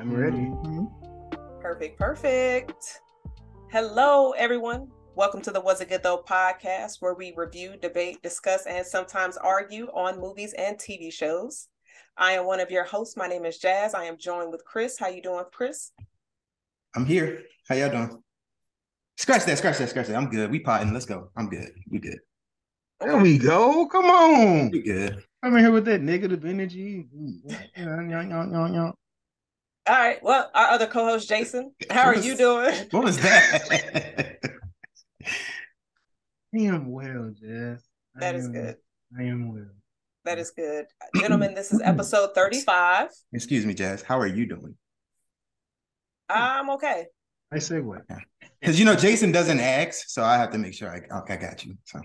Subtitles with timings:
[0.00, 0.38] I'm ready.
[0.38, 1.60] Mm-hmm.
[1.60, 3.02] Perfect, perfect.
[3.70, 4.88] Hello, everyone.
[5.14, 9.36] Welcome to the Was It Good Though podcast, where we review, debate, discuss, and sometimes
[9.36, 11.68] argue on movies and TV shows.
[12.16, 13.14] I am one of your hosts.
[13.14, 13.92] My name is Jazz.
[13.92, 14.98] I am joined with Chris.
[14.98, 15.92] How you doing, Chris?
[16.96, 17.42] I'm here.
[17.68, 18.22] How y'all doing?
[19.18, 20.16] Scratch that, scratch that, scratch that.
[20.16, 20.50] I'm good.
[20.50, 20.94] We potting.
[20.94, 21.28] Let's go.
[21.36, 21.72] I'm good.
[21.90, 22.20] We good.
[23.02, 23.84] There we go.
[23.84, 24.70] Come on.
[24.70, 25.22] We good.
[25.42, 27.06] I'm in here with that negative energy.
[29.88, 30.22] All right.
[30.22, 32.74] Well, our other co-host Jason, how are you doing?
[32.90, 34.38] What was that?
[36.54, 37.82] I am well, Jess.
[38.16, 38.76] I That is am- good.
[39.18, 39.66] I am well.
[40.24, 40.84] That is good,
[41.16, 41.54] gentlemen.
[41.54, 43.08] This is episode thirty-five.
[43.32, 44.02] Excuse me, Jazz.
[44.02, 44.74] How are you doing?
[46.28, 47.06] I'm okay.
[47.50, 48.02] I say what?
[48.60, 51.36] Because you know Jason doesn't ask, so I have to make sure I okay, I
[51.36, 51.76] got you.
[51.84, 52.00] So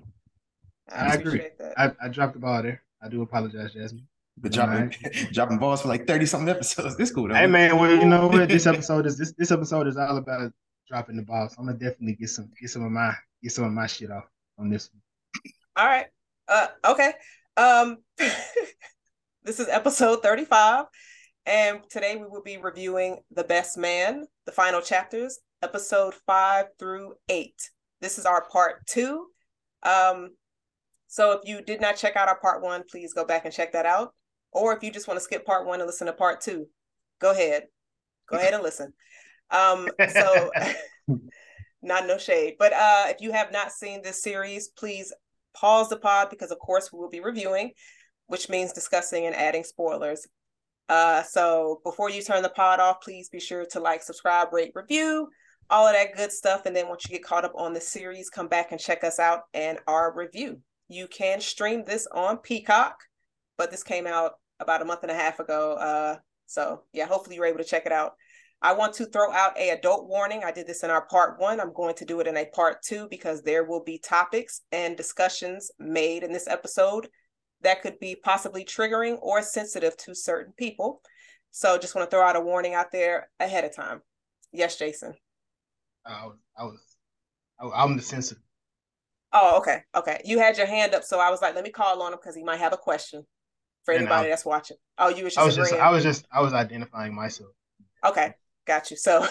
[0.92, 1.42] I, I agree.
[1.60, 1.74] that.
[1.78, 2.82] I, I dropped the ball there.
[3.04, 4.08] I do apologize, Jasmine.
[4.38, 4.94] But dropping
[5.32, 6.96] dropping balls for like 30 something episodes.
[6.98, 7.36] This cool though.
[7.36, 8.50] Hey man, well you know what?
[8.50, 10.52] This episode is this this episode is all about
[10.88, 11.54] dropping the balls.
[11.54, 14.12] So I'm gonna definitely get some get some of my get some of my shit
[14.12, 14.26] off
[14.58, 15.02] on this one.
[15.78, 16.08] All right.
[16.48, 17.14] Uh okay.
[17.58, 20.86] Um this is episode 35
[21.46, 27.14] and today we will be reviewing The Best Man, the final chapters, episode 5 through
[27.30, 27.54] 8.
[28.02, 29.26] This is our part 2.
[29.84, 30.32] Um
[31.08, 33.72] so if you did not check out our part 1, please go back and check
[33.72, 34.14] that out.
[34.56, 36.66] Or if you just want to skip part 1 and listen to part 2,
[37.20, 37.64] go ahead.
[38.28, 38.94] Go ahead and listen.
[39.52, 40.50] Um so
[41.82, 42.56] not no shade.
[42.58, 45.14] But uh if you have not seen this series, please
[45.54, 47.72] pause the pod because of course we will be reviewing,
[48.28, 50.26] which means discussing and adding spoilers.
[50.88, 54.72] Uh so before you turn the pod off, please be sure to like, subscribe, rate,
[54.74, 55.28] review,
[55.70, 56.66] all of that good stuff.
[56.66, 59.20] And then once you get caught up on the series, come back and check us
[59.20, 60.62] out and our review.
[60.88, 62.96] You can stream this on Peacock,
[63.58, 65.74] but this came out about a month and a half ago.
[65.74, 68.14] Uh so yeah, hopefully you're able to check it out.
[68.62, 70.44] I want to throw out a adult warning.
[70.44, 71.60] I did this in our part one.
[71.60, 74.96] I'm going to do it in a part two because there will be topics and
[74.96, 77.08] discussions made in this episode
[77.62, 81.02] that could be possibly triggering or sensitive to certain people.
[81.52, 84.02] So just want to throw out a warning out there ahead of time.
[84.52, 85.14] Yes, Jason.
[86.06, 86.98] I was I was
[87.60, 88.44] I, I'm the sensitive.
[89.34, 89.82] Oh, okay.
[89.96, 90.22] Okay.
[90.24, 92.36] You had your hand up, so I was like, let me call on him because
[92.36, 93.26] he might have a question
[93.86, 94.78] for anybody I- that's watching.
[94.98, 95.74] Oh, you was just I was just.
[95.74, 97.52] I was just I was identifying myself.
[98.06, 98.34] Okay,
[98.66, 98.98] got you.
[98.98, 99.26] So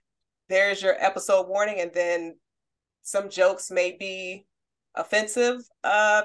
[0.48, 2.36] there's your episode warning, and then
[3.02, 4.46] some jokes may be
[4.94, 5.60] offensive.
[5.84, 6.22] Uh,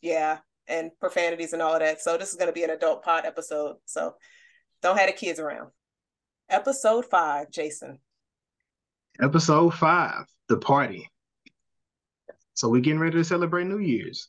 [0.00, 2.00] yeah, and profanities and all of that.
[2.00, 3.76] So this is going to be an adult pod episode.
[3.86, 4.14] So
[4.82, 5.70] don't have the kids around.
[6.48, 7.98] Episode five, Jason.
[9.20, 11.10] Episode five, the party.
[12.54, 14.28] So we're getting ready to celebrate New Year's.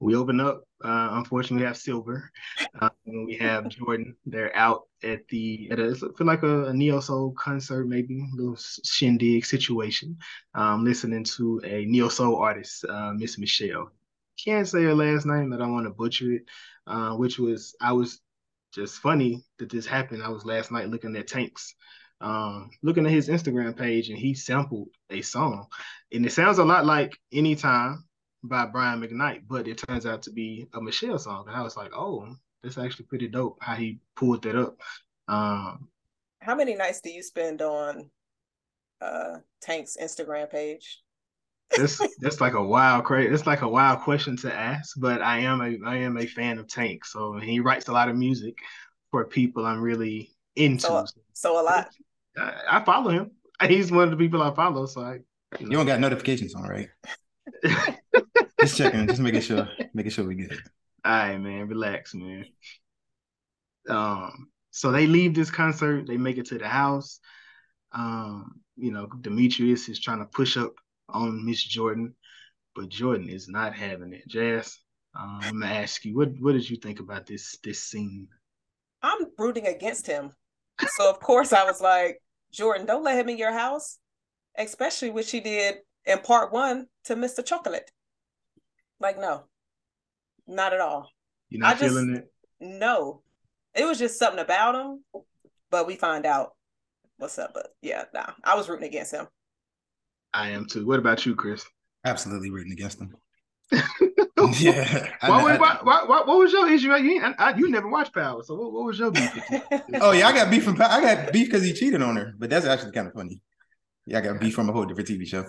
[0.00, 0.64] We open up.
[0.82, 2.30] Uh, unfortunately, we have Silver.
[3.06, 4.16] And we have Jordan.
[4.26, 8.36] They're out at the at a feel like a, a neo soul concert, maybe a
[8.36, 10.18] little shindig situation.
[10.54, 13.90] Um, listening to a neo soul artist, uh, Miss Michelle.
[14.42, 15.50] Can't say her last name.
[15.50, 16.42] But I don't want to butcher it.
[16.86, 18.20] Uh, which was I was
[18.74, 20.22] just funny that this happened.
[20.22, 21.74] I was last night looking at Tanks
[22.22, 25.66] um, looking at his Instagram page and he sampled a song.
[26.12, 28.04] And it sounds a lot like Anytime
[28.44, 31.44] by Brian McKnight, but it turns out to be a Michelle song.
[31.48, 32.26] And I was like, oh,
[32.62, 34.76] that's actually pretty dope how he pulled that up.
[35.28, 35.88] Um,
[36.40, 38.10] How many nights do you spend on
[39.00, 41.00] uh Tank's Instagram page?
[41.76, 45.38] that's that's like a wild crazy it's like a wild question to ask, but I
[45.38, 47.04] am a I am a fan of Tank.
[47.04, 48.58] So he writes a lot of music
[49.10, 50.82] for people I'm really into.
[50.82, 51.88] So- So a lot.
[52.36, 53.30] I, I follow him.
[53.68, 54.86] He's one of the people I follow.
[54.86, 55.18] So I
[55.60, 56.88] You don't got notifications on, right?
[58.62, 60.56] Just checking, just making sure, making sure we good.
[61.04, 62.46] All right, man, relax, man.
[63.88, 67.18] Um, so they leave this concert, they make it to the house.
[67.90, 70.74] Um, you know, Demetrius is trying to push up
[71.08, 72.14] on Miss Jordan,
[72.76, 74.28] but Jordan is not having it.
[74.28, 74.78] Jazz,
[75.18, 78.28] um, I'm gonna ask you, what what did you think about this this scene?
[79.02, 80.30] I'm rooting against him.
[80.96, 82.22] So of course I was like,
[82.52, 83.98] Jordan, don't let him in your house,
[84.56, 87.44] especially what she did in part one to Mr.
[87.44, 87.90] Chocolate.
[89.02, 89.42] Like, no,
[90.46, 91.10] not at all.
[91.50, 92.28] You're not I just- feeling it?
[92.60, 93.22] No,
[93.74, 95.22] it was just something about him,
[95.70, 96.52] but we find out
[97.16, 97.50] what's up.
[97.52, 99.26] But yeah, nah, I was rooting against him.
[100.32, 100.86] I am too.
[100.86, 101.64] What about you, Chris?
[102.04, 103.16] Absolutely rooting against him.
[104.60, 105.08] yeah.
[105.20, 106.94] I- Why, I- why, why, why, what was your issue?
[106.94, 109.30] You, I, I, you never watched Power, so what, what was your beef?
[110.00, 112.48] Oh yeah, I got beef from I got beef because he cheated on her, but
[112.48, 113.40] that's actually kind of funny.
[114.06, 115.44] Yeah, I got beef from a whole different TV show.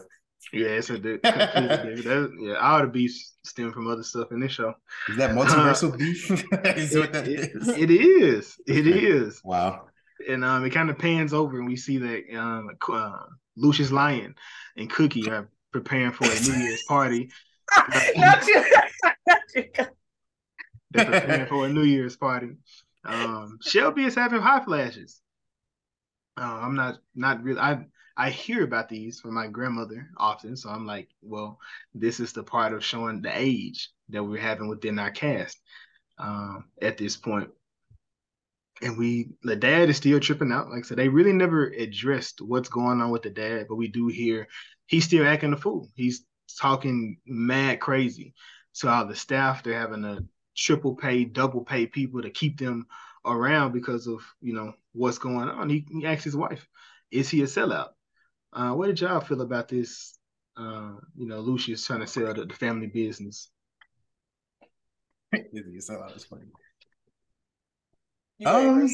[0.52, 2.54] Yeah, it's a di- that, yeah.
[2.56, 4.74] All the beefs stem from other stuff in this show.
[5.10, 6.30] Is that multiversal beef?
[6.66, 7.68] is what that It- is?
[7.70, 8.58] it is.
[8.68, 9.42] It is.
[9.44, 9.88] Wow.
[10.30, 13.18] and um, it kind of pans over, and we see that um, uh,
[13.56, 14.36] Lucious Lyon
[14.78, 17.32] and Cookie are preparing for a New Year's party.
[18.16, 18.64] Not you.
[20.92, 22.52] They're preparing for a New Year's party.
[23.06, 25.20] Um, Shelby is having hot flashes.
[26.38, 27.60] Uh, I'm not not really.
[27.60, 31.60] I I hear about these from my grandmother often, so I'm like, well,
[31.96, 35.58] this is the part of showing the age that we're having within our cast
[36.20, 37.50] um, at this point.
[38.82, 40.70] And we, the dad is still tripping out.
[40.70, 43.88] Like I said, they really never addressed what's going on with the dad, but we
[43.88, 44.48] do hear
[44.88, 45.90] he's still acting a fool.
[45.96, 46.26] He's
[46.60, 48.34] talking mad crazy.
[48.74, 50.26] So all the staff, they're having to
[50.56, 52.88] triple pay, double pay people to keep them
[53.26, 55.70] around because of you know what's going on.
[55.70, 56.68] He, he asked his wife,
[57.12, 57.90] "Is he a sellout?"
[58.54, 60.18] Uh, what did y'all feel about this?
[60.56, 63.50] Uh, you know, Lucious trying to sell the, the family business.
[65.34, 66.16] Is he a sellout?
[66.16, 66.44] It's funny.
[68.46, 68.88] Um,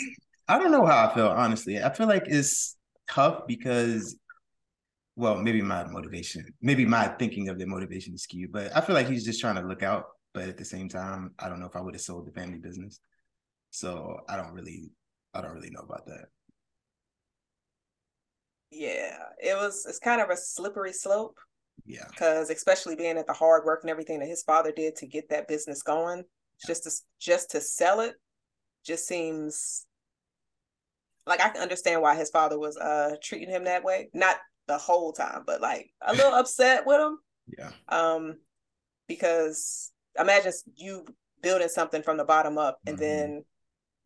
[0.48, 1.84] I don't know how I feel honestly.
[1.84, 2.78] I feel like it's
[3.10, 4.16] tough because,
[5.16, 8.96] well, maybe my motivation, maybe my thinking of the motivation is skewed, but I feel
[8.96, 10.06] like he's just trying to look out.
[10.34, 12.60] But at the same time, I don't know if I would have sold the family
[12.60, 13.00] business.
[13.72, 14.92] So I don't really,
[15.34, 16.26] I don't really know about that.
[18.72, 19.86] Yeah, it was.
[19.88, 21.38] It's kind of a slippery slope.
[21.86, 25.08] Yeah, because especially being at the hard work and everything that his father did to
[25.08, 26.68] get that business going, yeah.
[26.68, 28.16] just to just to sell it,
[28.86, 29.86] just seems
[31.26, 34.10] like I can understand why his father was uh treating him that way.
[34.14, 34.38] Not
[34.68, 37.18] the whole time, but like a little upset with him.
[37.58, 37.72] Yeah.
[37.88, 38.38] Um,
[39.08, 41.06] because imagine you
[41.42, 43.06] building something from the bottom up and mm-hmm.
[43.06, 43.46] then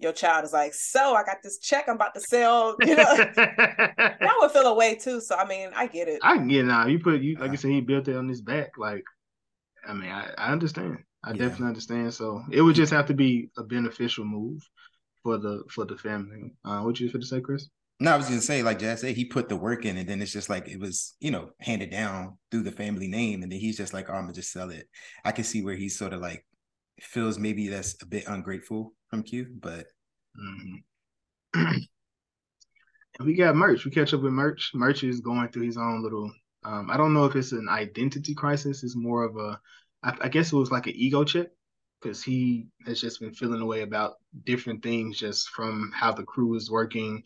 [0.04, 2.76] your child is like, so I got this check I'm about to sell.
[2.82, 3.04] You know,
[3.36, 5.22] that would feel away too.
[5.22, 6.20] So I mean, I get it.
[6.22, 6.86] I get it now.
[6.86, 8.78] You put you like I said, he built it on his back.
[8.78, 9.04] Like,
[9.88, 10.98] I mean, I, I understand.
[11.24, 11.38] I yeah.
[11.38, 12.14] definitely understand.
[12.14, 14.62] So it would just have to be a beneficial move
[15.24, 16.54] for the for the family.
[16.66, 17.70] Uh, what you for to say, Chris?
[18.00, 20.22] No, I was gonna say, like Jazz said, he put the work in, and then
[20.22, 23.60] it's just like it was, you know, handed down through the family name, and then
[23.60, 24.90] he's just like, oh, I'm gonna just sell it.
[25.24, 26.46] I can see where he's sort of like
[27.02, 29.86] feels maybe that's a bit ungrateful from Q, but
[30.40, 31.78] mm-hmm.
[33.26, 33.86] we got Murch.
[33.86, 34.72] We catch up with Murch.
[34.74, 36.32] Murch is going through his own little.
[36.64, 38.84] Um, I don't know if it's an identity crisis.
[38.84, 39.60] It's more of a.
[40.04, 41.48] I, I guess it was like an ego check
[42.02, 44.16] because he has just been feeling away about
[44.46, 47.24] different things just from how the crew is working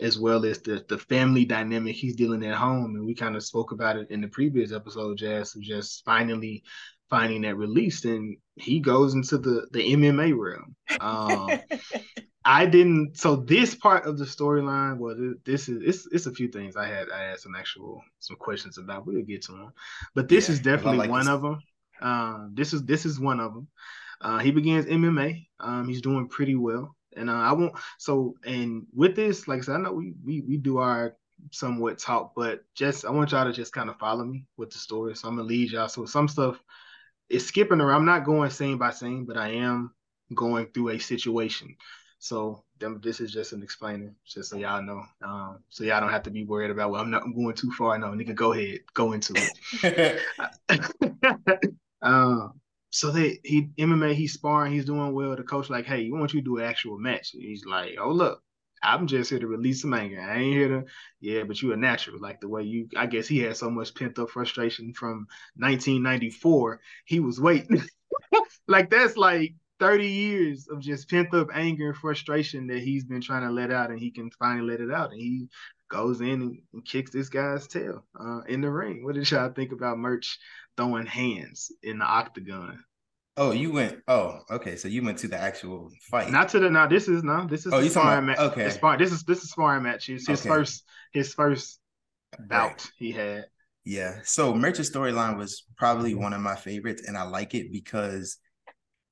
[0.00, 3.42] as well as the the family dynamic he's dealing at home and we kind of
[3.42, 6.62] spoke about it in the previous episode jazz just finally
[7.10, 11.62] finding that release and he goes into the the mma realm um
[12.44, 16.48] i didn't so this part of the storyline well this is it's, it's a few
[16.48, 19.72] things i had i had some actual some questions about we'll get to them
[20.14, 21.28] but this yeah, is definitely like one this.
[21.28, 21.62] of them
[22.02, 23.68] um this is this is one of them
[24.20, 27.72] uh he begins mma um he's doing pretty well and uh, I won't.
[27.98, 31.16] So, and with this, like I said, I know we we we do our
[31.50, 34.78] somewhat talk, but just I want y'all to just kind of follow me with the
[34.78, 35.16] story.
[35.16, 35.88] So I'm gonna lead y'all.
[35.88, 36.62] So some stuff
[37.28, 37.96] is skipping around.
[37.96, 39.92] I'm not going scene by scene, but I am
[40.34, 41.76] going through a situation.
[42.18, 45.02] So them, this is just an explainer, just so y'all know.
[45.22, 47.70] Um, so y'all don't have to be worried about well, I'm not I'm going too
[47.72, 47.98] far.
[47.98, 49.34] No, nigga, go ahead, go into
[49.82, 50.20] it.
[52.02, 55.36] um, so they he MMA, he's sparring, he's doing well.
[55.36, 57.30] The coach like, hey, we want you to do an actual match.
[57.30, 58.42] he's like, oh look,
[58.86, 60.20] I'm just here to release some anger.
[60.20, 60.84] I ain't here to,
[61.20, 62.20] yeah, but you a natural.
[62.20, 65.26] Like the way you, I guess he had so much pent up frustration from
[65.56, 66.80] 1994.
[67.04, 67.82] He was waiting.
[68.68, 73.20] like that's like 30 years of just pent up anger and frustration that he's been
[73.20, 75.10] trying to let out, and he can finally let it out.
[75.10, 75.48] And he
[75.90, 79.04] goes in and, and kicks this guy's tail uh, in the ring.
[79.04, 80.38] What did y'all think about Murch
[80.76, 82.84] throwing hands in the octagon.
[83.38, 83.98] Oh, you went.
[84.08, 84.76] Oh, okay.
[84.76, 86.30] So you went to the actual fight.
[86.30, 86.70] Not to the.
[86.70, 87.46] Now this is no.
[87.46, 87.72] This is.
[87.72, 88.38] Oh, you sparring match.
[88.38, 88.70] Okay.
[88.70, 90.08] Spar, this is this is sparring match.
[90.08, 90.48] It's his okay.
[90.48, 90.84] first.
[91.12, 91.80] His first
[92.38, 92.90] bout right.
[92.96, 93.46] he had.
[93.84, 94.20] Yeah.
[94.24, 98.38] So Murch's storyline was probably one of my favorites, and I like it because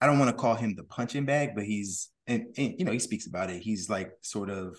[0.00, 2.93] I don't want to call him the punching bag, but he's and, and you know
[2.93, 3.62] he speaks about it.
[3.62, 4.76] He's like sort of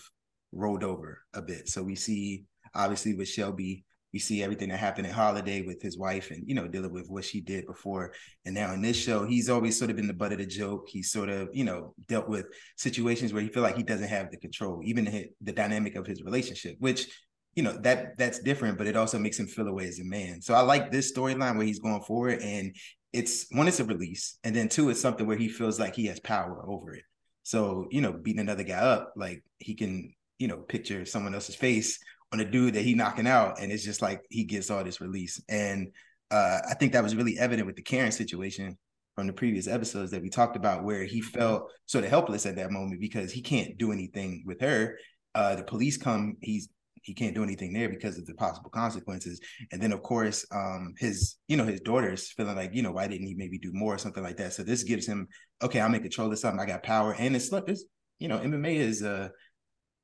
[0.52, 1.68] rolled over a bit.
[1.68, 5.98] So we see obviously with Shelby you see everything that happened at Holiday with his
[5.98, 8.12] wife and, you know, dealing with what she did before.
[8.44, 10.88] And now in this show, he's always sort of been the butt of the joke.
[10.88, 12.46] He's sort of, you know, dealt with
[12.76, 16.06] situations where he feel like he doesn't have the control, even the, the dynamic of
[16.06, 17.08] his relationship, which,
[17.54, 20.40] you know, that that's different, but it also makes him feel away as a man.
[20.40, 22.74] So I like this storyline where he's going forward and
[23.12, 24.38] it's one, it's a release.
[24.44, 27.02] And then two, it's something where he feels like he has power over it.
[27.42, 31.54] So, you know, beating another guy up, like he can, you know, picture someone else's
[31.54, 31.98] face
[32.32, 35.00] on a dude that he knocking out, and it's just like he gets all this
[35.00, 35.40] release.
[35.48, 35.92] And
[36.30, 38.76] uh, I think that was really evident with the Karen situation
[39.14, 42.56] from the previous episodes that we talked about, where he felt sort of helpless at
[42.56, 44.98] that moment because he can't do anything with her.
[45.34, 46.68] Uh, the police come, he's
[47.06, 49.40] he can't do anything there because of the possible consequences.
[49.70, 53.06] And then of course, um, his you know his daughter's feeling like you know why
[53.06, 54.52] didn't he maybe do more or something like that.
[54.52, 55.28] So this gives him
[55.62, 56.60] okay, I'm in control of something.
[56.60, 57.84] I got power, and it's it's
[58.18, 59.30] you know MMA is a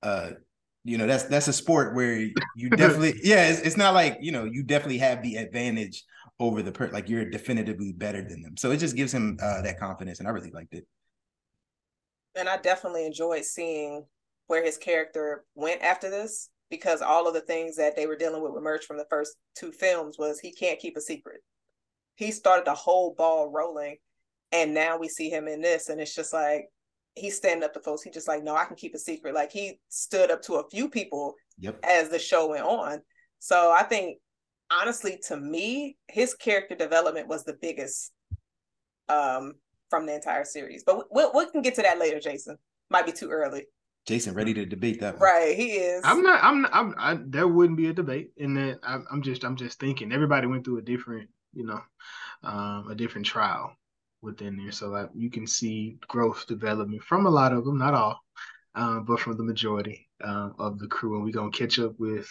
[0.02, 0.30] uh, uh
[0.84, 2.18] you know that's that's a sport where
[2.56, 6.04] you definitely yeah it's, it's not like you know you definitely have the advantage
[6.42, 8.56] over the per like you're definitively better than them.
[8.56, 10.86] So it just gives him uh, that confidence, and I really liked it.
[12.34, 14.04] And I definitely enjoyed seeing
[14.48, 18.42] where his character went after this because all of the things that they were dealing
[18.42, 21.42] with with Murch from the first two films was he can't keep a secret.
[22.16, 23.96] He started the whole ball rolling,
[24.50, 26.66] and now we see him in this, and it's just like
[27.14, 28.02] he's standing up to folks.
[28.02, 29.34] He just like, no, I can keep a secret.
[29.34, 31.78] Like he stood up to a few people yep.
[31.82, 33.00] as the show went on.
[33.38, 34.18] So I think
[34.70, 38.12] honestly, to me, his character development was the biggest
[39.08, 39.54] um,
[39.90, 40.84] from the entire series.
[40.84, 42.56] But we, we, we can get to that later, Jason.
[42.90, 43.64] Might be too early.
[44.06, 45.14] Jason ready to debate that.
[45.14, 45.22] One.
[45.22, 46.02] Right, he is.
[46.04, 46.42] I'm not.
[46.42, 46.62] I'm.
[46.62, 46.94] Not, I'm.
[46.98, 48.80] I, there wouldn't be a debate in that.
[48.82, 49.44] I'm, I'm just.
[49.44, 50.12] I'm just thinking.
[50.12, 51.80] Everybody went through a different, you know,
[52.42, 53.76] um, a different trial
[54.22, 54.72] within there.
[54.72, 58.20] So like you can see growth development from a lot of them, not all,
[58.74, 61.16] um, but from the majority um, of the crew.
[61.16, 62.28] And we're gonna catch up with.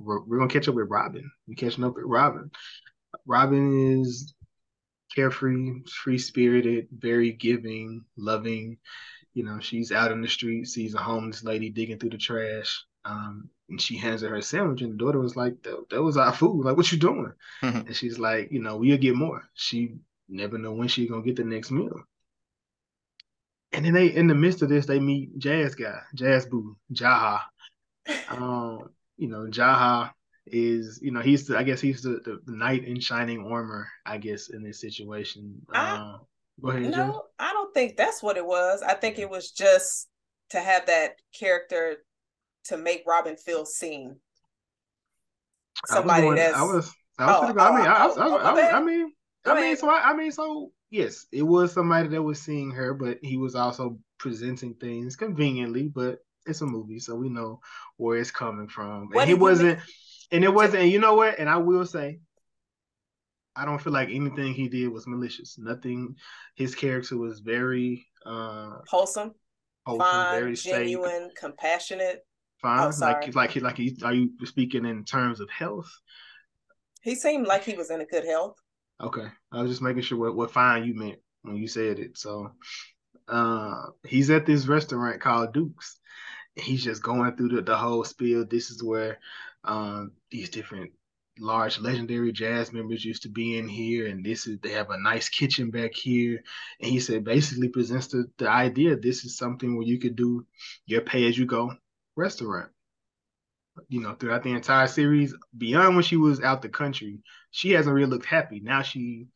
[0.00, 1.30] We're, we're gonna catch up with Robin.
[1.46, 2.50] We're catching up with Robin.
[3.26, 4.34] Robin is
[5.14, 8.78] carefree, free spirited, very giving, loving
[9.34, 12.84] you know, she's out in the street, sees a homeless lady digging through the trash,
[13.04, 16.16] um, and she hands her her sandwich, and the daughter was like, "That, that was
[16.16, 16.64] our food.
[16.64, 17.86] Like, what you doing?" Mm-hmm.
[17.88, 19.96] And she's like, "You know, we'll get more." She
[20.28, 22.00] never know when she's gonna get the next meal.
[23.72, 27.40] And then they, in the midst of this, they meet Jazz guy, Jazz Boo, Jaha.
[28.28, 30.10] Um, you know, Jaha
[30.46, 34.18] is, you know, he's the, I guess he's the, the, knight in shining armor, I
[34.18, 35.62] guess, in this situation.
[35.72, 36.20] I, um,
[36.60, 36.90] Go ahead.
[36.90, 38.82] No, I don't think that's what it was.
[38.82, 40.08] I think it was just
[40.50, 41.96] to have that character
[42.64, 44.16] to make Robin feel seen.
[45.86, 46.56] Somebody I that's.
[46.56, 46.92] I was.
[47.18, 47.54] I was.
[47.56, 49.12] Oh, I mean, I, oh, I, I, I, mean,
[49.46, 52.94] I mean, so I, I mean, so yes, it was somebody that was seeing her,
[52.94, 55.88] but he was also presenting things conveniently.
[55.88, 57.60] But it's a movie, so we know
[57.96, 59.08] where it's coming from.
[59.08, 59.80] What and he wasn't,
[60.30, 60.84] and it wasn't.
[60.84, 61.38] And you know what?
[61.38, 62.20] And I will say,
[63.56, 65.58] I don't feel like anything he did was malicious.
[65.58, 66.16] Nothing.
[66.54, 69.34] His character was very uh wholesome,
[69.84, 71.34] wholesome fine, very genuine, safe.
[71.38, 72.26] compassionate.
[72.62, 75.90] Fine, oh, like like he like he are you speaking in terms of health?
[77.02, 78.56] He seemed like he was in a good health.
[79.00, 82.16] Okay, I was just making sure what what fine you meant when you said it.
[82.16, 82.52] So,
[83.28, 85.98] uh, he's at this restaurant called Duke's.
[86.54, 88.46] He's just going through the, the whole spiel.
[88.46, 89.18] This is where
[89.64, 90.92] um, these different
[91.38, 95.02] large legendary jazz members used to be in here and this is they have a
[95.02, 96.40] nice kitchen back here
[96.80, 100.46] and he said basically presents the, the idea this is something where you could do
[100.86, 101.72] your pay as you go
[102.14, 102.70] restaurant
[103.88, 107.18] you know throughout the entire series beyond when she was out the country
[107.54, 109.26] she hasn't really looked happy now she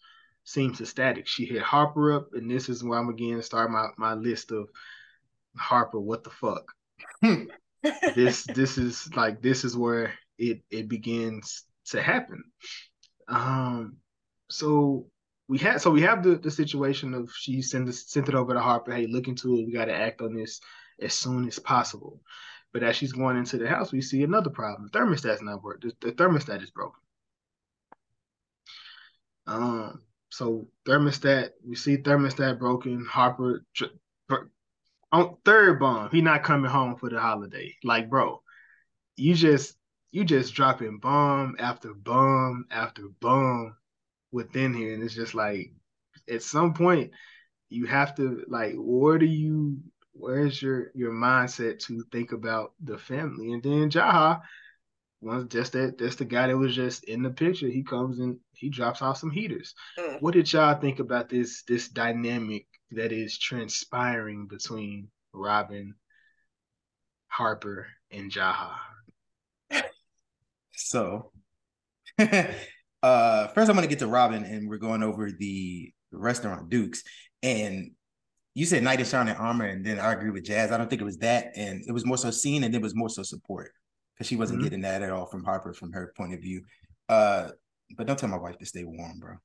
[0.44, 4.14] seems ecstatic she hit harper up and this is where i'm again start my, my
[4.14, 4.68] list of
[5.56, 6.72] harper what the fuck
[8.14, 12.44] this this is like this is where it it begins to happen.
[13.28, 13.96] Um,
[14.50, 15.06] so
[15.48, 18.60] we had so we have the the situation of she sent sent it over to
[18.60, 18.92] Harper.
[18.92, 19.66] Hey, look into it.
[19.66, 20.60] We got to act on this
[21.00, 22.20] as soon as possible.
[22.72, 24.90] But as she's going into the house, we see another problem.
[24.92, 25.92] The thermostat's not working.
[26.00, 27.00] The, the thermostat is broken.
[29.49, 33.05] Um, so thermostat, we see thermostat broken.
[33.05, 33.64] Harper
[35.11, 37.75] on third bomb, he not coming home for the holiday.
[37.83, 38.43] Like, bro,
[39.17, 39.75] you just
[40.11, 43.76] you just dropping bomb after bomb after bomb
[44.31, 45.73] within here, and it's just like
[46.31, 47.11] at some point
[47.71, 49.78] you have to like where do you
[50.12, 54.40] where's your your mindset to think about the family and then Jaha
[55.20, 58.38] once just that that's the guy that was just in the picture he comes and
[58.52, 60.20] he drops off some heaters mm.
[60.20, 65.94] what did y'all think about this this dynamic that is transpiring between Robin
[67.28, 68.70] Harper and Jaha
[70.72, 71.32] so,
[72.18, 77.02] uh, first I'm going to get to Robin, and we're going over the restaurant Dukes.
[77.42, 77.92] And
[78.54, 80.72] you said Knight in Shining Armor, and then I agree with Jazz.
[80.72, 82.94] I don't think it was that, and it was more so seen, and it was
[82.94, 83.72] more so support
[84.18, 84.64] because she wasn't mm-hmm.
[84.64, 86.62] getting that at all from Harper from her point of view.
[87.08, 87.50] Uh,
[87.96, 89.37] but don't tell my wife to stay warm, bro.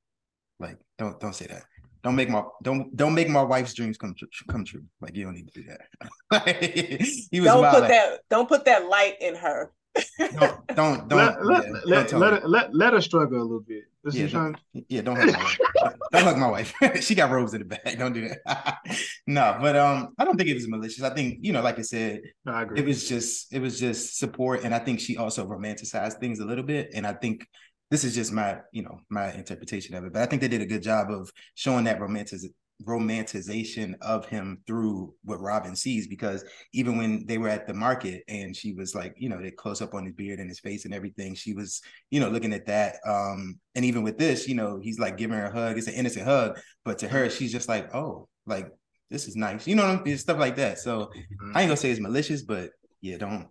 [0.58, 1.62] Like, don't don't say that.
[2.02, 4.28] Don't make my don't don't make my wife's dreams come true.
[4.50, 4.84] Come true.
[5.00, 6.58] Like you don't need to do that.
[7.30, 8.20] he was don't put that.
[8.28, 9.72] Don't put that light in her
[10.18, 13.84] don't don't don't let, let, let, let, let, let, her struggle a little bit.
[14.02, 14.56] This Yeah, don't,
[14.88, 15.58] yeah, don't hug my wife.
[16.12, 16.74] don't hug my wife.
[17.00, 17.98] she got robes in the back.
[17.98, 18.78] Don't do that.
[19.26, 21.02] no, but um, I don't think it was malicious.
[21.02, 22.80] I think you know, like I said, No, I agree.
[22.80, 26.44] it was just it was just support, and I think she also romanticized things a
[26.44, 27.46] little bit, and I think
[27.90, 30.12] this is just my you know my interpretation of it.
[30.12, 32.40] But I think they did a good job of showing that romantic
[32.82, 38.22] romanticization of him through what Robin sees because even when they were at the market
[38.28, 40.84] and she was like you know they close up on his beard and his face
[40.84, 44.54] and everything she was you know looking at that um and even with this you
[44.54, 47.52] know he's like giving her a hug it's an innocent hug but to her she's
[47.52, 48.68] just like oh like
[49.10, 50.18] this is nice you know what I mean?
[50.18, 51.10] stuff like that so
[51.54, 53.48] I ain't gonna say it's malicious but yeah don't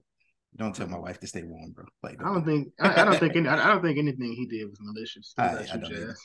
[0.58, 2.68] don't tell my wife to stay warm bro like I don't think.
[2.80, 3.36] I, I don't think.
[3.36, 5.34] Any, I don't think anything he did was malicious.
[5.38, 6.16] I- I don't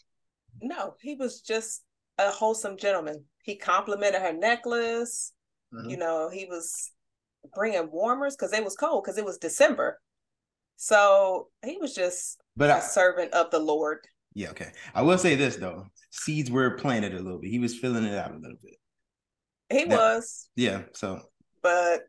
[0.60, 1.82] No, he was just
[2.18, 3.24] a wholesome gentleman.
[3.42, 5.32] He complimented her necklace.
[5.72, 5.90] Mhm.
[5.90, 6.92] You know, he was
[7.54, 10.00] bringing warmers because it was cold because it was December.
[10.76, 14.06] So he was just but a I, servant of the Lord.
[14.34, 17.78] yeah okay I will say this though seeds were planted a little bit he was
[17.78, 18.76] filling it out a little bit
[19.70, 21.20] He That- was, yeah so
[21.62, 22.02] but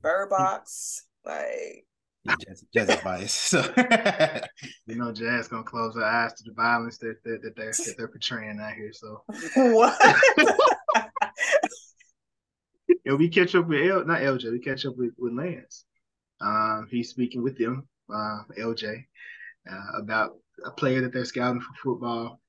[0.00, 1.86] Bird Box, like
[2.24, 3.62] yeah, Jazz, Jazz is biased so
[4.86, 7.94] You know, Jazz gonna close her eyes to the violence that that, that they're that
[7.96, 8.92] they're portraying out here.
[8.92, 9.22] So
[9.56, 10.16] what?
[13.04, 14.52] yeah, we catch up with L, not LJ.
[14.52, 15.84] We catch up with with Lance.
[16.40, 19.04] Um, he's speaking with them, uh, LJ,
[19.70, 20.32] uh, about
[20.64, 22.40] a player that they're scouting for football.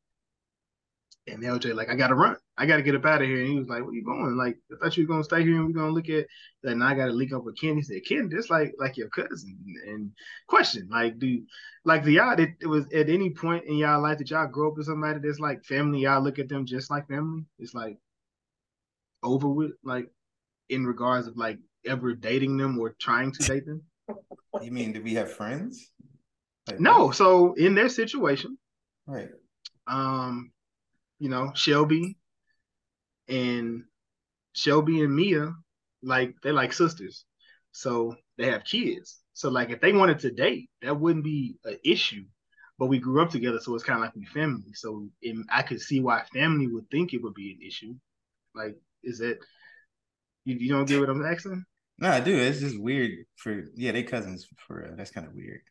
[1.27, 2.35] And LJ like, I gotta run.
[2.61, 3.39] I gotta get up out of here.
[3.39, 4.37] And he was like, Where you going?
[4.37, 6.27] Like, I thought you were gonna stay here and we're gonna look at
[6.61, 6.73] that.
[6.73, 7.75] And I gotta link up with Ken.
[7.75, 9.57] He said, Ken, just like like your cousin.
[9.87, 10.11] And
[10.45, 11.41] question, like, do
[11.85, 14.67] like the y'all it, it was at any point in y'all life that y'all grow
[14.67, 17.45] up with somebody that's like family, y'all look at them just like family.
[17.57, 17.97] It's like
[19.23, 20.11] over with, like
[20.69, 23.81] in regards of like ever dating them or trying to date them.
[24.61, 25.89] you mean do we have friends
[26.67, 28.59] Like, No, so in their situation,
[29.07, 29.29] right
[29.87, 30.51] um,
[31.19, 32.17] you know, Shelby
[33.31, 33.83] and
[34.53, 35.53] Shelby and Mia,
[36.03, 37.25] like they're like sisters.
[37.71, 39.19] So they have kids.
[39.33, 42.25] So like if they wanted to date, that wouldn't be an issue.
[42.77, 44.73] But we grew up together, so it's kind of like we family.
[44.73, 47.93] So it, I could see why family would think it would be an issue.
[48.55, 49.37] Like, is that
[50.45, 51.63] you, you don't get what I'm asking?
[51.99, 52.35] No, I do.
[52.35, 54.95] It's just weird for yeah, they cousins for real.
[54.97, 55.61] That's kind of weird.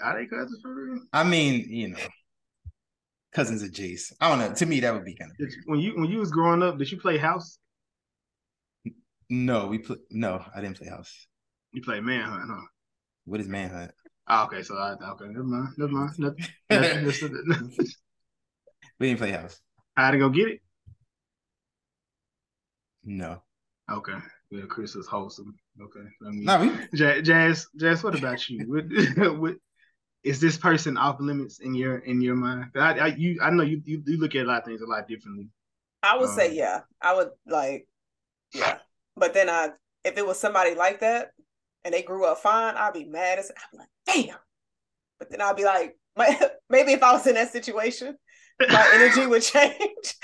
[0.00, 1.00] Are they cousins for real?
[1.12, 1.98] I mean, you know,
[3.36, 4.14] cousins of Jace.
[4.18, 4.54] I don't know.
[4.54, 6.90] To me, that would be kind of when you when you was growing up, did
[6.90, 7.58] you play house?
[9.28, 9.66] no.
[9.66, 9.96] We play.
[10.10, 11.28] No, I didn't play house.
[11.72, 12.66] You played manhunt, huh?
[13.26, 13.92] What is manhunt?
[14.28, 16.46] Oh, okay, so I okay, never mind, never mind, nothing.
[16.70, 17.86] nothing,
[18.98, 19.60] we didn't play house.
[19.94, 20.60] How to go get it?
[23.04, 23.42] No,
[23.88, 24.18] Okay,
[24.50, 25.54] yeah, Chris is wholesome.
[25.80, 26.60] Okay, no.
[26.60, 28.66] We Jazz, Jazz, what about you?
[28.66, 29.56] What, what
[30.26, 32.66] is this person off limits in your in your mind?
[32.74, 34.86] I, I you I know you, you you look at a lot of things a
[34.86, 35.48] lot differently.
[36.02, 36.80] I would say Um, yeah.
[37.00, 37.86] I would like
[38.52, 38.78] yeah.
[39.16, 39.70] But then I
[40.04, 41.30] if it was somebody like that
[41.84, 44.38] and they grew up fine, I'd be mad as I'd be like, damn.
[45.20, 48.16] But then I'd be like, my, maybe if I was in that situation,
[48.60, 50.14] my energy would change.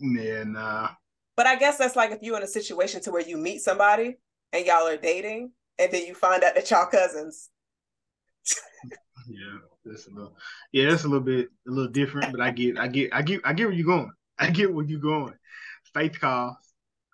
[0.00, 0.90] Yeah, nah.
[1.36, 4.16] but I guess that's like if you're in a situation to where you meet somebody
[4.52, 7.48] and y'all are dating and then you find out that y'all cousins.
[9.28, 10.36] Yeah, that's a little.
[10.72, 13.40] Yeah, that's a little bit a little different, but I get, I get, I get,
[13.44, 14.10] I get where you're going.
[14.38, 15.34] I get where you're going.
[15.94, 16.56] Faith calls.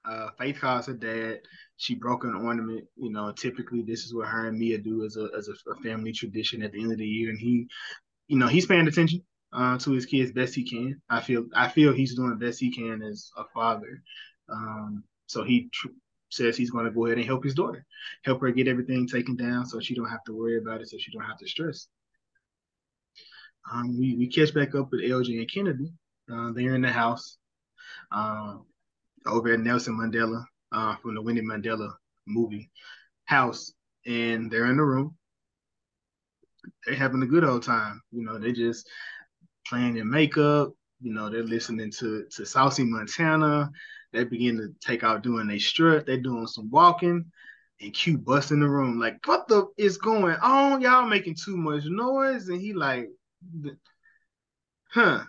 [0.04, 1.40] Uh, Faith calls her dad.
[1.76, 2.84] She broke an ornament.
[2.96, 6.12] You know, typically this is what her and Mia do as a as a, family
[6.12, 7.66] tradition at the end of the year, and he,
[8.28, 11.00] you know, he's paying attention uh, to his kids best he can.
[11.10, 14.02] I feel, I feel he's doing the best he can as a father.
[14.48, 15.88] Um, so he tr-
[16.30, 17.84] says he's going to go ahead and help his daughter,
[18.24, 20.96] help her get everything taken down, so she don't have to worry about it, so
[20.98, 21.88] she don't have to stress.
[23.72, 25.92] Um, we, we catch back up with LJ and Kennedy.
[26.32, 27.38] Uh, they're in the house
[28.12, 28.64] um,
[29.26, 31.92] over at Nelson Mandela uh, from the Winnie Mandela
[32.26, 32.70] movie
[33.24, 33.72] house,
[34.06, 35.16] and they're in the room.
[36.84, 38.00] They're having a good old time.
[38.12, 38.88] You know, They're just
[39.66, 40.72] playing their makeup.
[41.00, 43.70] You know, they're listening to to Saucy Santana.
[44.16, 46.06] They begin to take out doing their strut.
[46.06, 47.30] They're doing some walking.
[47.82, 50.80] And Q busts in the room like, "What the is going on?
[50.80, 53.10] Y'all making too much noise." And he like,
[54.88, 55.24] huh.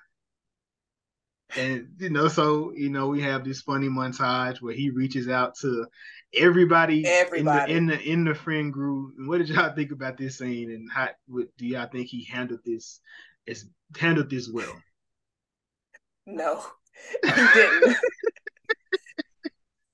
[1.57, 5.55] And you know, so you know, we have this funny montage where he reaches out
[5.57, 5.87] to
[6.33, 7.73] everybody, Everybody.
[7.73, 9.15] in the in the in the friend group.
[9.17, 10.71] And what did y'all think about this scene?
[10.71, 13.01] And how what, do y'all think he handled this?
[13.45, 13.65] Is
[13.97, 14.81] handled this well?
[16.25, 16.65] No,
[17.23, 17.97] he didn't.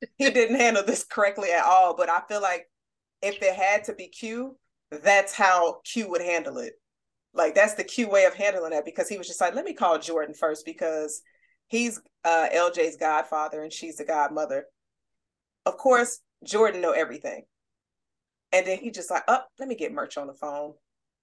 [0.18, 1.96] he didn't handle this correctly at all.
[1.96, 2.70] But I feel like
[3.22, 4.58] if it had to be Q,
[4.92, 6.74] that's how Q would handle it.
[7.34, 9.74] Like that's the Q way of handling that because he was just like, let me
[9.74, 11.22] call Jordan first because
[11.68, 14.66] he's uh LJ's godfather and she's the godmother.
[15.66, 17.44] Of course, Jordan know everything.
[18.52, 20.74] And then he just like, oh, let me get Murch on the phone.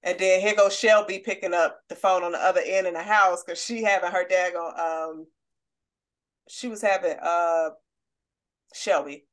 [0.03, 3.03] And then here goes Shelby picking up the phone on the other end in the
[3.03, 5.27] house because she having her dad on um
[6.49, 7.71] she was having uh
[8.75, 9.27] Shelby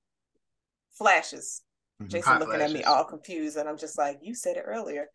[0.97, 1.61] flashes.
[2.01, 2.09] Mm-hmm.
[2.09, 2.75] Jason Hot looking flashes.
[2.75, 5.07] at me all confused, and I'm just like, you said it earlier.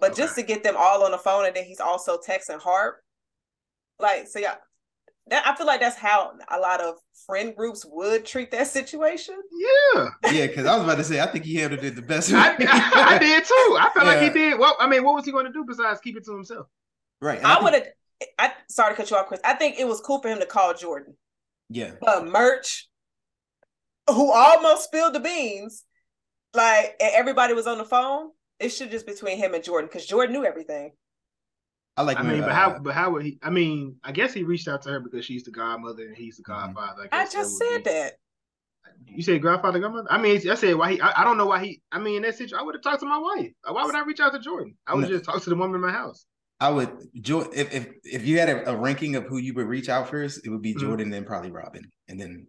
[0.00, 0.22] But okay.
[0.22, 2.96] just to get them all on the phone, and then he's also texting Harp.
[3.98, 4.54] Like, so yeah,
[5.28, 6.96] that I feel like that's how a lot of
[7.26, 9.36] friend groups would treat that situation.
[9.52, 10.46] Yeah, yeah.
[10.46, 12.32] Because I was about to say, I think he handled it the best.
[12.32, 12.56] I, I,
[13.14, 13.76] I, did too.
[13.80, 14.12] I felt yeah.
[14.12, 14.58] like he did.
[14.58, 16.66] Well, I mean, what was he going to do besides keep it to himself?
[17.20, 17.42] Right.
[17.42, 17.86] I, I would have.
[18.38, 19.40] I sorry to cut you off, Chris.
[19.44, 21.16] I think it was cool for him to call Jordan.
[21.70, 21.92] Yeah.
[22.00, 22.88] But Murch,
[24.08, 25.84] who almost spilled the beans,
[26.54, 28.30] like everybody was on the phone.
[28.60, 30.92] It should just between him and Jordan because Jordan knew everything.
[31.96, 32.18] I like.
[32.18, 32.78] I mean, but how?
[32.78, 33.38] But how would he?
[33.42, 36.36] I mean, I guess he reached out to her because she's the godmother and he's
[36.36, 36.72] the mm-hmm.
[36.72, 37.08] godfather.
[37.12, 37.90] I, I just that said be.
[37.90, 38.12] that.
[39.06, 40.10] You said grandfather, godmother.
[40.10, 41.00] I mean, I said why he.
[41.00, 41.82] I, I don't know why he.
[41.92, 43.52] I mean, in that situation, I would have talked to my wife.
[43.68, 44.76] Why would I reach out to Jordan?
[44.86, 45.08] I would no.
[45.08, 46.26] just talk to the woman in my house.
[46.60, 49.88] I would if if if you had a, a, ranking of who you would reach
[49.88, 50.80] out first, it would be mm-hmm.
[50.80, 51.12] Jordan, mm-hmm.
[51.12, 52.46] then probably Robin, and then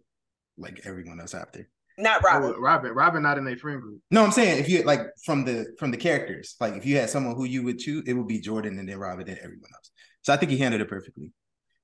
[0.58, 1.68] like everyone else after.
[1.98, 2.54] Not Robin.
[2.54, 2.92] Oh, Robin.
[2.92, 4.00] Robin not in a friend group.
[4.10, 7.08] No, I'm saying if you like from the from the characters, like if you had
[7.08, 9.90] someone who you would choose, it would be Jordan and then Robin and everyone else.
[10.22, 11.32] So I think he handled it perfectly.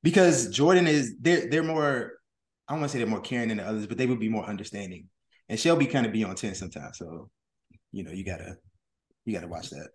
[0.03, 2.13] Because Jordan is they're they're more
[2.69, 4.29] I don't want to say they're more caring than the others, but they would be
[4.29, 5.09] more understanding.
[5.49, 6.99] And Shelby kind of be on 10 sometimes.
[6.99, 7.31] So,
[7.91, 8.57] you know, you gotta
[9.25, 9.89] you gotta watch that.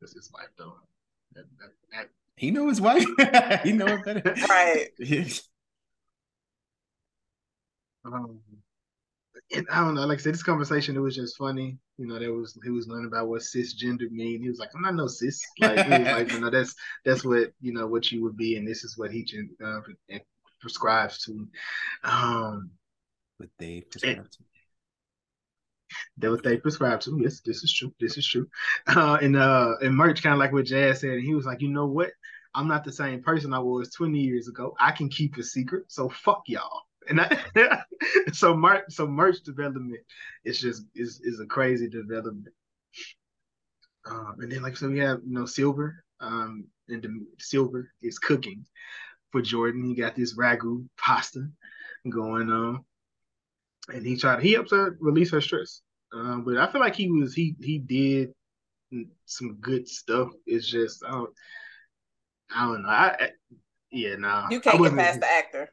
[0.00, 0.74] This is life though.
[1.34, 2.08] That, that, that.
[2.36, 3.06] He know his wife.
[3.62, 4.34] he know it better.
[4.48, 4.88] Right.
[8.06, 8.40] um,
[9.54, 10.06] and I don't know.
[10.06, 11.78] Like I said, this conversation it was just funny.
[11.98, 14.42] You know, there was he was learning about what cisgender mean.
[14.42, 15.42] He was like, I'm not no cis.
[15.60, 18.84] Like, like you know, that's that's what you know what you would be, and this
[18.84, 19.26] is what he
[19.64, 19.80] uh,
[20.60, 21.48] prescribes to.
[22.04, 22.70] Um,
[23.36, 24.38] what they prescribe to.
[26.18, 27.18] That what they prescribe to.
[27.20, 27.94] Yes, this is true.
[28.00, 28.48] This is true.
[28.86, 31.62] Uh, and uh, and Murch kind of like what Jazz said, and he was like,
[31.62, 32.10] you know what?
[32.54, 34.74] I'm not the same person I was 20 years ago.
[34.80, 37.82] I can keep a secret, so fuck y'all and I,
[38.32, 40.00] so Murch so Murch development
[40.44, 42.54] is just is is a crazy development.
[44.08, 48.18] Um, and then like so we have you know silver um and the silver is
[48.18, 48.64] cooking
[49.32, 49.84] for Jordan.
[49.84, 51.48] He got this ragu pasta
[52.08, 52.84] going on,
[53.88, 55.82] and he tried he helps her release her stress.
[56.12, 58.32] Um, but I feel like he was he he did
[59.24, 60.28] some good stuff.
[60.46, 61.34] It's just I don't
[62.54, 62.88] I don't know.
[62.88, 63.30] I, I
[63.90, 64.28] yeah, no.
[64.28, 65.72] Nah, you can't get past the actor.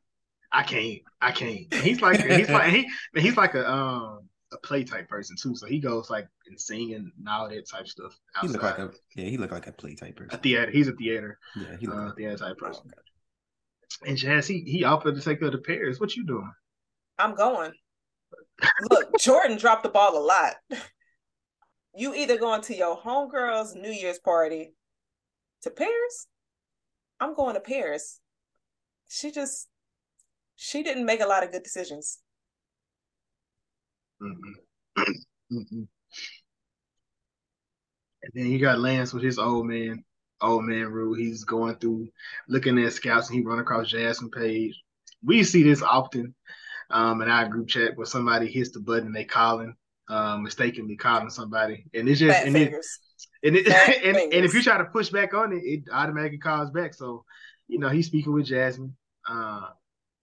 [0.54, 1.02] I can't.
[1.20, 1.74] I can't.
[1.74, 5.56] he's like he's like he he's like a um a play type person too.
[5.56, 8.18] So he goes like and singing and all that type stuff.
[8.36, 8.48] Outside.
[8.48, 9.26] He look like a yeah.
[9.26, 10.36] He look like a play type person.
[10.36, 10.72] A theater.
[10.72, 11.40] He's a theater.
[11.56, 12.84] Yeah, he look uh, like theater type person.
[12.88, 16.00] Oh, and Jazz, he he offered to take her to Paris.
[16.00, 16.52] What you doing?
[17.18, 17.72] I'm going.
[18.92, 20.56] Look, Jordan dropped the ball a lot.
[21.96, 24.74] You either going to your homegirl's New Year's party
[25.62, 26.26] to Paris.
[27.20, 28.20] I'm going to Paris.
[29.08, 29.68] She just
[30.56, 32.20] she didn't make a lot of good decisions.
[34.22, 35.02] Mm-hmm.
[35.52, 35.84] mm-hmm.
[38.24, 40.04] And then you got Lance with his old man,
[40.42, 41.14] old man rule.
[41.14, 42.08] He's going through
[42.48, 44.82] looking at scouts and he run across Jasmine Page.
[45.24, 46.34] We see this often
[46.90, 49.76] um, in our group chat where somebody hits the button and they calling,
[50.10, 51.86] um, mistakenly calling somebody.
[51.94, 52.74] And it's just and it,
[53.44, 53.68] and, it,
[54.06, 56.94] and, and, if you try to push back on it, it automatically calls back.
[56.94, 57.26] So,
[57.68, 58.96] you know, he's speaking with Jasmine.
[59.28, 59.68] Uh,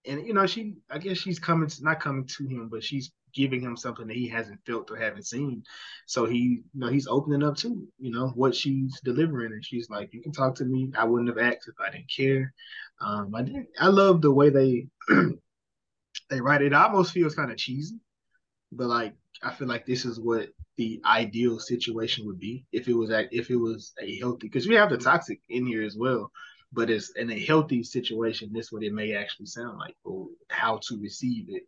[0.05, 3.61] and you know she i guess she's coming not coming to him but she's giving
[3.61, 5.63] him something that he hasn't felt or haven't seen.
[6.05, 9.53] So he you know he's opening up to you know what she's delivering.
[9.53, 10.91] And she's like you can talk to me.
[10.97, 12.53] I wouldn't have asked if i didn't care.
[12.99, 14.87] Um i didn't i love the way they
[16.29, 16.67] they write it.
[16.67, 17.99] it almost feels kind of cheesy
[18.71, 22.93] but like i feel like this is what the ideal situation would be if it
[22.93, 26.31] was if it was a healthy because we have the toxic in here as well
[26.73, 30.79] but it's in a healthy situation, this what it may actually sound like, or how
[30.87, 31.63] to receive it,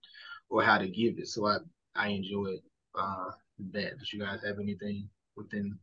[0.49, 1.27] or how to give it.
[1.27, 1.57] So I
[1.95, 2.55] I enjoy
[2.95, 3.31] uh,
[3.71, 3.99] that.
[3.99, 5.77] Did you guys have anything within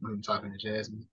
[0.00, 1.06] when talking to Jasmine?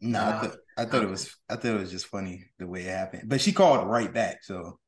[0.00, 2.66] No, uh, I, th- I thought it was I thought it was just funny the
[2.66, 3.24] way it happened.
[3.26, 4.78] But she called right back, so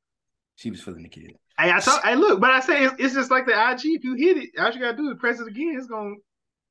[0.57, 1.33] she was feeling the kid.
[1.59, 3.81] Hey, I thought, hey, look, but I say it's, it's just like the IG.
[3.85, 5.74] If you hit it, all you gotta do is press it again.
[5.77, 6.14] It's gonna.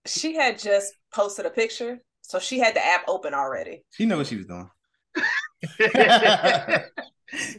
[0.06, 3.86] She had just posted a picture so she had the app open already.
[3.92, 4.70] She knew what she was doing.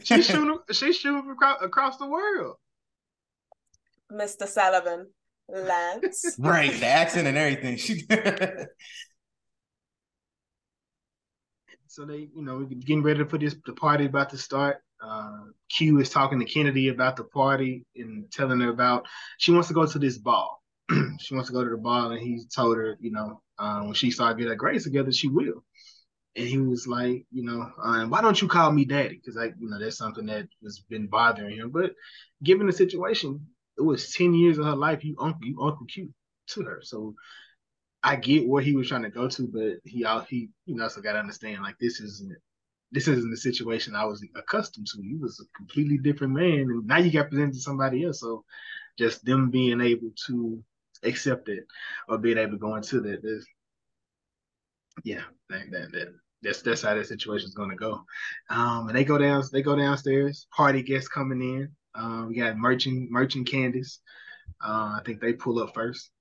[0.03, 0.59] she's shooting.
[0.71, 2.57] She's shooting across, across the world.
[4.11, 4.47] Mr.
[4.47, 5.07] Sullivan,
[5.49, 6.35] Lance.
[6.39, 7.77] right, the accent and everything.
[7.77, 8.05] She.
[11.87, 14.83] so they, you know, getting ready for this the party about to start.
[15.03, 19.07] Uh, Q is talking to Kennedy about the party and telling her about
[19.39, 20.61] she wants to go to this ball.
[21.19, 23.93] she wants to go to the ball, and he told her, you know, um, when
[23.93, 25.63] she started getting her grades together, she will.
[26.35, 29.15] And he was like, you know, um, why don't you call me daddy?
[29.15, 31.71] Because like, you know, that's something that has been bothering him.
[31.71, 31.93] But
[32.43, 33.45] given the situation,
[33.77, 35.03] it was ten years of her life.
[35.03, 36.13] You uncle, you uncle Q
[36.49, 36.81] to her.
[36.83, 37.15] So
[38.03, 41.01] I get where he was trying to go to, but he he you know also
[41.01, 42.37] got to understand like this isn't
[42.91, 45.01] this isn't the situation I was accustomed to.
[45.01, 48.21] He was a completely different man, and now you got presented to somebody else.
[48.21, 48.45] So
[48.97, 50.63] just them being able to
[51.03, 51.65] accept it
[52.07, 53.45] or being able to go into that, this,
[55.03, 58.03] yeah, that, that, that that's that's how that situation is going to go.
[58.49, 60.47] Um, and they go down, they go downstairs.
[60.55, 61.69] Party guests coming in.
[61.95, 63.99] Um, we got merchant merchant Candace.
[64.63, 66.11] Uh, I think they pull up first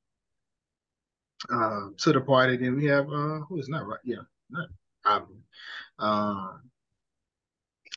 [1.50, 2.56] um, to the party.
[2.56, 4.00] Then we have uh, who is not right?
[4.04, 4.68] Yeah, not
[5.02, 5.36] probably.
[5.98, 6.62] Um,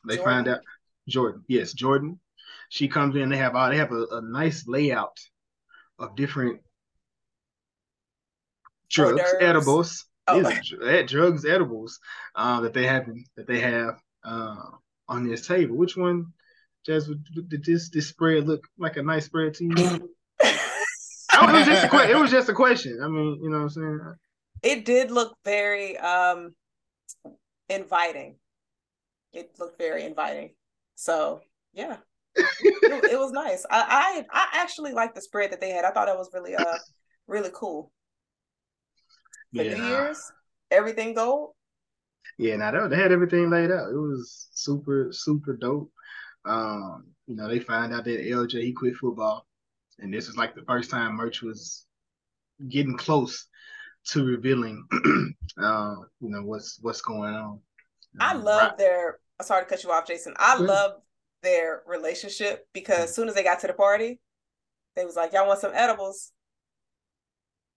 [0.06, 0.32] they Jordan.
[0.32, 0.60] find out
[1.08, 1.44] Jordan.
[1.48, 2.20] Yes, Jordan.
[2.68, 3.28] She comes in.
[3.28, 3.70] They have all.
[3.70, 5.18] They have a, a nice layout
[5.98, 6.60] of different
[8.92, 10.06] drugs, edibles.
[10.28, 10.40] Oh.
[10.40, 11.98] These drugs, edibles
[12.36, 14.56] uh, that they have that they have uh,
[15.08, 15.76] on this table.
[15.76, 16.26] Which one,
[16.86, 17.10] Jazz?
[17.48, 20.14] Did this this spread look like a nice spread to you?
[20.40, 22.16] it was just a question.
[22.16, 23.00] It was just a question.
[23.02, 24.00] I mean, you know what I'm saying?
[24.62, 26.54] It did look very um
[27.68, 28.36] inviting.
[29.32, 30.54] It looked very inviting.
[30.94, 31.40] So
[31.72, 31.96] yeah.
[32.36, 33.66] it, it, was nice.
[33.70, 35.84] I, I I actually liked the spread that they had.
[35.84, 36.78] I thought it was really uh
[37.26, 37.92] really cool.
[39.54, 39.74] For yeah.
[39.74, 40.32] New Year's,
[40.70, 41.50] everything gold.
[42.38, 43.90] Yeah, now they had everything laid out.
[43.90, 45.90] It was super, super dope.
[46.44, 49.46] Um, you know, they find out that LJ he quit football
[50.02, 51.86] and this is like the first time Murch was
[52.68, 53.46] getting close
[54.08, 54.84] to revealing
[55.62, 57.60] uh, you know what's what's going on
[58.20, 58.78] i um, love right.
[58.78, 60.92] their sorry to cut you off jason i love
[61.42, 64.20] their relationship because as soon as they got to the party
[64.96, 66.32] they was like y'all want some edibles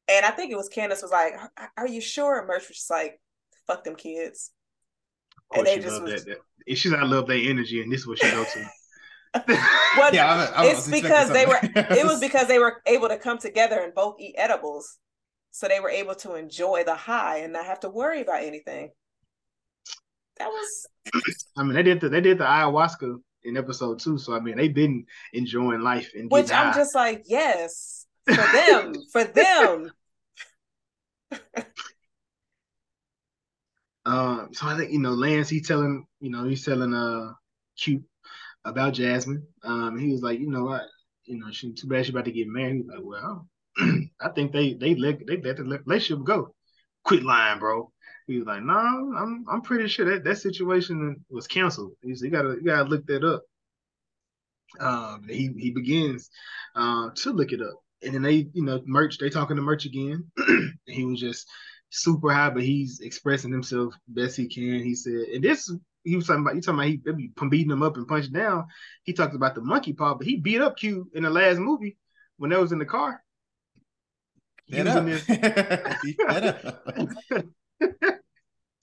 [0.08, 1.34] and i think it was candace was like
[1.78, 3.20] are you sure and Murch was just like
[3.68, 4.52] fuck them kids
[5.54, 6.38] and they just was, that,
[6.68, 6.78] that.
[6.78, 8.66] she's i love their energy and this is what she goes to
[9.36, 9.44] well,
[10.14, 11.60] yeah, I, I it's because they were.
[11.62, 14.98] It was because they were able to come together and both eat edibles,
[15.52, 18.92] so they were able to enjoy the high and not have to worry about anything.
[20.38, 20.88] That was.
[21.58, 24.58] I mean, they did the they did the ayahuasca in episode two, so I mean,
[24.58, 26.78] they've been enjoying life and which I'm high.
[26.78, 29.92] just like, yes, for them, for them.
[34.06, 35.50] Um, so I think you know Lance.
[35.50, 37.34] He's telling you know he's telling uh
[37.78, 38.04] cute
[38.66, 39.48] about Jasmine.
[39.64, 40.84] Um, he was like, you know what,
[41.26, 42.76] you know, she too bad she about to get married.
[42.78, 43.48] He was like, well,
[44.22, 46.56] I think they they let they let the relationship go.
[47.06, 47.92] Quit lying, bro.
[48.28, 51.94] He was like, no, I'm I'm pretty sure that that situation was canceled.
[52.04, 53.44] He said, you gotta you gotta look that up.
[54.80, 56.30] Um, he he begins
[56.76, 59.86] uh, to look it up, and then they you know Murch they talking to Murch
[59.86, 60.32] again.
[60.86, 61.48] he was just
[61.90, 64.84] super high, but he's expressing himself best he can.
[64.84, 65.72] He said, and this
[66.04, 68.66] he was talking about you talking about he be beating him up and punching down.
[69.04, 71.98] He talked about the monkey paw, but he beat up Q in the last movie
[72.38, 73.22] when they was in the car.
[74.68, 75.28] Using this.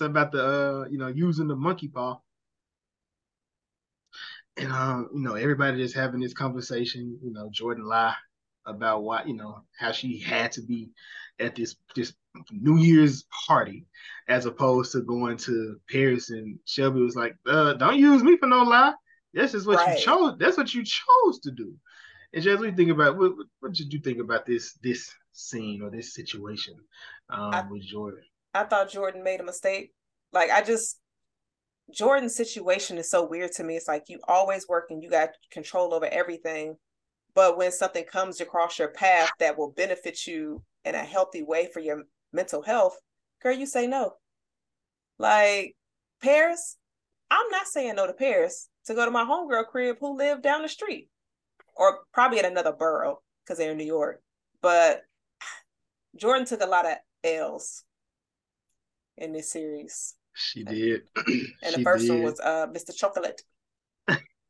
[0.00, 2.18] about the uh, you know, using the monkey paw.
[4.56, 8.14] And um, you know, everybody just having this conversation, you know, Jordan lie
[8.66, 10.90] about why, you know, how she had to be
[11.40, 12.14] at this this
[12.51, 13.87] New Year's party
[14.29, 18.46] as opposed to going to Paris and Shelby was like, uh, don't use me for
[18.46, 18.94] no lie.
[19.35, 19.98] That's just what right.
[19.98, 20.37] you chose.
[20.38, 21.75] That's what you chose to do.
[22.33, 25.90] And just we think about what, what did you think about this this scene or
[25.90, 26.75] this situation
[27.31, 28.25] um, I, with Jordan?
[28.55, 29.92] I thought Jordan made a mistake.
[30.33, 30.98] Like I just
[31.92, 33.77] Jordan's situation is so weird to me.
[33.77, 36.77] It's like you always working, you got control over everything.
[37.35, 41.68] But when something comes across your path that will benefit you in a healthy way
[41.73, 42.99] for your mental health,
[43.42, 44.14] girl, you say no.
[45.18, 45.77] Like
[46.23, 46.77] Paris,
[47.31, 50.62] I'm not saying no to Paris to go to my homegirl crib who lived down
[50.62, 51.09] the street
[51.75, 54.23] or probably in another borough because they're in New York.
[54.61, 55.03] But
[56.16, 57.85] Jordan took a lot of L's
[59.16, 60.14] in this series.
[60.35, 61.03] She did.
[61.62, 62.12] And the first did.
[62.12, 62.95] one was uh, Mr.
[62.95, 63.42] Chocolate.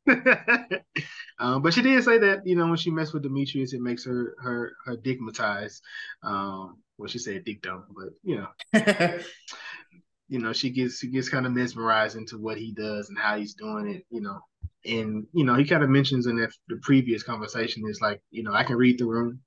[1.39, 4.05] um, but she did say that you know when she messed with Demetrius, it makes
[4.05, 5.79] her her her digmatized.
[6.23, 8.47] Um, well, she said dick dumb, but you know,
[10.29, 13.37] you know, she gets she gets kind of mesmerized into what he does and how
[13.37, 14.05] he's doing it.
[14.09, 14.39] You know,
[14.85, 18.43] and you know, he kind of mentions in the, the previous conversation is like, you
[18.43, 19.41] know, I can read the room.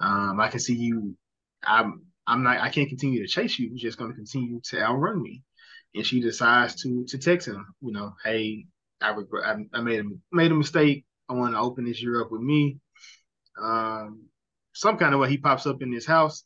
[0.00, 1.16] Um, I can see you.
[1.64, 2.60] I'm I'm not.
[2.60, 3.68] I can't continue to chase you.
[3.68, 5.44] You're just going to continue to outrun me.
[5.94, 7.66] and she decides to to text him.
[7.82, 8.66] You know, hey,
[9.02, 11.04] I regret, I, I made a made a mistake.
[11.28, 12.78] I want to open this year up with me.
[13.60, 14.26] Um,
[14.72, 16.44] some kind of way he pops up in this house.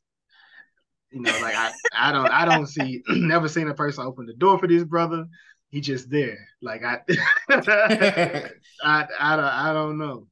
[1.10, 4.34] You know, like I, I don't, I don't see, never seen a person open the
[4.34, 5.26] door for this brother.
[5.70, 6.38] He just there.
[6.60, 7.00] Like I,
[7.48, 7.54] I,
[8.82, 10.26] I, I, don't, I don't know.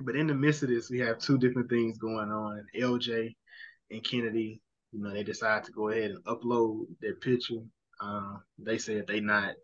[0.00, 2.64] But in the midst of this, we have two different things going on.
[2.76, 3.34] LJ
[3.90, 4.60] and Kennedy,
[4.92, 7.60] you know, they decide to go ahead and upload their picture.
[8.02, 9.54] Uh, they said they not,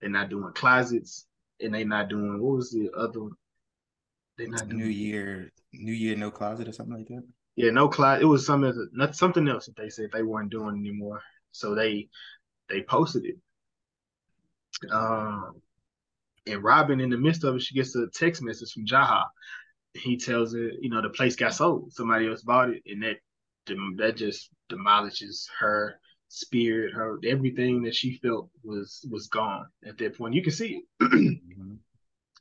[0.00, 1.26] they're not doing closets,
[1.60, 3.28] and they not doing what was the other?
[4.38, 7.24] They not New Year, New Year, no closet or something like that.
[7.56, 8.22] Yeah, no closet.
[8.22, 11.20] It was something, not something else that they said they weren't doing anymore.
[11.52, 12.08] So they
[12.68, 13.36] they posted it.
[14.90, 15.60] Um,
[16.46, 19.24] and Robin, in the midst of it, she gets a text message from Jaha.
[19.94, 21.92] He tells her, you know, the place got sold.
[21.92, 23.16] Somebody else bought it, and that
[23.98, 30.16] that just demolishes her spirit, her everything that she felt was was gone at that
[30.16, 30.34] point.
[30.34, 30.84] You can see it.
[31.02, 31.74] mm-hmm.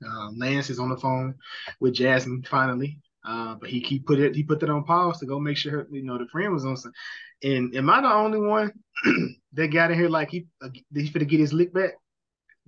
[0.07, 1.35] um, Lance is on the phone
[1.79, 5.25] with Jasmine finally, uh, but he keep put it he put that on pause to
[5.25, 6.77] go make sure her, you know the friend was on.
[6.77, 6.93] Some,
[7.43, 8.71] and am I the only one
[9.53, 11.93] that got in here like he uh, he finna get his lick back?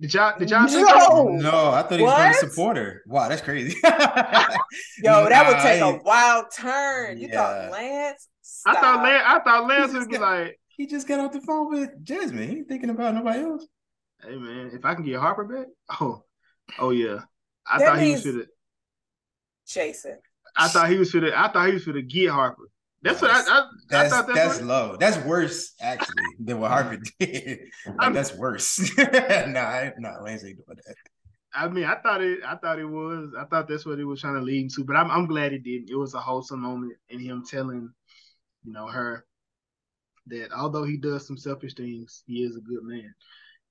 [0.00, 1.28] Did y'all did y'all no.
[1.28, 3.02] no, I thought he was going to support her.
[3.06, 3.76] Wow, that's crazy.
[3.84, 7.18] Yo, that would take a wild turn.
[7.18, 7.68] You yeah.
[7.68, 8.28] thought Lance?
[8.42, 8.76] Stop.
[8.76, 11.70] I thought Lance I thought Lance would be like he just got off the phone
[11.70, 12.48] with Jasmine.
[12.48, 13.66] He ain't thinking about nobody else.
[14.22, 15.66] Hey man, if I can get Harper back,
[16.00, 16.22] oh,
[16.78, 17.20] oh yeah.
[17.66, 18.46] I that thought he was for the
[19.66, 20.18] Jason.
[20.56, 21.38] I thought he was for the.
[21.38, 22.68] I thought he was for the get Harper.
[23.02, 23.40] That's what I.
[23.40, 24.96] I, that's, I thought that's, that's low.
[24.98, 27.60] That's worse actually than what Harper did.
[27.98, 28.78] Like, that's worse.
[28.98, 30.94] nah, nah, Lance ain't doing that.
[31.54, 32.40] I mean, I thought it.
[32.46, 33.30] I thought it was.
[33.38, 34.84] I thought that's what he was trying to lead him to.
[34.84, 35.90] But I'm, I'm glad it didn't.
[35.90, 37.92] It was a wholesome moment in him telling,
[38.64, 39.26] you know, her
[40.26, 43.14] that although he does some selfish things, he is a good man,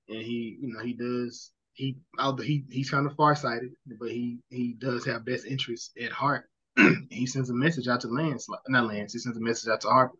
[0.08, 4.38] and he, you know, he does he although he he's kind of farsighted, but he
[4.50, 6.48] he does have best interests at heart.
[7.10, 9.12] he sends a message out to Lance, not Lance.
[9.12, 10.18] He sends a message out to Harper,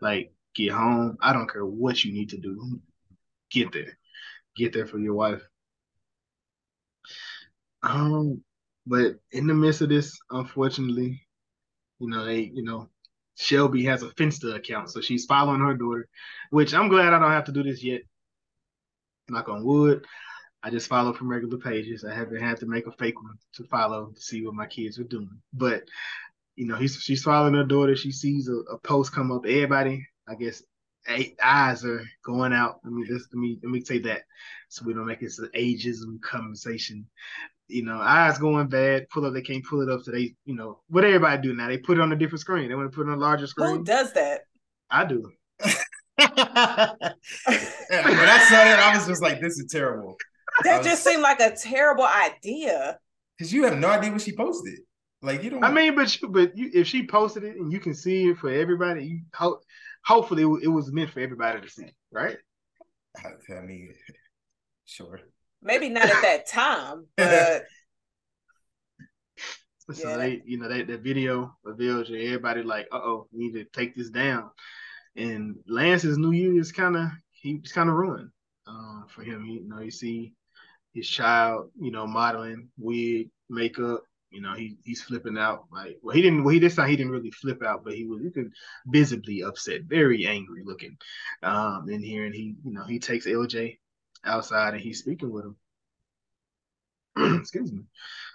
[0.00, 1.16] like get home.
[1.20, 2.80] I don't care what you need to do,
[3.50, 3.98] get there,
[4.56, 5.42] get there for your wife.
[7.82, 8.42] Um,
[8.86, 11.26] but in the midst of this, unfortunately,
[11.98, 12.88] you know they, you know,
[13.42, 16.08] Shelby has a Finsta account, so she's following her daughter,
[16.50, 18.02] which I'm glad I don't have to do this yet.
[19.28, 20.04] Knock on wood.
[20.62, 22.04] I just follow from regular pages.
[22.04, 24.98] I haven't had to make a fake one to follow to see what my kids
[24.98, 25.40] are doing.
[25.52, 25.82] But
[26.54, 27.96] you know, he's she's following her daughter.
[27.96, 29.44] She sees a, a post come up.
[29.44, 30.62] Everybody, I guess,
[31.08, 32.80] eight eyes are going out.
[32.84, 34.22] Let me just let me let me say that,
[34.68, 37.08] so we don't make it an ageism conversation
[37.72, 40.02] you know, eyes going bad, pull up, they can't pull it up.
[40.02, 42.68] So they, you know, what everybody do now, they put it on a different screen.
[42.68, 43.78] They want to put it on a larger screen.
[43.78, 44.42] Who does that?
[44.90, 45.30] I do.
[45.60, 45.70] when
[46.18, 47.06] I
[48.48, 50.16] saw that, I was just like, this is terrible.
[50.64, 52.98] That was, just seemed like a terrible idea.
[53.36, 54.80] Because you have no idea what she posted.
[55.22, 55.64] Like you don't.
[55.64, 58.38] I mean, but you, but you, if she posted it and you can see it
[58.38, 59.60] for everybody, you ho-
[60.04, 62.36] hopefully it, it was meant for everybody to see, right?
[63.16, 63.94] I mean,
[64.84, 65.20] sure.
[65.62, 67.64] Maybe not at that time, but
[69.92, 70.16] so yeah.
[70.16, 73.64] they, you know, that the video reveals you everybody like, uh oh, we need to
[73.64, 74.50] take this down.
[75.16, 78.30] And Lance's New Year is kind of he's kind of ruined
[78.66, 79.44] uh, for him.
[79.44, 80.32] You know, you see
[80.94, 84.04] his child, you know, modeling wig, makeup.
[84.30, 85.64] You know, he he's flipping out.
[85.70, 86.42] Like, well, he didn't.
[86.44, 88.50] Well, he this time he didn't really flip out, but he was you could
[88.86, 90.96] visibly upset, very angry looking,
[91.42, 92.24] um, in here.
[92.24, 93.78] And he, you know, he takes LJ
[94.24, 95.56] outside and he's speaking with him.
[97.40, 97.82] Excuse me.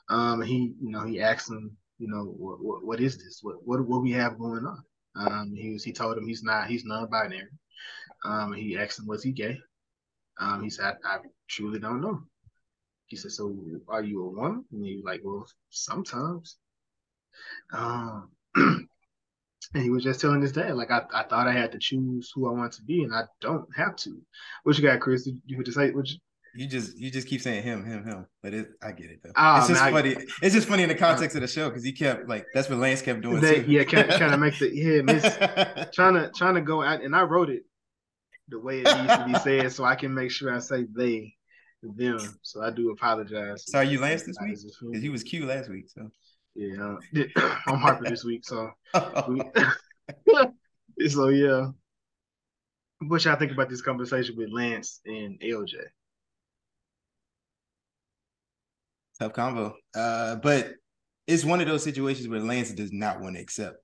[0.09, 3.39] Um, he, you know, he asked him, you know, what, what, what is this?
[3.41, 4.83] What, what, what we have going on?
[5.15, 7.49] Um, he was, he told him he's not, he's non-binary.
[8.23, 9.57] Um, he asked him, was he gay?
[10.39, 12.21] Um, he said, I, I truly don't know.
[13.07, 13.55] He said, so
[13.87, 14.65] are you a woman?
[14.71, 16.57] And he was like, well, sometimes.
[17.73, 18.29] Um,
[19.73, 22.31] and he was just telling his dad, like, I, I thought I had to choose
[22.33, 24.21] who I want to be, and I don't have to.
[24.63, 25.27] What you got, Chris?
[25.45, 26.17] You would just say, what you,
[26.55, 28.25] you just you just keep saying him, him, him.
[28.41, 29.31] But it, I get it though.
[29.35, 30.15] Oh, it's just man, funny.
[30.41, 32.79] It's just funny in the context of the show because he kept like that's what
[32.79, 33.41] Lance kept doing.
[33.41, 35.21] They, yeah, kind of, kind of make the yeah, miss,
[35.93, 37.63] trying to trying to go out, and I wrote it
[38.49, 41.33] the way it needs to be said, so I can make sure I say they,
[41.83, 42.19] them.
[42.41, 43.65] So I do apologize.
[43.67, 44.57] So are you Lance this week?
[44.81, 45.89] Because he was cute last week.
[45.89, 46.09] So
[46.57, 46.95] yeah,
[47.67, 48.43] I'm Harper this week.
[48.43, 48.71] So
[51.07, 51.67] so yeah.
[52.99, 55.75] What y'all think about this conversation with Lance and LJ?
[59.19, 59.75] Tough combo.
[59.95, 60.73] Uh, but
[61.27, 63.77] it's one of those situations where Lance does not want to accept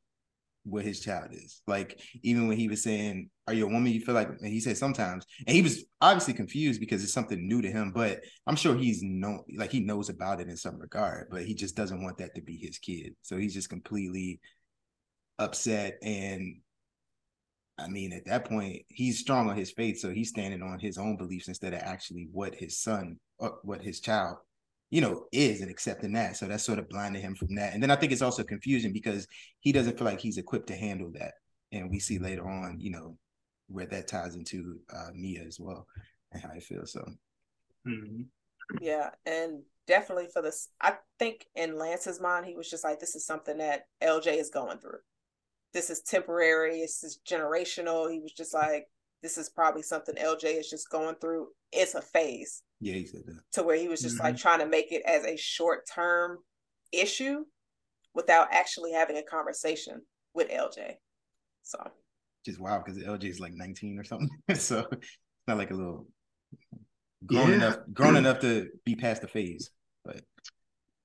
[0.63, 1.61] what his child is.
[1.67, 4.59] Like even when he was saying, "Are you a woman?" You feel like and he
[4.59, 7.91] said sometimes, and he was obviously confused because it's something new to him.
[7.93, 11.53] But I'm sure he's known, like he knows about it in some regard, but he
[11.53, 13.15] just doesn't want that to be his kid.
[13.21, 14.39] So he's just completely
[15.39, 15.97] upset.
[16.01, 16.61] And
[17.77, 20.97] I mean, at that point, he's strong on his faith, so he's standing on his
[20.97, 24.37] own beliefs instead of actually what his son, uh, what his child
[24.89, 26.37] you know, is and accepting that.
[26.37, 27.73] So that's sort of blinding him from that.
[27.73, 29.27] And then I think it's also confusion because
[29.59, 31.33] he doesn't feel like he's equipped to handle that.
[31.71, 33.17] And we see later on, you know,
[33.67, 35.87] where that ties into uh, Mia as well
[36.31, 36.85] and how I feel.
[36.85, 37.03] So,
[37.87, 38.23] mm-hmm.
[38.81, 43.15] yeah, and definitely for this, I think in Lance's mind, he was just like, this
[43.15, 44.99] is something that LJ is going through.
[45.73, 46.81] This is temporary.
[46.81, 48.11] This is generational.
[48.11, 48.87] He was just like,
[49.23, 51.47] this is probably something LJ is just going through.
[51.71, 52.61] It's a phase.
[52.81, 53.39] Yeah, he said that.
[53.53, 54.25] To where he was just mm-hmm.
[54.25, 56.39] like trying to make it as a short term
[56.91, 57.45] issue
[58.13, 60.01] without actually having a conversation
[60.35, 60.95] with LJ.
[61.63, 61.79] So
[62.45, 64.29] just wow, because LJ is like 19 or something.
[64.55, 65.17] so it's
[65.47, 66.05] not like a little
[67.25, 67.55] grown yeah.
[67.55, 69.71] enough grown enough to be past the phase.
[70.03, 70.21] But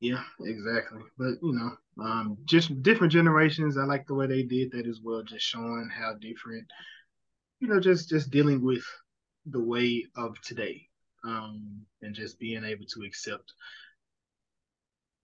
[0.01, 1.03] yeah, exactly.
[1.17, 3.79] But you know, um, just different generations.
[3.79, 6.67] I like the way they did that as well, just showing how different
[7.61, 8.85] you know, just just dealing with
[9.47, 10.89] the way of today,
[11.25, 13.53] um, and just being able to accept.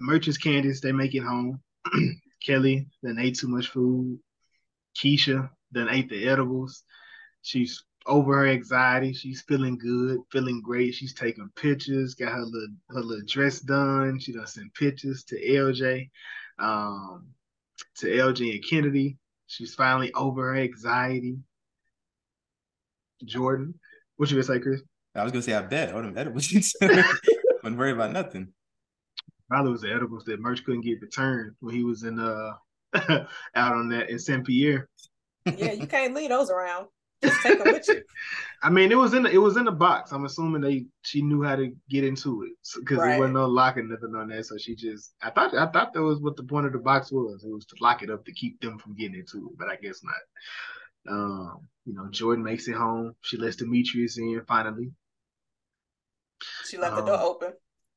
[0.01, 1.61] Merchants, Candace, they make it home.
[2.45, 4.19] Kelly, then ate too much food.
[4.97, 6.83] Keisha, then ate the edibles.
[7.43, 9.13] She's over her anxiety.
[9.13, 10.95] She's feeling good, feeling great.
[10.95, 14.19] She's taking pictures, got her little her little dress done.
[14.19, 16.11] She does send pictures to LJ,
[16.59, 17.29] um,
[17.97, 19.17] to LJ and Kennedy.
[19.47, 21.39] She's finally over her anxiety.
[23.27, 23.75] Jordan.
[24.17, 24.83] What you gonna say, Chris?
[25.15, 26.53] I was gonna say I bet all them edibles.
[26.83, 28.53] Wasn't worried about nothing.
[29.49, 32.53] Probably was the edibles that Murch couldn't get returned when he was in uh
[33.55, 34.89] out on that in Saint Pierre.
[35.47, 36.87] Yeah, you can't leave those around.
[37.23, 38.03] Just take them with you.
[38.63, 40.13] I mean, it was in the, it was in the box.
[40.13, 43.11] I'm assuming they she knew how to get into it because right.
[43.11, 44.47] there wasn't no locking nothing on that.
[44.47, 47.13] So she just I thought I thought that was what the point of the box
[47.13, 47.45] was.
[47.45, 49.77] It was to lock it up to keep them from getting into it, but I
[49.77, 50.15] guess not.
[51.09, 53.15] Um, you know, Jordan makes it home.
[53.21, 54.93] She lets Demetrius in finally.
[56.67, 57.53] She left um, the door open.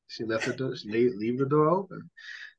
[0.06, 0.76] She left the door.
[0.76, 2.10] She leave, leave the door open.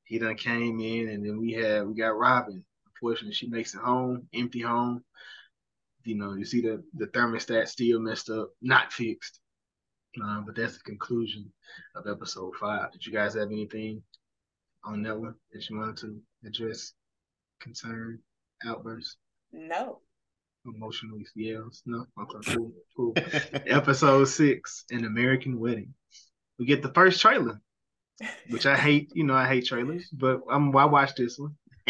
[0.04, 2.64] He done came in, and then we had we got Robin.
[2.88, 5.04] Unfortunately, she makes it home, empty home.
[6.04, 9.39] You know, you see the the thermostat still messed up, not fixed.
[10.22, 11.52] Um, but that's the conclusion
[11.95, 12.91] of episode five.
[12.91, 14.02] Did you guys have anything
[14.84, 16.93] on that one that you wanted to address?
[17.60, 18.20] Concern,
[18.66, 19.18] outburst?
[19.52, 20.00] No
[20.66, 21.82] emotionally yells.
[21.86, 23.14] No, okay, cool, cool.
[23.68, 25.93] Episode six, an American wedding.
[26.57, 27.62] We get the first trailer,
[28.49, 29.12] which I hate.
[29.14, 30.76] You know, I hate trailers, but I'm.
[30.76, 31.55] I watched this one.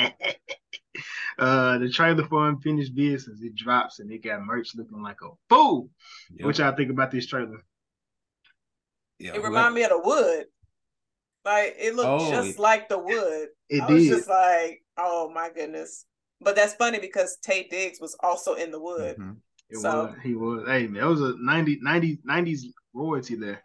[1.39, 3.41] uh, the trailer for unfinished business.
[3.41, 5.89] It drops and it got Murch looking like a fool.
[6.35, 6.45] Yep.
[6.45, 7.63] What y'all think about this trailer?
[9.17, 10.45] Yeah, it reminded me of the wood.
[11.45, 13.47] Like it looked oh, just it, like the wood.
[13.69, 13.93] It I did.
[13.93, 16.05] was just like, oh my goodness.
[16.41, 19.17] But that's funny because Taye Diggs was also in the wood.
[19.17, 19.31] Mm-hmm.
[19.69, 20.15] It so, was.
[20.23, 20.67] He was.
[20.67, 22.61] Hey that was a 90, 90, 90s
[22.93, 23.63] royalty there.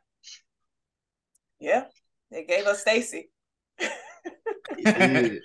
[1.60, 1.84] Yeah,
[2.30, 3.30] they gave us Stacy.
[3.78, 5.42] it did.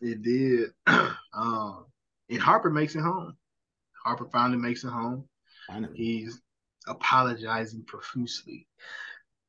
[0.00, 0.70] It did.
[1.34, 1.86] um,
[2.28, 3.36] and Harper makes it home.
[4.04, 5.28] Harper finally makes it home.
[5.68, 5.92] Finally.
[5.94, 6.40] He's
[6.88, 8.66] apologizing profusely.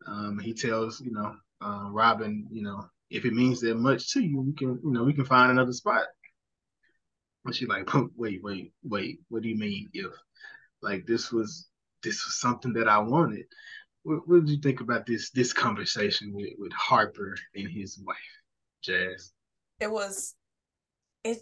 [0.05, 4.21] Um, he tells you know uh, Robin, you know, if it means that much to
[4.21, 6.03] you, we can you know we can find another spot.
[7.45, 9.19] And she like, wait, wait, wait.
[9.29, 10.11] What do you mean if
[10.81, 11.67] like this was
[12.01, 13.45] this was something that I wanted?
[14.03, 18.17] What, what did you think about this this conversation with, with Harper and his wife,
[18.81, 19.31] Jazz?
[19.79, 20.35] It was
[21.23, 21.39] it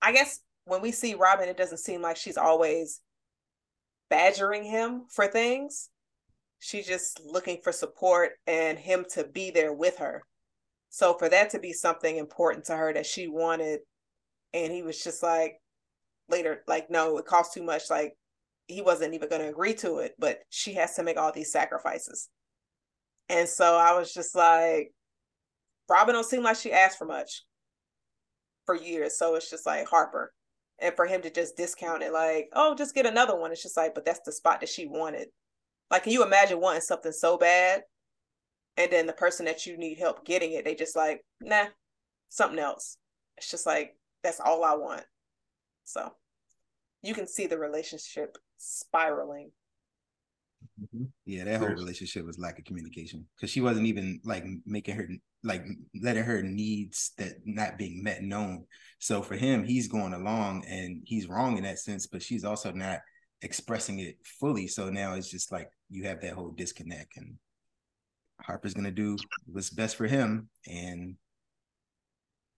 [0.00, 3.00] I guess when we see Robin, it doesn't seem like she's always
[4.10, 5.88] badgering him for things.
[6.58, 10.22] She's just looking for support and him to be there with her.
[10.90, 13.80] So for that to be something important to her that she wanted
[14.54, 15.56] and he was just like
[16.28, 17.90] later like no it costs too much.
[17.90, 18.14] Like
[18.66, 21.52] he wasn't even going to agree to it but she has to make all these
[21.52, 22.28] sacrifices.
[23.28, 24.92] And so i was just like
[25.88, 27.44] robin don't seem like she asked for much
[28.64, 29.18] for years.
[29.18, 30.32] So it's just like harper.
[30.78, 33.52] And for him to just discount it like oh just get another one.
[33.52, 35.28] It's just like but that's the spot that she wanted.
[35.90, 37.82] Like can you imagine wanting something so bad?
[38.76, 41.66] And then the person that you need help getting it they just like nah
[42.28, 42.96] something else.
[43.36, 45.04] It's just like that's all I want.
[45.84, 46.12] So
[47.02, 49.50] you can see the relationship spiraling.
[50.80, 51.04] Mm-hmm.
[51.26, 55.08] Yeah, that whole relationship was lack of communication because she wasn't even like making her
[55.44, 55.64] like
[56.00, 58.64] letting her needs that not being met known.
[59.00, 62.70] So for him, he's going along and he's wrong in that sense, but she's also
[62.70, 63.00] not
[63.42, 64.68] expressing it fully.
[64.68, 67.34] So now it's just like you have that whole disconnect and
[68.40, 69.16] Harper's gonna do
[69.46, 71.16] what's best for him, and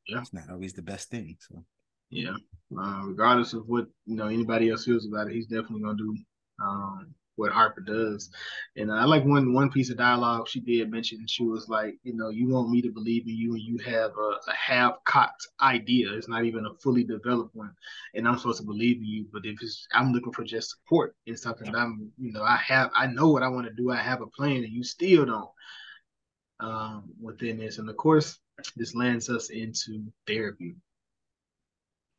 [0.06, 1.36] yeah, it's not always the best thing.
[1.40, 1.64] So
[2.10, 2.36] yeah,
[2.78, 6.16] uh, regardless of what you know anybody else feels about it, he's definitely gonna do
[6.62, 8.30] um, what Harper does.
[8.76, 11.26] And I like one one piece of dialogue she did mention.
[11.26, 14.12] She was like, you know, you want me to believe in you, and you have
[14.16, 16.12] a, a half cocked idea.
[16.12, 17.72] It's not even a fully developed one,
[18.14, 19.26] and I'm supposed to believe in you.
[19.32, 22.56] But if it's, I'm looking for just support in something that I'm, you know, I
[22.56, 23.90] have, I know what I want to do.
[23.90, 25.50] I have a plan, and you still don't.
[26.60, 28.38] Um, within this, and of course,
[28.76, 30.76] this lands us into therapy.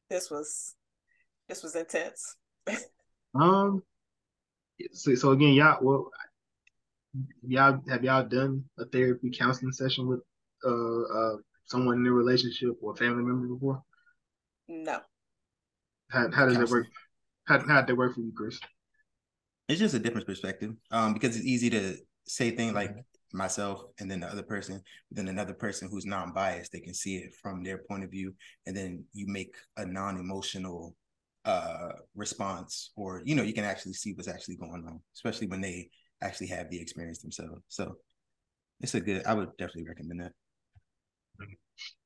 [0.10, 0.76] This was,
[1.48, 2.36] this was intense.
[3.36, 3.82] um,
[4.92, 6.10] so, so again, y'all, well,
[7.48, 10.20] y'all have y'all done a therapy counseling session with
[10.66, 13.82] uh, uh someone in a relationship or a family member before?
[14.68, 15.00] No.
[16.10, 16.88] How how does it work?
[17.46, 18.60] How how did it work for you, Chris?
[19.68, 20.76] It's just a different perspective.
[20.92, 21.96] Um, because it's easy to
[22.28, 22.96] say things like.
[23.34, 27.36] Myself and then the other person, then another person who's non-biased, they can see it
[27.42, 28.34] from their point of view,
[28.66, 30.96] and then you make a non-emotional
[31.46, 35.62] uh, response or you know you can actually see what's actually going on especially when
[35.62, 35.88] they
[36.24, 37.62] actually have the experience themselves.
[37.68, 37.98] So
[38.82, 40.32] it's a good i would definitely recommend that.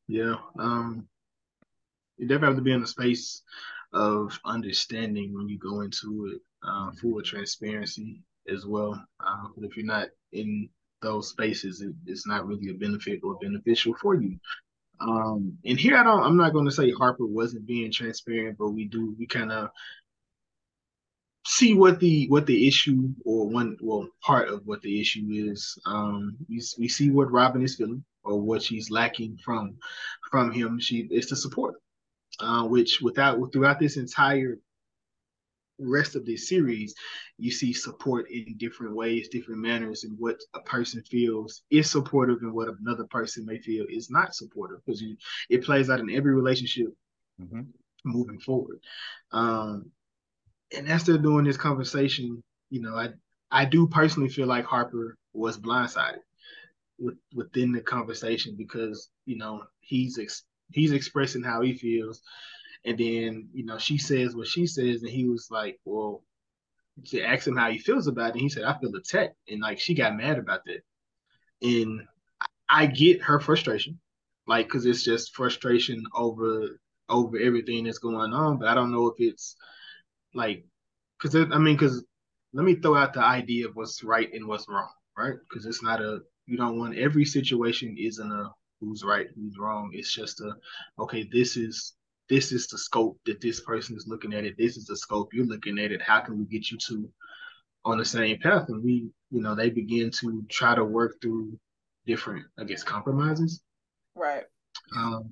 [0.09, 1.07] Yeah um
[2.17, 3.43] you definitely have to be in a space
[3.93, 8.21] of understanding when you go into it uh, full of transparency
[8.53, 9.01] as well.
[9.25, 10.69] Uh, but if you're not in
[11.01, 14.37] those spaces it, it's not really a benefit or beneficial for you
[15.01, 18.85] um, and here I don't I'm not gonna say Harper wasn't being transparent, but we
[18.85, 19.69] do we kind of
[21.45, 25.77] see what the what the issue or one well part of what the issue is.
[25.85, 29.77] Um, we, we see what Robin is feeling or what she's lacking from
[30.29, 30.79] from him.
[30.79, 31.75] She is the support,
[32.41, 34.57] uh, which without throughout this entire
[35.79, 36.93] rest of this series,
[37.37, 42.39] you see support in different ways, different manners, and what a person feels is supportive
[42.41, 45.03] and what another person may feel is not supportive because
[45.49, 46.87] it plays out in every relationship
[47.41, 47.61] mm-hmm.
[48.05, 48.79] moving forward.
[49.31, 49.91] Um,
[50.75, 53.09] and as they're doing this conversation, you know, I
[53.51, 56.19] I do personally feel like Harper was blindsided
[56.99, 62.21] with, within the conversation because you know he's ex- he's expressing how he feels
[62.85, 66.23] and then, you know, she says what she says, and he was like, Well,
[67.03, 68.33] she asked him how he feels about it.
[68.33, 69.35] And he said, I feel attacked.
[69.47, 70.81] And like she got mad about that.
[71.61, 72.01] And
[72.69, 73.99] I get her frustration,
[74.47, 78.57] like, because it's just frustration over over everything that's going on.
[78.57, 79.55] But I don't know if it's
[80.33, 80.65] like,
[81.19, 82.03] because I mean, because
[82.53, 85.35] let me throw out the idea of what's right and what's wrong, right?
[85.49, 88.49] Because it's not a you don't want every situation isn't a
[88.79, 89.91] who's right, who's wrong.
[89.93, 90.53] It's just a
[90.99, 91.93] okay, this is
[92.29, 94.55] this is the scope that this person is looking at it.
[94.57, 96.01] This is the scope you're looking at it.
[96.01, 97.09] How can we get you to
[97.85, 98.69] on the same path?
[98.69, 101.57] And we, you know, they begin to try to work through
[102.05, 103.61] different, I guess, compromises.
[104.15, 104.43] Right.
[104.95, 105.31] Um,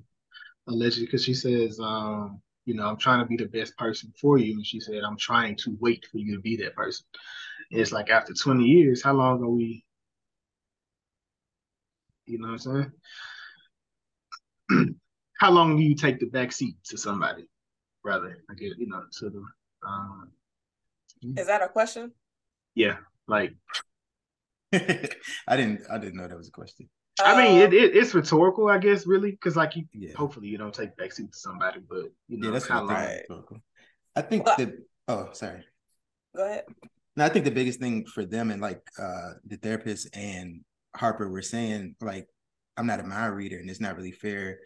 [0.67, 4.39] allegedly, because she says, um, you know, I'm trying to be the best person for
[4.39, 4.53] you.
[4.53, 7.05] And she said, I'm trying to wait for you to be that person.
[7.71, 9.85] And it's like after 20 years, how long are we?
[12.25, 12.91] You know what I'm
[14.69, 14.95] saying?
[15.37, 17.47] how long do you take the back seat to somebody?
[18.03, 19.43] Rather, I get you know to the.
[19.87, 20.31] Um,
[21.35, 22.11] Is that a question?
[22.75, 23.53] Yeah, like.
[24.73, 25.81] I didn't.
[25.89, 26.89] I didn't know that was a question.
[27.19, 30.13] I mean, it, it, it's rhetorical, I guess, really, because like you, yeah.
[30.15, 33.23] hopefully you don't take backseat to somebody, but you know, yeah, that's how right.
[34.15, 35.63] I think well, the oh, sorry.
[36.35, 36.65] Go ahead.
[37.15, 40.61] No, I think the biggest thing for them and like uh the therapist and
[40.95, 42.27] Harper were saying, like,
[42.77, 44.59] I'm not a mind reader, and it's not really fair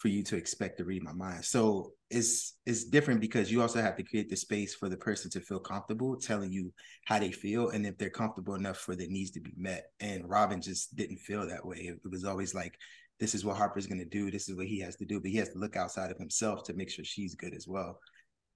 [0.00, 1.44] for you to expect to read my mind.
[1.44, 5.30] So it's it's different because you also have to create the space for the person
[5.32, 6.72] to feel comfortable telling you
[7.04, 9.92] how they feel and if they're comfortable enough for their needs to be met.
[10.00, 11.76] And Robin just didn't feel that way.
[11.76, 12.78] It, was always like,
[13.20, 15.36] this is what Harper's gonna do, this is what he has to do, but he
[15.36, 18.00] has to look outside of himself to make sure she's good as well.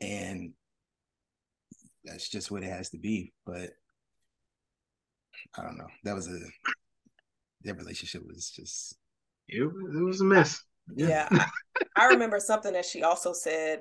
[0.01, 0.53] And
[2.05, 3.35] that's just what it has to be.
[3.45, 3.71] But
[5.59, 5.89] I don't know.
[6.05, 6.39] That was a
[7.65, 8.97] that relationship was just
[9.49, 10.63] it, it was a mess.
[10.95, 11.29] Yeah.
[11.97, 13.81] I remember something that she also said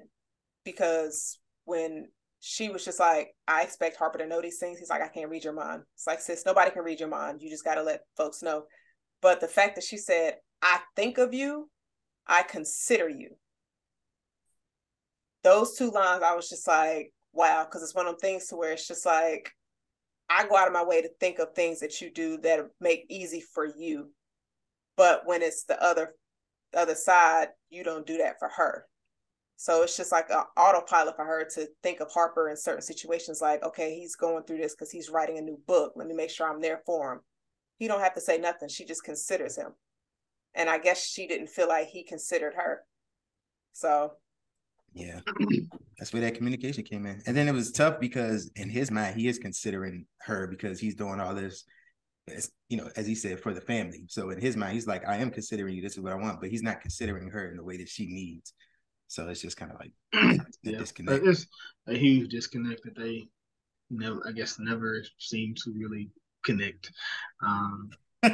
[0.63, 2.07] because when
[2.45, 4.77] she was just like, I expect Harper to know these things.
[4.77, 5.83] He's like, I can't read your mind.
[5.95, 7.41] It's like, sis, nobody can read your mind.
[7.41, 8.63] You just got to let folks know.
[9.21, 11.69] But the fact that she said, I think of you,
[12.27, 13.29] I consider you.
[15.41, 18.57] Those two lines, I was just like, wow, because it's one of them things to
[18.57, 19.49] where it's just like,
[20.29, 23.05] I go out of my way to think of things that you do that make
[23.09, 24.11] easy for you.
[24.97, 26.13] But when it's the other
[26.73, 28.85] the other side, you don't do that for her.
[29.55, 33.41] So it's just like an autopilot for her to think of Harper in certain situations
[33.41, 35.93] like, okay, he's going through this because he's writing a new book.
[35.95, 37.19] Let me make sure I'm there for him.
[37.77, 38.67] He don't have to say nothing.
[38.67, 39.69] She just considers him.
[40.55, 42.81] And I guess she didn't feel like he considered her.
[43.73, 44.13] So
[44.93, 45.21] yeah,
[45.97, 47.21] that's where that communication came in.
[47.25, 50.95] And then it was tough because in his mind, he is considering her because he's
[50.95, 51.63] doing all this,
[52.27, 54.05] as, you know, as he said, for the family.
[54.07, 55.81] So in his mind, he's like, I am considering you.
[55.81, 58.05] This is what I want, but he's not considering her in the way that she
[58.07, 58.53] needs.
[59.07, 59.91] So it's just kind of like
[60.63, 60.77] yeah.
[60.77, 61.25] disconnect.
[61.25, 61.47] It's
[61.87, 63.27] a huge disconnect that they
[63.89, 66.09] never, I guess, never seem to really
[66.43, 66.91] connect.
[67.45, 67.89] Um,
[68.23, 68.31] a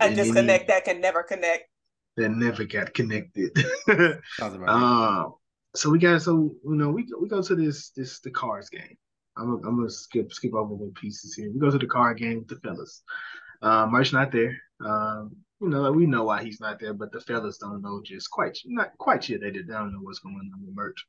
[0.00, 1.68] disconnect that can never connect
[2.16, 3.56] that never got connected.
[4.66, 5.34] um,
[5.74, 8.96] so we got so you know we we go to this this the cards game.
[9.36, 11.50] I'm gonna, I'm gonna skip skip over the pieces here.
[11.52, 13.02] We go to the card game with the fellas.
[13.62, 14.56] Uh, Murch not there.
[14.84, 18.30] Um, you know, we know why he's not there, but the fellas don't know just
[18.30, 19.50] quite not quite sure they.
[19.50, 21.06] They don't know what's going on with Murch.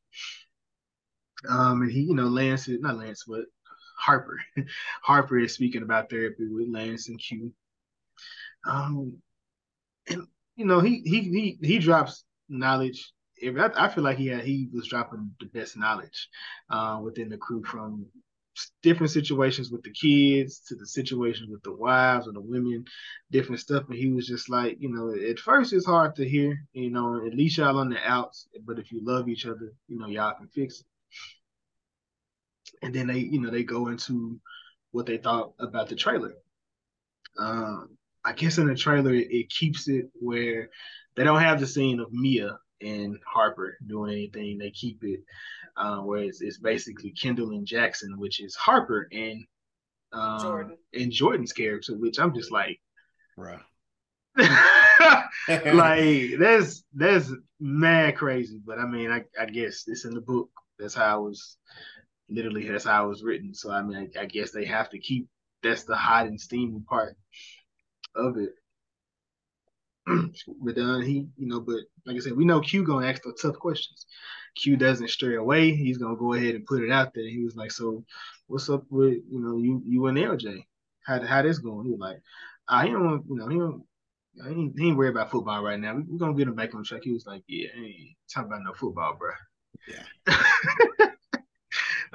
[1.50, 3.46] Um, and he, you know, Lance, not Lance, but
[3.98, 4.40] Harper.
[5.04, 7.54] Harper is speaking about therapy with Lance and Q.
[8.66, 9.18] Um,
[10.10, 13.12] and you know, he he he he drops knowledge.
[13.44, 16.30] I, feel like he had, he was dropping the best knowledge
[16.70, 18.06] uh, within the crew from
[18.82, 22.86] different situations with the kids to the situations with the wives or the women,
[23.32, 23.84] different stuff.
[23.90, 27.26] And he was just like, you know, at first it's hard to hear, you know,
[27.26, 30.34] at least y'all on the outs, but if you love each other, you know, y'all
[30.34, 30.86] can fix it.
[32.82, 34.40] And then they, you know, they go into
[34.92, 36.34] what they thought about the trailer.
[37.38, 40.70] Um, I guess in the trailer it keeps it where
[41.16, 44.58] they don't have the scene of Mia and Harper doing anything.
[44.58, 45.22] They keep it
[45.76, 49.46] uh, where it's, it's, basically Kendall and Jackson, which is Harper and
[50.12, 50.78] um, Jordan.
[50.94, 52.80] and Jordan's character, which I'm just like,
[53.36, 53.58] bro.
[55.48, 60.50] like that's that's mad crazy, but I mean, I, I guess it's in the book.
[60.78, 61.58] That's how it was.
[62.30, 63.54] Literally, that's how it was written.
[63.54, 65.28] So I mean, I, I guess they have to keep.
[65.64, 67.16] That's the hot and steamy part
[68.16, 68.52] of it.
[70.62, 73.38] but then he, you know, but like I said, we know Q gonna ask the
[73.42, 74.06] tough questions.
[74.56, 75.76] Q doesn't stray away.
[75.76, 77.28] He's gonna go ahead and put it out there.
[77.28, 78.06] He was like, "So,
[78.48, 80.66] what's up with you know you you and LJ?
[81.06, 82.22] How how this going?" He was like,
[82.68, 83.84] "I he don't you know he don't."
[84.36, 85.96] He ain't, he ain't worried about football right now.
[85.96, 87.02] We're gonna get him back on track.
[87.04, 89.32] He was like, "Yeah, ain't talking about no football, bro."
[89.88, 90.36] Yeah.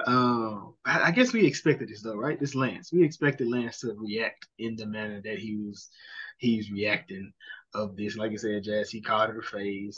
[0.07, 2.39] um, I, I, guess we expected this though, right?
[2.39, 5.89] This Lance, we expected Lance to react in the manner that he was
[6.37, 7.33] he's reacting
[7.73, 8.15] of this.
[8.15, 9.97] Like I said, Jazz, he called it a phase.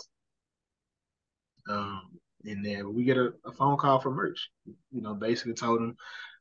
[1.69, 2.01] Um,
[2.45, 4.49] and then we get a, a phone call from Murch.
[4.91, 5.95] You know, basically told him,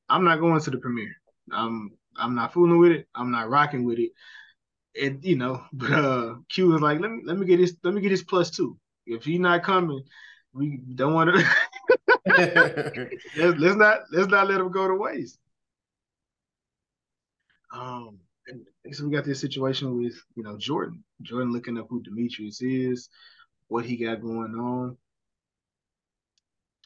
[0.09, 1.14] "I'm not going to the premiere.
[1.51, 3.09] I'm I'm not fooling with it.
[3.14, 4.12] I'm not rocking with it."
[5.01, 7.95] And you know, but uh, Q was like, "Let me let me get his let
[7.95, 8.76] me get this plus two.
[9.07, 10.03] If he's not coming,
[10.53, 11.45] we don't want to."
[12.26, 15.39] let's, let's not let's not let him go to waste.
[17.72, 18.20] Um,
[18.93, 21.03] so we got this situation with you know Jordan.
[21.23, 23.09] Jordan looking up who Demetrius is,
[23.69, 24.97] what he got going on.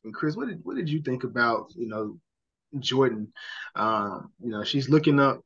[0.04, 2.18] And Chris, what did what did you think about you know
[2.78, 3.32] Jordan?
[3.74, 5.40] Um, you know, she's looking up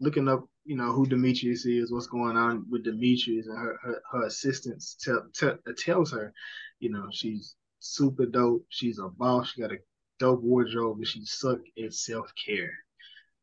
[0.00, 4.02] looking up you know who Demetrius is, what's going on with Demetrius, and her her,
[4.12, 6.32] her assistants tell, tell tells her,
[6.80, 8.64] you know, she's super dope.
[8.68, 9.52] She's a boss.
[9.52, 9.78] She got a
[10.18, 12.72] dope wardrobe, and she suck at self care.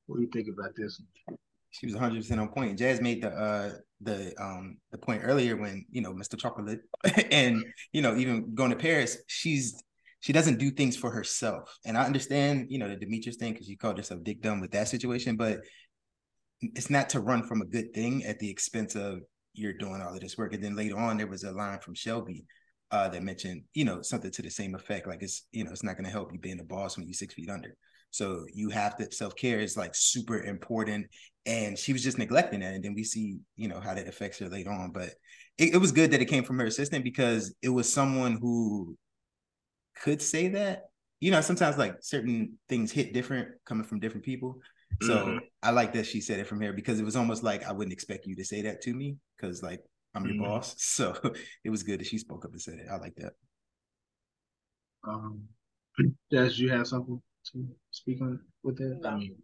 [0.06, 1.02] What do you think about this?
[1.80, 2.78] She was 100 percent on point.
[2.78, 3.71] Jazz made the uh
[4.01, 6.38] the um the point earlier when you know Mr.
[6.38, 6.80] Chocolate
[7.32, 7.63] and
[7.93, 9.82] you know even going to Paris, she's
[10.19, 11.78] she doesn't do things for herself.
[11.86, 14.71] And I understand you know the Demetrius thing because you called yourself dick dumb with
[14.71, 15.59] that situation, but
[16.61, 19.19] it's not to run from a good thing at the expense of
[19.53, 20.53] you're doing all of this work.
[20.53, 22.45] And then later on, there was a line from Shelby
[22.91, 25.07] uh, that mentioned, you know, something to the same effect.
[25.07, 27.13] Like it's, you know, it's not going to help you being a boss when you're
[27.13, 27.75] six feet under.
[28.12, 31.08] So you have to self care is like super important,
[31.45, 32.74] and she was just neglecting that.
[32.74, 34.91] And then we see, you know, how that affects her later on.
[34.91, 35.10] But
[35.58, 38.97] it, it was good that it came from her assistant because it was someone who
[40.01, 40.84] could say that.
[41.20, 44.60] You know, sometimes like certain things hit different coming from different people.
[45.01, 45.38] So mm-hmm.
[45.64, 47.93] I like that she said it from here because it was almost like I wouldn't
[47.93, 49.82] expect you to say that to me because like
[50.16, 50.43] I'm your mm-hmm.
[50.43, 50.76] boss.
[50.80, 51.16] So
[51.64, 52.88] it was good that she spoke up and said it.
[52.91, 53.34] I like that.
[55.08, 55.43] Um,
[56.32, 57.22] does you have something
[57.52, 59.00] to speak on with that?
[59.02, 59.10] No.
[59.10, 59.36] I mean,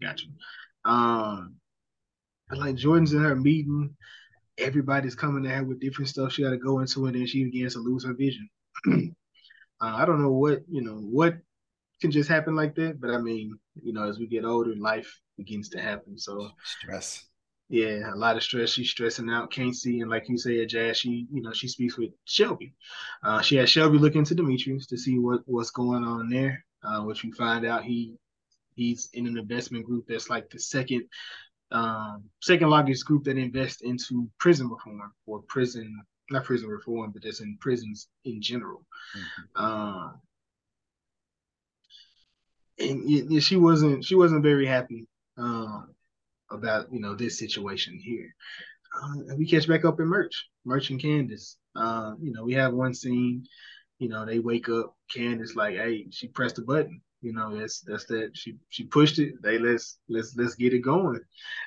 [0.00, 0.26] gotcha.
[0.84, 1.56] Um,
[2.50, 3.94] I like Jordan's in her meeting.
[4.58, 6.32] Everybody's coming at her with different stuff.
[6.32, 8.48] She got to go into it, and she begins to lose her vision.
[8.86, 9.00] uh,
[9.80, 11.36] I don't know what you know what
[12.00, 15.20] can just happen like that, but I mean, You know, as we get older, life
[15.36, 16.18] begins to happen.
[16.18, 17.24] So stress.
[17.68, 18.70] Yeah, a lot of stress.
[18.70, 19.50] She's stressing out.
[19.50, 22.74] Can't see, and like you said, Jazz, she you know she speaks with Shelby.
[23.24, 26.64] Uh, she had Shelby look into Demetrius to see what what's going on there.
[26.86, 28.14] Uh, which we find out he
[28.74, 31.02] he's in an investment group that's like the second
[31.72, 37.22] um, second largest group that invests into prison reform or prison not prison reform, but
[37.22, 38.84] just in prisons in general.
[39.16, 39.64] Mm-hmm.
[39.64, 40.12] Uh,
[42.78, 45.06] and she wasn't she wasn't very happy
[45.38, 45.94] um,
[46.50, 48.34] about you know this situation here.
[49.02, 51.56] Uh, we catch back up in Murch, Murch and Candace.
[51.74, 53.44] Uh, you know, we have one scene.
[53.98, 54.94] You know, they wake up.
[55.12, 57.00] Candace like, hey, she pressed the button.
[57.22, 58.30] You know, that's that's that.
[58.34, 59.34] She she pushed it.
[59.42, 61.20] They let's let's let's get it going.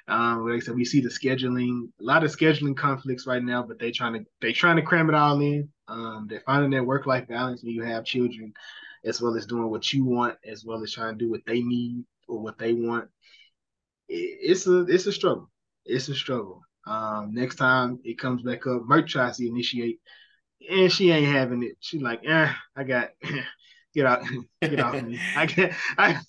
[0.07, 3.63] Um, like I said, we see the scheduling, a lot of scheduling conflicts right now,
[3.63, 5.69] but they trying to they trying to cram it all in.
[5.87, 8.53] Um, they're finding their work life balance when you have children,
[9.03, 11.61] as well as doing what you want, as well as trying to do what they
[11.61, 13.09] need or what they want
[14.07, 15.49] it's a it's a struggle.
[15.85, 16.61] It's a struggle.
[16.87, 19.99] Um, next time it comes back up, Murch tries to initiate,
[20.69, 21.77] and she ain't having it.
[21.79, 23.11] She like, eh, I got
[23.93, 24.23] get out,
[24.61, 25.19] get off me.
[25.35, 26.21] I got I,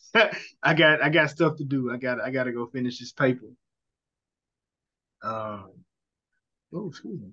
[0.63, 1.91] I got I got stuff to do.
[1.91, 3.47] I got I got to go finish this paper.
[5.23, 5.71] Um,
[6.73, 7.31] oh, excuse me.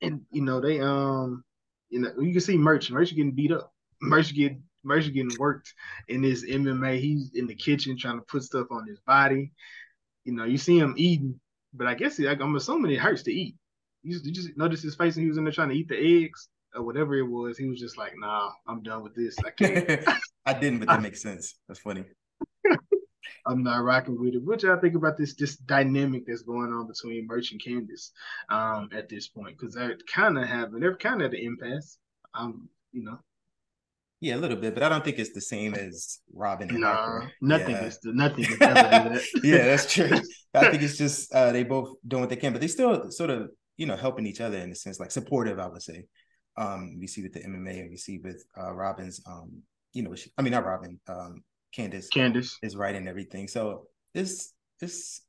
[0.00, 1.44] And you know they um,
[1.90, 2.90] you know you can see Murch.
[2.90, 3.72] Murch getting beat up.
[4.00, 5.74] Murch get Mercer getting worked
[6.08, 6.98] in this MMA.
[6.98, 9.52] He's in the kitchen trying to put stuff on his body.
[10.24, 11.40] You know, you see him eating,
[11.72, 13.56] but I guess I'm assuming it hurts to eat.
[14.02, 15.88] You just, you just notice his face and he was in there trying to eat
[15.88, 17.56] the eggs or whatever it was.
[17.58, 19.36] He was just like, "Nah, I'm done with this.
[19.44, 20.04] I can't."
[20.46, 21.54] I didn't, but that makes sense.
[21.68, 22.04] That's funny.
[23.46, 24.42] I'm not rocking with it.
[24.42, 28.12] What y'all think about this this dynamic that's going on between Murch and Candace
[28.48, 29.58] um, at this point?
[29.58, 31.98] Because they're kind of having they're kind of at the impasse.
[32.34, 33.18] Um, you know,
[34.22, 36.94] yeah, a little bit, but I don't think it's the same as Robin and nah,
[36.94, 37.32] Harper.
[37.40, 37.84] Nothing yeah.
[37.84, 39.20] is the, nothing is that.
[39.42, 40.10] yeah, that's true.
[40.54, 43.30] I think it's just uh, they both doing what they can, but they still sort
[43.30, 45.58] of you know helping each other in a sense, like supportive.
[45.58, 46.04] I would say.
[46.58, 49.20] Um, we see with the MMA, and we see with uh, Robin's.
[49.26, 49.62] Um,
[49.94, 51.00] you know, she, I mean not Robin.
[51.08, 51.42] Um,
[51.72, 52.08] Candace.
[52.08, 55.22] Candace is writing everything, so it's it's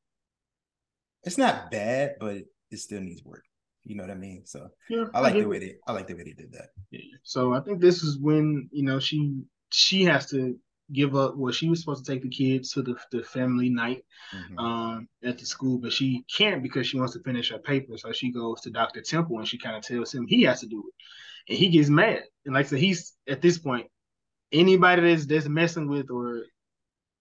[1.24, 2.38] it's not bad, but
[2.72, 3.46] it still needs work.
[3.86, 4.46] You know what I mean?
[4.46, 6.70] So yeah, I like I the way they I like the way they did that.
[6.92, 7.02] Yeah.
[7.24, 9.42] So I think this is when you know she
[9.72, 10.58] she has to
[10.92, 11.36] give up.
[11.36, 14.04] Well, she was supposed to take the kids to the, the family night
[14.36, 14.60] mm-hmm.
[14.60, 17.98] um, at the school, but she can't because she wants to finish her paper.
[17.98, 19.02] So she goes to Dr.
[19.02, 21.90] Temple and she kind of tells him he has to do it, and he gets
[21.90, 22.24] mad.
[22.46, 23.88] And like I said, he's at this point
[24.54, 26.44] anybody that's that's messing with or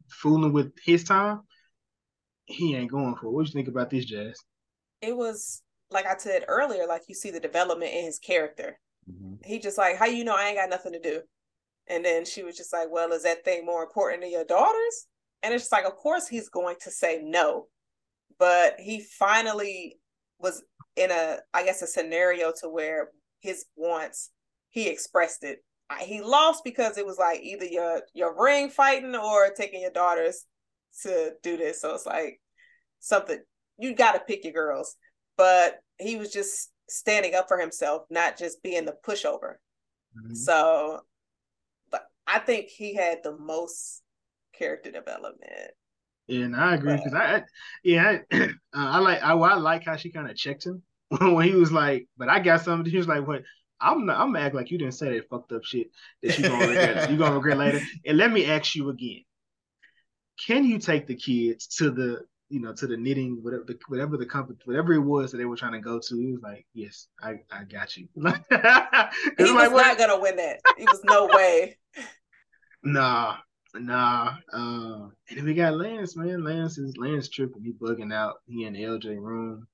[0.08, 1.40] fooling with his time,
[2.44, 3.26] he ain't going for.
[3.26, 3.30] It.
[3.30, 4.38] What do you think about this, Jazz?
[5.00, 8.78] It was like I said earlier, like you see the development in his character.
[9.10, 9.34] Mm-hmm.
[9.44, 11.22] He just like, how you know I ain't got nothing to do?
[11.88, 15.06] And then she was just like, well, is that thing more important than your daughters?
[15.42, 17.66] And it's just like, of course he's going to say no.
[18.38, 19.98] But he finally
[20.38, 20.62] was
[20.96, 23.08] in a, I guess, a scenario to where
[23.40, 24.30] his wants,
[24.70, 25.64] he expressed it.
[26.00, 30.46] He lost because it was like either your your ring fighting or taking your daughters
[31.02, 31.82] to do this.
[31.82, 32.40] So it's like
[32.98, 33.38] something
[33.76, 34.96] you got to pick your girls
[35.36, 39.54] but he was just standing up for himself, not just being the pushover.
[40.16, 40.34] Mm-hmm.
[40.34, 41.00] So,
[42.26, 44.02] I think he had the most
[44.52, 45.72] character development.
[46.28, 47.42] Yeah, and I agree because I,
[47.82, 50.82] yeah, I, uh, I like I, I like how she kind of checked him
[51.20, 52.90] when he was like, but I got something.
[52.90, 53.42] He was like, what?
[53.80, 55.88] I'm not, I'm gonna act like you didn't say that fucked up shit
[56.22, 57.10] that you gonna regret.
[57.10, 57.80] you gonna regret later.
[58.06, 59.24] And let me ask you again:
[60.46, 62.20] Can you take the kids to the
[62.52, 65.46] you know, to the knitting, whatever the whatever the company, whatever it was that they
[65.46, 66.18] were trying to go to.
[66.18, 70.60] He was like, "Yes, I, I got you." he was like, not gonna win that.
[70.76, 71.78] It was no way.
[72.84, 73.36] Nah,
[73.76, 74.34] nah.
[74.52, 76.42] Uh, and then we got Lance, man.
[76.42, 77.62] Lance is Lance tripping.
[77.62, 78.38] He bugging out.
[78.48, 79.68] He in the LJ room,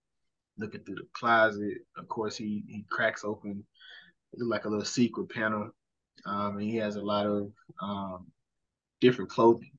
[0.58, 1.78] looking through the closet.
[1.96, 3.64] Of course, he he cracks open.
[4.36, 5.70] Like a little secret panel.
[6.26, 7.50] Um, and he has a lot of
[7.80, 8.26] um
[9.00, 9.72] different clothing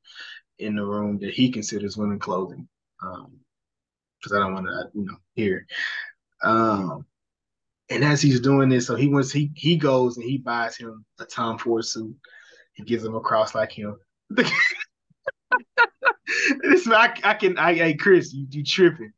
[0.58, 2.68] in the room that he considers women clothing
[3.00, 5.66] because um, I don't want to, you know, hear.
[6.44, 7.06] Um,
[7.90, 11.04] and as he's doing this, so he wants he he goes and he buys him
[11.20, 12.16] a Tom Ford suit.
[12.74, 13.98] He gives him a cross like him.
[14.30, 14.46] this
[16.88, 19.12] I, I can I hey Chris, you, you tripping.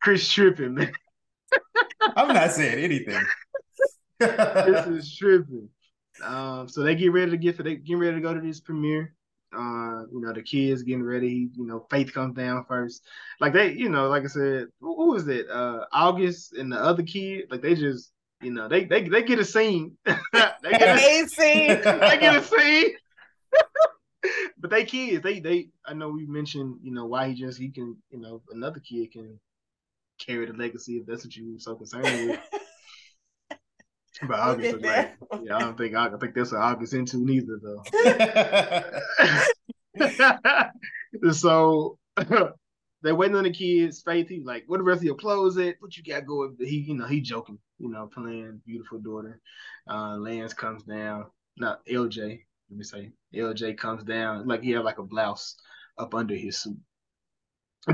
[0.00, 0.92] Chris tripping, man.
[2.16, 3.20] I'm not saying anything.
[4.20, 5.68] this is tripping.
[6.22, 8.60] Um, so they get ready to get for they get ready to go to this
[8.60, 9.14] premiere
[9.54, 13.02] uh, you know, the kids getting ready, you know, Faith comes down first.
[13.40, 15.48] Like they, you know, like I said, who, who was it?
[15.50, 19.38] Uh August and the other kid, like they just, you know, they they they get
[19.38, 19.96] a scene.
[20.04, 20.12] they
[20.70, 21.80] get a, scene.
[21.82, 22.94] they get a scene.
[24.58, 27.70] but they kids, they they I know we mentioned, you know, why he just he
[27.70, 29.40] can, you know, another kid can
[30.18, 32.40] carry the legacy if that's what you were so concerned with.
[34.26, 37.58] But obviously, like, yeah, I don't think I, I think that's what August into neither
[37.62, 37.82] though.
[41.32, 41.98] so
[43.02, 44.02] they waiting on the kids.
[44.02, 45.76] Faith, he like, what the rest of your clothes at?
[45.80, 46.56] What you got going?
[46.60, 49.40] He, you know, he joking, you know, playing beautiful daughter.
[49.88, 51.26] Uh, Lance comes down.
[51.56, 52.40] Not LJ.
[52.70, 55.56] Let me say, LJ comes down like he had like a blouse
[55.98, 56.76] up under his suit.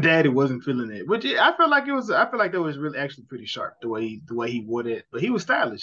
[0.01, 2.11] Daddy wasn't feeling it, which I felt like it was.
[2.11, 4.61] I feel like that was really actually pretty sharp the way he, the way he
[4.61, 5.83] wore it, but he was stylish.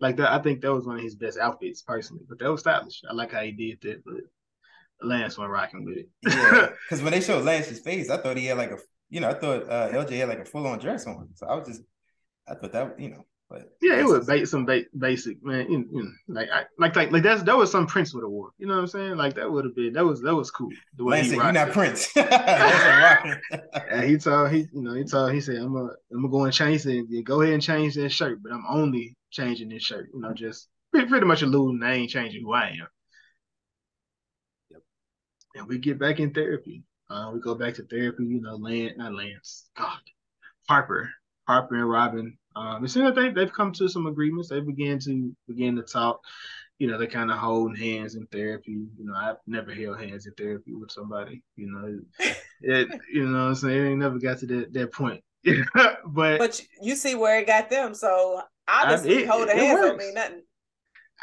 [0.00, 2.24] Like that, I think that was one of his best outfits personally.
[2.28, 3.02] But that was stylish.
[3.08, 4.04] I like how he did that.
[4.04, 4.22] But
[5.02, 6.08] Lance went rocking with it.
[6.22, 8.78] yeah, because when they showed Lance's face, I thought he had like a,
[9.10, 11.28] you know, I thought uh, LJ had like a full on dress on.
[11.34, 11.82] So I was just,
[12.46, 15.70] I thought that, you know, but yeah, it was ba- some ba- basic man.
[15.70, 18.30] You, you know, like I like like like that's that was some Prince would have
[18.30, 18.50] wore.
[18.58, 19.16] You know what I'm saying?
[19.16, 20.70] Like that would have been that was that was cool.
[20.96, 23.40] The way Lance "You're not Prince." yeah,
[24.04, 26.52] he told he you know he told he said I'm gonna I'm gonna go and
[26.52, 27.06] change it.
[27.08, 30.10] Yeah, go ahead and change that shirt, but I'm only changing this shirt.
[30.12, 32.88] You know, just pretty, pretty much alluding I ain't changing who I am.
[34.70, 34.82] Yep.
[35.54, 36.82] And we get back in therapy.
[37.08, 38.26] Uh, we go back to therapy.
[38.26, 39.70] You know, Lance, not Lance.
[39.74, 40.00] God,
[40.68, 41.08] Harper,
[41.46, 44.48] Harper and Robin um, it seems like they, they've come to some agreements.
[44.48, 46.20] They began to begin to talk.
[46.78, 48.72] You know, they kind of hold hands in therapy.
[48.72, 51.42] You know, I've never held hands in therapy with somebody.
[51.56, 52.00] You know,
[52.60, 52.88] it.
[53.12, 55.22] You know, what I'm saying it never got to that that point.
[56.06, 57.94] but but you see where it got them.
[57.94, 60.42] So obviously, I, it, holding hands don't mean nothing.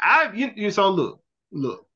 [0.00, 1.20] I you, you so look
[1.52, 1.86] look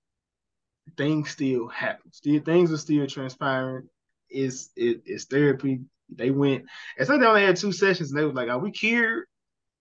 [0.97, 2.13] things still happen.
[2.13, 3.89] Still things are still transpiring.
[4.29, 5.81] It's it, it's therapy.
[6.15, 6.65] They went
[6.99, 9.27] and so they only had two sessions and they were like, Are we cured?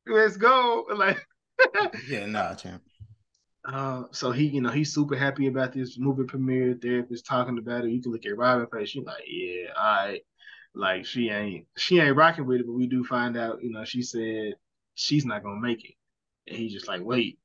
[0.09, 0.85] Let's go.
[0.95, 1.25] Like,
[2.07, 2.81] yeah, nah, champ.
[3.65, 6.73] Uh, so he, you know, he's super happy about this movie premiere.
[6.81, 7.91] Therapist talking about it.
[7.91, 8.89] You can look at Robin face.
[8.89, 10.21] She's like, yeah, I
[10.73, 13.83] like she ain't she ain't rocking with it, but we do find out, you know,
[13.83, 14.53] she said
[14.95, 15.95] she's not gonna make it,
[16.47, 17.37] and he's just like, wait,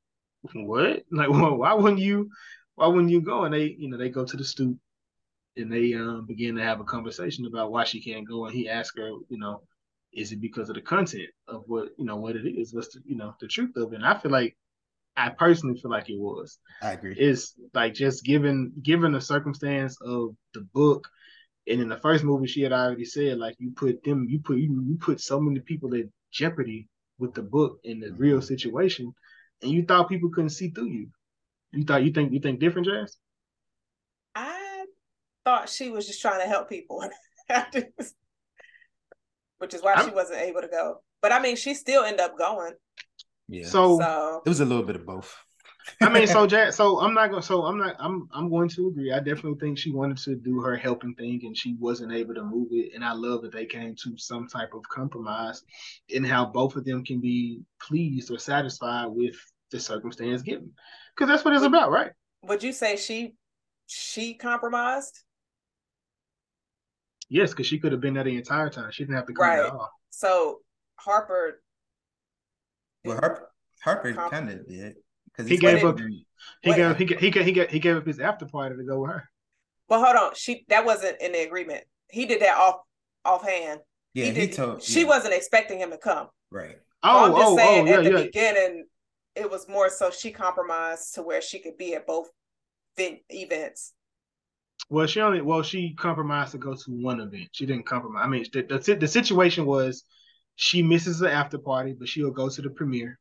[0.53, 1.03] what?
[1.11, 2.31] Like, well, why wouldn't you?
[2.77, 3.45] Why wouldn't you go?
[3.45, 4.77] And they, you know, they go to the stoop,
[5.57, 8.47] and they um begin to have a conversation about why she can't go.
[8.47, 9.63] And he asks her, you know,
[10.15, 12.75] is it because of the content of what you know what it is?
[12.75, 13.97] What's the you know the truth of it?
[13.97, 14.57] And I feel like
[15.17, 16.59] I personally feel like it was.
[16.83, 17.15] I agree.
[17.17, 21.09] It's like just given given the circumstance of the book,
[21.67, 24.59] and in the first movie she had already said like you put them you put
[24.59, 26.89] you, you put so many people in jeopardy
[27.19, 28.23] with the book in the mm-hmm.
[28.23, 29.13] real situation,
[29.63, 31.09] and you thought people couldn't see through you.
[31.73, 33.17] You thought you think you think different, Jazz?
[34.35, 34.85] I
[35.45, 37.05] thought she was just trying to help people.
[39.59, 41.01] which is why I'm, she wasn't able to go.
[41.23, 42.75] But I mean, she still ended up going.
[43.49, 43.67] Yeah.
[43.67, 45.35] So, so it was a little bit of both.
[46.01, 47.97] I mean, so Jack, so I'm not gonna, So I'm not.
[47.99, 48.29] I'm.
[48.33, 49.13] I'm going to agree.
[49.13, 52.43] I definitely think she wanted to do her helping thing, and she wasn't able to
[52.43, 52.93] move it.
[52.95, 55.63] And I love that they came to some type of compromise,
[56.09, 59.37] in how both of them can be pleased or satisfied with
[59.71, 60.71] the circumstance given,
[61.15, 62.13] because that's what it's about, right?
[62.45, 63.35] Would you say she
[63.87, 65.21] she compromised?
[67.35, 68.93] Yes, because she could have been there the entire time.
[68.93, 69.59] She didn't have to come right.
[69.59, 69.91] at all.
[70.11, 70.61] So
[70.95, 71.61] Harper.
[73.05, 73.51] Well, Harper,
[73.83, 74.95] Harper kind of did
[75.27, 75.99] because he gave up.
[76.63, 79.11] He gave, he, he, he, he, he gave up his after party to go with
[79.11, 79.29] her.
[79.89, 81.83] But hold on, she that wasn't in the agreement.
[82.09, 82.83] He did that off
[83.25, 83.81] offhand.
[84.13, 84.85] Yeah, he, did, he told.
[84.85, 85.09] She yeah.
[85.09, 86.29] wasn't expecting him to come.
[86.53, 86.79] Right.
[87.03, 88.25] Oh, I'm just oh, saying oh, yeah, at the yeah.
[88.27, 88.85] beginning,
[89.35, 92.29] it was more so she compromised to where she could be at both
[92.97, 93.93] events.
[94.91, 97.49] Well, she only well she compromised to go to one event.
[97.53, 98.23] She didn't compromise.
[98.25, 100.05] I mean, the the, the situation was
[100.57, 103.19] she misses the after party, but she'll go to the premiere.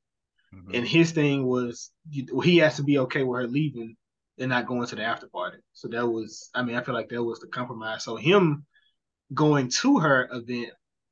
[0.54, 0.76] Mm-hmm.
[0.76, 3.96] And his thing was he has to be okay with her leaving
[4.38, 5.58] and not going to the after party.
[5.74, 8.04] So that was, I mean, I feel like that was the compromise.
[8.04, 8.66] So him
[9.34, 10.72] going to her event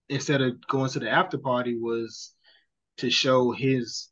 [0.09, 2.33] instead of going to the after party was
[2.97, 4.09] to show his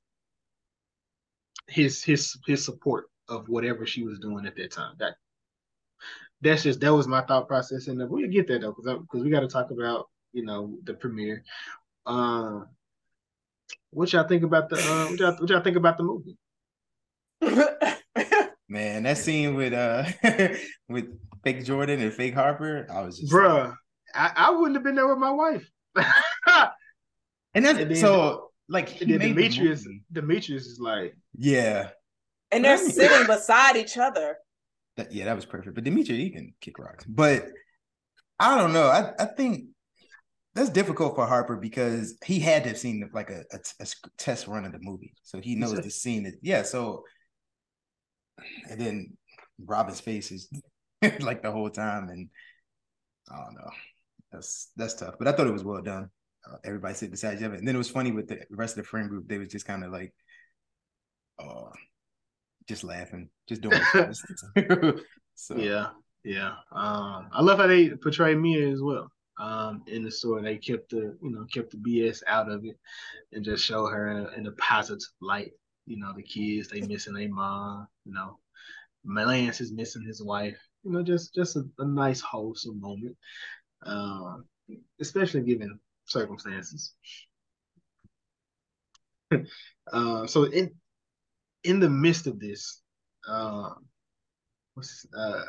[1.68, 4.96] his his his support of whatever she was doing at that time.
[5.00, 5.16] That
[6.42, 9.30] that's just that was my thought process, and we'll get there though, because because we
[9.30, 11.44] got to talk about you know the premiere.
[12.06, 12.68] Um,
[13.92, 16.38] what y'all think about the uh, what, y'all, what y'all think about the movie?
[18.70, 20.06] Man, that scene with uh
[20.90, 21.08] with
[21.44, 23.76] fake Jordan and fake Harper, I was just bruh.
[24.14, 25.70] I, I wouldn't have been there with my wife.
[25.96, 31.90] and that's and then so like he then Demetrius, the Demetrius is like, yeah,
[32.52, 34.38] and they're sitting beside each other.
[35.00, 35.76] That, yeah, that was perfect.
[35.76, 37.06] But Dimitri, he can kick rocks.
[37.06, 37.48] But
[38.38, 38.88] I don't know.
[38.88, 39.68] I, I think
[40.54, 43.86] that's difficult for Harper because he had to have seen like a, a, a
[44.18, 46.24] test run of the movie, so he knows the scene.
[46.24, 47.06] That, yeah, so
[48.70, 49.18] and then
[49.66, 50.50] Robin's face is
[51.22, 52.28] like the whole time, and
[53.32, 53.72] I don't know.
[54.34, 56.10] That's that's tough, but I thought it was well done.
[56.46, 58.84] Uh, everybody sit beside each other, and then it was funny with the rest of
[58.84, 59.30] the friend group.
[59.30, 60.14] They was just kind of like,
[61.42, 61.70] uh,
[62.70, 63.82] just laughing, just doing.
[65.36, 65.88] so yeah,
[66.24, 66.54] yeah.
[66.72, 69.12] Um, I love how they portray Mia as well.
[69.40, 72.78] Um, in the story, they kept the you know kept the BS out of it
[73.34, 75.52] and just show her in a, in a positive light.
[75.88, 77.88] You know, the kids they missing their mom.
[78.06, 78.38] You know,
[79.04, 80.60] Lance is missing his wife.
[80.84, 83.18] You know, just just a, a nice wholesome moment,
[83.84, 84.36] uh,
[85.02, 86.94] especially given circumstances.
[89.92, 90.72] uh, so in
[91.64, 92.82] in the midst of this,
[93.28, 93.70] uh,
[94.74, 95.44] what's uh,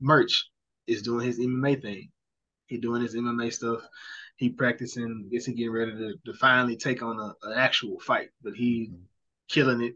[0.00, 0.50] Murch
[0.86, 2.10] is doing his MMA thing.
[2.66, 3.80] He doing his MMA stuff.
[4.36, 5.28] He practicing.
[5.30, 8.90] Guess he getting ready to, to finally take on a, an actual fight, but he
[8.92, 9.02] mm-hmm.
[9.48, 9.94] killing it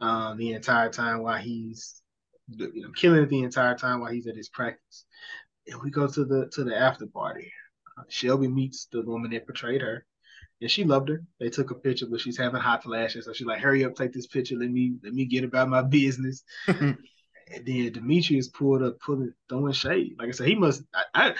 [0.00, 2.00] um, the entire time while he's
[2.48, 5.04] you know killing it the entire time while he's at his practice.
[5.66, 7.52] And we go to the to the after party.
[7.98, 10.04] Uh, Shelby meets the woman that portrayed her,
[10.60, 11.22] and she loved her.
[11.40, 14.12] They took a picture, but she's having hot flashes, so she's like, "Hurry up, take
[14.12, 14.56] this picture.
[14.56, 16.42] Let me let me get about my business."
[17.46, 20.16] And then Demetrius pulled up, pulling, throwing shade.
[20.18, 20.82] Like I said, he must.
[20.94, 21.34] I, I,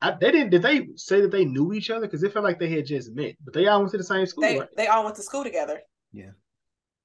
[0.00, 0.50] I, they didn't.
[0.50, 2.06] Did they say that they knew each other?
[2.06, 4.24] Because it felt like they had just met, but they all went to the same
[4.26, 4.42] school.
[4.42, 4.68] They right?
[4.76, 5.80] they all went to school together.
[6.12, 6.30] Yeah.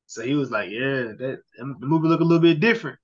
[0.05, 2.97] So he was like, "Yeah, that um, the movie look a little bit different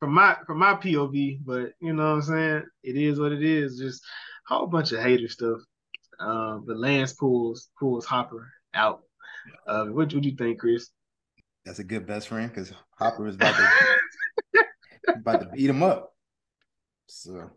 [0.00, 2.62] from my from my POV, but you know what I'm saying?
[2.82, 3.78] It is what it is.
[3.78, 4.02] Just
[4.50, 5.58] a whole bunch of hater stuff.
[6.20, 9.02] Um, but Lance pulls pulls Harper out.
[9.66, 10.90] Uh, what would you think, Chris?
[11.64, 14.64] That's a good best friend because Harper is about to
[15.14, 16.12] about to beat him up.
[17.06, 17.50] So,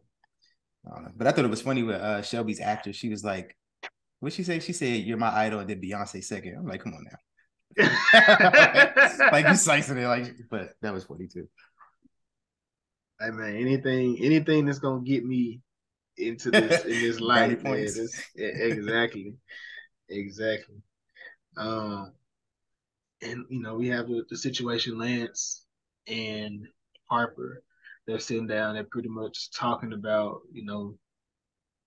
[0.85, 2.93] I but I thought it was funny with uh, Shelby's actor.
[2.93, 3.55] She was like,
[4.19, 6.55] "What she say?" She said, "You're my idol," and then Beyonce second.
[6.57, 7.17] I'm like, "Come on now."
[9.31, 11.47] like you slicing it like, but that was funny too.
[13.19, 15.61] Hey man, anything, anything that's gonna get me
[16.21, 17.73] into this in this life, man.
[17.73, 19.35] This, exactly,
[20.09, 20.75] exactly.
[21.57, 22.13] Um,
[23.21, 25.65] and you know we have the, the situation Lance
[26.07, 26.67] and
[27.09, 27.63] Harper.
[28.07, 28.75] They're sitting down.
[28.75, 30.97] They're pretty much talking about you know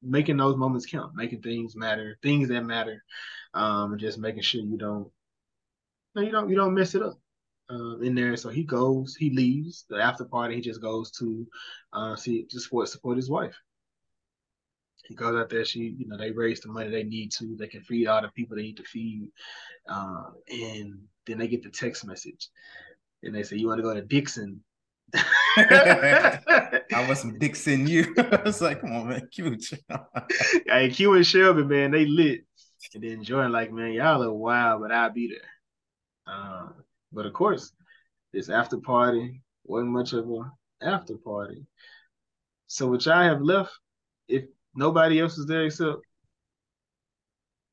[0.02, 3.02] making those moments count, making things matter, things that matter,
[3.54, 5.10] um, and just making sure you don't
[6.16, 7.18] you don't you don't mess it up.
[7.70, 10.54] Um, in there, so he goes, he leaves the after party.
[10.56, 11.46] He just goes to
[11.94, 13.56] uh, see just support support his wife.
[15.04, 15.64] He goes out there.
[15.64, 17.56] She, you know, they raise the money they need to.
[17.56, 19.30] They can feed all the people they need to feed,
[19.88, 22.48] uh, and then they get the text message,
[23.22, 24.62] and they say, "You want to go to Dixon
[25.56, 26.40] I
[26.92, 28.14] want some Dixon you.
[28.18, 29.58] I was like, come on, man, Q.
[30.66, 32.44] hey, Q and Shelby, man, they lit.
[32.94, 36.34] And then Jordan, like, man, y'all are wild, but I'll be there.
[36.34, 36.74] Um,
[37.12, 37.72] but of course,
[38.32, 41.66] this after party wasn't much of a after party.
[42.66, 43.72] So what y'all have left,
[44.28, 44.44] if
[44.74, 45.98] nobody else is there except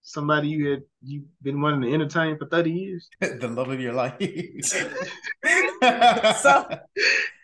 [0.03, 3.09] somebody you had you've been wanting to entertain for 30 years?
[3.19, 4.15] the love of your life.
[6.37, 6.65] so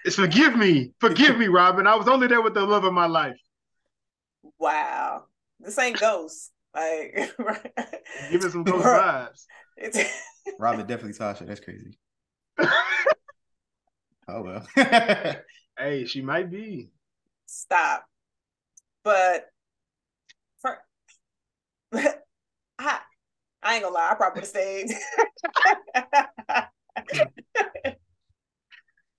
[0.05, 0.93] it's forgive me.
[0.99, 1.87] Forgive me, Robin.
[1.87, 3.39] I was only there with the love of my life.
[4.59, 5.25] Wow.
[5.59, 7.15] This ain't ghosts Like
[8.31, 9.45] give it some ghost vibes.
[10.59, 11.47] Robin definitely Tasha.
[11.47, 11.97] That's crazy.
[14.27, 14.67] oh well.
[15.77, 16.89] hey, she might be.
[17.45, 18.05] Stop.
[19.07, 19.45] But
[20.57, 20.79] for
[22.77, 22.99] I,
[23.63, 24.91] I ain't gonna lie, I probably stayed.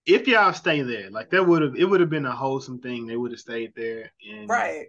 [0.05, 3.07] if y'all stay there, like that would have it would have been a wholesome thing.
[3.07, 4.89] They would have stayed there and right.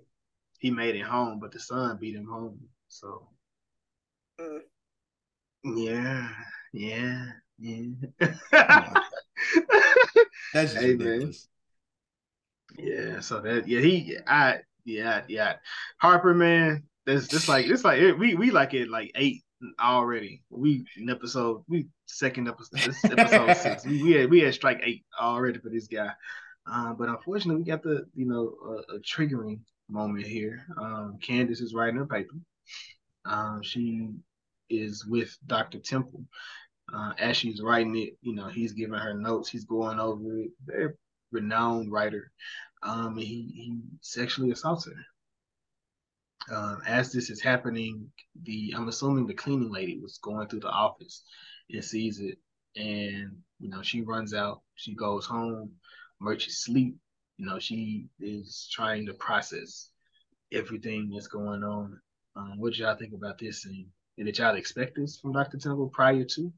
[0.59, 2.59] He made it home, but the son beat him home.
[2.89, 3.29] So
[4.37, 4.59] mm.
[5.63, 6.29] yeah,
[6.73, 7.25] yeah,
[7.57, 7.85] yeah.
[10.53, 11.31] That's hey, man.
[12.77, 14.59] Yeah, so that yeah, he I
[14.89, 15.55] yeah, yeah.
[15.97, 19.43] Harper, man, that's just like it's like it, we we like it like eight
[19.79, 20.41] already.
[20.49, 23.85] We in episode we second episode this episode six.
[23.85, 26.11] We, we had we had strike eight already for this guy.
[26.65, 29.59] Um, but unfortunately, we got the you know a, a triggering
[29.89, 30.65] moment here.
[30.79, 32.35] Um, Candace is writing her paper.
[33.25, 34.09] Um, she
[34.69, 35.79] is with Dr.
[35.79, 36.23] Temple.
[36.93, 39.49] Uh, as she's writing it, you know, he's giving her notes.
[39.49, 40.49] He's going over it.
[40.65, 40.93] Very
[41.31, 42.31] renowned writer.
[42.81, 46.55] Um, and he he sexually assaults her.
[46.55, 48.09] Um, as this is happening,
[48.43, 51.23] the I'm assuming the cleaning lady was going through the office
[51.69, 52.37] and sees it,
[52.75, 54.61] and you know she runs out.
[54.75, 55.71] She goes home.
[56.19, 56.95] Murch is asleep.
[57.37, 59.89] You know she is trying to process
[60.51, 61.99] everything that's going on.
[62.35, 63.87] Um, what y'all think about this scene?
[64.17, 65.57] And did y'all expect this from Dr.
[65.57, 66.51] Temple prior to?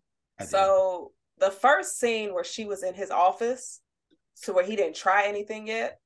[0.48, 3.82] So the first scene where she was in his office,
[4.44, 6.00] to where he didn't try anything yet,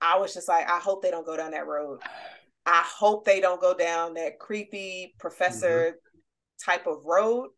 [0.00, 2.00] I was just like, I hope they don't go down that road.
[2.66, 6.70] I hope they don't go down that creepy professor mm-hmm.
[6.70, 7.50] type of road.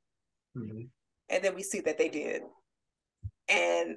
[0.57, 0.83] Mm-hmm.
[1.31, 2.43] And then we see that they did.
[3.49, 3.97] And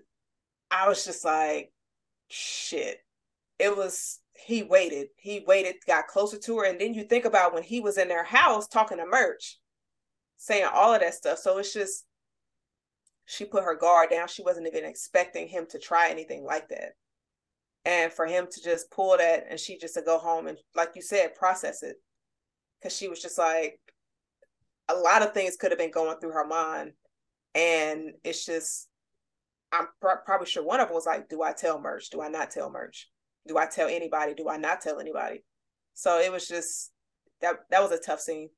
[0.69, 1.71] I was just like,
[2.29, 2.99] shit.
[3.59, 5.09] It was, he waited.
[5.17, 6.65] He waited, got closer to her.
[6.65, 9.59] And then you think about when he was in their house talking to Murch,
[10.37, 11.37] saying all of that stuff.
[11.37, 12.05] So it's just,
[13.25, 14.27] she put her guard down.
[14.27, 16.93] She wasn't even expecting him to try anything like that.
[17.85, 20.91] And for him to just pull that and she just to go home and, like
[20.95, 21.95] you said, process it.
[22.83, 23.79] Cause she was just like,
[24.87, 26.93] a lot of things could have been going through her mind.
[27.55, 28.87] And it's just,
[29.71, 32.09] I'm pr- probably sure one of them was like, do I tell Murch?
[32.09, 33.09] Do I not tell Murch?
[33.47, 34.33] Do I tell anybody?
[34.33, 35.43] Do I not tell anybody?
[35.93, 36.91] So it was just
[37.41, 38.49] that that was a tough scene.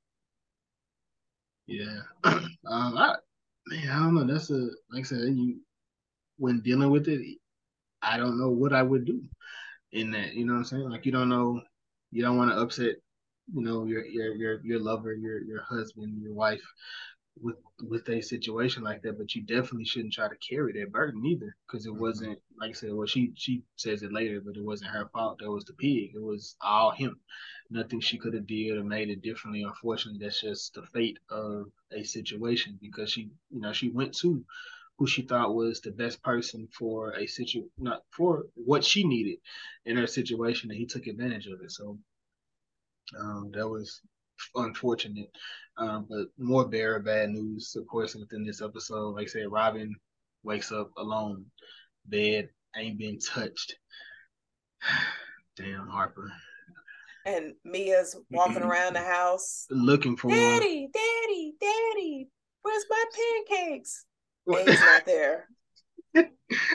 [1.67, 1.99] Yeah.
[2.23, 3.15] um, I,
[3.67, 4.25] man, I don't know.
[4.25, 5.59] That's a like I said, you
[6.37, 7.37] when dealing with it,
[8.03, 9.23] I don't know what I would do
[9.91, 10.33] in that.
[10.33, 10.89] You know what I'm saying?
[10.89, 11.61] Like you don't know,
[12.11, 12.95] you don't want to upset,
[13.53, 16.63] you know, your your your your lover, your your husband, your wife
[17.41, 21.25] with with a situation like that, but you definitely shouldn't try to carry that burden
[21.25, 22.01] either, because it mm-hmm.
[22.01, 22.93] wasn't like I said.
[22.93, 25.39] Well, she she says it later, but it wasn't her fault.
[25.39, 26.11] That was the pig.
[26.15, 27.19] It was all him.
[27.69, 29.63] Nothing she could have did or made it differently.
[29.63, 34.43] Unfortunately, that's just the fate of a situation because she, you know, she went to
[35.03, 39.37] who she thought was the best person for a situation, not for what she needed
[39.85, 41.69] in her situation, and he took advantage of it.
[41.69, 41.97] So
[43.19, 43.99] um, that was
[44.55, 45.29] unfortunate.
[45.75, 49.15] Um, but more bare bad news, of course, within this episode.
[49.15, 49.93] Like I said, Robin
[50.43, 51.47] wakes up alone,
[52.05, 53.75] bed ain't been touched.
[55.57, 56.31] Damn Harper.
[57.25, 62.29] And Mia's walking around the house looking for Daddy, Daddy, Daddy,
[62.61, 63.03] where's my
[63.49, 64.05] pancakes?
[64.47, 65.47] And not there.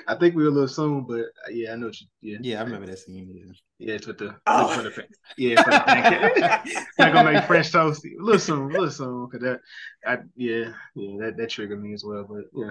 [0.09, 1.87] I think we were a little soon, but uh, yeah, I know.
[1.87, 3.31] What you, yeah, yeah, I remember that scene.
[3.33, 4.69] Yeah, yeah it's with the, oh.
[4.69, 5.07] for the
[5.37, 6.77] yeah, for the pancake.
[6.99, 8.05] I'm gonna make French toast.
[8.05, 9.61] A little soon, a little soon, cause that,
[10.05, 12.27] I yeah, yeah, that that triggered me as well.
[12.29, 12.71] But yeah,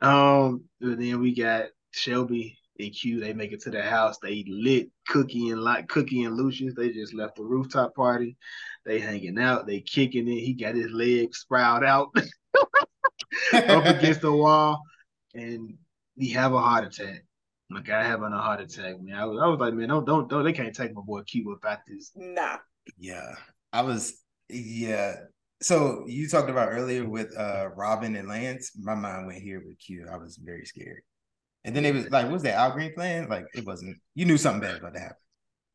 [0.00, 3.20] um, then we got Shelby and Q.
[3.20, 4.18] They make it to the house.
[4.18, 6.74] They lit Cookie and like Cookie and Lucius.
[6.74, 8.36] They just left the rooftop party.
[8.84, 9.66] They hanging out.
[9.66, 10.40] They kicking it.
[10.40, 12.08] He got his legs sprout out
[13.52, 14.82] up against the wall,
[15.34, 15.74] and
[16.16, 17.24] he have a heart attack.
[17.70, 19.16] My guy having a heart attack, man.
[19.16, 20.44] I was, I was like, man, don't, don't, don't.
[20.44, 22.12] They can't take my boy Q without this.
[22.16, 22.56] Nah.
[22.98, 23.34] Yeah,
[23.72, 24.22] I was.
[24.48, 25.16] Yeah.
[25.60, 28.72] So you talked about earlier with uh Robin and Lance.
[28.78, 30.08] My mind went here with Q.
[30.10, 31.02] I was very scared.
[31.64, 33.28] And then it was like, what was that Al Green playing?
[33.28, 33.98] Like it wasn't.
[34.14, 35.16] You knew something bad about to happen.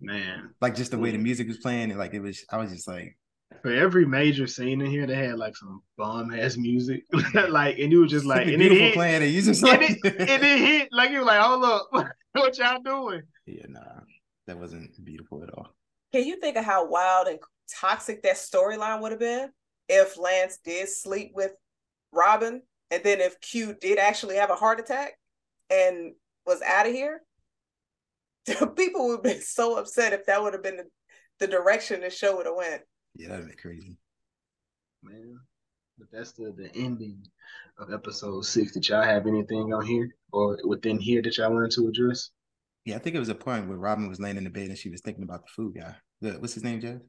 [0.02, 2.44] Man, like just the way the music was playing, and like it was.
[2.52, 3.16] I was just like,
[3.64, 7.06] for every major scene in here, they had like some bomb ass music,
[7.50, 9.98] like, and it was just like, and it hit, playing, and you just like, and
[10.04, 11.88] it, and it hit, like you were like, hold up,
[12.34, 13.24] what y'all doing?
[13.46, 14.02] Yeah, nah,
[14.48, 15.70] that wasn't beautiful at all.
[16.12, 17.40] Can you think of how wild and
[17.74, 19.50] toxic that storyline would have been
[19.88, 21.54] if Lance did sleep with
[22.12, 22.62] Robin,
[22.92, 25.14] and then if Q did actually have a heart attack
[25.70, 26.12] and
[26.46, 27.22] was out of here?
[28.76, 30.88] People would have been so upset if that would have been the,
[31.40, 32.82] the direction the show would have went.
[33.16, 33.98] Yeah, that'd be crazy.
[35.02, 35.40] Man.
[35.98, 37.24] But that's the, the ending
[37.78, 38.72] of episode six.
[38.72, 42.32] Did y'all have anything on here or within here that y'all wanted to address?
[42.86, 44.78] Yeah, I think it was a point where Robin was laying in the bed and
[44.78, 45.96] she was thinking about the food guy.
[46.22, 47.00] The, what's his name, Jeff?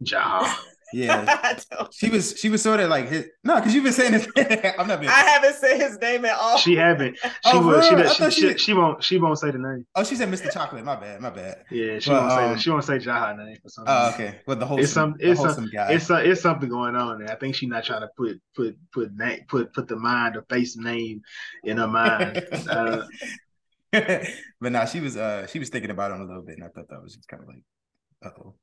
[0.00, 0.54] Ja.
[0.92, 1.58] Yeah,
[1.92, 2.38] she was.
[2.38, 3.26] She was sort of like his.
[3.44, 4.28] No, because you've been saying his.
[4.78, 5.00] I'm not.
[5.00, 6.58] Being, I haven't said his name at all.
[6.58, 7.18] She haven't.
[7.48, 7.82] She oh, will.
[7.82, 9.02] She, does, she, she, she, won't.
[9.02, 9.86] She won't say the name.
[9.94, 10.52] Oh, she said Mr.
[10.52, 10.84] Chocolate.
[10.84, 11.20] My bad.
[11.20, 11.64] My bad.
[11.70, 12.62] Yeah, she but, won't um, say.
[12.62, 13.94] She won't say Jaha name for something.
[13.94, 14.40] Oh, okay.
[14.46, 14.80] Well, the whole.
[14.80, 15.16] It's some.
[15.20, 15.70] It's some.
[15.72, 15.92] Guy.
[15.92, 17.30] It's a, It's something going on there.
[17.30, 20.42] I think she's not trying to put put put name put put the mind or
[20.42, 21.22] face name
[21.64, 22.46] in her mind.
[22.68, 23.02] uh,
[23.92, 26.68] but now she was uh she was thinking about him a little bit, and I
[26.68, 27.62] thought that was just kind of like,
[28.24, 28.54] uh oh.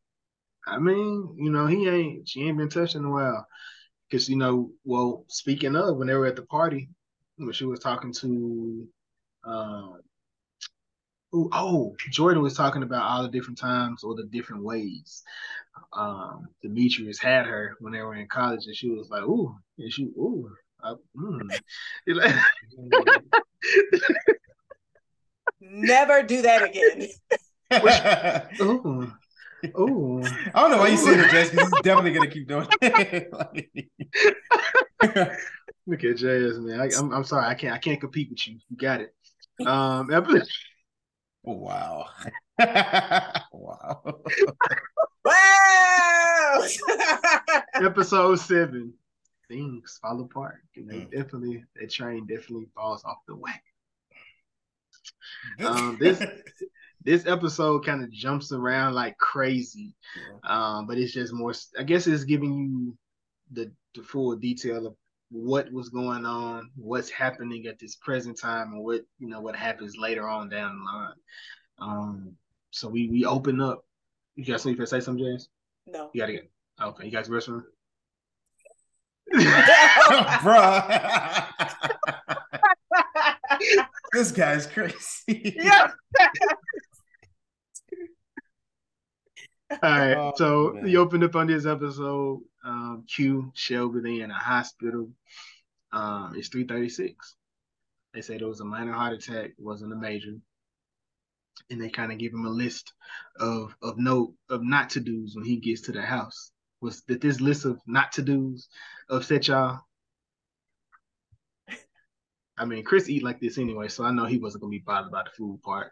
[0.67, 3.45] I mean, you know, he ain't she ain't been touched in a while.
[4.11, 6.89] Cause you know, well, speaking of when they were at the party,
[7.37, 8.87] when she was talking to
[9.43, 10.01] um
[11.33, 15.23] ooh, oh, Jordan was talking about all the different times or the different ways
[15.93, 19.91] um Demetrius had her when they were in college and she was like, ooh, and
[19.91, 20.49] she ooh,
[20.81, 21.59] I, mm.
[25.61, 27.09] Never do that again.
[27.81, 29.11] Which, ooh.
[29.75, 30.21] Oh,
[30.53, 33.31] I don't know why you said it, Jess, because he's definitely gonna keep doing it.
[35.87, 36.79] Look at Jazz, man.
[36.79, 38.57] I, am I'm, I'm sorry, I can't I can't compete with you.
[38.69, 39.13] You got it.
[39.65, 40.43] Um, oh,
[41.45, 42.07] wow,
[42.59, 44.03] wow, wow.
[47.75, 48.93] Episode seven,
[49.47, 50.61] things fall apart.
[50.75, 51.11] And they mm.
[51.11, 53.61] definitely that train definitely falls off the wagon.
[55.63, 56.19] Um, this
[57.05, 60.39] this episode kind of jumps around like crazy, yeah.
[60.43, 61.53] um, but it's just more.
[61.77, 62.97] I guess it's giving you
[63.51, 64.95] the the full detail of
[65.29, 69.55] what was going on, what's happening at this present time, and what you know what
[69.55, 71.13] happens later on down the line.
[71.79, 72.33] Um,
[72.71, 73.85] so we we open up.
[74.35, 75.47] You got something to say, something, James?
[75.85, 76.09] No.
[76.13, 76.51] You gotta get.
[76.81, 77.63] Okay, you guys restroom.
[79.33, 81.47] Bruh.
[84.13, 85.55] this guy's crazy.
[85.55, 85.91] Yeah.
[89.71, 90.87] All right, oh, so man.
[90.87, 92.41] you opened up on this episode.
[92.63, 95.09] Um, Q Shelby they in a hospital.
[95.91, 97.35] Um, it's three thirty six.
[98.13, 100.35] They said it was a minor heart attack, wasn't a major,
[101.69, 102.93] and they kind of give him a list
[103.39, 106.51] of of note of not to dos when he gets to the house.
[106.81, 108.69] Was that this list of not to dos
[109.09, 109.79] upset y'all?
[112.57, 115.09] I mean, Chris eat like this anyway, so I know he wasn't gonna be bothered
[115.09, 115.91] about the food part.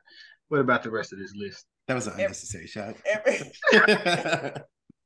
[0.49, 1.65] What about the rest of this list?
[1.87, 2.95] That was an unnecessary shot.
[3.05, 3.51] Every,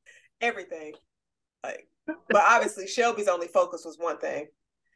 [0.41, 0.93] everything.
[1.63, 4.47] Like, but obviously Shelby's only focus was one thing.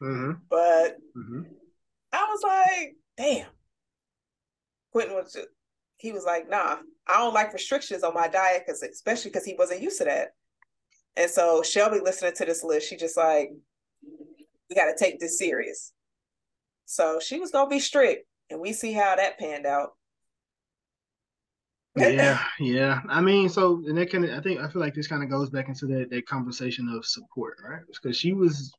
[0.01, 0.31] Mm-hmm.
[0.49, 1.41] But mm-hmm.
[2.13, 3.47] I was like, damn.
[4.91, 5.47] Quentin was just,
[5.97, 6.77] he was like, nah,
[7.07, 10.29] I don't like restrictions on my diet because especially because he wasn't used to that.
[11.15, 13.51] And so Shelby listening to this list, she just like,
[14.69, 15.93] we got to take this serious.
[16.85, 19.91] So she was gonna be strict, and we see how that panned out
[21.95, 23.01] yeah, yeah.
[23.09, 25.29] I mean, so and that kind of, I think, I feel like this kind of
[25.29, 27.81] goes back into that that conversation of support, right?
[27.87, 28.71] Because she was,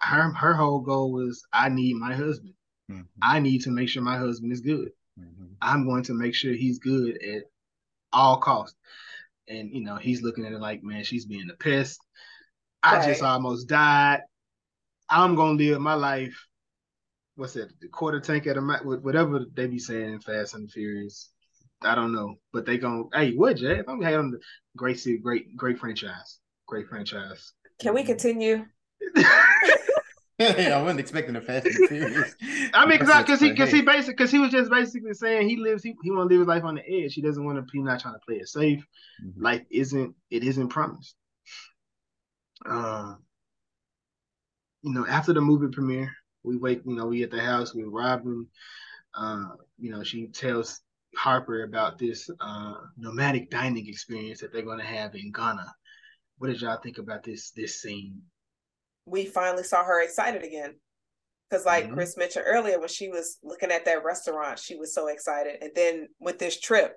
[0.00, 2.54] her her whole goal was, I need my husband.
[2.90, 3.02] Mm-hmm.
[3.22, 4.90] I need to make sure my husband is good.
[5.18, 5.46] Mm-hmm.
[5.60, 7.44] I'm going to make sure he's good at
[8.12, 8.76] all costs.
[9.48, 12.00] And you know, he's looking at it like, man, she's being a pest.
[12.82, 13.08] I right.
[13.08, 14.22] just almost died.
[15.08, 16.46] I'm gonna live my life.
[17.34, 17.70] What's that?
[17.80, 21.30] The quarter tank at a whatever they be saying in Fast and Furious
[21.82, 23.82] I don't know, but they going hey, what Jay?
[23.86, 24.40] I'm having on the
[24.76, 27.52] great great great franchise, great franchise.
[27.80, 28.66] Can we continue?
[29.16, 32.34] yeah, I wasn't expecting a Fast and Furious.
[32.74, 35.82] I mean, because he because he basically because he was just basically saying he lives
[35.82, 37.14] he, he want to live his life on the edge.
[37.14, 37.64] He doesn't want to.
[37.72, 38.84] He's not trying to play it safe.
[39.24, 39.42] Mm-hmm.
[39.42, 41.14] Life isn't it isn't promised.
[42.66, 43.14] Uh,
[44.82, 46.12] you know, after the movie premiere,
[46.42, 46.82] we wake.
[46.84, 48.46] You know, we at the house with Robin.
[49.14, 49.48] Uh,
[49.78, 50.80] you know, she tells
[51.16, 55.66] Harper about this uh, nomadic dining experience that they're going to have in Ghana.
[56.38, 58.22] What did y'all think about this this scene?
[59.06, 60.74] We finally saw her excited again.
[61.48, 61.94] Because, like mm-hmm.
[61.94, 65.56] Chris mentioned earlier, when she was looking at that restaurant, she was so excited.
[65.60, 66.94] And then with this trip,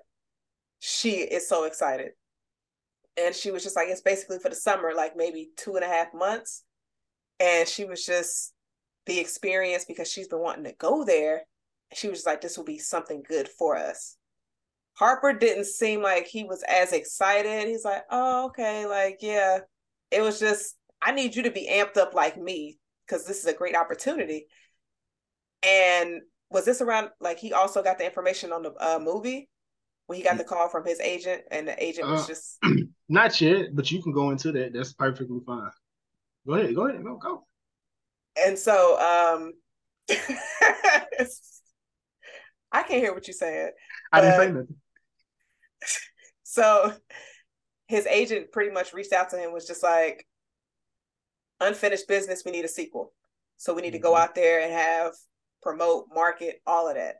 [0.78, 2.12] she is so excited.
[3.16, 5.88] And she was just like, it's basically for the summer, like maybe two and a
[5.88, 6.62] half months.
[7.40, 8.52] And she was just
[9.06, 11.42] the experience because she's been wanting to go there
[11.94, 14.16] she was like, this will be something good for us.
[14.94, 17.68] Harper didn't seem like he was as excited.
[17.68, 19.58] He's like, oh, okay, like, yeah.
[20.10, 23.46] It was just, I need you to be amped up like me because this is
[23.46, 24.46] a great opportunity.
[25.64, 29.48] And was this around, like, he also got the information on the uh, movie
[30.06, 32.58] when he got the call from his agent, and the agent was uh, just.
[33.08, 34.72] Not yet, but you can go into that.
[34.72, 35.70] That's perfectly fine.
[36.46, 37.46] Go ahead, go ahead, go, go.
[38.36, 39.52] And so, um,
[42.74, 43.70] I can't hear what you're saying.
[44.12, 44.76] I didn't say nothing.
[46.42, 46.92] So
[47.88, 50.24] his agent pretty much reached out to him, was just like,
[51.60, 53.12] unfinished business, we need a sequel.
[53.56, 54.22] So we need to go mm-hmm.
[54.22, 55.14] out there and have
[55.62, 57.16] promote, market, all of that.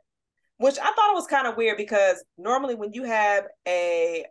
[0.57, 4.25] Which I thought it was kind of weird because normally when you have a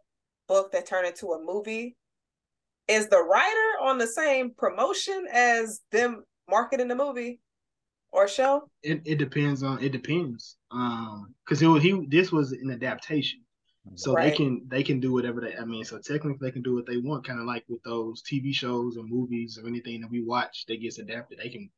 [0.49, 1.97] book that turned into a movie,
[2.89, 7.41] is the writer on the same promotion as them marketing the movie?
[8.15, 8.71] Or show?
[8.85, 10.57] It it depends on it depends.
[10.71, 13.41] Um, because it was he this was an adaptation,
[13.97, 14.31] so right.
[14.31, 15.57] they can they can do whatever they.
[15.57, 18.23] I mean, so technically they can do what they want, kind of like with those
[18.23, 21.41] TV shows or movies or anything that we watch that gets adapted.
[21.43, 21.69] They can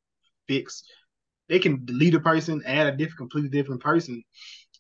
[0.47, 0.83] fix,
[1.49, 4.23] they can delete a person, add a different, completely different person,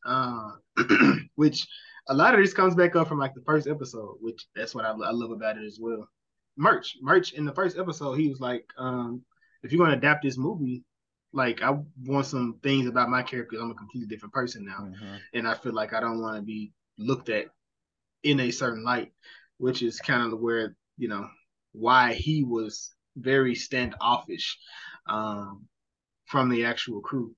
[0.04, 0.50] uh,
[1.36, 1.66] which
[2.08, 4.84] a lot of this comes back up from like the first episode, which that's what
[4.84, 6.06] I, I love about it as well.
[6.58, 9.22] Murch, Murch in the first episode, he was like, um,
[9.62, 10.84] if you're going to adapt this movie,
[11.32, 13.58] like I want some things about my character.
[13.60, 15.16] I'm a completely different person now, mm-hmm.
[15.34, 17.46] and I feel like I don't want to be looked at
[18.22, 19.12] in a certain light,
[19.58, 21.28] which is kind of where you know
[21.72, 24.58] why he was very standoffish
[25.08, 25.66] um,
[26.26, 27.34] from the actual crew.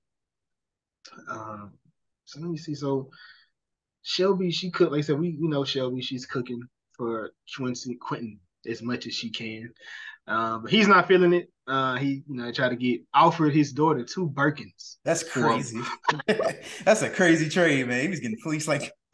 [1.29, 1.73] Um,
[2.25, 2.75] so let me see.
[2.75, 3.09] So
[4.01, 4.91] Shelby, she cooked.
[4.91, 6.01] Like I said, we you know Shelby.
[6.01, 6.61] She's cooking
[6.95, 8.39] for Quincy Quentin.
[8.69, 9.73] as much as she can.
[10.29, 11.51] Uh, but he's not feeling it.
[11.67, 14.97] Uh, he, you know, tried to get offered his daughter two Birkins.
[15.03, 15.81] That's crazy.
[16.83, 18.01] That's a crazy trade, man.
[18.01, 18.91] He was getting fleeced like.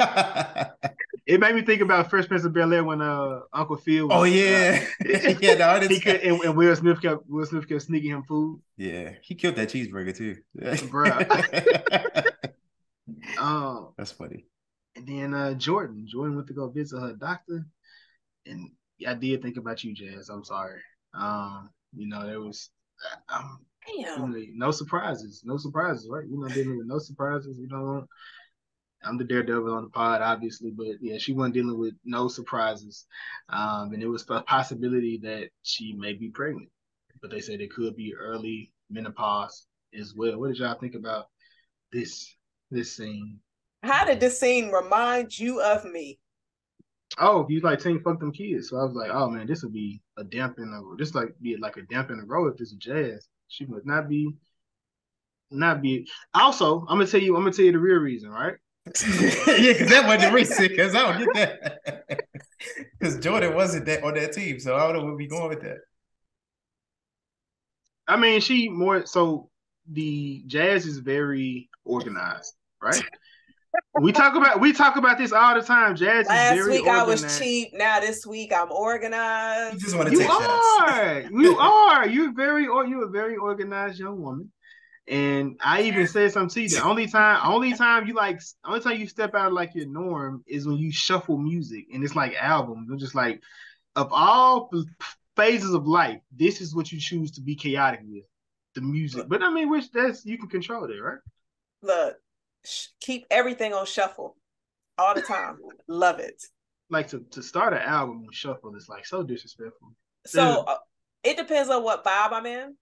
[1.26, 4.08] it made me think about Fresh Prince of Bel Air when uh Uncle Phil.
[4.08, 5.34] Was, oh yeah, uh, yeah.
[5.56, 5.92] The artist.
[5.92, 8.62] He could, and, and, Will Smith kept Will Smith kept sneaking him food.
[8.76, 10.36] Yeah, he killed that cheeseburger too,
[10.90, 11.12] bro.
[13.40, 14.48] um, that's funny.
[14.98, 17.66] And then uh Jordan, Jordan went to go visit her doctor,
[18.46, 18.70] and
[19.08, 20.30] I did think about you, Jazz.
[20.30, 20.82] I'm sorry.
[21.18, 22.70] Um, you know, there was
[23.30, 24.36] um, Damn.
[24.56, 26.26] no surprises, no surprises, right?
[26.28, 27.58] You know, dealing with no surprises.
[27.60, 28.06] You know,
[29.04, 33.06] I'm the daredevil on the pod, obviously, but yeah, she wasn't dealing with no surprises.
[33.50, 36.70] Um, and it was a possibility that she may be pregnant,
[37.22, 39.68] but they said it could be early menopause
[39.98, 40.40] as well.
[40.40, 41.28] What did y'all think about
[41.92, 42.36] this
[42.72, 43.40] this scene?
[43.84, 46.20] How did this scene remind you of me?
[47.20, 48.70] Oh, he's like team fuck them kids.
[48.70, 51.30] So I was like, oh man, this would be a damp in the this like
[51.42, 53.28] be like a damp in the road if this is jazz.
[53.48, 54.36] She must not be
[55.52, 58.56] not be also, I'm gonna tell you, I'm gonna tell you the real reason, right?
[58.86, 62.20] yeah, because that wasn't the reason, because I don't get that.
[62.98, 65.62] Because Jordan wasn't that on that team, so I don't know where we going with
[65.62, 65.80] that.
[68.08, 69.50] I mean, she more so
[69.92, 73.04] the Jazz is very organized, right?
[74.02, 75.96] We talk about we talk about this all the time.
[75.96, 76.90] Jazz Last week organized.
[76.90, 77.70] I was cheap.
[77.74, 79.76] Now this week I'm organized.
[79.76, 81.22] You just want to you take are.
[81.32, 82.08] you are.
[82.08, 84.52] You're very or you're a very organized young woman.
[85.08, 86.70] And I even said something to you.
[86.70, 89.86] The only time, only time you like, only time you step out of like your
[89.86, 92.90] norm is when you shuffle music, and it's like albums.
[92.92, 93.42] It's just like,
[93.96, 94.72] of all
[95.36, 98.24] phases of life, this is what you choose to be chaotic with,
[98.74, 99.28] the music.
[99.28, 101.20] But I mean, which that's you can control it, right?
[101.84, 102.18] Look,
[103.02, 104.36] keep everything on shuffle
[104.98, 105.58] all the time.
[105.88, 106.44] Love it.
[106.90, 109.94] Like to, to start an album on shuffle is like so disrespectful.
[110.26, 110.78] So uh,
[111.24, 112.76] it depends on what vibe I'm in.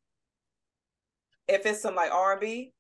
[1.48, 2.74] If it's some like R and B,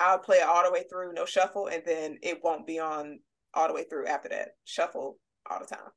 [0.00, 3.20] I'll play it all the way through, no shuffle, and then it won't be on
[3.54, 4.50] all the way through after that.
[4.64, 5.18] Shuffle
[5.50, 5.90] all the time.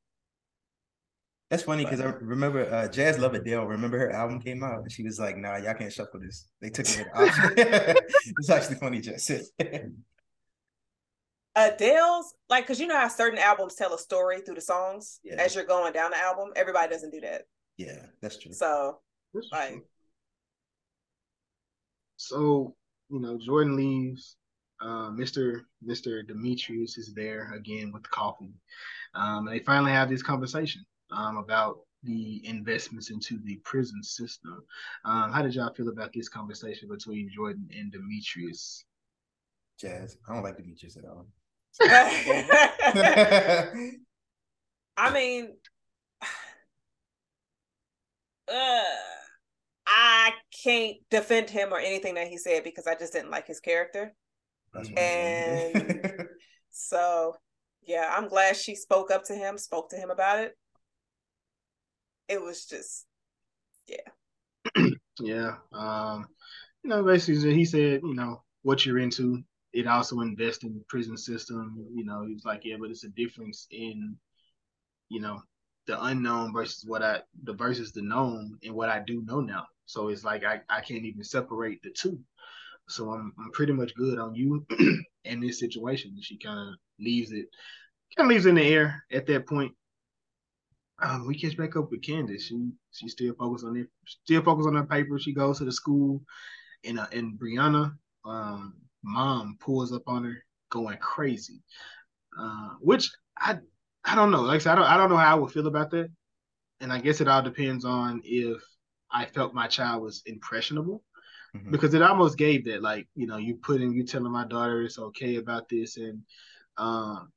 [1.49, 3.65] That's funny because I remember uh, Jazz Love Adele.
[3.65, 6.69] Remember her album came out and she was like, "Nah, y'all can't shuffle this." They
[6.69, 7.29] took it out.
[8.37, 9.51] it's actually funny, Jazz.
[11.55, 15.35] Adele's like because you know how certain albums tell a story through the songs yeah.
[15.35, 16.49] as you're going down the album.
[16.55, 17.43] Everybody doesn't do that.
[17.77, 18.53] Yeah, that's true.
[18.53, 18.99] So
[19.33, 19.83] that's like, true.
[22.17, 22.75] so
[23.09, 24.37] you know, Jordan leaves.
[24.81, 25.61] Uh, Mr.
[25.85, 26.25] Mr.
[26.27, 28.53] Demetrius is there again with the coffee.
[29.13, 34.63] Um, they finally have this conversation um, about the investments into the prison system.
[35.05, 38.83] Um, how did y'all feel about this conversation between Jordan and Demetrius?
[39.79, 41.27] Jazz, I don't like Demetrius at all.
[41.79, 43.71] I
[45.13, 45.55] mean,
[48.51, 48.81] uh,
[49.87, 50.31] I
[50.63, 54.13] can't defend him or anything that he said because I just didn't like his character.
[54.95, 56.27] and
[56.71, 57.35] so,
[57.83, 60.57] yeah, I'm glad she spoke up to him, spoke to him about it.
[62.27, 63.05] It was just,
[63.87, 63.97] yeah.
[65.19, 65.55] yeah.
[65.73, 66.27] Um,
[66.83, 69.43] you know, basically, he said, you know, what you're into,
[69.73, 71.87] it also invests in the prison system.
[71.93, 74.15] You know, he was like, yeah, but it's a difference in,
[75.09, 75.41] you know,
[75.87, 79.65] the unknown versus what I the versus the known and what I do know now.
[79.85, 82.19] So it's like I, I can't even separate the two.
[82.87, 84.65] So I'm I'm pretty much good on you
[85.25, 86.17] in this situation.
[86.21, 87.47] She kind of leaves it
[88.15, 89.73] kind of leaves in the air at that point.
[91.01, 92.45] Um, we catch back up with Candace.
[92.45, 95.17] She she still focused on it, still focused on her paper.
[95.17, 96.21] She goes to the school,
[96.83, 101.61] and uh, and Brianna um mom pulls up on her going crazy.
[102.37, 103.57] Uh, which I
[104.03, 104.41] I don't know.
[104.41, 106.09] Like I said, I don't I don't know how I would feel about that.
[106.79, 108.61] And I guess it all depends on if
[109.11, 111.03] I felt my child was impressionable.
[111.55, 111.71] Mm-hmm.
[111.71, 114.97] Because it almost gave that, like, you know, you putting you telling my daughter it's
[114.97, 115.97] okay about this.
[115.97, 116.21] And
[116.77, 117.31] um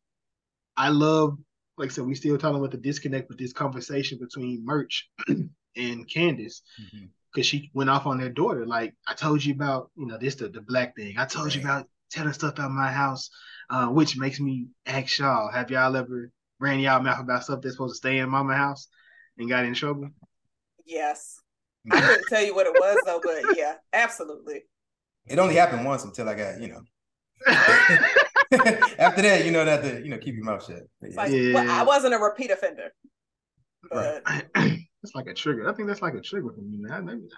[0.76, 1.36] I love,
[1.76, 5.08] like I said, we still talking about the disconnect with this conversation between Murch
[5.76, 6.62] and Candace.
[6.80, 8.64] Mm-hmm because she went off on their daughter.
[8.64, 11.16] Like I told you about, you know, this the, the black thing.
[11.18, 11.56] I told right.
[11.56, 13.30] you about telling stuff out my house,
[13.70, 16.30] uh, which makes me ask y'all: Have y'all ever
[16.60, 18.88] ran y'all mouth about stuff that's supposed to stay in mama house
[19.36, 20.10] and got in trouble?
[20.86, 21.40] Yes,
[21.90, 24.62] I couldn't tell you what it was though, but yeah, absolutely.
[25.26, 26.82] It only happened once until I got, you know.
[28.98, 30.82] After that, you know, not to you know keep your mouth shut.
[31.02, 31.16] Yeah.
[31.16, 31.54] Like, yeah.
[31.54, 32.90] Well, I wasn't a repeat offender.
[33.90, 34.22] But...
[34.54, 34.78] Right.
[35.04, 35.68] That's like a trigger.
[35.68, 37.04] I think that's like a trigger for me, man.
[37.04, 37.28] Maybe,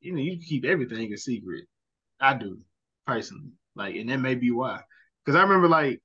[0.00, 1.64] you know, you keep everything a secret.
[2.20, 2.58] I do
[3.06, 4.82] personally, like, and that may be why.
[5.24, 6.02] Because I remember, like,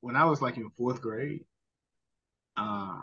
[0.00, 1.40] when I was like in fourth grade,
[2.56, 3.00] uh,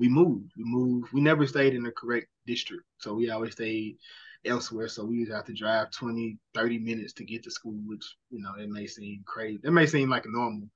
[0.00, 0.50] we moved.
[0.56, 1.12] We moved.
[1.12, 2.82] We never stayed in the correct district.
[2.98, 3.98] So we always stayed
[4.44, 4.88] elsewhere.
[4.88, 8.42] So we to have to drive 20, 30 minutes to get to school, which, you
[8.42, 9.60] know, it may seem crazy.
[9.62, 10.68] It may seem like normal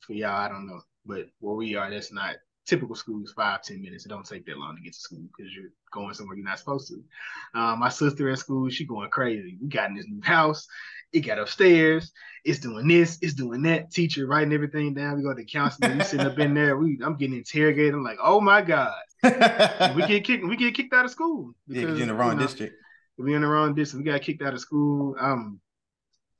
[0.00, 0.36] for y'all.
[0.36, 0.82] I don't know.
[1.06, 2.36] But where we are, that's not
[2.66, 4.06] typical school is five, ten minutes.
[4.06, 6.58] It don't take that long to get to school because you're going somewhere you're not
[6.58, 7.58] supposed to.
[7.58, 9.56] Um, my sister at school, she going crazy.
[9.60, 10.66] We got in this new house.
[11.12, 12.12] It got upstairs.
[12.44, 13.18] It's doing this.
[13.20, 13.90] It's doing that.
[13.90, 15.16] Teacher writing everything down.
[15.16, 15.98] We go to counseling.
[15.98, 16.76] We sitting up in there.
[16.76, 17.94] We I'm getting interrogated.
[17.94, 18.94] I'm like, oh my god.
[19.22, 20.46] we get kicked.
[20.46, 21.54] We get kicked out of school.
[21.68, 22.76] Because, yeah, in the wrong you know, district.
[23.18, 24.04] We in the wrong district.
[24.04, 25.14] We got kicked out of school.
[25.20, 25.60] I'm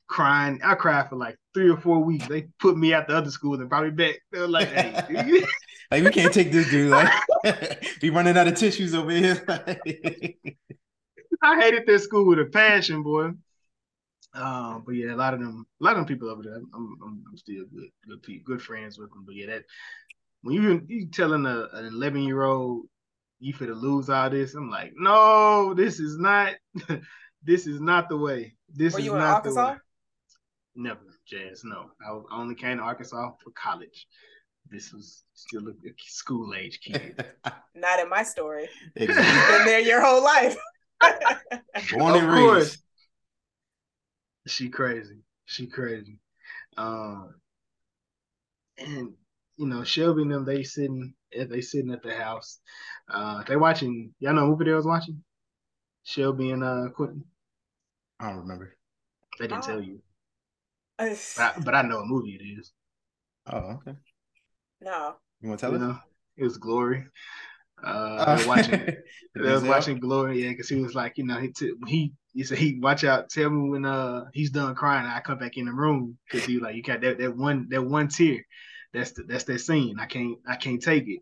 [0.09, 0.61] crying.
[0.65, 2.27] I cried for like three or four weeks.
[2.27, 4.16] They put me at the other school and brought me back.
[4.31, 5.44] They were like, hey.
[5.93, 6.90] like we can't take this dude.
[6.90, 7.12] Like
[8.02, 9.44] we running out of tissues over here.
[11.43, 13.31] I hated that school with a passion, boy.
[14.35, 16.97] Um, but yeah, a lot of them, a lot of them people over there, I'm,
[17.05, 19.24] I'm, I'm still good, good, people, good friends with them.
[19.27, 19.64] But yeah, that
[20.40, 22.86] when you you telling a, an 11 year old
[23.40, 26.55] you for to lose all this, I'm like, no, this is not,
[27.43, 28.55] this is not the way.
[28.73, 29.66] This Were is you in not Arkansas?
[29.66, 29.78] the way.
[30.74, 31.62] Never, Jazz.
[31.64, 34.06] No, I only came to Arkansas for college.
[34.70, 37.24] This was still a school age kid.
[37.74, 38.68] Not in my story.
[38.97, 39.24] Exactly.
[39.24, 40.56] You've been there your whole life.
[41.93, 42.82] Born and raised.
[44.47, 45.18] She crazy.
[45.44, 46.18] She crazy.
[46.76, 47.34] Um,
[48.78, 49.12] and
[49.56, 52.60] you know, Shelby and them, they sitting they sitting at the house.
[53.09, 54.14] Uh, they watching.
[54.18, 55.22] Y'all know who they was watching?
[56.05, 57.24] Shelby and uh Quentin.
[58.18, 58.76] I don't remember.
[59.39, 59.66] They didn't oh.
[59.66, 60.01] tell you.
[60.98, 62.72] but, I, but I know a movie it is.
[63.47, 63.97] Oh, okay.
[64.83, 65.15] No.
[65.41, 65.83] You want to tell you us?
[65.83, 65.99] Know,
[66.37, 67.07] it was Glory.
[67.83, 68.49] Uh, oh.
[68.49, 68.87] watching,
[69.35, 72.45] they was watching Glory, yeah, because he was like, you know, he t- he he
[72.45, 75.67] said he watch out, tell me when uh he's done crying, I come back in
[75.67, 78.39] the room because he like you got that that one that one tear,
[78.93, 79.99] that's the, that's that scene.
[79.99, 81.21] I can't I can't take it.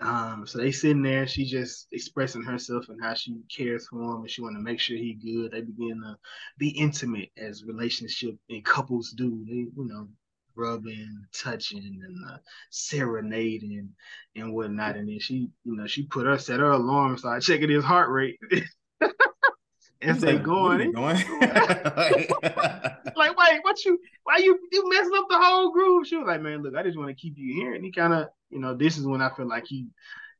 [0.00, 4.22] Um, so they sitting there, she just expressing herself and how she cares for him
[4.22, 5.52] and she want to make sure he good.
[5.52, 6.16] They begin to
[6.58, 9.44] be intimate as relationship and couples do.
[9.46, 10.08] They, you know,
[10.56, 12.38] rubbing, touching, and uh,
[12.70, 13.90] serenading
[14.36, 14.96] and whatnot.
[14.96, 18.10] And then she, you know, she put her set her alarm, started checking his heart
[18.10, 18.38] rate.
[20.00, 21.16] and say, going, going?
[21.40, 23.98] like, wait, what you?
[24.24, 26.06] Why you you messing up the whole groove?
[26.06, 27.74] She was like, man, look, I just want to keep you here.
[27.74, 29.88] And he kind of, you know, this is when I feel like he.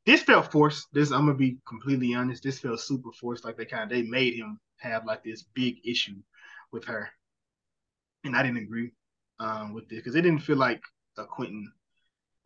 [0.07, 0.89] This felt forced.
[0.93, 2.43] This I'm gonna be completely honest.
[2.43, 3.43] This felt super forced.
[3.43, 6.17] Like they kind of they made him have like this big issue
[6.73, 7.09] with her,
[8.23, 8.93] and I didn't agree
[9.41, 10.83] um, with this because it didn't feel like
[11.19, 11.71] a Quentin.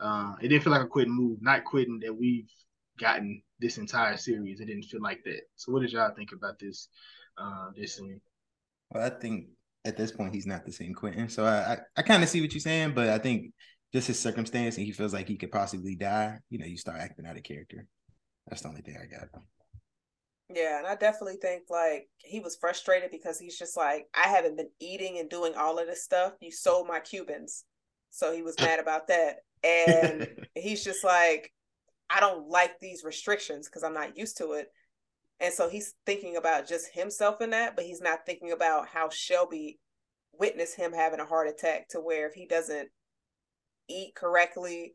[0.00, 2.50] Uh, it didn't feel like a Quentin move, not Quentin that we've
[2.98, 4.60] gotten this entire series.
[4.60, 5.40] It didn't feel like that.
[5.56, 6.88] So, what did y'all think about this?
[7.36, 8.20] Uh, this scene?
[8.90, 9.46] Well, I think
[9.84, 11.28] at this point he's not the same Quentin.
[11.28, 13.52] So I I, I kind of see what you're saying, but I think
[13.92, 16.38] just his circumstance and he feels like he could possibly die.
[16.50, 17.86] You know, you start acting out of character.
[18.46, 19.28] That's the only thing I got.
[20.54, 24.56] Yeah, and I definitely think like he was frustrated because he's just like, I haven't
[24.56, 26.32] been eating and doing all of this stuff.
[26.40, 27.64] You sold my Cubans.
[28.10, 29.36] So he was mad about that.
[29.62, 31.52] And he's just like,
[32.08, 34.68] I don't like these restrictions because I'm not used to it.
[35.40, 39.08] And so he's thinking about just himself in that, but he's not thinking about how
[39.10, 39.78] Shelby
[40.32, 42.88] witnessed him having a heart attack to where if he doesn't
[43.88, 44.94] eat correctly,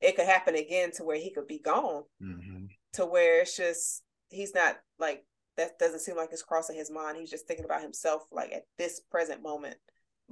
[0.00, 2.04] it could happen again to where he could be gone.
[2.22, 2.66] Mm-hmm.
[2.94, 4.03] To where it's just
[4.34, 5.24] he's not like
[5.56, 7.16] that doesn't seem like it's crossing his mind.
[7.16, 9.76] He's just thinking about himself like at this present moment.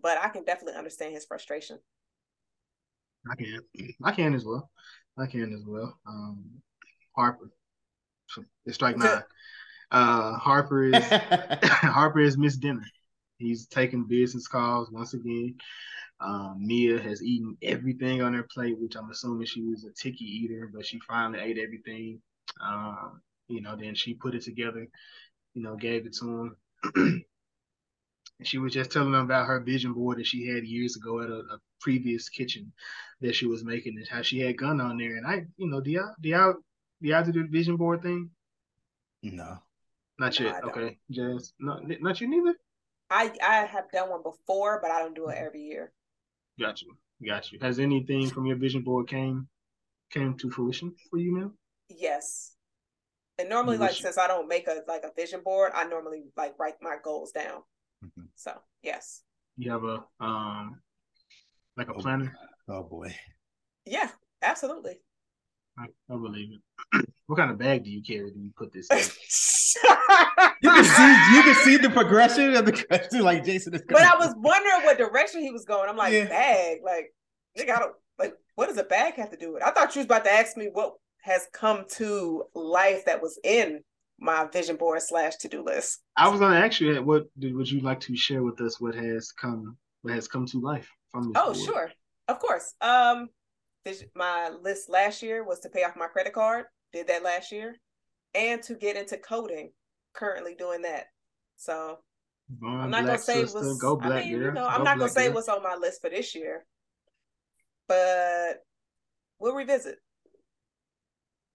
[0.00, 1.78] But I can definitely understand his frustration.
[3.30, 3.60] I can.
[4.02, 4.70] I can as well.
[5.18, 5.98] I can as well.
[6.06, 6.44] Um
[7.16, 7.50] Harper.
[8.66, 9.22] It's strike nine.
[9.90, 11.04] Uh Harper is
[11.62, 12.86] Harper is Miss Dinner.
[13.36, 15.56] He's taking business calls once again.
[16.20, 20.24] Um, Mia has eaten everything on her plate, which I'm assuming she was a ticky
[20.24, 22.20] eater, but she finally ate everything.
[22.64, 24.86] Um, you know, then she put it together,
[25.54, 26.52] you know, gave it to
[26.94, 27.24] him.
[28.42, 31.28] she was just telling them about her vision board that she had years ago at
[31.28, 32.72] a, a, previous kitchen
[33.20, 35.16] that she was making and how she had Ghana on there.
[35.16, 36.54] And I, you know, do y'all do y'all
[37.02, 38.30] do y'all do the vision board thing?
[39.24, 39.58] No.
[40.18, 40.62] Not yet.
[40.62, 40.98] No, okay.
[41.10, 42.56] Just not not you neither?
[43.10, 45.46] I I have done one before, but I don't do it mm-hmm.
[45.46, 45.92] every year.
[46.60, 46.94] Got you.
[47.26, 47.58] Got you.
[47.60, 49.48] Has anything from your vision board came
[50.10, 51.50] came to fruition for you now?
[51.88, 52.52] Yes.
[53.42, 56.56] And normally, like since I don't make a like a vision board, I normally like
[56.60, 57.62] write my goals down.
[58.04, 58.26] Mm-hmm.
[58.36, 58.52] So
[58.84, 59.22] yes.
[59.56, 60.80] You have a um
[61.76, 62.32] like a oh, planner?
[62.68, 63.12] Oh boy.
[63.84, 64.10] Yeah,
[64.42, 65.00] absolutely.
[65.76, 67.08] I, I believe it.
[67.26, 68.30] what kind of bag do you carry?
[68.30, 68.98] Do you put this in?
[70.62, 73.82] you can see you can see the progression of the question, like Jason is.
[73.88, 75.88] But I was wondering what direction he was going.
[75.88, 76.26] I'm like, yeah.
[76.26, 77.12] bag, like,
[77.56, 77.88] you gotta
[78.20, 79.62] like, what does a bag have to do with?
[79.62, 79.66] It?
[79.66, 83.38] I thought you was about to ask me what has come to life that was
[83.42, 83.80] in
[84.18, 86.00] my vision board slash to do list.
[86.16, 88.80] I was going to ask you, what would you like to share with us?
[88.80, 91.42] What has come, what has come to life from this?
[91.42, 91.64] Oh, board?
[91.64, 91.92] sure,
[92.28, 92.74] of course.
[92.80, 93.28] Um,
[93.84, 96.66] this, my list last year was to pay off my credit card.
[96.92, 97.76] Did that last year,
[98.34, 99.72] and to get into coding.
[100.14, 101.06] Currently doing that.
[101.56, 101.96] So
[102.62, 103.80] I'm not gonna say sister, what's.
[103.80, 104.46] Go black I mean, girl.
[104.48, 105.36] you know, I'm not gonna say girl.
[105.36, 106.66] what's on my list for this year,
[107.88, 108.62] but
[109.38, 109.96] we'll revisit.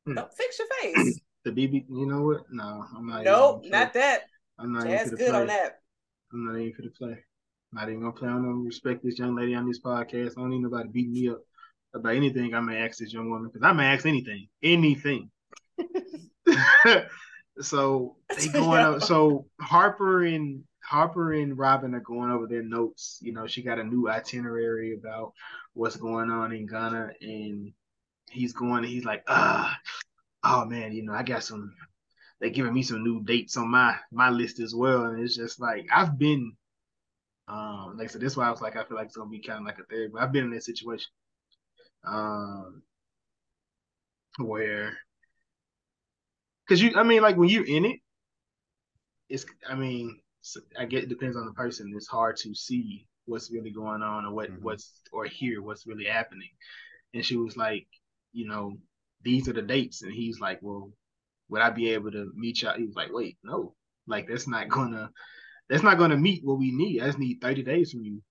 [0.07, 0.13] Hmm.
[0.13, 1.19] Don't fix your face.
[1.43, 2.41] the BB, you know what?
[2.49, 3.23] No, I'm not.
[3.23, 4.23] Nope, not that.
[4.57, 5.39] I'm not Jazz even good play.
[5.41, 5.79] on that.
[6.31, 7.17] I'm not even for the play.
[7.73, 8.29] Not even gonna play.
[8.29, 10.31] I'm gonna respect this young lady on this podcast.
[10.31, 11.41] I don't need nobody beating me up
[11.93, 15.29] about anything I may ask this young woman because I may ask anything, anything.
[17.59, 19.01] so they going up.
[19.01, 23.19] So Harper and Harper and Robin are going over their notes.
[23.21, 25.33] You know, she got a new itinerary about
[25.73, 27.73] what's going on in Ghana, and
[28.31, 28.85] he's going.
[28.85, 29.77] He's like, ah,
[30.43, 31.73] oh man, you know, I got some.
[32.39, 35.59] They're giving me some new dates on my my list as well, and it's just
[35.59, 36.53] like I've been.
[37.49, 39.29] Um, like I said, this is why I was like, I feel like it's gonna
[39.29, 40.13] be kind of like a therapy.
[40.19, 41.09] I've been in that situation,
[42.05, 42.83] um,
[44.39, 44.97] where,
[46.65, 47.99] because you, I mean, like when you're in it,
[49.29, 50.19] it's, I mean,
[50.77, 51.93] I get it depends on the person.
[51.95, 54.63] It's hard to see what's really going on or what mm-hmm.
[54.63, 56.49] what's or hear what's really happening.
[57.13, 57.87] And she was like,
[58.33, 58.77] you know,
[59.23, 60.91] these are the dates, and he's like, well,
[61.49, 62.77] would I be able to meet y'all?
[62.77, 63.73] He was like, wait, no,
[64.07, 65.09] like that's not gonna
[65.69, 67.01] that's not gonna meet what we need.
[67.01, 68.21] I just need 30 days from you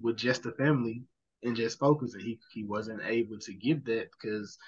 [0.00, 1.02] with just the family
[1.42, 2.14] and just focus.
[2.14, 4.58] And he he wasn't able to give that because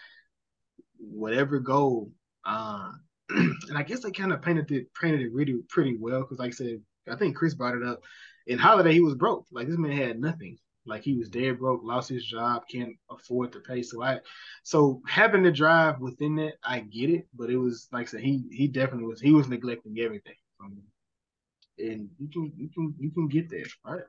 [0.99, 2.11] whatever goal,
[2.45, 3.01] um,
[3.31, 6.53] and I guess they kind of painted it painted it really pretty well because, like
[6.53, 6.81] I said,
[7.11, 8.01] I think Chris brought it up.
[8.47, 9.47] In Holiday, he was broke.
[9.51, 10.59] Like this man had nothing.
[10.87, 13.83] Like he was dead broke, lost his job, can't afford to pay.
[13.83, 14.21] So I,
[14.63, 17.27] so having to drive within that, I get it.
[17.35, 19.21] But it was like I said, he he definitely was.
[19.21, 20.37] He was neglecting everything.
[20.63, 20.79] Um,
[21.79, 23.65] and you can you can you can get there.
[23.85, 24.03] right?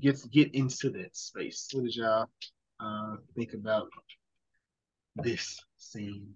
[0.00, 1.68] get get into that space.
[1.72, 2.26] What did y'all
[2.80, 3.88] uh, think about
[5.16, 6.34] this scene?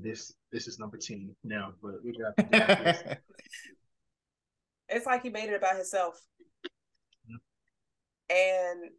[0.00, 2.32] This this is number ten now, but we got.
[4.88, 6.18] it's like he made it about himself,
[8.32, 8.90] and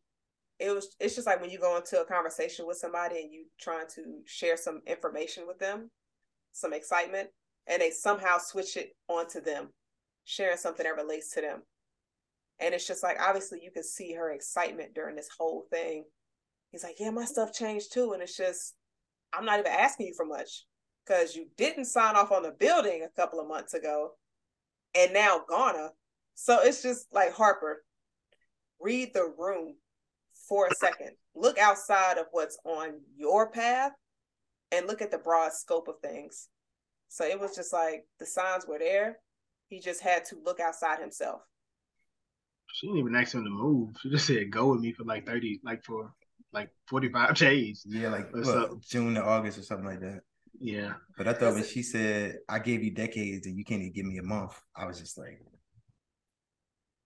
[0.59, 0.95] it was.
[0.99, 4.19] It's just like when you go into a conversation with somebody and you trying to
[4.25, 5.89] share some information with them,
[6.51, 7.29] some excitement,
[7.67, 9.69] and they somehow switch it onto them,
[10.25, 11.63] sharing something that relates to them
[12.59, 16.05] and it's just like obviously you can see her excitement during this whole thing.
[16.71, 18.13] He's like, Yeah, my stuff changed too.
[18.13, 18.75] And it's just,
[19.33, 20.65] I'm not even asking you for much
[21.05, 24.11] because you didn't sign off on the building a couple of months ago
[24.95, 25.89] and now Ghana.
[26.35, 27.83] So it's just like Harper,
[28.83, 29.75] read the room
[30.47, 31.11] for a second.
[31.35, 33.93] Look outside of what's on your path
[34.71, 36.49] and look at the broad scope of things.
[37.07, 39.19] So it was just like the signs were there.
[39.67, 41.41] He just had to look outside himself.
[42.73, 43.89] She didn't even ask him to move.
[44.01, 46.11] She just said go with me for like thirty, like for
[46.51, 47.83] like forty five days.
[47.87, 50.21] Yeah, like well, June to August or something like that.
[50.59, 50.93] Yeah.
[51.17, 54.05] But I thought when she said, I gave you decades and you can't even give
[54.05, 55.41] me a month, I was just like,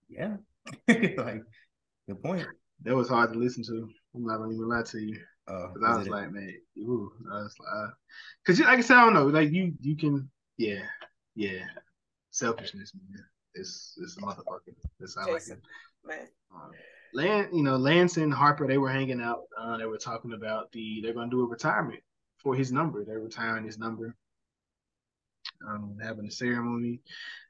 [0.10, 0.38] yeah.
[0.88, 1.42] like,
[2.08, 2.48] good point.
[2.84, 3.90] That was hard to listen to.
[4.16, 5.20] I'm not gonna even lie to you.
[5.48, 6.34] Uh, Cause I was like, it?
[6.34, 7.90] man, ooh, I was like, uh,
[8.46, 10.84] cause you, like I said, I don't know, like you, you can, yeah,
[11.36, 11.62] yeah,
[12.32, 13.24] selfishness, man.
[13.54, 14.76] It's it's a motherfucker.
[15.00, 15.62] That's how Jason,
[16.04, 16.20] I like it.
[16.20, 16.28] Man.
[16.54, 16.72] Um,
[17.14, 19.44] Lan, you know, Lance and Harper, they were hanging out.
[19.60, 22.02] Uh, they were talking about the they're going to do a retirement
[22.38, 23.04] for his number.
[23.06, 24.16] They're retiring his number,
[25.68, 27.00] um, having a ceremony,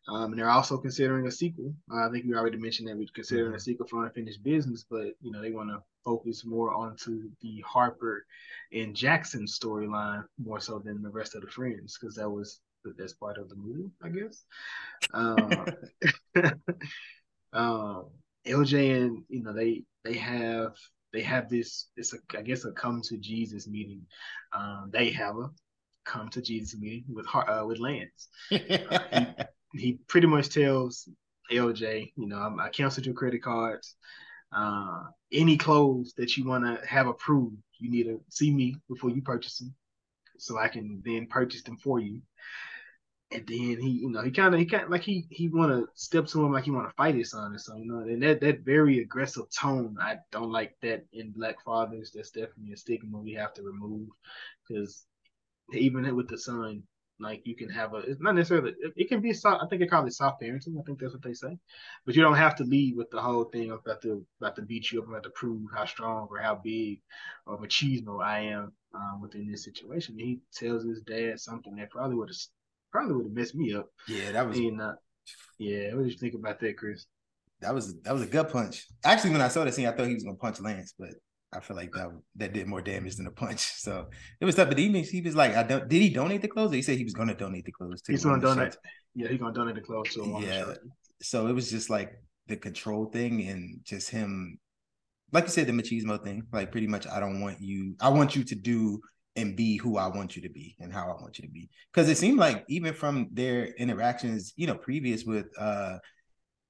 [0.08, 1.74] um, and they're also considering a sequel.
[1.92, 5.14] Uh, I think you already mentioned that we're considering a sequel for Unfinished Business, but
[5.22, 8.26] you know they want to focus more onto the Harper
[8.72, 12.62] and Jackson storyline more so than the rest of the friends because that was
[12.98, 14.46] that's part of the movie, I guess.
[15.14, 15.66] Um,
[17.54, 18.06] um,
[18.46, 20.76] LJ and you know they they have
[21.12, 24.02] they have this it's a I guess a come to Jesus meeting.
[24.54, 25.50] Um, they have a
[26.08, 28.30] come to Jesus meeting with uh, with Lance.
[28.52, 29.26] Uh,
[29.74, 31.08] he, he pretty much tells
[31.52, 33.96] LJ, you know, I, I canceled your credit cards.
[34.52, 39.10] Uh, any clothes that you want to have approved, you need to see me before
[39.10, 39.76] you purchase them,
[40.38, 42.22] so I can then purchase them for you
[43.32, 45.88] and then he, you know, he kind of, he kind like he he want to
[45.96, 47.84] step to him like he want to fight his son or something.
[47.84, 52.12] You know, and that that very aggressive tone, I don't like that in black fathers.
[52.14, 54.08] That's definitely a stigma we have to remove
[54.68, 55.06] because
[55.74, 56.84] even with the son,
[57.20, 59.64] Like you can have a, it's not necessarily, it, it can be soft.
[59.64, 60.80] I think they call it soft parenting.
[60.80, 61.58] I think that's what they say.
[62.06, 64.62] But you don't have to lead with the whole thing of about to about to
[64.62, 67.02] beat you up, about to prove how strong or how big
[67.48, 70.16] or machismo I am um, within this situation.
[70.20, 72.38] And he tells his dad something that probably would have
[72.92, 73.88] probably would have messed me up.
[74.08, 74.58] Yeah, that was.
[74.58, 74.94] And, uh,
[75.58, 77.08] yeah, what did you think about that, Chris?
[77.62, 78.86] That was that was a gut punch.
[79.04, 81.10] Actually, when I saw that scene, I thought he was gonna punch Lance, but
[81.54, 83.74] I feel like that that did more damage than a punch.
[83.78, 84.08] So
[84.40, 84.68] it was tough.
[84.68, 85.88] But he he was like, I don't.
[85.88, 86.74] Did he donate the clothes?
[86.74, 88.02] he said he was going to donate the clothes.
[88.04, 88.76] To he's going to donate.
[89.16, 90.44] Yeah, he's going to donate the clothes to him.
[90.44, 90.74] Yeah.
[91.22, 92.14] So it was just like
[92.48, 94.60] the control thing and just him,
[95.32, 96.44] like you said, the machismo thing.
[96.52, 97.96] Like pretty much, I don't want you.
[98.02, 99.00] I want you to do
[99.38, 101.70] and be who I want you to be and how I want you to be.
[101.94, 106.00] Because it seemed like even from their interactions, you know, previous with uh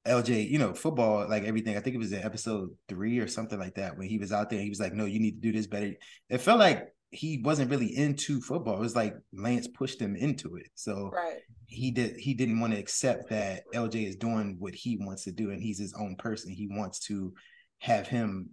[0.07, 1.77] LJ, you know, football, like everything.
[1.77, 4.49] I think it was in episode three or something like that when he was out
[4.49, 4.61] there.
[4.61, 5.93] He was like, "No, you need to do this better."
[6.29, 8.75] It felt like he wasn't really into football.
[8.75, 10.67] It was like Lance pushed him into it.
[10.75, 11.39] So right.
[11.67, 12.17] he did.
[12.17, 15.61] He didn't want to accept that LJ is doing what he wants to do, and
[15.61, 16.51] he's his own person.
[16.51, 17.33] He wants to
[17.79, 18.49] have him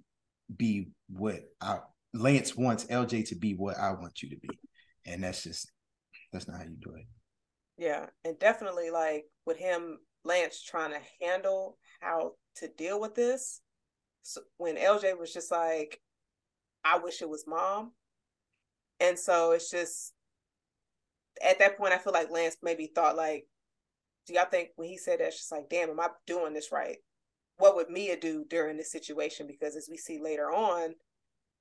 [0.55, 1.79] be what I,
[2.13, 4.59] Lance wants LJ to be what I want you to be,
[5.07, 5.71] and that's just
[6.33, 7.07] that's not how you do it.
[7.77, 13.61] Yeah, and definitely like with him Lance trying to handle how to deal with this.
[14.23, 16.01] So when LJ was just like,
[16.85, 17.93] I wish it was mom.
[19.01, 20.13] And so it's just
[21.45, 23.47] at that point, I feel like Lance maybe thought like,
[24.27, 26.73] do y'all think when he said that, it's just like, damn, am I doing this
[26.73, 26.97] right?
[27.59, 29.47] What would Mia do during this situation?
[29.47, 30.95] Because as we see later on,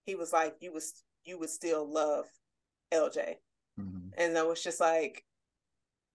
[0.06, 2.26] he was like, you was you would still love
[2.94, 3.35] LJ.
[3.80, 4.10] Mm-hmm.
[4.18, 5.23] And then was just like,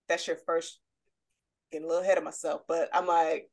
[0.08, 0.80] that's your first
[1.70, 3.50] getting a little ahead of myself, but I'm like,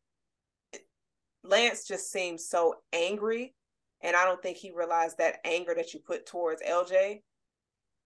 [1.43, 3.53] Lance just seems so angry.
[4.01, 7.21] And I don't think he realized that anger that you put towards LJ,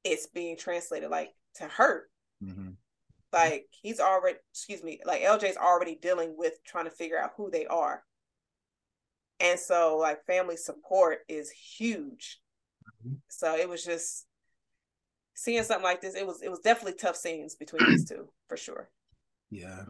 [0.04, 2.10] it's being translated like to hurt.
[2.44, 2.72] Mm-hmm.
[3.34, 7.50] Like he's already, excuse me, like LJ's already dealing with trying to figure out who
[7.52, 8.04] they are.
[9.40, 12.40] And so like family support is huge.
[13.06, 13.16] Mm-hmm.
[13.30, 14.26] So it was just
[15.36, 18.58] seeing something like this, it was it was definitely tough scenes between these two for
[18.58, 18.90] sure.
[19.50, 19.84] Yeah.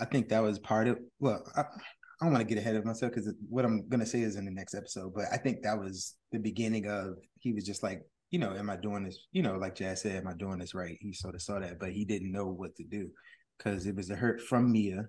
[0.00, 2.84] I think that was part of well, I, I don't want to get ahead of
[2.84, 5.78] myself because what I'm gonna say is in the next episode, but I think that
[5.78, 9.26] was the beginning of he was just like, you know, am I doing this?
[9.32, 10.96] You know, like Jazz said, am I doing this right?
[11.00, 13.10] He sort of saw that, but he didn't know what to do
[13.58, 15.06] because it was a hurt from Mia,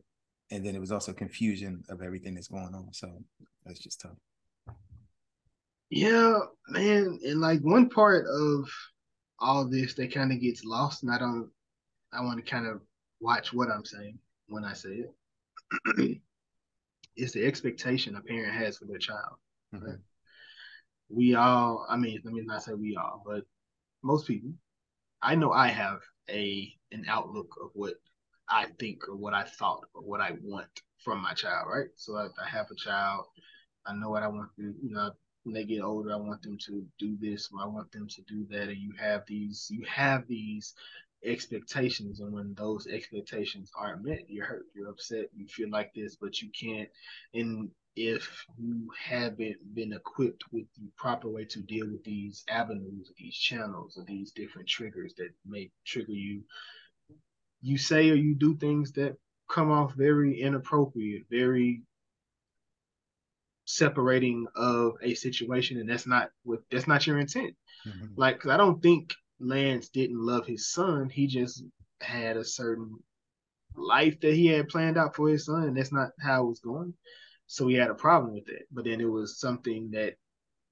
[0.51, 2.89] and then it was also confusion of everything that's going on.
[2.93, 3.09] So
[3.65, 4.17] that's just tough.
[5.89, 6.39] Yeah,
[6.69, 8.67] man, and like one part of
[9.39, 11.49] all this that kind of gets lost, and I don't,
[12.11, 12.81] I want to kind of
[13.19, 14.17] watch what I'm saying
[14.53, 15.03] when I say
[15.97, 16.21] it.
[17.15, 19.35] it's the expectation a parent has for their child.
[19.73, 19.85] Mm-hmm.
[19.85, 19.97] Right?
[21.09, 23.43] We all, I mean, let me not say we all, but
[24.03, 24.51] most people,
[25.21, 25.99] I know I have
[26.29, 27.95] a an outlook of what
[28.47, 30.67] I think or what I thought or what I want
[31.03, 31.87] from my child, right?
[31.95, 33.25] So I, I have a child,
[33.85, 35.11] I know what I want to, you know,
[35.43, 38.21] when they get older, I want them to do this, or I want them to
[38.23, 40.73] do that, and you have these, you have these
[41.25, 46.15] expectations and when those expectations aren't met you're hurt you're upset you feel like this
[46.15, 46.89] but you can't
[47.33, 53.11] and if you haven't been equipped with the proper way to deal with these avenues
[53.17, 56.41] these channels or these different triggers that may trigger you
[57.61, 59.15] you say or you do things that
[59.49, 61.83] come off very inappropriate very
[63.65, 67.55] separating of a situation and that's not what that's not your intent
[67.87, 68.07] mm-hmm.
[68.17, 69.13] like i don't think
[69.43, 71.09] Lance didn't love his son.
[71.09, 71.63] He just
[72.01, 72.97] had a certain
[73.75, 76.59] life that he had planned out for his son, and that's not how it was
[76.59, 76.93] going.
[77.47, 78.67] So he had a problem with it.
[78.71, 80.15] But then it was something that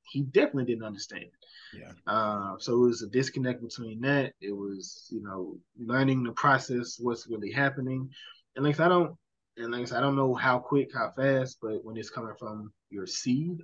[0.04, 1.26] he definitely didn't understand.
[1.74, 1.92] Yeah.
[2.06, 4.34] Uh, so it was a disconnect between that.
[4.42, 8.10] It was, you know, learning the process, what's really happening.
[8.56, 9.16] And like I don't,
[9.58, 13.06] and like I don't know how quick, how fast, but when it's coming from your
[13.06, 13.60] seed,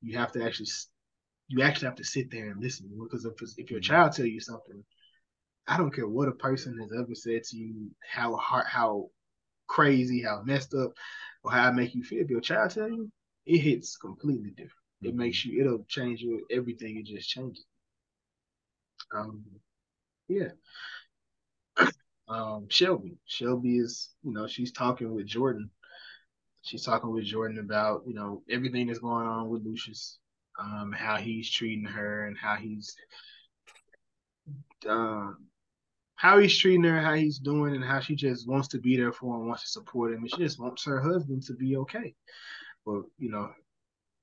[0.00, 0.66] you have to actually
[1.52, 4.40] you actually have to sit there and listen because if if your child tell you
[4.40, 4.82] something,
[5.68, 9.10] I don't care what a person has ever said to you, how hard, how
[9.66, 10.92] crazy, how messed up,
[11.44, 12.22] or how it make you feel.
[12.22, 13.12] If your child tell you,
[13.44, 14.72] it hits completely different.
[15.02, 15.18] It mm-hmm.
[15.18, 16.96] makes you, it'll change your everything.
[16.96, 17.64] It just changes.
[19.14, 19.44] Um,
[20.28, 20.48] yeah.
[22.28, 23.18] Um, Shelby.
[23.26, 25.68] Shelby is, you know, she's talking with Jordan.
[26.62, 30.18] She's talking with Jordan about, you know, everything that's going on with Lucius
[30.58, 32.94] um, how he's treating her and how he's
[34.88, 35.46] um,
[36.14, 39.12] how he's treating her, how he's doing, and how she just wants to be there
[39.12, 42.14] for him, wants to support him, and she just wants her husband to be okay.
[42.84, 43.50] But you know,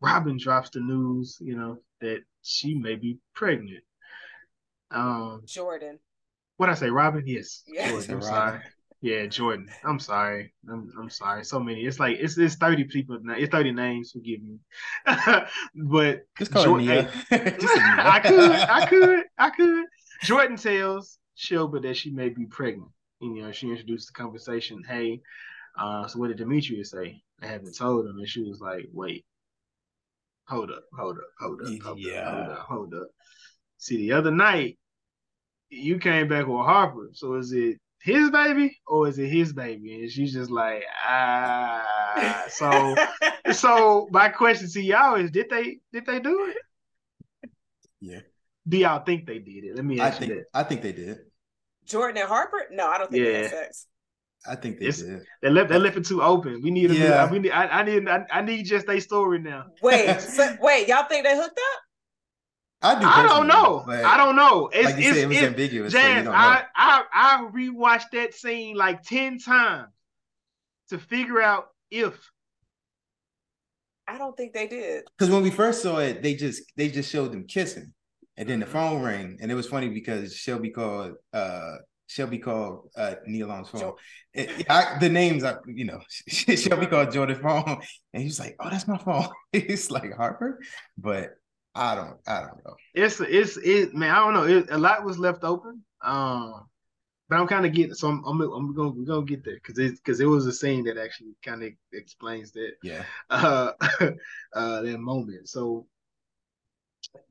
[0.01, 3.83] Robin drops the news, you know, that she may be pregnant.
[4.91, 5.99] Um, Jordan.
[6.57, 7.23] What I say, Robin?
[7.25, 7.63] Yes.
[7.67, 7.89] Yeah.
[7.89, 8.59] Jordan, I'm sorry.
[9.01, 9.69] Yeah, Jordan.
[9.85, 10.53] I'm sorry.
[10.69, 11.45] I'm I'm sorry.
[11.45, 11.85] So many.
[11.85, 13.35] It's like it's it's 30 people now.
[13.35, 14.57] It's 30 names, forgive me.
[15.89, 17.09] but Just call Jordan- Nia.
[17.31, 19.85] I could, I could, I could.
[20.23, 22.89] Jordan tells Shelby that she may be pregnant.
[23.21, 24.83] You know, she introduced the conversation.
[24.85, 25.21] Hey,
[25.77, 27.21] uh, so what did Demetrius say?
[27.41, 29.23] I haven't told him, and she was like, "Wait,
[30.45, 32.27] hold up, hold up, hold up, hold Yeah.
[32.27, 33.07] up, hold up, hold up."
[33.77, 34.77] See, the other night
[35.69, 37.09] you came back with Harper.
[37.13, 40.01] So is it his baby or is it his baby?
[40.01, 42.45] And she's just like, ah.
[42.49, 42.95] So,
[43.51, 47.51] so my question to y'all is, did they did they do it?
[48.01, 48.19] Yeah.
[48.67, 49.75] Do y'all think they did it?
[49.75, 50.59] Let me I ask you think that.
[50.59, 51.17] I think they did.
[51.85, 52.67] Jordan and Harper?
[52.71, 53.87] No, I don't think they had sex.
[54.47, 55.21] I think they It's- did.
[55.41, 55.69] They left.
[55.69, 56.61] They left it too open.
[56.63, 56.91] We need.
[56.91, 57.25] Yeah.
[57.25, 57.51] new, we need.
[57.51, 58.07] I, I need.
[58.07, 59.65] I, I need just a story now.
[59.81, 61.81] Wait, so, wait, y'all think they hooked up?
[62.81, 63.07] I do.
[63.07, 63.85] I don't know.
[64.03, 64.69] I don't know.
[64.73, 65.99] It's, Like you it's, said, it was it's, ambiguous.
[65.99, 66.39] so you Jazz, don't know.
[66.39, 69.89] I, I I rewatched that scene like ten times
[70.89, 72.13] to figure out if
[74.07, 75.05] I don't think they did.
[75.17, 77.93] Because when we first saw it, they just they just showed them kissing,
[78.37, 78.71] and then the Mm-hmm.
[78.71, 81.75] phone rang, and it was funny because Shelby called uh
[82.07, 83.93] Shelby called uh Neil on his phone.
[84.33, 85.99] It- I, the names are you know
[86.29, 87.81] Shelby called Jordan's phone,
[88.13, 90.59] and he was like, "Oh, that's my phone." He's like Harper,
[90.97, 91.31] but
[91.79, 92.75] I don't I don't know.
[92.93, 94.11] it's it's it man.
[94.11, 94.43] I don't know.
[94.43, 95.83] It, a lot was left open.
[96.01, 96.65] Um,
[97.29, 97.93] but I'm kind of getting.
[97.93, 100.51] So I'm I'm, I'm gonna we're gonna get there because it because it was a
[100.51, 103.71] scene that actually kind of explains that Yeah, uh
[104.53, 105.47] uh that moment.
[105.47, 105.85] So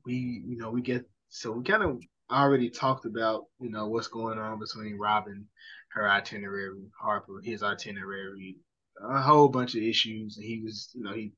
[0.05, 2.01] we you know we get so we kind of
[2.31, 5.45] already talked about you know what's going on between Robin,
[5.89, 8.55] her itinerary, Harper, his itinerary,
[9.03, 11.33] a whole bunch of issues, and he was you know he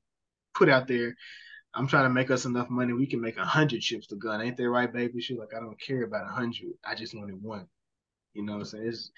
[0.54, 1.14] put out there.
[1.74, 2.92] I'm trying to make us enough money.
[2.92, 4.42] We can make a hundred chips to gun.
[4.42, 5.20] Ain't that right, baby?
[5.20, 6.72] She like, I don't care about a hundred.
[6.84, 7.66] I just wanted one.
[8.34, 8.86] You know what I'm saying?
[8.88, 9.10] It's,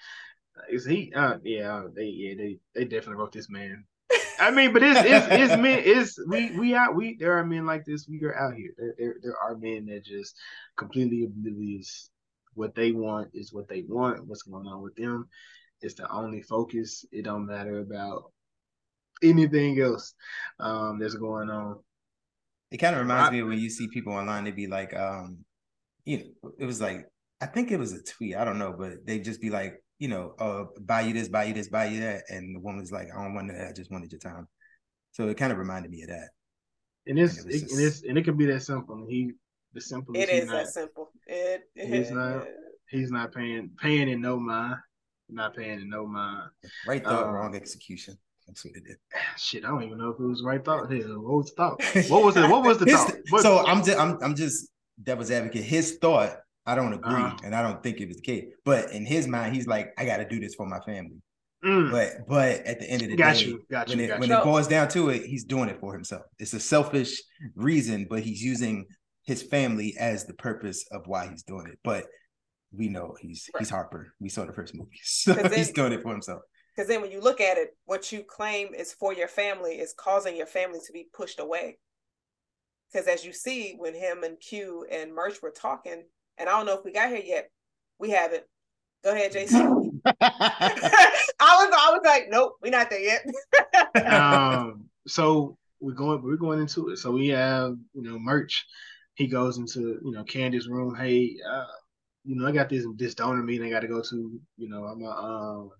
[0.69, 1.11] is he?
[1.13, 3.85] Uh, yeah, uh, they, yeah, they, they definitely wrote this man
[4.39, 5.81] I mean, but it's it's it's men.
[5.85, 6.95] It's we we out.
[6.95, 8.07] We there are men like this.
[8.07, 8.71] We are out here.
[8.77, 10.35] There there, there are men that just
[10.77, 12.09] completely oblivious.
[12.53, 14.25] What they want is what they want.
[14.25, 15.27] What's going on with them?
[15.81, 17.05] It's the only focus.
[17.11, 18.31] It don't matter about
[19.21, 20.13] anything else
[20.59, 21.79] um, that's going on.
[22.71, 24.43] It kind of reminds I- me of when you see people online.
[24.43, 25.39] They'd be like, um,
[26.05, 27.05] you know, it was like
[27.41, 28.35] I think it was a tweet.
[28.35, 31.45] I don't know, but they'd just be like, you know, uh, buy you this, buy
[31.45, 33.67] you this, buy you that, and the woman's like, I don't want that.
[33.67, 34.47] I just wanted your time.
[35.11, 36.29] So it kind of reminded me of that.
[37.07, 38.95] And it's And it it, just- and it's and it can be that simple.
[38.95, 39.31] And he
[39.73, 41.11] the simple it is not, that simple.
[41.27, 42.47] It, He's not-
[42.89, 44.77] he's not paying paying in no mind.
[45.27, 46.49] Not paying in no mind.
[46.87, 48.17] Right thought, Um, wrong execution.
[48.47, 48.97] That's what it did.
[49.37, 50.91] Shit, I don't even know if it was right thought.
[50.91, 51.81] Hell, what was the thought?
[52.09, 52.49] What was it?
[52.49, 53.15] What was the His- thought?
[53.29, 54.69] What- so I'm just I'm I'm just
[55.01, 55.63] devil's advocate.
[55.63, 57.37] His thought, I don't agree, Uh-huh.
[57.43, 58.45] and I don't think it was the case.
[58.63, 61.17] But in his mind, he's like, I got to do this for my family.
[61.63, 64.07] Mm, But but at the end of the got day, you, got you, when it
[64.09, 64.37] got when you.
[64.37, 66.21] it boils down to it, he's doing it for himself.
[66.37, 67.19] It's a selfish
[67.55, 68.85] reason, but he's using
[69.23, 71.79] his family as the purpose of why he's doing it.
[71.83, 72.05] But
[72.71, 74.13] we know he's he's Harper.
[74.19, 76.41] We saw the first movie, so 'Cause he's then- doing it for himself.
[76.75, 79.93] Because then when you look at it, what you claim is for your family is
[79.97, 81.77] causing your family to be pushed away.
[82.91, 86.03] Because as you see, when him and Q and Murch were talking,
[86.37, 87.49] and I don't know if we got here yet,
[87.97, 88.43] we haven't.
[89.03, 90.01] Go ahead, Jason.
[90.21, 94.05] I was I was like, nope, we're not there yet.
[94.05, 96.97] um, so we're going we're going into it.
[96.97, 98.65] So we have you know Murch.
[99.13, 100.95] He goes into you know Candy's room.
[100.95, 101.65] Hey, uh,
[102.25, 104.39] you know I got this this donor meeting I got to go to.
[104.57, 105.71] You know I'm a, um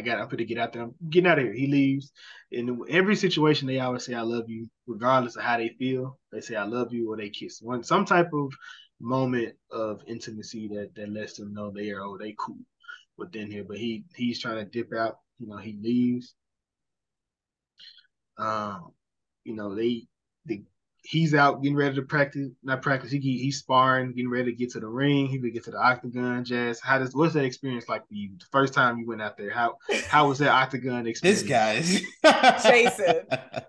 [0.00, 0.82] I got I'm going to get out there.
[0.82, 1.52] I'm getting out of here.
[1.52, 2.10] He leaves.
[2.52, 6.18] In every situation, they always say I love you, regardless of how they feel.
[6.32, 7.60] They say I love you or they kiss.
[7.60, 8.50] One some type of
[8.98, 12.58] moment of intimacy that that lets them know they are oh they cool
[13.18, 13.64] within here.
[13.64, 15.18] But he he's trying to dip out.
[15.38, 16.34] You know he leaves.
[18.38, 18.92] Um,
[19.44, 20.06] you know, they
[20.46, 20.62] the
[21.02, 23.10] he's out getting ready to practice, not practice.
[23.10, 25.26] He he's sparring, getting ready to get to the ring.
[25.26, 26.44] He would get to the octagon.
[26.44, 28.30] Jazz, how does what's that experience like for you?
[28.38, 29.76] The first time you went out there, how
[30.08, 31.42] how was that octagon experience?
[31.42, 32.02] This guy is
[32.62, 33.26] Jason.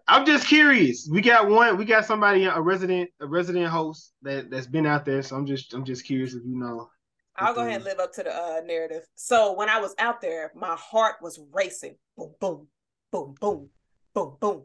[0.07, 1.07] I'm just curious.
[1.11, 1.77] We got one.
[1.77, 5.21] We got somebody, a resident, a resident host that that's been out there.
[5.21, 6.89] So I'm just I'm just curious if you know.
[7.37, 9.03] I'll go ahead and live up to the uh, narrative.
[9.15, 11.95] So when I was out there, my heart was racing.
[12.15, 12.67] Boom, boom,
[13.11, 13.69] boom, boom,
[14.13, 14.63] boom, boom.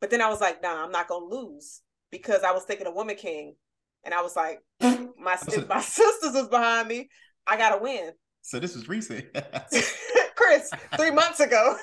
[0.00, 1.80] But then I was like, nah, I'm not gonna lose
[2.12, 3.56] because I was thinking of Woman King,
[4.04, 7.08] and I was like, my si- my sisters was behind me.
[7.44, 8.12] I gotta win,
[8.42, 9.26] So this was recent.
[10.36, 11.76] Chris, three months ago.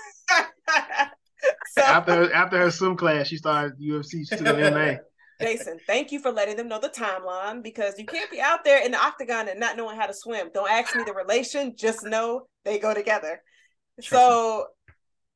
[1.72, 4.30] so After after her swim class, she started UFC.
[4.30, 4.99] She took an
[5.41, 8.84] Jason, thank you for letting them know the timeline because you can't be out there
[8.84, 10.49] in the octagon and not knowing how to swim.
[10.53, 13.41] Don't ask me the relation, just know they go together.
[14.01, 14.65] Trust so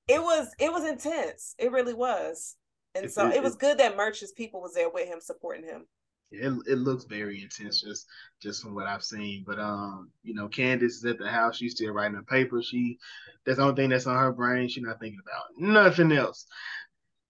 [0.10, 0.16] me.
[0.16, 1.56] it was it was intense.
[1.58, 2.58] It really was.
[2.96, 5.86] And so it, it was good that Murch's people was there with him supporting him.
[6.32, 8.08] It, it looks very intense just
[8.42, 9.44] just from what I've seen.
[9.46, 11.58] But um, you know, Candace is at the house.
[11.58, 12.62] She's still writing a paper.
[12.62, 12.98] She
[13.46, 14.68] that's the only thing that's on her brain.
[14.68, 16.46] She's not thinking about nothing else.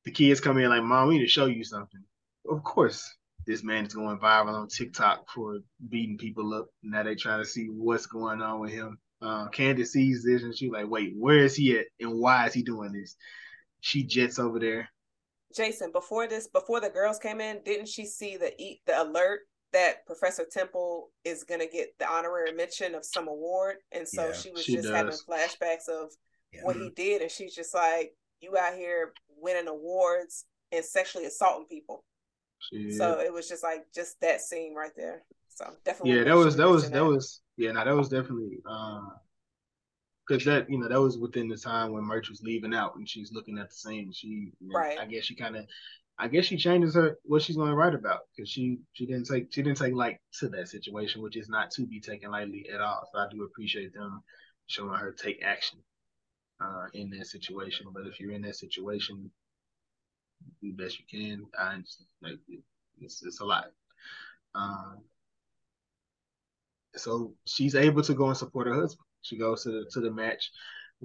[0.05, 2.03] The kids come in like, Mom, we need to show you something.
[2.49, 3.09] Of course,
[3.45, 5.59] this man is going viral on TikTok for
[5.89, 6.67] beating people up.
[6.81, 8.97] Now they trying to see what's going on with him.
[9.21, 12.53] Uh, Candace sees this and she's like, wait, where is he at and why is
[12.53, 13.15] he doing this?
[13.79, 14.89] She jets over there.
[15.55, 19.41] Jason, before this, before the girls came in, didn't she see the eat the alert
[19.71, 23.77] that Professor Temple is gonna get the honorary mention of some award?
[23.91, 24.95] And so yeah, she was she just does.
[24.95, 26.11] having flashbacks of
[26.51, 26.61] yeah.
[26.63, 31.67] what he did, and she's just like, "You out here winning awards and sexually assaulting
[31.67, 32.03] people."
[32.97, 35.23] So it was just like just that scene right there.
[35.49, 36.17] So definitely.
[36.17, 36.93] Yeah, that was that was that.
[36.93, 39.11] that was yeah, now that was definitely um,
[40.27, 43.07] because that you know that was within the time when Murch was leaving out and
[43.07, 44.11] she's looking at the scene.
[44.11, 44.99] She right.
[44.99, 45.65] I guess she kind of.
[46.19, 49.25] I guess she changes her what she's going to write about because she she didn't
[49.25, 52.69] take she didn't take light to that situation, which is not to be taken lightly
[52.71, 53.09] at all.
[53.11, 54.21] So I do appreciate them
[54.67, 55.79] showing her take action
[56.61, 57.87] uh, in that situation.
[57.91, 59.31] But if you're in that situation,
[60.61, 61.45] do the best you can.
[61.57, 61.77] I
[62.21, 62.37] like
[63.01, 63.71] it's it's a lot.
[64.55, 64.99] Um,
[66.95, 69.07] so she's able to go and support her husband.
[69.23, 70.51] She goes to the to the match,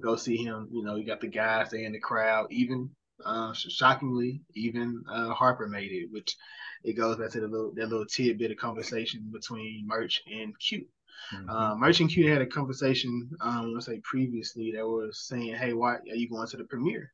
[0.00, 0.68] go see him.
[0.70, 2.48] You know, you got the guys they in the crowd.
[2.50, 2.90] Even
[3.24, 6.36] uh, shockingly, even uh, Harper made it, which
[6.84, 10.86] it goes back to the little that little tidbit of conversation between Murch and Q.
[11.34, 11.50] Mm-hmm.
[11.50, 15.72] Uh, Murch and Q had a conversation, um, let's say previously, that was saying, "Hey,
[15.72, 17.12] why are you going to the premiere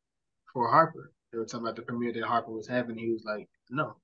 [0.52, 2.98] for Harper?" They were talking about the premiere that Harper was having.
[2.98, 3.96] He was like, "No,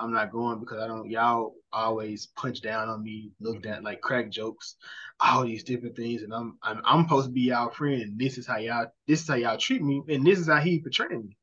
[0.00, 1.08] I'm not going because I don't.
[1.10, 4.76] Y'all always punch down on me, look at like crack jokes,
[5.20, 8.02] all these different things, and I'm I'm I'm supposed to be y'all friend.
[8.02, 10.60] And This is how y'all this is how y'all treat me, and this is how
[10.60, 11.36] he portraying me.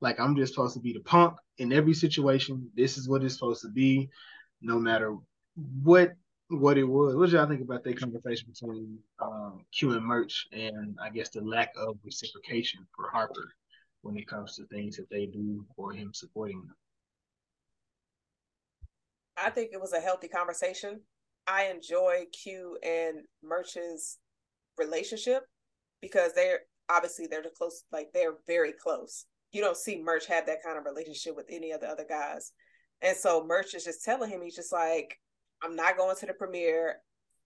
[0.00, 2.68] Like I'm just supposed to be the punk in every situation.
[2.74, 4.10] This is what it's supposed to be,
[4.60, 5.16] no matter
[5.82, 6.14] what
[6.48, 7.14] what it was.
[7.14, 11.28] What did y'all think about that conversation between um, Q and Murch, and I guess
[11.30, 13.54] the lack of reciprocation for Harper?
[14.04, 16.76] when it comes to things that they do or him supporting them.
[19.36, 21.00] I think it was a healthy conversation.
[21.46, 24.18] I enjoy Q and Murch's
[24.78, 25.42] relationship
[26.00, 29.26] because they're obviously they're the close, like they're very close.
[29.52, 32.52] You don't see Murch have that kind of relationship with any of the other guys.
[33.02, 35.18] And so Murch is just telling him, he's just like,
[35.62, 36.96] I'm not going to the premiere.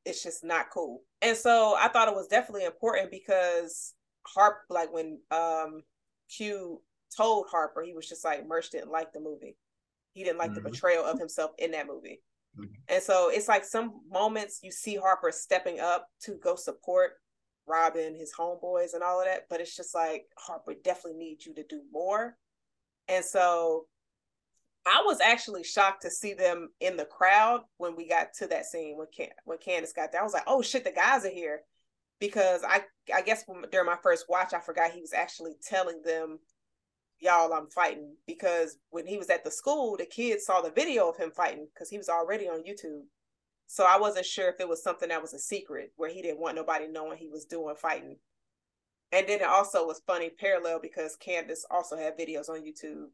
[0.04, 1.02] It's just not cool.
[1.22, 3.94] And so I thought it was definitely important because
[4.26, 5.82] Harp, like when um
[6.34, 6.80] Q
[7.16, 9.56] told Harper, he was just like, Murch didn't like the movie.
[10.18, 10.62] He didn't like mm-hmm.
[10.64, 12.20] the portrayal of himself in that movie.
[12.58, 12.72] Mm-hmm.
[12.88, 17.12] And so it's like some moments you see Harper stepping up to go support
[17.66, 19.42] Robin, his homeboys, and all of that.
[19.48, 22.36] But it's just like Harper definitely needs you to do more.
[23.06, 23.86] And so
[24.86, 28.66] I was actually shocked to see them in the crowd when we got to that
[28.66, 30.20] scene when Can- when Candace got there.
[30.20, 31.60] I was like, oh shit, the guys are here
[32.18, 32.82] because I
[33.14, 36.38] I guess during my first watch I forgot he was actually telling them
[37.20, 41.08] y'all I'm fighting because when he was at the school the kids saw the video
[41.08, 43.02] of him fighting because he was already on YouTube.
[43.66, 46.40] So I wasn't sure if it was something that was a secret where he didn't
[46.40, 48.16] want nobody knowing he was doing fighting.
[49.12, 53.08] And then it also was funny parallel because Candace also had videos on YouTube.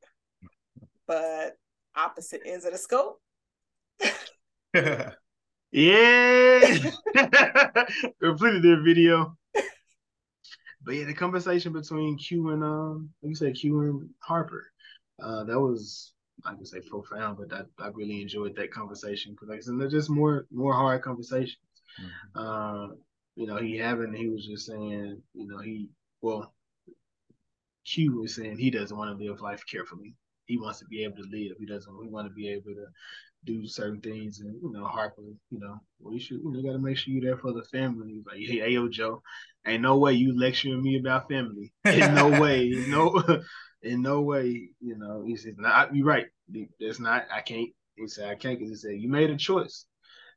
[1.07, 1.57] But
[1.97, 3.21] opposite ends of the scope.
[5.75, 6.61] Yeah,
[8.23, 9.37] completed their video.
[10.85, 14.70] But yeah, the conversation between Q and um, like you said, Q and Harper,
[15.23, 16.12] uh, that was
[16.44, 20.11] I would say profound, but I, I really enjoyed that conversation because like they're just
[20.11, 21.56] more more hard conversations.
[22.01, 22.39] Mm-hmm.
[22.39, 22.94] Uh,
[23.36, 25.89] you know, he having he was just saying, you know, he
[26.20, 26.52] well,
[27.86, 30.15] Q was saying he doesn't want to live life carefully.
[30.47, 31.56] He wants to be able to live.
[31.59, 31.93] He doesn't.
[32.02, 32.86] He want to be able to
[33.45, 36.79] do certain things and you know Harper, you know, well you should you know gotta
[36.79, 38.12] make sure you're there for the family.
[38.15, 39.23] He's Like, hey, hey yo, Joe,
[39.66, 41.73] ain't no way you lecturing me about family.
[41.85, 43.23] In no way, no
[43.83, 46.27] in no way, you know, he said, nah, you're right.
[46.81, 49.87] That's not I can't he said I can't because he said you made a choice.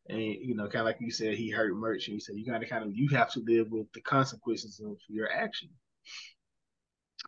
[0.10, 2.46] And you know, kind of like you said, he hurt Murch, and he said you
[2.46, 5.70] gotta kind of you have to live with the consequences of your action.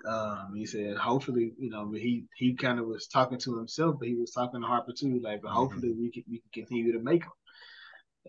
[0.08, 4.08] Um, he said, hopefully, you know, he he kind of was talking to himself, but
[4.08, 5.58] he was talking to Harper too, like, but mm-hmm.
[5.58, 7.32] hopefully we can we can continue to make them.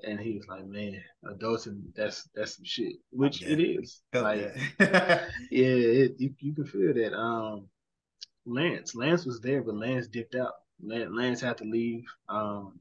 [0.03, 3.51] And he was like, man, adulting, that's that's some shit, which yeah.
[3.51, 4.03] it is.
[4.13, 7.15] Hell like, yeah, yeah it, you, you can feel that.
[7.17, 7.69] Um,
[8.47, 10.55] Lance, Lance was there, but Lance dipped out.
[10.83, 12.05] Lance had to leave.
[12.29, 12.81] Um,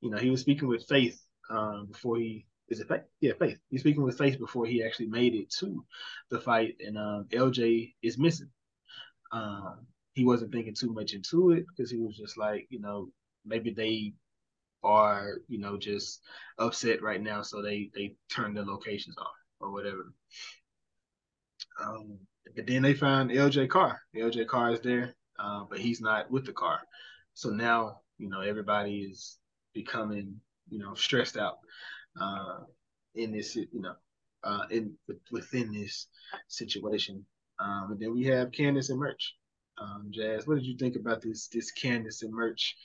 [0.00, 1.20] you know, he was speaking with Faith
[1.50, 3.02] um, before he is it Faith?
[3.20, 3.58] Yeah, Faith.
[3.70, 5.84] He's speaking with Faith before he actually made it to
[6.30, 8.50] the fight, and um, LJ is missing.
[9.32, 13.08] Um, he wasn't thinking too much into it because he was just like, you know,
[13.44, 14.14] maybe they
[14.82, 16.20] are, you know, just
[16.58, 20.12] upset right now, so they they turn their locations off or whatever.
[21.82, 22.18] Um,
[22.54, 24.00] but then they find LJ Carr.
[24.16, 26.80] LJ Carr is there, uh, but he's not with the car.
[27.34, 29.38] So now, you know, everybody is
[29.74, 31.58] becoming, you know, stressed out
[32.20, 32.60] uh,
[33.14, 33.94] in this, you know,
[34.44, 34.94] uh, in
[35.30, 36.06] within this
[36.48, 37.24] situation.
[37.58, 39.34] Um, and then we have Candace and Murch.
[39.80, 42.76] Um, Jazz, what did you think about this this Candace and Murch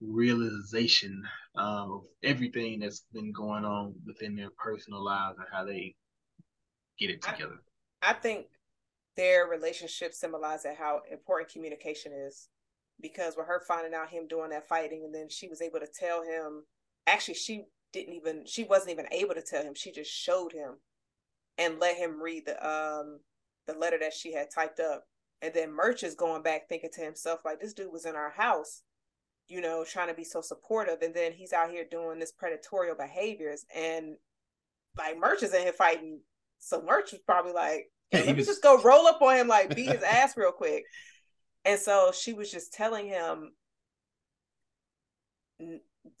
[0.00, 1.22] realization
[1.56, 5.94] um, of everything that's been going on within their personal lives and how they
[6.98, 7.56] get it together?
[8.02, 8.46] I, I think
[9.16, 12.48] their relationship symbolizes how important communication is
[13.00, 15.86] because with her finding out him doing that fighting and then she was able to
[15.86, 16.64] tell him
[17.06, 17.64] actually she
[17.94, 19.74] didn't even she wasn't even able to tell him.
[19.74, 20.78] She just showed him
[21.56, 23.20] and let him read the um
[23.66, 25.04] the letter that she had typed up.
[25.40, 28.30] And then Murch is going back thinking to himself like this dude was in our
[28.30, 28.82] house
[29.46, 31.02] you know trying to be so supportive.
[31.02, 33.64] And then he's out here doing this predatory behaviors.
[33.74, 34.16] And
[34.98, 36.20] like Murch is in here fighting.
[36.58, 38.46] So Murch was probably like hey, let me was...
[38.46, 40.84] just go roll up on him like beat his ass real quick.
[41.64, 43.52] And so she was just telling him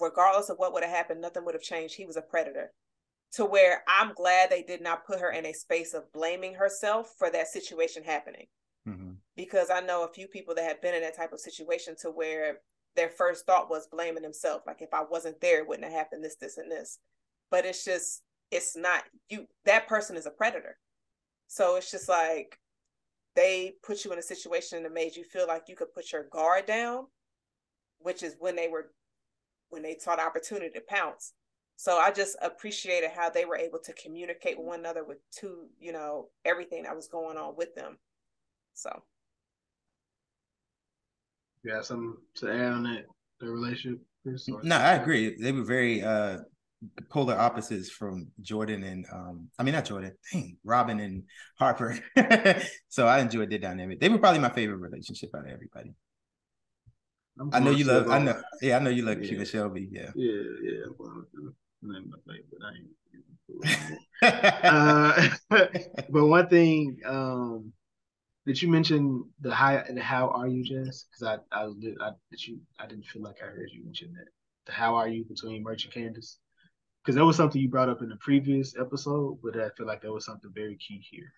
[0.00, 1.94] regardless of what would have happened, nothing would have changed.
[1.94, 2.72] He was a predator.
[3.34, 7.14] To where I'm glad they did not put her in a space of blaming herself
[7.18, 8.46] for that situation happening.
[8.88, 9.12] Mm-hmm.
[9.36, 12.10] Because I know a few people that have been in that type of situation to
[12.10, 12.58] where
[12.94, 14.64] their first thought was blaming themselves.
[14.66, 16.98] Like if I wasn't there, it wouldn't have happened this, this, and this.
[17.50, 19.46] But it's just, it's not you.
[19.64, 20.76] That person is a predator.
[21.48, 22.58] So it's just like
[23.34, 26.28] they put you in a situation that made you feel like you could put your
[26.30, 27.06] guard down,
[27.98, 28.92] which is when they were
[29.74, 31.34] when they saw the opportunity to pounce.
[31.76, 35.66] So I just appreciated how they were able to communicate with one another with two,
[35.78, 37.98] you know, everything that was going on with them.
[38.74, 39.02] So
[41.62, 43.04] you got something to add on that
[43.40, 44.00] the relationship?
[44.62, 45.36] No, I agree.
[45.36, 46.38] They were very uh
[47.10, 51.24] polar opposites from Jordan and um I mean not Jordan, dang, Robin and
[51.58, 51.98] Harper.
[52.88, 54.00] so I enjoyed their dynamic.
[54.00, 55.92] They were probably my favorite relationship out of everybody.
[57.52, 58.08] I know you love.
[58.08, 58.40] I know.
[58.62, 59.28] Yeah, I know you love yeah.
[59.28, 59.88] Cuba Shelby.
[59.90, 60.10] Yeah.
[60.14, 60.84] Yeah, yeah.
[64.22, 65.28] uh,
[66.10, 67.72] but one thing um,
[68.46, 71.04] did you mention the how the how are you, Jess?
[71.04, 74.12] Because I I did I did you I didn't feel like I heard you mention
[74.14, 74.28] that
[74.66, 76.38] the how are you between Murch and Candace.
[77.02, 80.00] Because that was something you brought up in the previous episode, but I feel like
[80.02, 81.30] that was something very key here.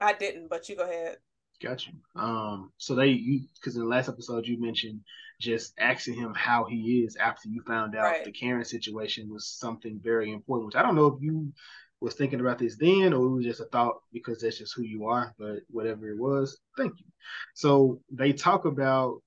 [0.00, 1.18] I didn't, but you go ahead.
[1.62, 1.94] Got you.
[2.14, 5.00] Um, so they you because in the last episode you mentioned
[5.40, 8.24] just asking him how he is after you found out right.
[8.24, 11.52] the Karen situation was something very important, which I don't know if you
[12.00, 14.82] was thinking about this then or it was just a thought because that's just who
[14.82, 17.06] you are, but whatever it was, thank you.
[17.54, 19.20] So they talk about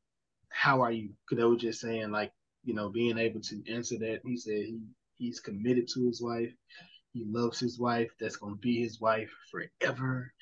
[0.49, 1.09] how are you?
[1.25, 2.31] Because they were just saying like,
[2.63, 4.21] you know, being able to answer that.
[4.25, 4.79] He said he
[5.17, 6.53] he's committed to his wife.
[7.13, 8.11] He loves his wife.
[8.19, 10.33] That's gonna be his wife forever.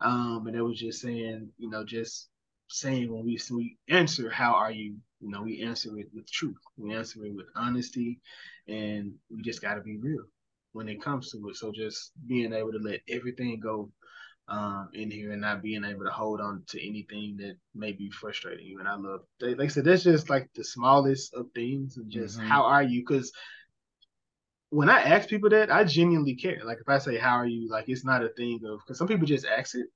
[0.00, 2.28] Um, and it was just saying, you know, just
[2.68, 4.96] saying when we we answer, how are you?
[5.20, 6.56] You know, we answer it with truth.
[6.78, 8.20] We answer it with honesty,
[8.68, 10.24] and we just got to be real
[10.72, 11.56] when it comes to it.
[11.56, 13.90] So just being able to let everything go
[14.48, 18.10] um, in here and not being able to hold on to anything that may be
[18.10, 18.78] frustrating you.
[18.78, 22.38] And I love, like I said, that's just like the smallest of things, and just
[22.38, 22.48] mm-hmm.
[22.48, 23.00] how are you?
[23.00, 23.32] Because
[24.70, 26.60] when I ask people that, I genuinely care.
[26.64, 29.08] Like if I say how are you, like it's not a thing of because some
[29.08, 29.86] people just ask it.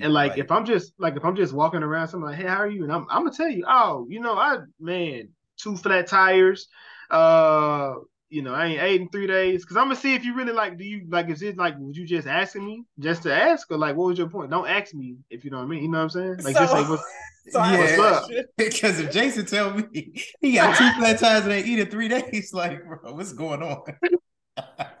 [0.00, 0.38] And like right.
[0.38, 2.84] if I'm just like if I'm just walking around, something like, hey, how are you?
[2.84, 5.28] And I'm I'm gonna tell you, oh, you know, I man,
[5.58, 6.68] two flat tires,
[7.10, 7.94] uh,
[8.30, 9.64] you know, I ain't ate in three days.
[9.64, 11.96] Cause I'm gonna see if you really like, do you like, is it like, would
[11.96, 14.50] you just asking me just to ask, or like, what was your point?
[14.50, 15.82] Don't ask me if you know what I mean.
[15.82, 16.36] You know what I'm saying?
[16.38, 17.02] Like, so, just say what's,
[17.50, 18.30] so yeah, what's up?
[18.56, 22.08] Because if Jason tell me he got two flat tires and they eat in three
[22.08, 23.82] days, like, bro, what's going on?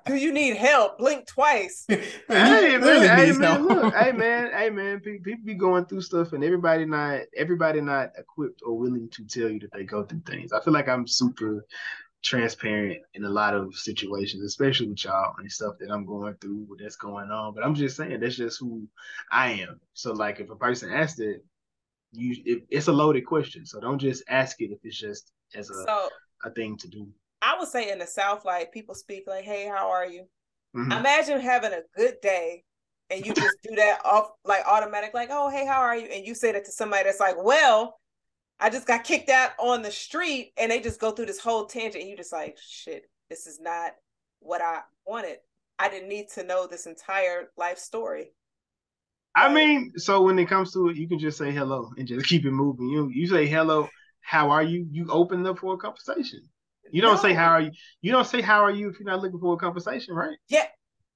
[0.06, 0.98] Do you need help?
[0.98, 1.86] Blink twice.
[1.88, 1.98] hey,
[2.28, 6.84] man, hey, man, look, hey man, hey man, people be going through stuff, and everybody
[6.84, 10.52] not everybody not equipped or willing to tell you that they go through things.
[10.52, 11.64] I feel like I'm super
[12.24, 16.64] transparent in a lot of situations, especially with y'all and stuff that I'm going through,
[16.66, 17.54] what that's going on.
[17.54, 18.88] But I'm just saying that's just who
[19.30, 19.78] I am.
[19.92, 21.44] So like if a person asks it,
[22.12, 23.66] you it, it's a loaded question.
[23.66, 26.08] So don't just ask it if it's just as a so,
[26.44, 27.06] a thing to do.
[27.42, 30.22] I would say in the South, like people speak like, "Hey, how are you?"
[30.74, 30.92] Mm-hmm.
[30.92, 32.64] Imagine having a good day
[33.10, 36.26] and you just do that off like automatic, like, "Oh, hey, how are you?" And
[36.26, 37.98] you say that to somebody that's like, "Well."
[38.60, 41.66] I just got kicked out on the street and they just go through this whole
[41.66, 43.92] tangent and you just like, shit, this is not
[44.40, 45.38] what I wanted.
[45.78, 48.32] I didn't need to know this entire life story.
[49.36, 52.26] I mean, so when it comes to it, you can just say hello and just
[52.28, 52.88] keep it moving.
[52.88, 53.88] You you say hello,
[54.20, 54.86] how are you?
[54.90, 56.48] You open up for a conversation.
[56.92, 57.22] You don't no.
[57.22, 57.72] say how are you.
[58.02, 60.36] You don't say how are you if you're not looking for a conversation, right?
[60.48, 60.66] Yeah,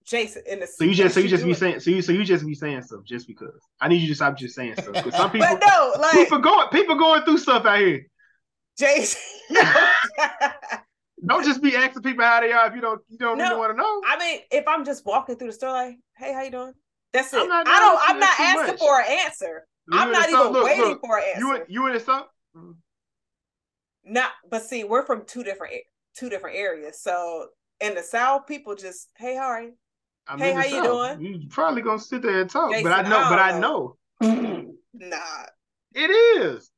[0.09, 0.43] Jason.
[0.47, 2.47] In the so you just so you just be saying so you so you just
[2.47, 3.61] be saying stuff just because.
[3.81, 6.69] I need you to stop just saying stuff because some people no, like, people going
[6.69, 8.07] people going through stuff out here.
[8.79, 9.21] Jason.
[11.27, 13.59] don't just be asking people how they are if you don't you don't no, really
[13.59, 14.03] want to know.
[14.07, 16.73] I mean, if I'm just walking through the store like, hey, how you doing?
[17.13, 17.39] That's it.
[17.39, 18.01] I don't.
[18.03, 18.79] I'm not asking much.
[18.79, 19.67] for an answer.
[19.91, 21.41] You I'm not even look, waiting look, for an answer.
[21.41, 22.27] You you in the stuff?
[22.57, 22.73] Mm-hmm.
[24.13, 25.75] Not, but see, we're from two different
[26.17, 27.03] two different areas.
[27.03, 27.49] So
[27.81, 29.73] in the South, people just, hey, how are you?
[30.29, 31.21] I'm hey, how you doing?
[31.21, 33.97] You probably gonna sit there and talk, Jason, but I know, I but I know.
[34.95, 35.45] nah,
[35.95, 36.71] it is.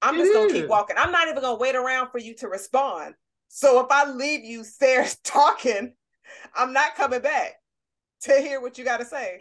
[0.00, 0.96] I'm it just gonna keep walking.
[0.98, 3.14] I'm not even gonna wait around for you to respond.
[3.48, 5.94] So if I leave you stairs talking,
[6.54, 7.54] I'm not coming back
[8.22, 9.38] to hear what you got to say.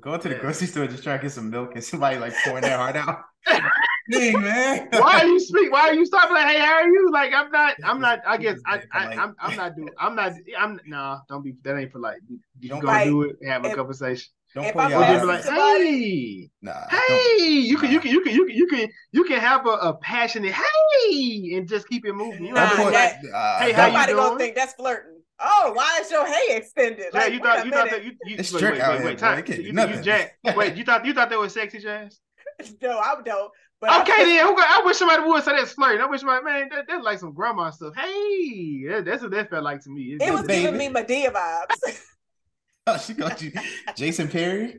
[0.00, 2.62] Going to the grocery store just trying to get some milk and somebody like pouring
[2.62, 3.22] their heart out.
[4.10, 4.88] Dang, man.
[4.92, 5.72] Why are you speak?
[5.72, 6.34] Why are you stopping?
[6.34, 7.10] Like, hey, how are you?
[7.10, 7.76] Like, I'm not.
[7.82, 8.20] I'm not.
[8.26, 8.82] I guess I.
[8.92, 9.34] I I'm.
[9.38, 9.88] I'm not doing.
[9.98, 10.34] I'm not.
[10.58, 10.78] I'm.
[10.86, 11.20] Nah.
[11.28, 11.54] Don't be.
[11.62, 12.18] That ain't polite.
[12.60, 13.36] You don't go do it.
[13.46, 14.30] Have a if, conversation.
[14.54, 15.24] Don't put your eyes.
[15.24, 17.92] Like, hey, nah, hey, you can, nah.
[17.92, 21.54] you can, you can, you can, you can, you can have a, a passionate hey,
[21.54, 22.44] and just keep it moving.
[22.44, 24.16] You nah, that, uh, hey, how you doing?
[24.16, 25.13] gonna think that's flirting.
[25.46, 27.06] Oh, why is your hay extended?
[27.12, 29.44] Yeah, like, you thought you thought that you, you it's wait, wait, wait, wait, time.
[29.46, 32.18] You, you, jazz, wait, you thought you thought that was sexy, Jazz?
[32.82, 33.52] no, I don't.
[33.80, 34.46] But okay, I then.
[34.46, 36.00] I wish somebody would say that's flirting.
[36.00, 37.94] I wish my man, that, that's like some grandma stuff.
[37.94, 40.14] Hey, that, that's what that felt like to me.
[40.14, 40.62] It, it was baby.
[40.62, 42.00] giving me Madea vibes.
[42.86, 43.52] oh, she got you,
[43.94, 44.78] Jason Perry.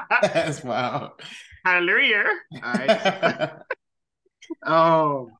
[0.00, 1.12] that's wow.
[1.66, 2.24] Hallelujah.
[2.62, 3.50] All right.
[4.62, 5.32] um.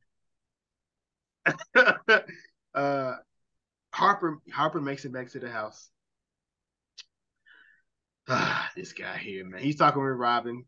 [2.74, 3.15] uh,
[3.98, 5.90] Harper Harper makes it back to the house.
[8.30, 9.62] Ah, this guy here, man.
[9.62, 10.62] He's talking with Robin.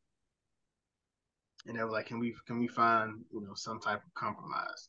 [1.66, 4.89] And they were like, Can we can we find, you know, some type of compromise?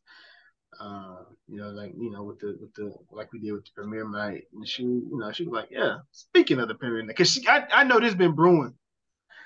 [0.80, 3.72] Uh, you know, like, you know, with the with the like we did with the
[3.76, 4.43] premiere night.
[4.53, 7.45] And she, you know, she was like, Yeah, speaking of the premiere night, because she
[7.47, 8.73] I, I know this been brewing.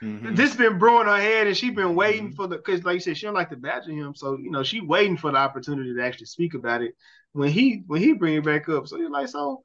[0.03, 0.35] Mm-hmm.
[0.35, 2.35] This been brewing her head, and she's been waiting mm-hmm.
[2.35, 4.61] for the because, like you said, she don't like to badger him, so you know
[4.61, 6.93] she waiting for the opportunity to actually speak about it
[7.35, 8.87] when he when he bring it back up.
[8.87, 9.61] So you're like, so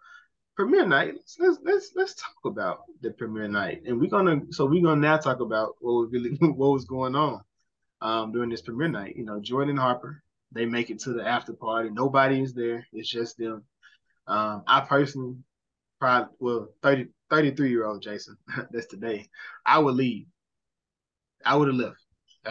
[0.57, 1.15] premiere night.
[1.39, 5.17] Let's let's let's, talk about the premiere night, and we're gonna so we're gonna now
[5.17, 7.41] talk about what was really what was going on
[8.01, 9.17] um, during this premiere night.
[9.17, 10.23] You know, Jordan Harper
[10.53, 11.91] they make it to the after party.
[11.91, 12.87] Nobody is there.
[12.93, 13.65] It's just them.
[14.27, 15.37] Um, I personally,
[16.01, 18.37] probably well 30, 33 year old Jason.
[18.71, 19.29] that's today.
[19.65, 20.27] I would leave.
[21.45, 22.00] I would have left.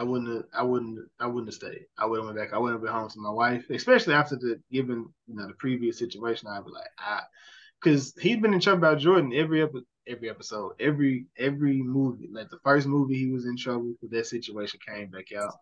[0.00, 1.84] I wouldn't have, I wouldn't I wouldn't have stayed.
[1.98, 2.54] I would have went back.
[2.54, 5.52] I wouldn't have been home to my wife, especially after the given you know the
[5.54, 6.48] previous situation.
[6.48, 7.18] I'd be like, ah.
[7.18, 7.22] I
[7.80, 12.30] because he's been in trouble about Jordan every epi- every episode, every every movie.
[12.32, 15.54] Like the first movie, he was in trouble because that situation came back out.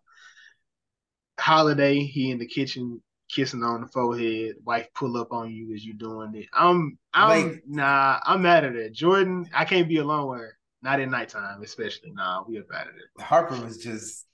[1.37, 4.55] Holiday, he in the kitchen kissing on the forehead.
[4.63, 6.47] Wife pull up on you as you doing it.
[6.53, 8.19] I'm I'm like, nah.
[8.23, 8.93] I'm mad at it.
[8.93, 10.57] Jordan, I can't be alone with her.
[10.81, 12.11] Not at nighttime, especially.
[12.11, 13.21] Nah, we up out of it.
[13.21, 14.25] Harper was just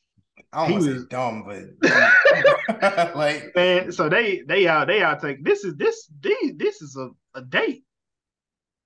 [0.52, 5.64] I don't was dumb, but like man, so they they out they out take this
[5.64, 7.84] is this these this is a, a date.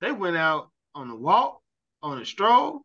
[0.02, 1.62] They went out on a walk,
[2.02, 2.82] on a stroll.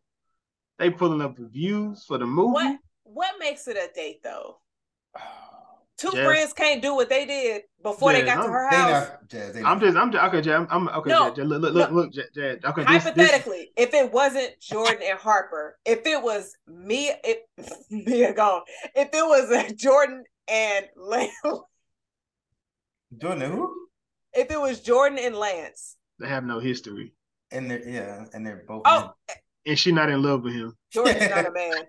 [0.77, 2.53] They pulling up reviews for the movie.
[2.53, 4.57] What what makes it a date though?
[5.17, 5.44] Ah,
[5.97, 6.25] Two Jazz.
[6.25, 9.07] friends can't do what they did before Jazz, they got I'm, to her house.
[9.07, 11.95] Not, Jazz, I'm just, I'm just, okay, Jazz, I'm, okay, no, Jazz, look, look, no.
[11.95, 12.83] look, Jazz, okay.
[12.83, 13.87] Hypothetically, this, this...
[13.87, 17.47] if it wasn't Jordan and Harper, if it was me, it
[17.89, 18.61] Mia gone.
[18.93, 21.31] If it was uh, Jordan and Lance,
[23.17, 23.87] Jordan who?
[24.33, 27.13] If it was Jordan and Lance, they have no history.
[27.51, 28.81] And they're yeah, and they're both.
[28.83, 29.37] Oh, men.
[29.65, 30.75] and she's not in love with him.
[30.91, 31.85] Jordan's not a man.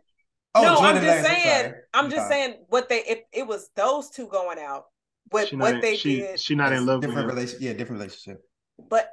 [0.56, 1.74] Oh, no, I'm just Lance, saying.
[1.92, 4.84] I'm, I'm just saying what they if it was those two going out,
[5.30, 6.40] what what in, they she, did.
[6.40, 7.60] She not in love different relationship.
[7.60, 8.42] Yeah, different relationship.
[8.88, 9.10] But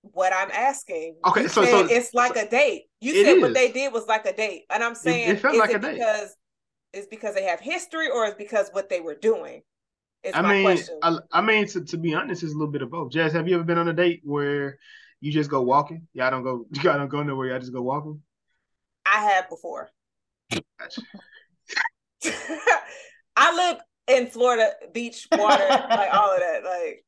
[0.00, 2.84] what I'm asking, okay, so, so it's like so, a date.
[3.00, 3.42] You said is.
[3.42, 5.76] what they did was like a date, and I'm saying it, it felt like it
[5.76, 6.36] a date because
[6.92, 9.62] it's because they have history, or is because what they were doing.
[10.32, 13.12] I mean, I, I, mean, to, to be honest, it's a little bit of both.
[13.12, 14.78] Jazz, have you ever been on a date where
[15.20, 16.06] you just go walking?
[16.14, 17.48] Y'all don't go, y'all don't go nowhere.
[17.48, 18.22] Y'all just go walking.
[19.04, 19.90] I have before.
[23.36, 23.78] I live
[24.08, 26.60] in Florida, beach, water, like all of that.
[26.64, 27.04] Like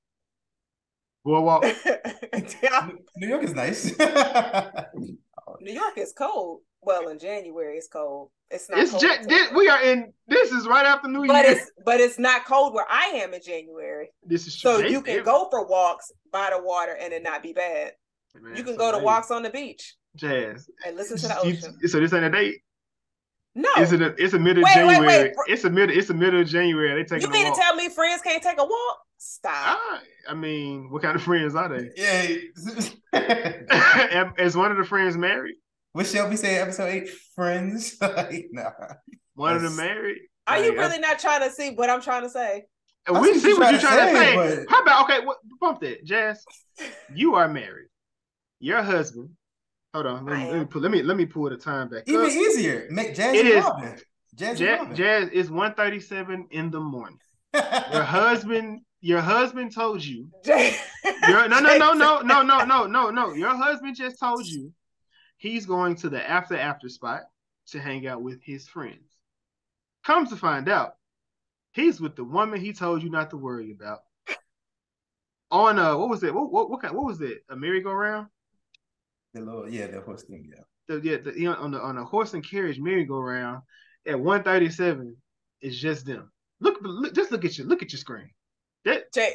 [1.24, 1.64] Boardwalk.
[3.16, 3.96] New York is nice.
[5.60, 6.60] New York is cold.
[6.82, 8.30] well, in January it's cold.
[8.50, 8.78] It's not.
[8.78, 10.12] It's cold ja- this, we are in.
[10.28, 11.56] This is right after New but Year.
[11.56, 14.10] it's but it's not cold where I am in January.
[14.24, 14.72] This is true.
[14.72, 17.52] So They- you can they- go for walks by the water and it not be
[17.52, 17.92] bad.
[18.40, 20.68] Man, You can so go to walks on the beach Jazz.
[20.86, 21.88] and listen to the ocean.
[21.88, 22.56] So this ain't a date.
[23.58, 24.02] No, Is it?
[24.02, 25.22] A, it's a middle of Wait, wait, January.
[25.24, 25.32] wait.
[25.46, 25.96] It's a middle.
[25.96, 27.02] It's a middle of January.
[27.02, 27.22] They take.
[27.22, 27.58] you mean a to walk.
[27.60, 28.98] tell me friends can't take a walk?
[29.16, 29.52] Stop.
[29.54, 31.90] Ah, I mean, what kind of friends are they?
[31.96, 32.36] Yeah.
[34.38, 35.56] Is one of the friends married?
[35.92, 36.58] what Shelby say?
[36.58, 37.96] Episode eight, friends.
[38.00, 38.72] like, nah.
[39.34, 40.18] One of them married?
[40.46, 42.64] Are you Like, really not trying to see what I'm trying to say?
[43.08, 44.34] I- I we see see what you're trying to say.
[44.36, 45.24] but- How about okay?
[45.24, 46.44] What, bump that, Jazz.
[47.14, 47.88] You are married.
[48.60, 49.30] Your husband.
[49.96, 50.26] Hold on.
[50.26, 50.82] Let me, let me pull.
[50.82, 52.02] Let me let me pull the time back.
[52.06, 52.30] Even up.
[52.30, 52.86] easier.
[52.90, 53.64] Make Jazz It and is.
[53.64, 53.98] Robin.
[54.34, 54.94] Jazz Jazz, Robin.
[54.94, 57.18] Jazz is 1.37 in the morning.
[57.54, 57.62] Your
[58.02, 60.28] husband, your husband told you.
[60.44, 63.32] Your, no, no, no, no, no, no, no, no, no.
[63.32, 64.70] Your husband just told you
[65.38, 67.22] he's going to the after after spot
[67.68, 69.16] to hang out with his friends.
[70.04, 70.96] Comes to find out,
[71.72, 74.00] he's with the woman he told you not to worry about.
[75.50, 76.34] On uh, what was it?
[76.34, 77.44] What what what, kind, what was it?
[77.48, 78.26] A merry-go-round?
[79.36, 80.62] The little, yeah, the horse thing, yeah.
[80.88, 83.62] The, yeah, the, you know, on the on a horse and carriage merry-go-round
[84.06, 85.16] at 137,
[85.60, 86.30] it's just them.
[86.60, 88.30] Look, look, just look at your look at your screen.
[88.84, 89.34] That Jay-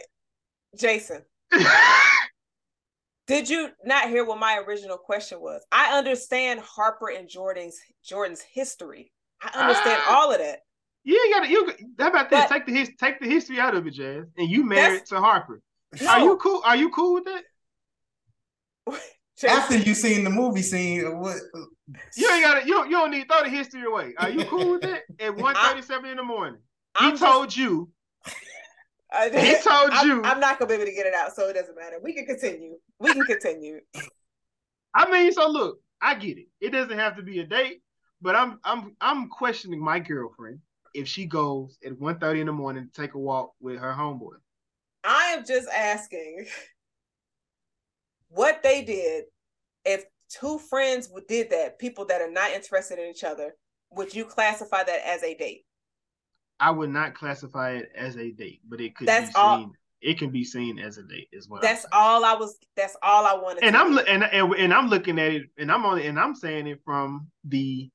[0.77, 1.21] Jason,
[3.27, 5.61] did you not hear what my original question was?
[5.71, 9.11] I understand Harper and Jordan's Jordan's history.
[9.41, 10.15] I understand Ah.
[10.21, 10.59] all of that.
[11.03, 11.49] Yeah, You ain't gotta.
[11.49, 12.39] You how about this?
[12.41, 15.19] But- take the his, take the history out of it, Jazz, and you married to
[15.19, 15.61] Harper.
[16.01, 16.07] No.
[16.07, 16.61] Are you cool?
[16.63, 17.43] Are you cool with that?
[19.37, 21.37] Jason, After you seen the movie scene, what?
[22.15, 22.61] You ain't gotta.
[22.65, 24.13] You don't, you don't need to throw the history away.
[24.17, 25.03] Are you cool with it?
[25.19, 26.59] At one thirty-seven in the morning,
[26.99, 27.89] he I'm just- told you.
[29.13, 30.23] I- He told I'm, you.
[30.23, 31.97] I'm not gonna be able to get it out, so it doesn't matter.
[32.01, 32.75] We can continue.
[32.99, 33.79] We can continue.
[34.93, 36.47] I mean, so look, I get it.
[36.61, 37.81] It doesn't have to be a date,
[38.21, 40.59] but I'm I'm I'm questioning my girlfriend
[40.93, 44.33] if she goes at 1.30 in the morning to take a walk with her homeboy.
[45.03, 46.45] I am just asking
[48.33, 49.25] what they did.
[49.85, 53.55] If two friends did that, people that are not interested in each other,
[53.91, 55.65] would you classify that as a date?
[56.59, 59.73] I would not classify it as a date, but it could That's be all- seen.
[60.01, 61.61] It can be seen as a date, as well.
[61.61, 62.57] That's all I was.
[62.75, 63.63] That's all I wanted.
[63.63, 66.33] and to I'm and, and and I'm looking at it, and I'm only and I'm
[66.33, 67.87] saying it from the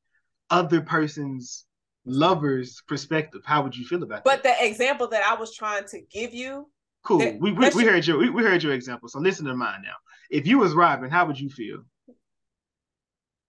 [0.51, 1.65] other person's
[2.05, 3.43] lover's perspective.
[3.45, 4.57] How would you feel about But that?
[4.57, 6.71] But the example that I was trying to give you,
[7.03, 7.19] Cool.
[7.19, 9.09] that- we we, we heard your we, we heard your example.
[9.09, 9.97] So listen to mine now.
[10.31, 11.83] If you was Robin, how would you feel?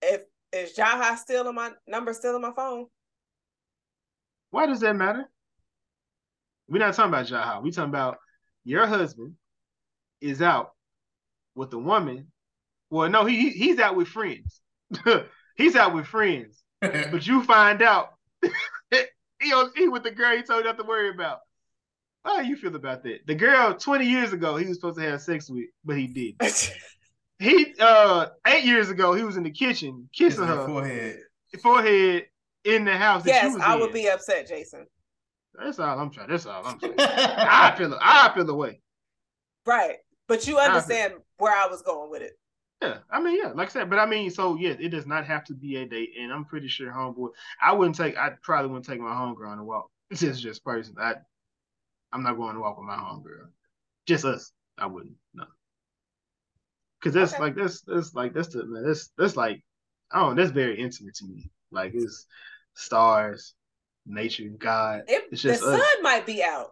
[0.01, 0.21] if
[0.53, 2.85] is Jaha still on my number still on my phone?
[4.51, 5.25] Why does that matter?
[6.69, 7.63] We're not talking about Jaha.
[7.63, 8.17] We're talking about
[8.63, 9.33] your husband
[10.21, 10.71] is out
[11.55, 12.31] with a woman.
[12.89, 14.61] Well, no, he he- he's out with friends.
[15.57, 16.63] he's out with friends.
[16.81, 18.09] but you find out
[18.91, 21.39] he, on- he with the girl he told you not to worry about.
[22.27, 23.25] How you feel about that?
[23.25, 26.35] The girl 20 years ago he was supposed to have sex with, but he did.
[27.39, 31.19] He uh eight years ago he was in the kitchen kissing Kissing her her forehead.
[31.61, 32.25] forehead
[32.63, 33.23] in the house.
[33.23, 33.79] That you yes, was I in.
[33.79, 34.87] would be upset, Jason.
[35.53, 36.29] That's all I'm trying.
[36.29, 36.95] That's all I'm saying.
[36.99, 38.79] I feel I feel the way.
[39.67, 39.97] Right,
[40.27, 42.33] but you understand where I was going with it.
[42.81, 45.25] Yeah, I mean, yeah, like I said, but I mean, so yeah, it does not
[45.25, 47.29] have to be a date, and I'm pretty sure homeboy.
[47.61, 48.17] I wouldn't take.
[48.17, 49.89] I probably wouldn't take my homegirl on a walk.
[50.09, 50.95] It's just just person.
[50.99, 51.15] I,
[52.17, 53.49] I'm not going to walk with my homegirl.
[54.07, 54.51] Just us.
[54.75, 55.13] I wouldn't.
[55.35, 55.43] No.
[57.03, 57.43] Cause that's Okay.
[57.43, 58.83] like that's that's like that's the man.
[58.83, 59.61] That's that's like
[60.11, 60.35] I don't.
[60.35, 61.51] know, That's very intimate to me.
[61.71, 62.25] Like it's
[62.73, 63.53] stars,
[64.07, 65.03] nature, God.
[65.07, 66.71] It, It's the just sun might be out.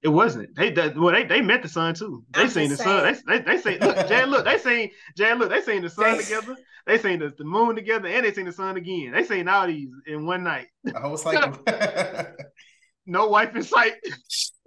[0.00, 0.56] It wasn't.
[0.56, 2.24] They that well they they met the sun too.
[2.30, 3.14] They I'm seen the just sun.
[3.26, 6.16] They they, they seen look Jay look they seen Jay look they seen the sun
[6.16, 6.56] together.
[6.86, 9.12] They seen the, the moon together and they seen the sun again.
[9.12, 10.68] They seen all these in one night.
[10.94, 11.58] A whole cycle.
[13.10, 13.94] No wife in sight.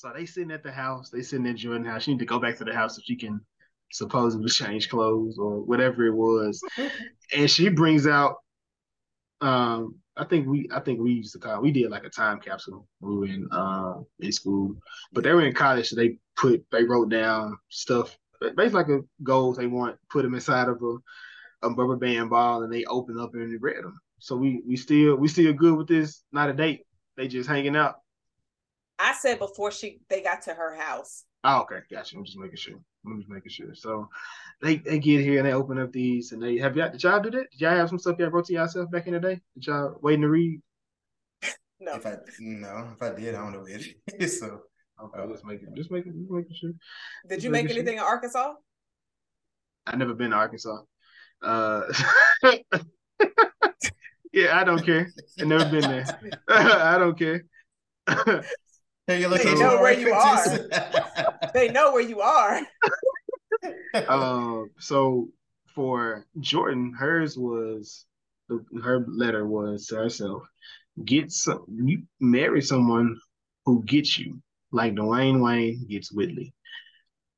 [0.00, 1.10] So they sitting at the house.
[1.10, 2.04] They sitting at Jordan house.
[2.04, 3.38] She need to go back to the house so she can
[3.92, 6.62] supposedly change clothes or whatever it was.
[7.36, 8.36] and she brings out
[9.42, 12.40] um I think we I think we used to call we did like a time
[12.40, 14.74] capsule when we were in um in school.
[15.12, 19.00] But they were in college, so they put they wrote down stuff basically like a
[19.22, 20.96] goals they want, put them inside of a,
[21.66, 24.00] a rubber band ball and they open up and read them.
[24.20, 26.86] So we we still we still good with this, not a date.
[27.16, 27.96] They just hanging out.
[28.98, 31.24] I said before she they got to her house.
[31.42, 32.16] Oh, okay, gotcha.
[32.16, 32.78] I'm just making sure.
[33.06, 33.74] I'm just making sure.
[33.74, 34.08] So
[34.60, 37.20] they they get here and they open up these and they have y'all did y'all
[37.20, 37.50] do that?
[37.50, 39.40] Did y'all have some stuff y'all wrote to yourself back in the day?
[39.54, 40.60] Did y'all waiting to read?
[41.82, 43.86] No, If I no, if I did, I don't know it
[44.18, 44.38] is.
[44.40, 44.60] So
[45.02, 46.72] Okay, just making just making just making sure.
[47.26, 47.78] did you make making sure.
[47.82, 48.52] anything in Arkansas?
[49.86, 50.82] I never been to Arkansas.
[51.40, 51.82] Uh,
[54.32, 55.12] yeah, I don't care.
[55.38, 56.18] I've never been there.
[56.48, 57.44] I don't care.
[59.10, 60.44] Hey, they know where you are.
[61.52, 62.60] they know where you are.
[64.06, 65.28] um, so
[65.74, 68.06] for Jordan, hers was
[68.82, 70.44] her letter was to herself:
[71.04, 73.16] get some, you marry someone
[73.66, 74.40] who gets you,
[74.70, 76.54] like Dwayne Wayne gets Whitley,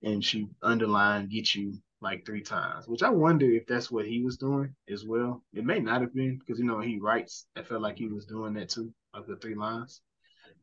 [0.02, 4.22] and she underlined get you like three times, which I wonder if that's what he
[4.22, 5.42] was doing as well.
[5.54, 7.46] It may not have been because you know he writes.
[7.56, 10.00] I felt like he was doing that too, like the three lines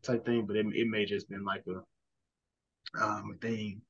[0.03, 3.81] type thing, but it, it may just been like a um a thing.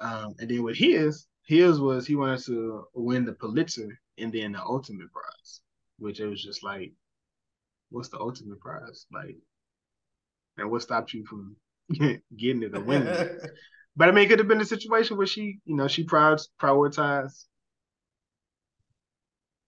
[0.00, 4.52] Um, and then with his, his was he wanted to win the Pulitzer and then
[4.52, 5.60] the ultimate prize,
[5.98, 6.92] which it was just like,
[7.90, 9.06] what's the ultimate prize?
[9.12, 9.36] Like,
[10.56, 11.56] and what stopped you from
[12.36, 13.14] getting it or winning?
[13.96, 17.44] But I mean, it could have been a situation where she, you know, she prioritized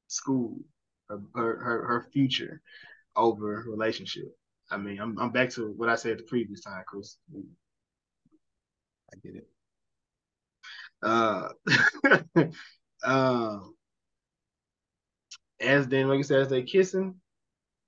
[0.07, 0.59] school,
[1.09, 2.61] her, her, her future
[3.17, 4.35] over relationship.
[4.71, 7.19] I mean, I'm I'm back to what I said the previous time, Chris.
[9.13, 9.49] I get it.
[11.03, 11.49] Uh,
[13.05, 13.59] uh,
[15.61, 17.17] as then, like you said, as they kissing,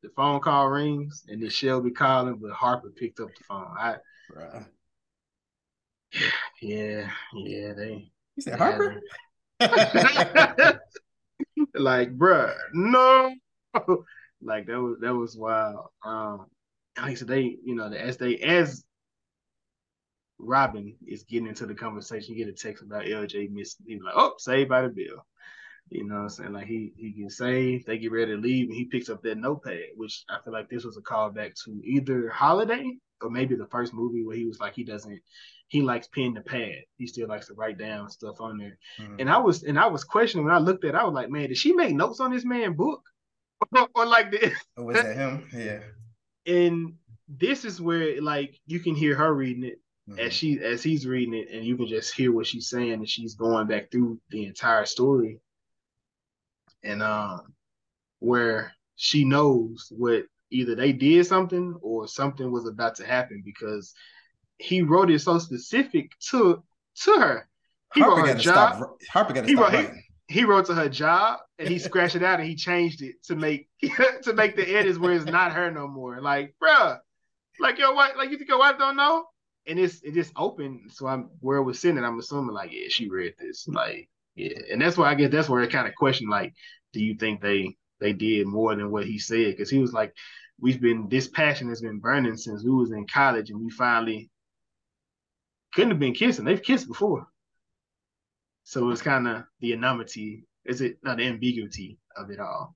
[0.03, 3.75] the phone call rings, and then Shelby calling, but Harper picked up the phone.
[3.79, 3.97] I,
[4.31, 4.67] Bruh.
[6.63, 8.11] Yeah, yeah, they.
[8.37, 9.01] You said Harper.
[11.75, 13.35] like, bruh, no.
[14.43, 15.87] like that was that was wild.
[16.05, 16.47] Um,
[16.97, 18.85] like I said, they, you know, as they as
[20.39, 23.87] Robin is getting into the conversation, you get a text about LJ missing.
[23.87, 25.25] He's like, oh, saved by the bill.
[25.91, 26.53] You know what I'm saying?
[26.53, 29.39] Like he he gets saved, they get ready to leave, and he picks up that
[29.39, 33.67] notepad, which I feel like this was a callback to either Holiday or maybe the
[33.67, 35.21] first movie where he was like he doesn't
[35.69, 36.85] he likes pen to pad.
[36.99, 38.79] He still likes to write down stuff on there.
[39.01, 39.17] Mm-hmm.
[39.21, 41.31] And I was and I was questioning when I looked at it, I was like,
[41.31, 43.03] man, did she make notes on this man book?
[43.95, 44.59] or like this?
[44.77, 45.49] Or was that him?
[45.53, 45.81] Yeah.
[46.47, 46.95] And
[47.29, 50.19] this is where like you can hear her reading it mm-hmm.
[50.19, 53.09] as she as he's reading it, and you can just hear what she's saying, and
[53.09, 55.41] she's going back through the entire story.
[56.83, 57.55] And um,
[58.19, 63.95] where she knows what either they did something or something was about to happen because
[64.59, 66.63] he wrote it so specific to
[67.03, 67.49] to her.
[67.95, 68.77] He Harper wrote her job.
[68.77, 69.91] Stop, Harper got to stop wrote.
[70.29, 73.23] He, he, wrote to her job and he scratched it out and he changed it
[73.25, 73.69] to make
[74.23, 76.21] to make the edits where it's not her no more.
[76.21, 76.99] Like, bruh,
[77.61, 79.27] like your wife, like you think your wife don't know?
[79.67, 80.85] And it's it just open.
[80.89, 83.67] So I'm where it was sitting, I'm assuming like, yeah, she read this.
[83.69, 84.59] Like, yeah.
[84.73, 86.55] And that's why I guess that's where it kind of questioned, like,
[86.93, 89.53] do you think they they did more than what he said?
[89.53, 90.15] Because he was like,
[90.61, 94.31] we've been this passion has been burning since we was in college and we finally
[95.73, 96.45] couldn't have been kissing.
[96.45, 97.27] They've kissed before.
[98.65, 102.75] So it's kind of the anonymity, is it not the ambiguity of it all?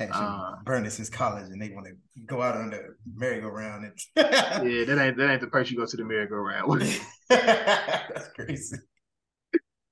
[0.00, 1.92] uh, burning since college, and they want to
[2.26, 3.84] go out on the merry-go-round.
[3.84, 6.80] And yeah, that ain't that ain't the price you go to the merry-go-round.
[7.28, 8.76] That's crazy.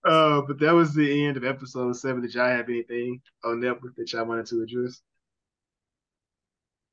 [0.05, 2.23] Uh, but that was the end of episode seven.
[2.23, 5.01] Did y'all have anything on that that y'all wanted to address?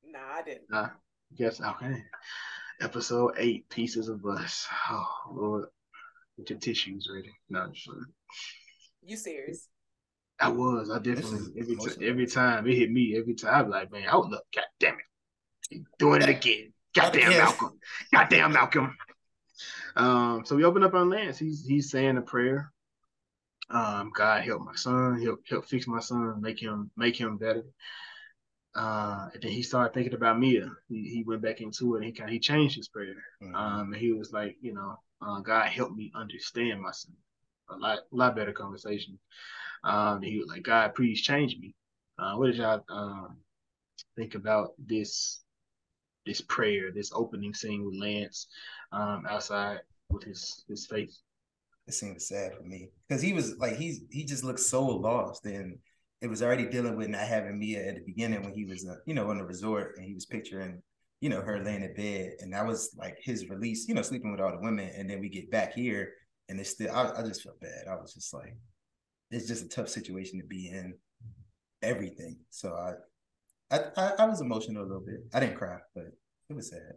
[0.03, 0.69] Nah, I didn't.
[0.69, 0.89] Nah,
[1.37, 2.03] guess okay.
[2.81, 4.67] Episode eight, pieces of us.
[4.89, 5.65] Oh Lord,
[6.37, 7.31] get your tissues ready.
[7.49, 7.95] No, I'm sure.
[9.03, 9.67] You serious?
[10.39, 10.89] I was.
[10.89, 13.15] I definitely every t- every time it hit me.
[13.17, 14.97] Every time I was like, man, hold up, god damn
[15.69, 16.73] it, doing it again.
[16.93, 17.79] Goddamn Malcolm.
[18.11, 18.97] Goddamn Malcolm.
[19.95, 21.37] Um, so we open up on Lance.
[21.37, 22.71] He's he's saying a prayer.
[23.69, 27.63] Um, God help my son, help help fix my son, make him make him better.
[28.75, 30.69] Uh, and then he started thinking about Mia.
[30.89, 31.99] He, he went back into it.
[31.99, 33.15] And he kind he changed his prayer.
[33.41, 33.55] Mm-hmm.
[33.55, 37.13] Um, and he was like, you know, uh, God help me understand my son.
[37.69, 39.17] A lot, lot better conversation.
[39.83, 41.73] Um, he was like, God, please change me.
[42.19, 43.37] Uh, what did y'all um,
[44.15, 45.41] think about this
[46.25, 48.47] this prayer, this opening scene with Lance
[48.91, 49.79] um, outside
[50.09, 51.21] with his his face?
[51.87, 55.45] It seemed sad for me because he was like he's he just looked so lost
[55.45, 55.77] and
[56.21, 58.95] it was already dealing with not having Mia at the beginning when he was uh,
[59.05, 60.81] you know on the resort and he was picturing
[61.21, 64.31] you know her laying in bed and that was like his release you know sleeping
[64.31, 66.11] with all the women and then we get back here
[66.49, 68.55] and it's still I, I just felt bad I was just like
[69.31, 70.93] it's just a tough situation to be in.
[71.81, 72.37] Everything.
[72.49, 72.73] So
[73.71, 75.19] I, I, I was emotional a little bit.
[75.33, 76.05] I didn't cry, but
[76.49, 76.93] it was sad.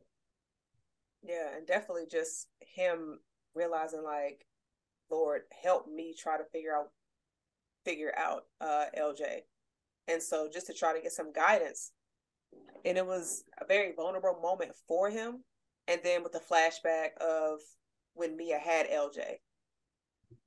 [1.23, 3.19] Yeah, and definitely just him
[3.55, 4.47] realizing like,
[5.10, 6.89] Lord, help me try to figure out
[7.85, 9.40] figure out uh LJ.
[10.09, 11.93] And so just to try to get some guidance.
[12.85, 15.44] And it was a very vulnerable moment for him.
[15.86, 17.60] And then with the flashback of
[18.14, 19.36] when Mia had LJ.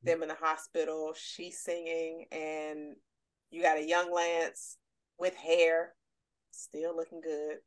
[0.04, 1.14] them in the hospital.
[1.16, 2.96] She's singing, and
[3.50, 4.78] you got a young Lance
[5.20, 5.94] with hair,
[6.52, 7.58] still looking good.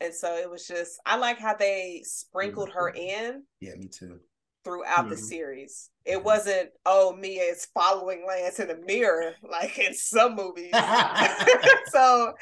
[0.00, 3.30] And so it was just, I like how they sprinkled her Mm-hmm.
[3.30, 4.20] in Yeah, me too.
[4.64, 5.18] Throughout the Mhm.
[5.18, 5.90] series.
[6.04, 10.72] It wasn't, oh, Mia is following Lance in the mirror, like in some movies.
[11.92, 12.34] so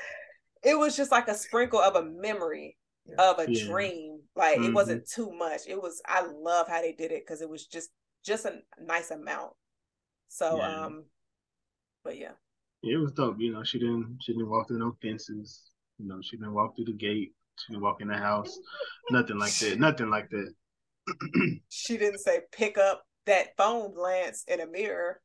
[0.63, 2.77] it was just like a sprinkle of a memory
[3.19, 3.65] of a Yeah.
[3.67, 4.23] dream.
[4.37, 4.75] Like it Mhm.
[4.75, 5.63] wasn't too much.
[5.69, 7.91] It was I love how they did it because it was just
[8.25, 9.55] just a nice amount.
[10.29, 10.87] So Yeah.
[10.87, 11.05] um
[12.05, 12.33] but yeah.
[12.83, 13.41] It was dope.
[13.41, 15.71] You know, she didn't she didn't walk through no fences.
[15.99, 17.35] You know, she didn't walk through the gate.
[17.59, 18.57] She didn't walk in the house.
[19.11, 19.79] Nothing like that.
[19.79, 20.55] Nothing like that.
[21.69, 25.21] She didn't say pick up that phone Lance in a mirror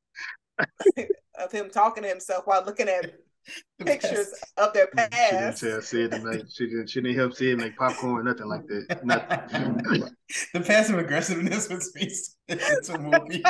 [1.39, 3.11] of him talking to himself while looking at
[3.85, 5.13] pictures of their past.
[5.29, 5.61] She didn't past.
[5.61, 9.05] tell Sid to make she didn't she didn't help Sid make popcorn, nothing like that.
[9.05, 10.09] Nothing.
[10.53, 13.43] the passive aggressiveness was speaks to a movie.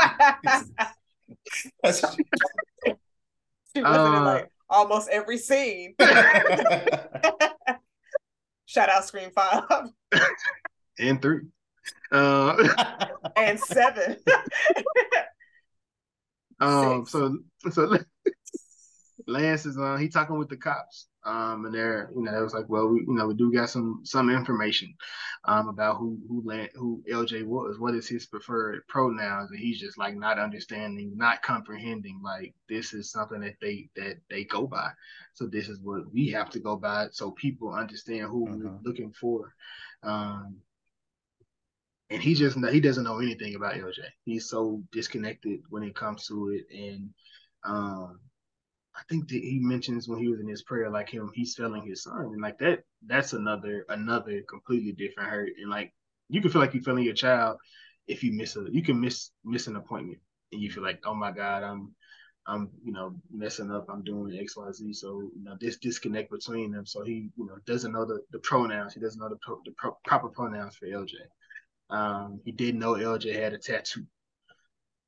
[3.76, 5.95] She wasn't in Uh, like almost every scene.
[8.65, 9.64] Shout out Scream Five
[10.99, 11.41] and three.
[12.14, 12.56] Uh
[13.35, 14.18] and seven.
[16.60, 17.11] Um, Six.
[17.11, 17.38] so
[17.72, 17.98] so
[19.27, 21.07] Lance is uh he talking with the cops.
[21.26, 23.69] Um, and they're you know it was like, well, we you know we do got
[23.69, 24.94] some some information,
[25.45, 27.80] um, about who who Lan who LJ was.
[27.80, 29.49] What is his preferred pronouns?
[29.52, 32.22] And he's just like not understanding, not comprehending.
[32.23, 34.91] Like this is something that they that they go by.
[35.34, 38.84] So this is what we have to go by, so people understand who we're Mhm.
[38.84, 39.53] looking for.
[40.03, 40.57] Um,
[42.14, 43.99] and he just he doesn't know anything about LJ.
[44.23, 47.10] He's so disconnected when it comes to it, and
[47.65, 48.19] um,
[48.95, 51.88] I think that he mentions when he was in his prayer, like him, he's failing
[51.88, 55.91] his son, and like that, that's another another completely different hurt, and like
[56.30, 57.57] you can feel like you're failing your child
[58.07, 60.19] if you miss a you can miss miss an appointment,
[60.52, 61.95] and you feel like oh my god, I'm
[62.45, 66.30] I'm you know messing up, I'm doing X Y Z, so you know this disconnect
[66.30, 69.40] between them, so he you know doesn't know the the pronouns, he doesn't know the
[69.41, 71.14] pro, the pro, proper pronouns for LJ.
[71.89, 74.05] Um, he didn't know LJ had a tattoo.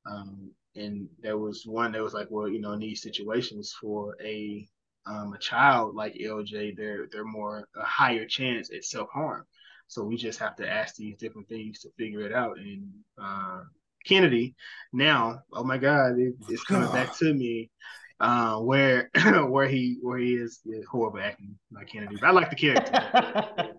[0.06, 4.16] Um, and there was one that was like, well, you know, in these situations for
[4.22, 4.68] a
[5.06, 9.44] um, a child like LJ, they're they're more a higher chance at self harm.
[9.88, 12.58] So we just have to ask these different things to figure it out.
[12.58, 12.88] And
[13.20, 13.60] uh,
[14.04, 14.54] Kennedy,
[14.92, 17.70] now, oh my God, it, it's coming back to me.
[18.18, 19.10] Uh, where
[19.48, 23.74] where he where he is yeah, horrible acting like Kennedy, but I like the character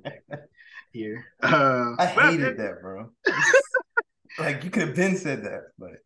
[0.92, 1.26] here.
[1.42, 3.10] Uh, I hated that, bro.
[4.40, 5.98] like you could have been said that, but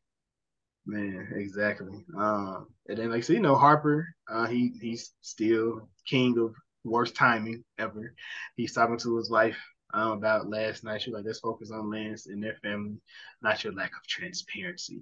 [0.86, 2.04] Man, exactly.
[2.18, 7.16] Um, and then like so, you know, Harper, uh, he he's still king of worst
[7.16, 8.16] timing ever.
[8.56, 9.58] He's talking to his wife
[9.94, 11.02] um, about last night.
[11.02, 12.98] She's like, let's focus on Lance and their family,
[13.44, 15.02] not your lack of transparency.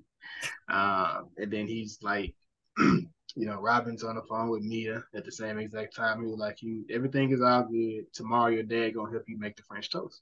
[0.70, 2.36] Um, and then he's like,
[3.36, 6.22] you know, Robin's on the phone with Mia at the same exact time.
[6.22, 8.12] He was like, you everything is all good.
[8.14, 10.22] Tomorrow your dad gonna help you make the French toast.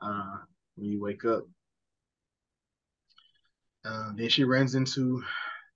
[0.00, 0.36] Uh,
[0.76, 1.44] when you wake up.
[3.84, 5.22] Uh, then she runs into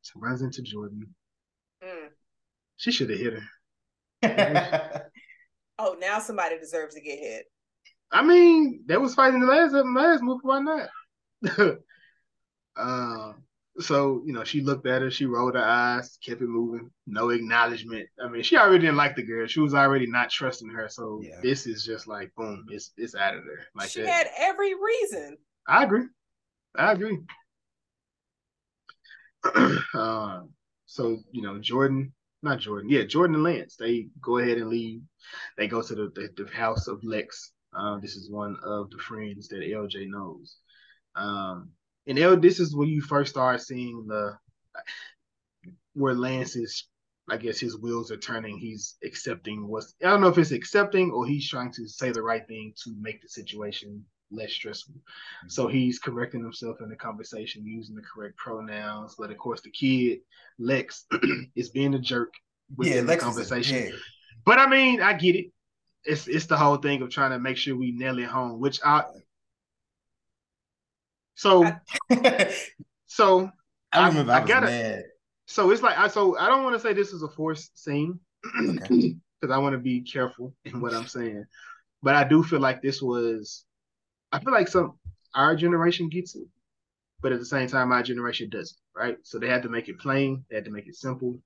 [0.03, 1.15] she runs into Jordan.
[1.82, 2.09] Mm.
[2.77, 3.35] She should have hit
[4.23, 5.11] her.
[5.82, 7.47] Oh, now somebody deserves to get hit.
[8.12, 10.41] I mean, they was fighting the last last movie.
[10.43, 10.89] Why not?
[12.77, 13.32] uh,
[13.79, 15.11] so you know, she looked at her.
[15.11, 16.91] She rolled her eyes, kept it moving.
[17.07, 18.09] No acknowledgement.
[18.23, 19.47] I mean, she already didn't like the girl.
[19.47, 20.89] She was already not trusting her.
[20.89, 21.41] So Yeah.
[21.43, 22.67] this is just like boom.
[22.71, 23.67] It's it's out of there.
[23.75, 24.09] Like she that.
[24.11, 25.37] had every reason.
[25.69, 26.07] I agree.
[26.77, 27.19] I agree.
[29.95, 30.51] um,
[30.87, 35.01] so you know, Jordan, not Jordan, yeah, Jordan and Lance, they go ahead and leave.
[35.57, 37.53] They go to the the, the house of Lex.
[37.73, 40.57] Um, this is one of the friends that LJ knows.
[41.15, 41.71] Um,
[42.11, 44.37] and this is when you first start seeing the
[45.95, 46.87] where Lance is.
[47.28, 48.59] I guess his wheels are turning.
[48.59, 49.95] He's accepting what's.
[50.03, 52.93] I don't know if it's accepting or he's trying to say the right thing to
[53.01, 54.95] make the situation less stressful.
[55.49, 59.15] So he's correcting himself in the conversation using the correct pronouns.
[59.19, 60.20] But of course, the kid
[60.59, 61.07] Lex
[61.55, 62.32] is being a jerk
[62.70, 63.93] yeah, within the Lex conversation.
[64.45, 65.53] But I mean, I get it.
[66.05, 68.59] It's it's the whole thing of trying to make sure we nail it home.
[68.59, 69.05] Which I
[71.41, 71.65] so
[73.07, 73.51] so
[73.93, 75.05] I remember I, I was gotta- mad.
[75.47, 78.21] so it's like I so I don't want to say this is a forced scene
[78.43, 79.17] because Okay.
[79.51, 81.45] I want to be careful in what I'm saying.
[82.03, 83.65] But I do feel like this was
[84.33, 84.99] I feel like some
[85.35, 86.47] our generation gets it,
[87.23, 89.17] but at the same time our generation doesn't, right?
[89.23, 91.39] So they had to make it plain, they had to make it simple,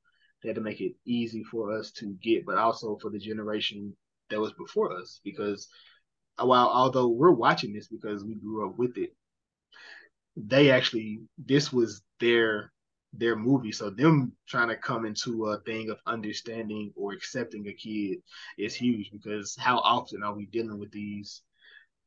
[0.43, 3.95] they had to make it easy for us to get, but also for the generation
[4.31, 5.21] that was before us.
[5.25, 5.69] Because
[6.37, 9.15] while although we're watching this because we grew up with it,
[10.37, 12.73] they actually this was their
[13.19, 13.73] their movie.
[13.73, 18.19] So them trying to come into a thing of understanding or accepting a kid
[18.59, 21.43] is huge because how often are we dealing with these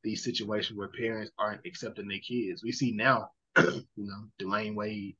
[0.03, 2.63] these situations where parents aren't accepting their kids?
[2.63, 5.15] We see now, you know, Dwyane Wade.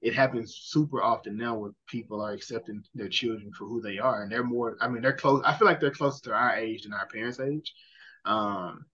[0.00, 4.22] It happens super often now where people are accepting their children for who they are,
[4.22, 4.76] and they're more.
[4.80, 5.42] I mean, they're close.
[5.44, 7.74] I feel like they're closer to our age than our parents' age.
[8.24, 8.86] Um,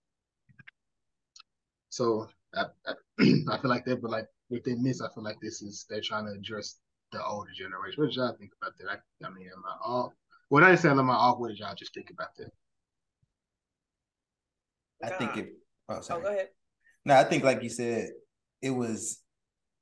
[1.90, 2.94] so I, I,
[3.50, 6.26] I feel like that, but like within this, I feel like this is they're trying
[6.26, 6.76] to address
[7.12, 8.02] the older generation.
[8.02, 8.88] What did y'all think about that?
[8.90, 10.12] I, I mean, am I off?
[10.48, 11.38] What I saying, am I off?
[11.38, 12.50] What did y'all just think about that?
[15.02, 15.52] I think it.
[15.88, 16.20] Oh, sorry.
[16.20, 16.48] Oh, go ahead.
[17.04, 18.10] No, I think like you said,
[18.62, 19.20] it was.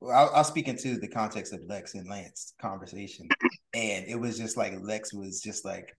[0.03, 3.29] I'll, I'll speak into the context of Lex and Lance conversation,
[3.75, 5.97] and it was just like Lex was just like,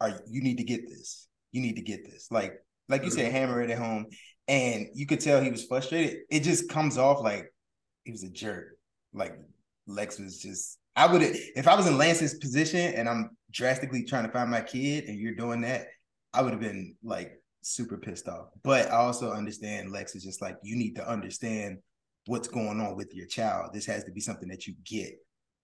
[0.00, 1.28] "Are you need to get this?
[1.52, 2.54] You need to get this." Like,
[2.88, 3.18] like you mm-hmm.
[3.18, 4.06] said, hammer it at home,
[4.52, 6.18] and you could tell he was frustrated.
[6.30, 7.50] It just comes off like
[8.04, 8.76] he was a jerk.
[9.14, 9.34] Like
[9.86, 14.26] Lex was just I would if I was in Lance's position and I'm drastically trying
[14.26, 15.86] to find my kid and you're doing that,
[16.34, 18.48] I would have been like super pissed off.
[18.62, 21.78] But I also understand Lex is just like you need to understand
[22.26, 23.70] what's going on with your child.
[23.72, 25.14] This has to be something that you get,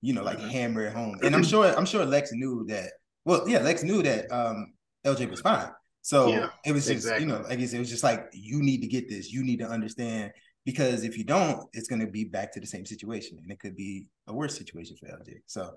[0.01, 0.48] you know, like mm-hmm.
[0.48, 1.19] hammer it home.
[1.23, 2.93] And I'm sure I'm sure Lex knew that.
[3.27, 4.73] Well, yeah, Lex knew that um
[5.05, 5.69] LJ was fine.
[6.09, 7.26] So yeah, it was just, exactly.
[7.26, 9.30] you know, like I guess it was just like you need to get this.
[9.30, 10.32] You need to understand
[10.64, 13.60] because if you don't, it's going to be back to the same situation, and it
[13.60, 15.40] could be a worse situation for LJ.
[15.44, 15.70] So,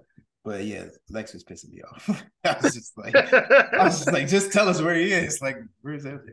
[0.46, 2.24] but yeah, Lex was pissing me off.
[2.46, 5.42] I was just like, I was just like, just tell us where he is.
[5.42, 6.30] Like, where's LJ?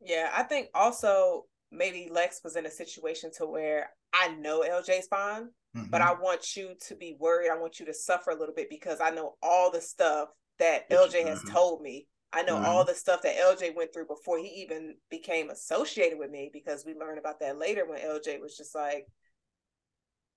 [0.00, 5.06] Yeah, I think also maybe Lex was in a situation to where I know LJ's
[5.06, 5.90] fine, mm-hmm.
[5.90, 7.50] but I want you to be worried.
[7.50, 10.30] I want you to suffer a little bit because I know all the stuff
[10.60, 11.52] that LJ has mm-hmm.
[11.52, 12.66] told me I know mm-hmm.
[12.66, 16.84] all the stuff that LJ went through before he even became associated with me because
[16.84, 19.06] we learned about that later when LJ was just like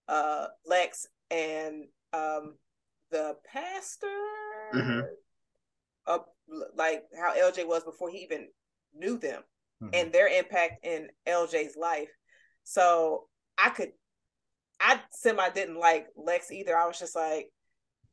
[0.07, 2.55] uh Lex and um
[3.11, 4.07] the pastor
[4.73, 5.01] mm-hmm.
[6.07, 6.19] uh,
[6.76, 8.47] like how LJ was before he even
[8.93, 9.43] knew them
[9.81, 9.93] mm-hmm.
[9.93, 12.09] and their impact in LJ's life.
[12.63, 13.27] So
[13.57, 13.91] I could
[14.80, 16.77] I semi didn't like Lex either.
[16.77, 17.51] I was just like,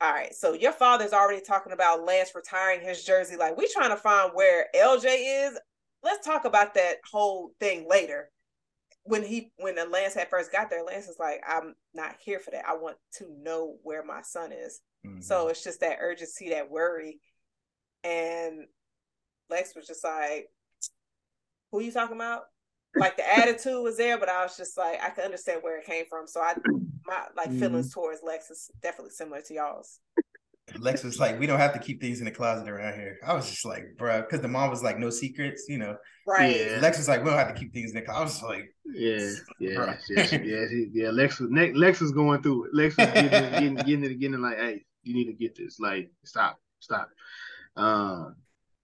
[0.00, 3.36] all right, so your father's already talking about Lance retiring his jersey.
[3.36, 5.58] Like, we trying to find where LJ is.
[6.04, 8.30] Let's talk about that whole thing later.
[9.02, 12.38] When he when the Lance had first got there, Lance was like, I'm not here
[12.38, 12.68] for that.
[12.68, 14.80] I want to know where my son is.
[15.04, 15.22] Mm-hmm.
[15.22, 17.18] So it's just that urgency, that worry.
[18.04, 18.66] And
[19.50, 20.48] Lex was just like,
[21.72, 22.42] Who you talking about?
[22.94, 25.86] Like the attitude was there, but I was just like, I could understand where it
[25.86, 26.28] came from.
[26.28, 26.54] So I
[27.08, 27.60] my like mm-hmm.
[27.60, 30.00] feelings towards Lex is definitely similar to y'all's.
[30.78, 33.18] Lex was like, we don't have to keep things in the closet around here.
[33.26, 35.96] I was just like, bro, because the mom was like, no secrets, you know.
[36.26, 36.56] Right.
[36.56, 36.78] Yeah.
[36.80, 38.20] Lex was like, we don't have to keep things in the closet.
[38.20, 41.10] I was like, yeah, yeah, yeah, yeah, yeah.
[41.10, 42.74] Lex was Lex was going through it.
[42.74, 45.80] Lex was getting, getting, getting it, getting it like, hey, you need to get this.
[45.80, 47.08] Like, stop, stop.
[47.76, 48.36] Um,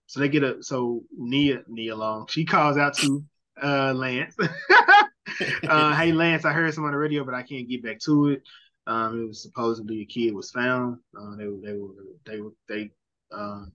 [0.07, 2.27] so they get a so Nia Nia Long.
[2.29, 3.25] She calls out to
[3.63, 4.37] uh Lance.
[5.69, 8.29] uh, hey Lance, I heard some on the radio, but I can't get back to
[8.29, 8.43] it.
[8.87, 10.99] Um, it was supposedly a kid was found.
[11.19, 11.95] Uh, they they were
[12.27, 12.91] they were they
[13.33, 13.73] um,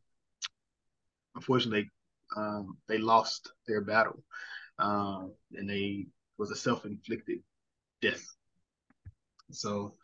[1.36, 1.90] unfortunately
[2.36, 4.24] um, they lost their battle,
[4.78, 6.06] um, and they
[6.38, 7.40] was a self inflicted
[8.02, 8.24] death.
[9.52, 9.96] So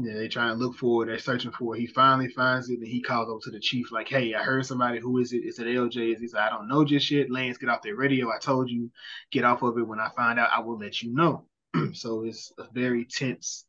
[0.00, 1.06] yeah, they trying to look for it.
[1.06, 1.80] They're searching for it.
[1.80, 4.66] He finally finds it, and he calls over to the chief, like, "Hey, I heard
[4.66, 5.00] somebody.
[5.00, 5.44] Who is it?
[5.44, 7.30] Is it LJ?" He said, "I don't know just yet.
[7.30, 8.30] Lance, get off the radio.
[8.30, 8.90] I told you,
[9.32, 9.86] get off of it.
[9.86, 11.46] When I find out, I will let you know."
[11.92, 13.64] so it's a very tense,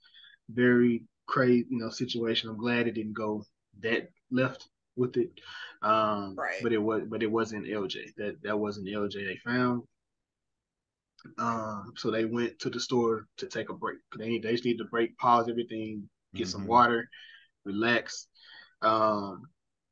[0.49, 2.49] very crazy, you know, situation.
[2.49, 3.43] I'm glad it didn't go
[3.81, 5.31] that left with it.
[5.81, 6.61] Um, right.
[6.61, 8.15] But it was, but it wasn't LJ.
[8.17, 9.83] That that wasn't LJ they found.
[11.37, 13.97] Um, so they went to the store to take a break.
[14.17, 16.51] They they just need to break, pause everything, get mm-hmm.
[16.51, 17.09] some water,
[17.65, 18.27] relax.
[18.81, 19.43] Um,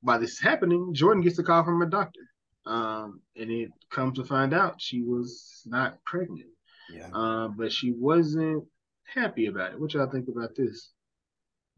[0.02, 2.22] while this is happening, Jordan gets a call from a doctor.
[2.66, 6.50] Um, and it comes to find out she was not pregnant.
[6.92, 7.10] Yeah.
[7.14, 8.66] Um, but she wasn't
[9.06, 9.80] happy about it.
[9.80, 10.92] What y'all think about this?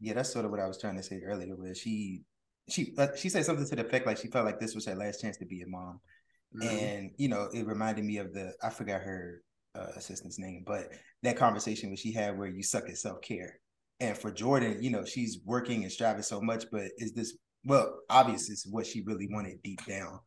[0.00, 1.54] Yeah, that's sort of what I was trying to say earlier.
[1.54, 2.22] Where she,
[2.68, 4.94] she, uh, she said something to the effect like she felt like this was her
[4.94, 6.00] last chance to be a mom.
[6.54, 6.68] Mm-hmm.
[6.68, 9.42] And you know, it reminded me of the I forgot her
[9.74, 10.88] uh, assistant's name, but
[11.22, 13.60] that conversation which she had where you suck at self care.
[14.00, 17.94] And for Jordan, you know, she's working and striving so much, but is this well,
[18.08, 20.18] obviously it's what she really wanted deep down.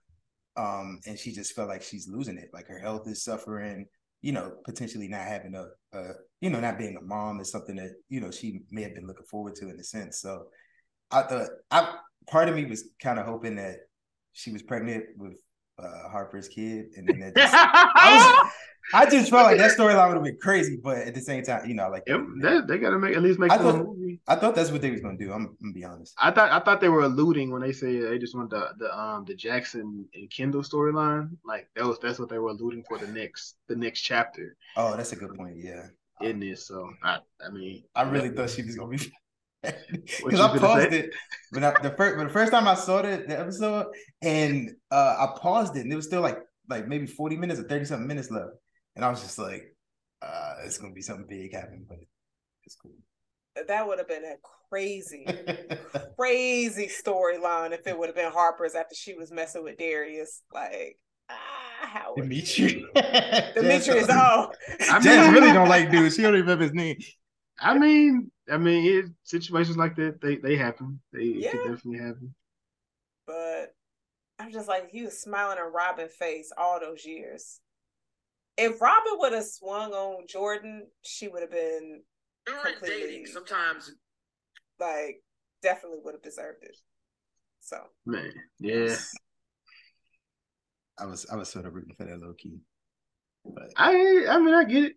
[0.55, 2.49] Um, and she just felt like she's losing it.
[2.53, 3.87] Like her health is suffering,
[4.21, 7.75] you know, potentially not having a, a you know, not being a mom is something
[7.77, 10.21] that, you know, she may have been looking forward to in a sense.
[10.21, 10.45] So
[11.09, 11.95] I thought I
[12.27, 13.77] part of me was kind of hoping that
[14.33, 15.41] she was pregnant with
[15.79, 18.51] uh, Harper's kid, and then that just, I, was,
[18.93, 21.67] I just felt like that storyline would have been crazy, but at the same time,
[21.67, 24.19] you know, like Yep, they, they gotta make at least make I thought- movie.
[24.27, 25.31] I thought that's what they was gonna do.
[25.33, 26.13] I'm, I'm gonna be honest.
[26.21, 28.95] I thought I thought they were alluding when they said they just want the the
[28.97, 31.31] um the Jackson and Kendall storyline.
[31.43, 34.95] Like that was that's what they were alluding for the next the next chapter Oh,
[34.95, 35.57] that's a good point.
[35.57, 35.87] Yeah,
[36.21, 36.67] in this.
[36.67, 39.11] So I I mean I really thought she was gonna be.
[39.63, 40.99] What Because I paused say?
[40.99, 41.13] it
[41.51, 43.87] when I the first when the first time I saw the, the episode
[44.21, 46.37] and uh I paused it and it was still like
[46.69, 48.51] like maybe 40 minutes or 30 something minutes left.
[48.95, 49.63] And I was just like,
[50.21, 51.97] uh it's gonna be something big happening, but
[52.65, 52.91] it's cool.
[53.67, 54.35] That would have been a
[54.69, 55.25] crazy,
[56.19, 60.41] crazy storyline if it would have been Harper's after she was messing with Darius.
[60.51, 60.97] Like,
[61.29, 61.35] ah,
[61.81, 62.83] how would Dimitri.
[62.95, 64.07] Demetrius?
[64.09, 64.51] Oh,
[64.91, 66.11] I Jazz mean- really don't like dude.
[66.13, 66.97] She don't even remember his name.
[67.59, 71.01] I mean I mean it, situations like that they they happen.
[71.11, 72.35] They it could definitely happen.
[73.25, 73.75] but
[74.39, 77.59] I'm just like he was smiling in Robin's face all those years.
[78.57, 82.03] If Robin would have swung on Jordan, she would have been
[82.45, 83.07] During Completely.
[83.07, 83.91] dating, sometimes
[84.79, 85.21] like
[85.61, 86.77] definitely would have deserved it.
[87.61, 88.95] So Man, yeah.
[90.99, 92.59] I was I was sort of rooting for that low key.
[93.45, 94.95] But I I mean I get it.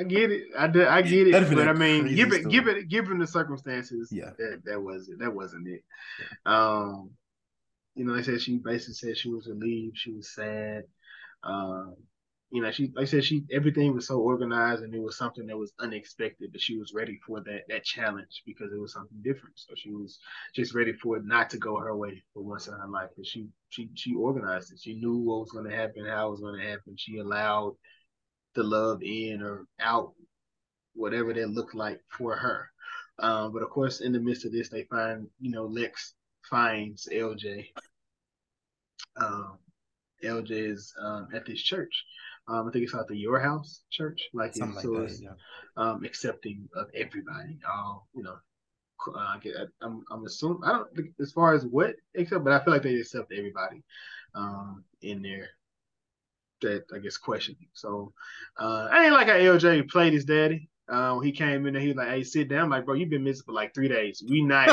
[0.00, 0.44] I get it.
[0.58, 1.54] I did, I get it.
[1.54, 2.52] But I mean, crazy given story.
[2.54, 4.30] given given the circumstances, Yeah.
[4.38, 5.84] that that wasn't that wasn't it.
[6.46, 7.10] Um,
[7.94, 10.84] you know, they said she basically said she was relieved, she was sad.
[11.42, 11.96] Um,
[12.50, 15.46] you know, she like I said she everything was so organized and it was something
[15.46, 19.18] that was unexpected, but she was ready for that that challenge because it was something
[19.22, 19.54] different.
[19.58, 20.18] So she was
[20.54, 23.10] just ready for it not to go her way for once in her life.
[23.16, 24.80] But she she she organized it.
[24.80, 26.94] She knew what was going to happen, how it was going to happen.
[26.96, 27.76] She allowed
[28.54, 30.12] the love in or out,
[30.94, 32.70] whatever that looked like for her.
[33.18, 36.14] Um, but of course, in the midst of this, they find you know Lex
[36.48, 37.66] finds LJ.
[39.16, 39.58] Um,
[40.24, 42.04] LJ is um, at this church.
[42.48, 45.36] Um, I think it's out the Your House Church, like something it's, like so that.
[45.76, 45.82] Yeah.
[45.82, 47.58] um, accepting of everybody.
[47.70, 48.36] All you know,
[49.14, 52.52] uh, I get, I'm I'm assuming I don't think as far as what except, but
[52.52, 53.82] I feel like they accept everybody
[54.34, 55.50] um, in there
[56.62, 57.68] that I guess questioning.
[57.72, 58.12] So
[58.58, 60.68] uh, I ain't like how LJ played his daddy.
[60.88, 62.94] Uh, when he came in and he was like, "Hey, sit down." I'm like, bro,
[62.94, 64.24] you've been missing for like three days.
[64.28, 64.66] We not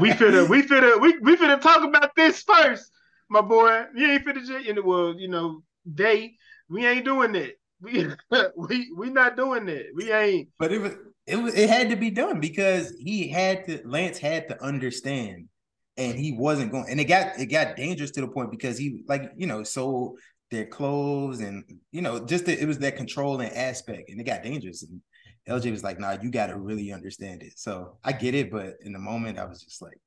[0.00, 2.90] we finna we finna we we finna talk about this first,
[3.28, 3.84] my boy.
[3.96, 6.34] You ain't finna just in the world, you know, day.
[6.68, 7.58] We ain't doing that.
[7.80, 8.06] We
[8.56, 9.86] we we not doing that.
[9.94, 10.50] We ain't.
[10.58, 10.92] But it was
[11.26, 15.48] it was it had to be done because he had to Lance had to understand
[15.96, 19.04] and he wasn't going and it got it got dangerous to the point because he
[19.06, 20.18] like you know sold
[20.50, 24.42] their clothes and you know just the, it was that controlling aspect and it got
[24.42, 25.00] dangerous and
[25.48, 28.76] LJ was like nah you got to really understand it so I get it but
[28.82, 29.98] in the moment I was just like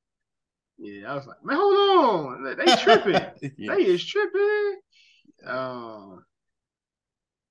[0.78, 3.14] Yeah, I was like, man, hold on, they tripping.
[3.58, 3.76] yeah.
[3.76, 4.80] They is tripping.
[5.46, 6.26] Um,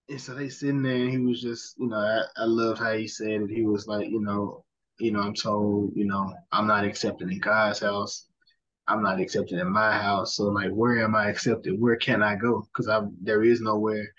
[0.09, 2.93] and so they sitting there, and he was just, you know, I, I loved how
[2.95, 3.51] he said it.
[3.51, 4.65] He was like, you know,
[4.99, 8.27] you know, I'm told, you know, I'm not accepted in God's house.
[8.93, 10.37] I'm not accepted in my house.
[10.37, 11.81] So like, where am I accepted?
[11.81, 12.61] Where can I go?
[12.61, 14.13] Because I there is nowhere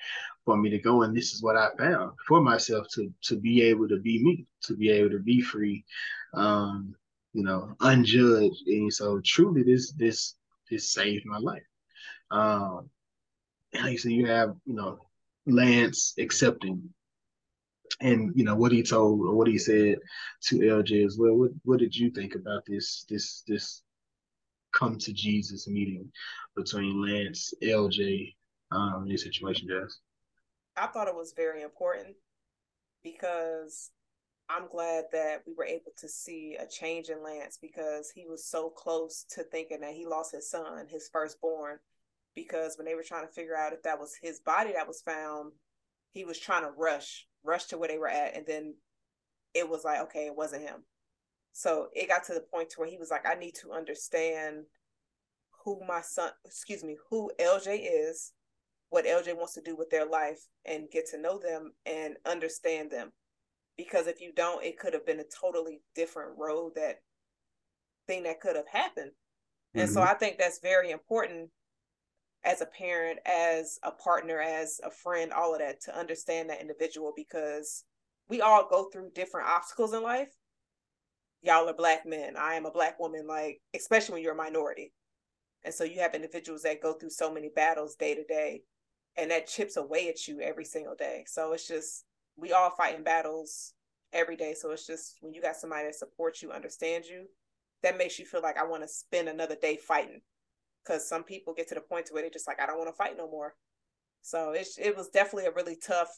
[0.45, 3.61] for me to go, and this is what I found for myself to to be
[3.61, 5.85] able to be me, to be able to be free,
[6.34, 6.95] um,
[7.34, 8.68] you know, unjudged.
[8.68, 10.35] And so truly, this this
[10.72, 11.68] this saved my life.
[12.32, 12.90] Um,
[13.74, 14.98] and like you said, you have you know
[15.45, 16.90] Lance accepting,
[18.02, 20.00] and you know what he told or what he said
[20.45, 21.35] to LJ as well.
[21.35, 23.82] What what did you think about this this this
[24.74, 26.11] come to Jesus meeting
[26.56, 28.34] between Lance, LJ,
[28.72, 29.98] um, this situation, Jazz?
[30.76, 32.16] I thought it was very important
[33.03, 33.92] because
[34.50, 38.45] I'm glad that we were able to see a change in Lance because he was
[38.45, 41.80] so close to thinking that he lost his son, his firstborn,
[42.35, 45.02] because when they were trying to figure out if that was his body that was
[45.02, 45.52] found,
[46.11, 48.76] he was trying to rush, rush to where they were at, and then
[49.53, 50.84] it was like, okay, it wasn't him.
[51.53, 54.65] So it got to the point to where he was like, I need to understand
[55.64, 58.33] who my son, excuse me, who LJ is,
[58.90, 62.91] what LJ wants to do with their life, and get to know them and understand
[62.91, 63.11] them.
[63.77, 66.98] Because if you don't, it could have been a totally different road that
[68.07, 69.11] thing that could have happened.
[69.73, 70.09] And so mm-hmm.
[70.09, 71.49] I think that's very important
[72.43, 76.61] as a parent, as a partner, as a friend, all of that to understand that
[76.61, 77.85] individual because
[78.27, 80.30] we all go through different obstacles in life.
[81.43, 82.35] Y'all are black men.
[82.38, 84.93] I am a black woman, like, especially when you're a minority.
[85.63, 88.63] And so you have individuals that go through so many battles day to day,
[89.17, 91.25] and that chips away at you every single day.
[91.27, 92.05] So it's just,
[92.38, 93.73] we all fighting battles
[94.13, 94.53] every day.
[94.53, 97.25] So it's just when you got somebody that supports you, understands you,
[97.83, 100.22] that makes you feel like I want to spend another day fighting
[100.83, 102.89] because some people get to the point to where they're just like, I don't want
[102.89, 103.55] to fight no more.
[104.22, 106.09] So it it was definitely a really tough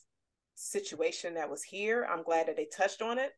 [0.54, 2.08] situation that was here.
[2.10, 3.32] I'm glad that they touched on it,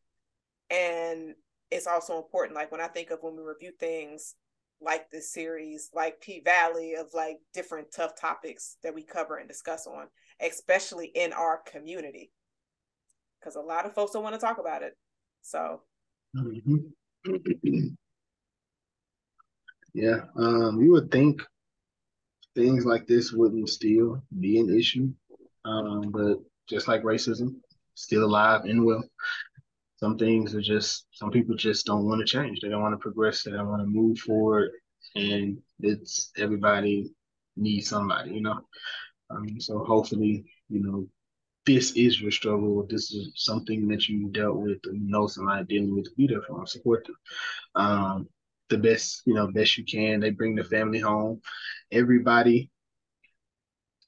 [0.70, 1.34] and
[1.70, 2.54] it's also important.
[2.54, 4.34] Like when I think of when we review things
[4.80, 9.48] like this series, like P Valley, of like different tough topics that we cover and
[9.48, 10.06] discuss on,
[10.40, 12.30] especially in our community,
[13.38, 14.96] because a lot of folks don't want to talk about it.
[15.42, 15.82] So.
[16.36, 16.76] Mm-hmm.
[19.94, 21.42] yeah, um, you would think
[22.54, 25.12] things like this wouldn't still be an issue,
[25.64, 26.38] um, but
[26.68, 27.56] just like racism,
[27.94, 29.04] still alive and well.
[29.98, 32.60] Some things are just some people just don't want to change.
[32.60, 33.42] They don't want to progress.
[33.42, 34.70] They don't want to move forward,
[35.16, 37.10] and it's everybody
[37.56, 38.60] needs somebody, you know.
[39.30, 41.08] Um, so hopefully, you know,
[41.66, 42.86] this is your struggle.
[42.88, 46.14] This is something that you dealt with, and you know somebody dealing with.
[46.16, 47.16] Be there for them, support them.
[47.74, 48.28] Um,
[48.68, 50.20] the best, you know, best you can.
[50.20, 51.40] They bring the family home.
[51.90, 52.70] Everybody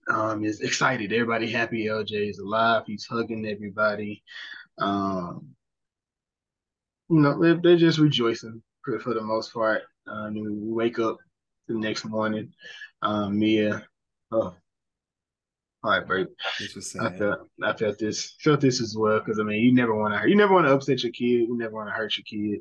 [0.09, 1.13] um, is excited.
[1.13, 1.87] Everybody happy.
[1.87, 2.85] LJ is alive.
[2.87, 4.23] He's hugging everybody.
[4.79, 5.55] Um,
[7.11, 9.83] you know, they're, they're just rejoicing for, for the most part.
[10.07, 11.19] Um, we wake up
[11.69, 12.53] the next morning.
[13.03, 13.85] Um, Mia,
[14.33, 14.55] oh,
[15.83, 16.27] all right, bro.
[17.01, 20.13] I felt I felt this felt this as well because I mean you never want
[20.13, 21.49] to you never want to upset your kid.
[21.49, 22.61] You never want to hurt your kid.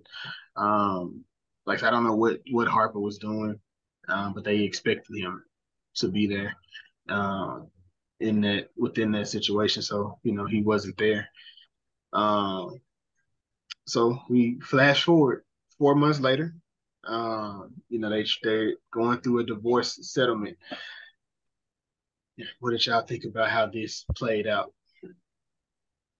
[0.55, 1.25] Um,
[1.65, 3.59] like I don't know what what Harper was doing,
[4.07, 5.43] um, but they expected him
[5.95, 6.55] to be there
[7.09, 7.67] um,
[8.21, 9.81] in that within that situation.
[9.81, 11.27] So you know he wasn't there.
[12.13, 12.79] Um,
[13.89, 15.43] so we flash forward
[15.77, 16.53] four months later.
[17.05, 20.57] Um, you know they they're going through a divorce settlement.
[22.59, 24.73] What did y'all think about how this played out?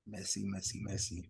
[0.08, 1.30] Messy, messy, messy.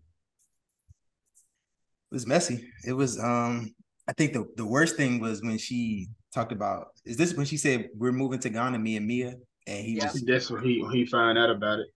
[2.10, 2.68] It was messy.
[2.86, 3.74] It was um
[4.08, 7.56] I think the, the worst thing was when she talked about is this when she
[7.56, 9.34] said we're moving to Ghana, me and Mia,
[9.66, 10.10] and he yeah.
[10.10, 11.88] was that's when he when he found out about it.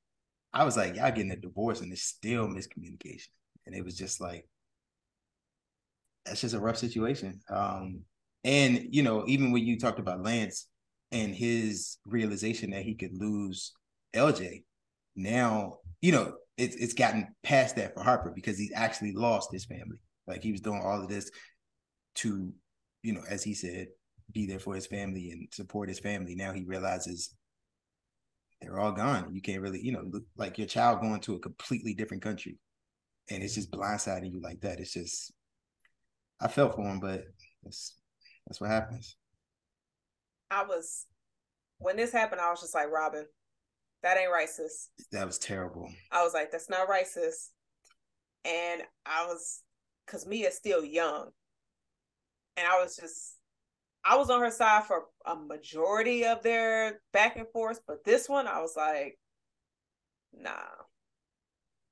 [0.52, 3.28] I was like, y'all getting a divorce and it's still miscommunication.
[3.66, 4.46] And it was just like
[6.24, 7.40] that's just a rough situation.
[7.48, 8.00] Um,
[8.44, 10.68] and you know, even when you talked about Lance
[11.12, 13.72] and his realization that he could lose
[14.14, 14.62] LJ,
[15.16, 19.64] now, you know, it's it's gotten past that for Harper because he's actually lost his
[19.64, 19.98] family.
[20.26, 21.30] Like he was doing all of this
[22.16, 22.52] to,
[23.02, 23.88] you know, as he said,
[24.32, 26.34] be there for his family and support his family.
[26.34, 27.34] Now he realizes
[28.60, 29.34] they're all gone.
[29.34, 32.58] You can't really, you know, like your child going to a completely different country
[33.30, 34.80] and it's just blindsiding you like that.
[34.80, 35.32] It's just,
[36.40, 37.24] I felt for him, but
[37.62, 37.96] that's
[38.46, 39.16] that's what happens.
[40.50, 41.06] I was,
[41.78, 43.24] when this happened, I was just like, Robin,
[44.02, 44.88] that ain't racist.
[45.12, 45.88] That was terrible.
[46.12, 47.48] I was like, that's not racist.
[48.44, 49.62] And I was,
[50.06, 51.30] because Mia's still young
[52.56, 53.36] and I was just
[54.04, 58.28] I was on her side for a majority of their back and forth, but this
[58.28, 59.18] one I was like,
[60.32, 60.50] nah.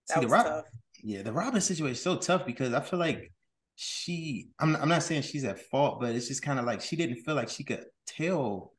[0.09, 0.65] That See, was Rob- tough.
[1.03, 3.33] Yeah, the Robin situation is so tough because I feel like
[3.75, 6.97] she I'm I'm not saying she's at fault, but it's just kind of like she
[6.97, 8.73] didn't feel like she could tell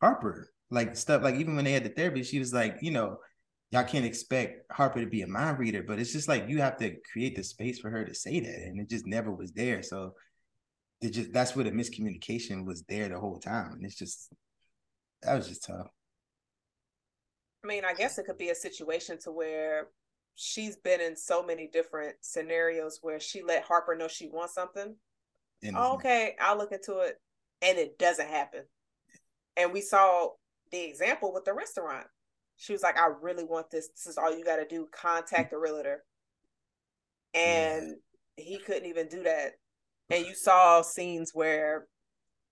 [0.00, 3.18] Harper like stuff like even when they had the therapy, she was like, you know,
[3.70, 6.76] y'all can't expect Harper to be a mind reader, but it's just like you have
[6.78, 9.82] to create the space for her to say that, and it just never was there.
[9.82, 10.14] So
[11.00, 14.32] it just that's where the miscommunication was there the whole time, and it's just
[15.22, 15.88] that was just tough.
[17.64, 19.88] I mean, I guess it could be a situation to where
[20.40, 24.94] she's been in so many different scenarios where she let Harper know she wants something.
[25.74, 27.20] Oh, okay, I'll look into it,
[27.62, 28.62] and it doesn't happen.
[29.56, 30.28] And we saw
[30.70, 32.06] the example with the restaurant.
[32.56, 33.88] She was like, "I really want this.
[33.88, 34.86] This is all you got to do.
[34.92, 36.04] Contact the realtor."
[37.34, 37.96] And
[38.36, 38.44] yeah.
[38.44, 39.54] he couldn't even do that
[40.10, 41.86] and you saw scenes where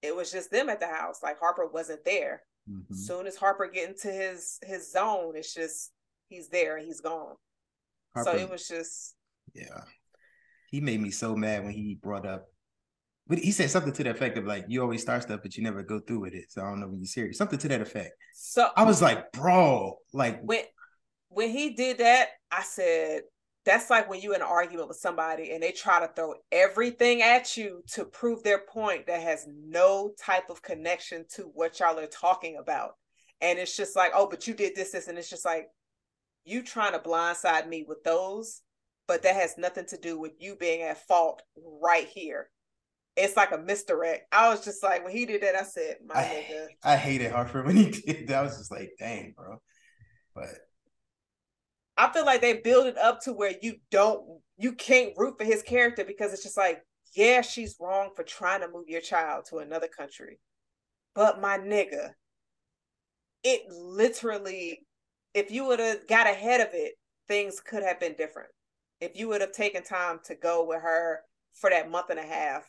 [0.02, 2.94] it was just them at the house like harper wasn't there mm-hmm.
[2.94, 5.92] soon as harper get into his his zone it's just
[6.28, 7.34] he's there and he's gone
[8.16, 9.14] harper, so it was just
[9.54, 9.82] yeah.
[10.70, 12.46] He made me so mad when he brought up
[13.28, 15.62] but he said something to the effect of like you always start stuff but you
[15.62, 17.38] never go through with it so i don't know when you're serious.
[17.38, 18.14] Something to that effect.
[18.34, 20.64] So i was like bro like when
[21.28, 23.22] when he did that i said
[23.66, 27.20] that's like when you're in an argument with somebody and they try to throw everything
[27.20, 31.98] at you to prove their point that has no type of connection to what y'all
[31.98, 32.92] are talking about.
[33.40, 35.66] And it's just like, oh, but you did this, this, and it's just like
[36.46, 38.62] you trying to blindside me with those,
[39.06, 41.42] but that has nothing to do with you being at fault
[41.82, 42.48] right here.
[43.16, 44.26] It's like a misdirect.
[44.32, 46.66] I was just like, when he did that, I said, my I, nigga.
[46.84, 48.38] I hated Harper when he did that.
[48.38, 49.60] I was just like, dang, bro.
[50.34, 50.48] But
[51.96, 55.44] I feel like they build it up to where you don't you can't root for
[55.44, 56.82] his character because it's just like,
[57.14, 60.38] yeah, she's wrong for trying to move your child to another country.
[61.14, 62.10] But my nigga,
[63.42, 64.86] it literally,
[65.36, 66.94] if you would have got ahead of it,
[67.28, 68.48] things could have been different.
[69.00, 71.20] If you would have taken time to go with her
[71.52, 72.68] for that month and a half,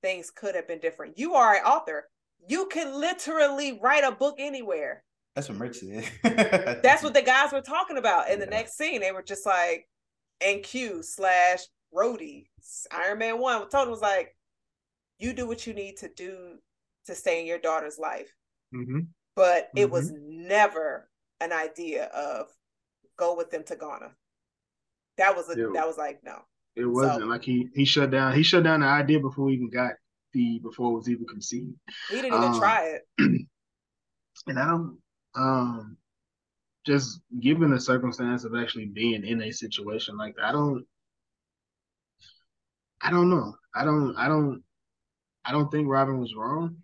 [0.00, 1.18] things could have been different.
[1.18, 2.08] You are an author.
[2.48, 5.02] You can literally write a book anywhere.
[5.34, 6.04] That's what Murch said.
[6.84, 8.30] That's what the guys were talking about.
[8.30, 9.88] In the next scene, they were just like,
[10.40, 11.60] NQ slash
[11.92, 12.46] Rhodey,
[12.92, 14.36] Iron Man 1 told him was like,
[15.18, 16.58] you do what you need to do
[17.06, 18.32] to stay in your daughter's life.
[18.72, 19.00] Mm-hmm.
[19.34, 19.78] But Mm-hmm.
[19.78, 21.08] it was never
[21.40, 22.48] an idea of
[23.16, 24.10] go with them to Ghana.
[25.18, 25.70] That was a Yeah.
[25.74, 26.40] that was like no.
[26.76, 29.54] It wasn't So- like he he shut down he shut down the idea before we
[29.54, 29.92] even got
[30.32, 31.74] the before it was even conceived.
[32.10, 33.02] He didn't even Um, try it.
[34.46, 34.98] And I don't
[35.34, 35.96] um
[36.86, 40.86] just given the circumstance of actually being in a situation like that, I don't
[43.00, 43.54] I don't know.
[43.74, 44.62] I don't I don't
[45.44, 46.82] I don't think Robin was wrong.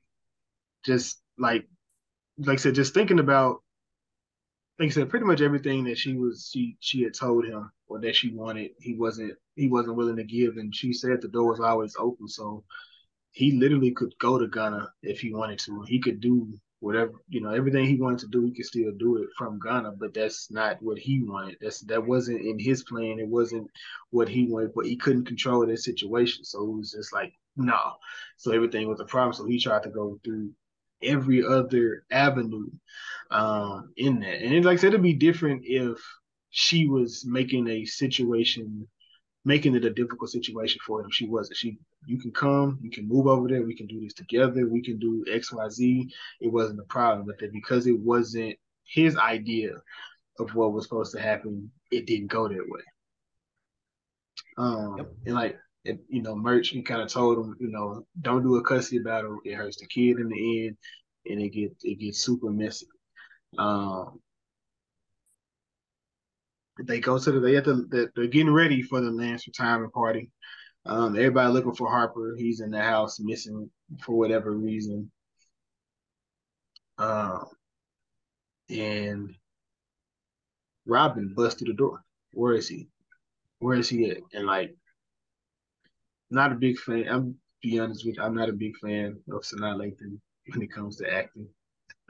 [0.85, 1.67] Just like
[2.39, 3.63] like I said, just thinking about
[4.79, 8.01] like I said, pretty much everything that she was she she had told him or
[8.01, 11.51] that she wanted, he wasn't he wasn't willing to give and she said the door
[11.51, 12.29] was always open.
[12.29, 12.65] So
[13.33, 15.83] he literally could go to Ghana if he wanted to.
[15.87, 19.17] He could do whatever, you know, everything he wanted to do, he could still do
[19.17, 21.57] it from Ghana, but that's not what he wanted.
[21.61, 23.19] That's that wasn't in his plan.
[23.19, 23.69] It wasn't
[24.11, 26.45] what he wanted, but he couldn't control that situation.
[26.45, 27.79] So it was just like, no.
[28.37, 29.33] So everything was a problem.
[29.33, 30.51] So he tried to go through
[31.05, 32.67] every other avenue
[33.31, 34.43] um in that.
[34.43, 35.99] And it, like I said, it'd be different if
[36.51, 38.89] she was making a situation
[39.45, 41.11] making it a difficult situation for him.
[41.11, 41.57] She wasn't.
[41.59, 44.83] She you can come, you can move over there, we can do this together, we
[44.83, 46.11] can do XYZ.
[46.41, 47.27] It wasn't a problem.
[47.27, 49.73] But that because it wasn't his idea
[50.39, 52.83] of what was supposed to happen, it didn't go that way.
[54.57, 55.13] Um Yep.
[55.27, 58.57] and like it, you know, Murch, he kind of told him, you know, don't do
[58.57, 59.39] a cussy battle.
[59.45, 60.77] It it hurts the kid in the end,
[61.27, 62.87] and it get it gets super messy.
[63.59, 64.21] Um,
[66.83, 70.31] they go to the they to they're, they're getting ready for the Lance retirement party.
[70.87, 72.35] Um, everybody looking for Harper.
[72.37, 73.71] He's in the house missing
[74.03, 75.11] for whatever reason.
[76.99, 77.47] Um,
[78.69, 79.35] and
[80.87, 82.03] Robin busts through the door.
[82.33, 82.89] Where is he?
[83.59, 84.19] Where is he at?
[84.33, 84.77] And like,
[86.35, 87.07] not a big fan.
[87.09, 90.19] I'm be honest with you, I'm not a big fan of Sanaa Lathan
[90.53, 91.47] when it comes to acting.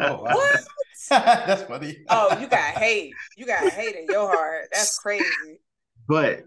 [0.01, 0.35] Oh, wow.
[0.35, 0.61] What?
[1.11, 1.99] That's funny.
[2.09, 3.13] Oh, you got hate.
[3.37, 4.67] You got hate in your heart.
[4.73, 5.61] That's crazy.
[6.09, 6.43] But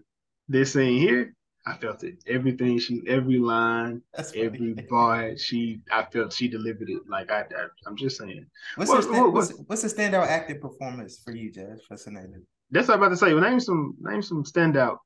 [0.48, 1.34] this scene here,
[1.66, 2.16] I felt it.
[2.26, 4.44] Everything she, every line, That's funny.
[4.44, 7.02] every bar, she, I felt she delivered it.
[7.08, 8.44] Like I, I I'm just saying.
[8.76, 11.80] What's, What- your stand, what- what's, what's the standout acting performance for you, Jazz?
[11.88, 12.26] For Sanaa?
[12.70, 13.32] That's what I'm about to say.
[13.32, 14.98] Well, name some, name some standout.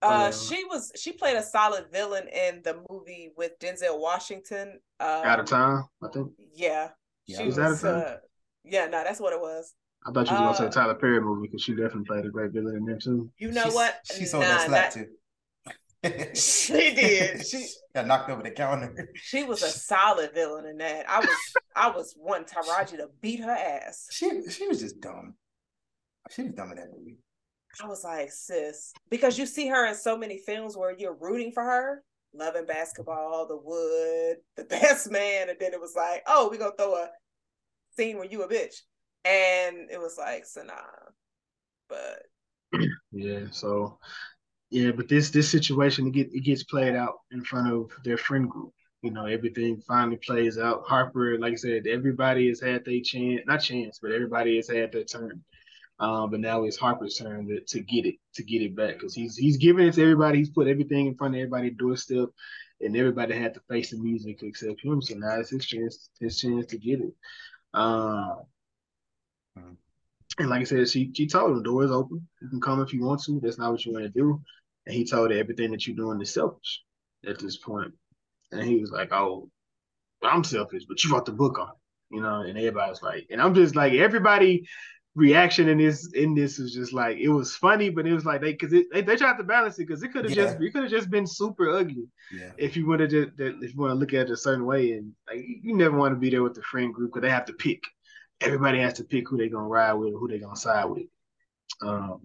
[0.00, 4.78] Uh, Uh, she was she played a solid villain in the movie with Denzel Washington.
[5.00, 5.84] Um, out of time.
[6.02, 6.32] I think.
[6.54, 6.90] Yeah,
[7.26, 7.84] Yeah, she was was.
[7.84, 8.14] out of time?
[8.14, 8.16] uh,
[8.64, 9.74] yeah, no, that's what it was.
[10.06, 12.30] I thought you was gonna Uh, say Tyler Perry movie because she definitely played a
[12.30, 13.30] great villain in there too.
[13.38, 13.96] You know She's- what?
[14.16, 15.08] She sold Nah, that slap not- too.
[16.34, 17.44] She did.
[17.50, 19.08] She got knocked over the counter.
[19.16, 21.10] she was a solid villain in that.
[21.10, 21.28] I was
[21.74, 24.06] I was wanting Taraji to beat her ass.
[24.12, 25.34] She she was just dumb.
[26.30, 27.16] She was dumb in that movie.
[27.82, 31.52] I was like, sis, because you see her in so many films where you're rooting
[31.52, 32.02] for her,
[32.34, 36.72] loving basketball, The Wood, The Best Man, and then it was like, oh, we gonna
[36.76, 37.10] throw a
[37.96, 38.82] scene where you a bitch,
[39.24, 40.74] and it was like, so nah.
[41.88, 42.22] But
[43.12, 43.46] Yeah.
[43.50, 43.98] So,
[44.70, 48.18] yeah, but this this situation it get it gets played out in front of their
[48.18, 48.72] friend group.
[49.02, 50.82] You know, everything finally plays out.
[50.86, 54.92] Harper, like I said, everybody has had their chance, not chance, but everybody has had
[54.92, 55.42] their turn.
[56.00, 59.14] Um, but now it's Harper's turn to, to get it, to get it back, because
[59.14, 60.38] he's he's giving it to everybody.
[60.38, 62.28] He's put everything in front of everybody's doorstep,
[62.80, 65.02] and everybody had to face the music except him.
[65.02, 67.14] So now it's his chance, his chance to get it.
[67.74, 68.42] Um,
[70.38, 72.26] and like I said, she she told him door is open.
[72.40, 73.40] You can come if you want to.
[73.40, 74.40] That's not what you want to do.
[74.86, 76.82] And he told her everything that you're doing is selfish
[77.26, 77.92] at this point.
[78.52, 79.50] And he was like, "Oh,
[80.22, 83.42] I'm selfish, but you wrote the book on it, you know." And everybody's like, and
[83.42, 84.68] I'm just like, everybody
[85.18, 88.40] reaction in this in this is just like it was funny, but it was like
[88.40, 90.66] they because they, they tried to balance it because it could have just Yeah.
[90.66, 92.52] it could have just been super ugly Yeah.
[92.56, 94.92] if you would have just if you want to look at it a certain way
[94.92, 97.46] and like you never want to be there with the friend group because they have
[97.46, 97.82] to pick.
[98.40, 101.08] Everybody has to pick who they're gonna ride with, who they're gonna side with.
[101.82, 102.20] Um,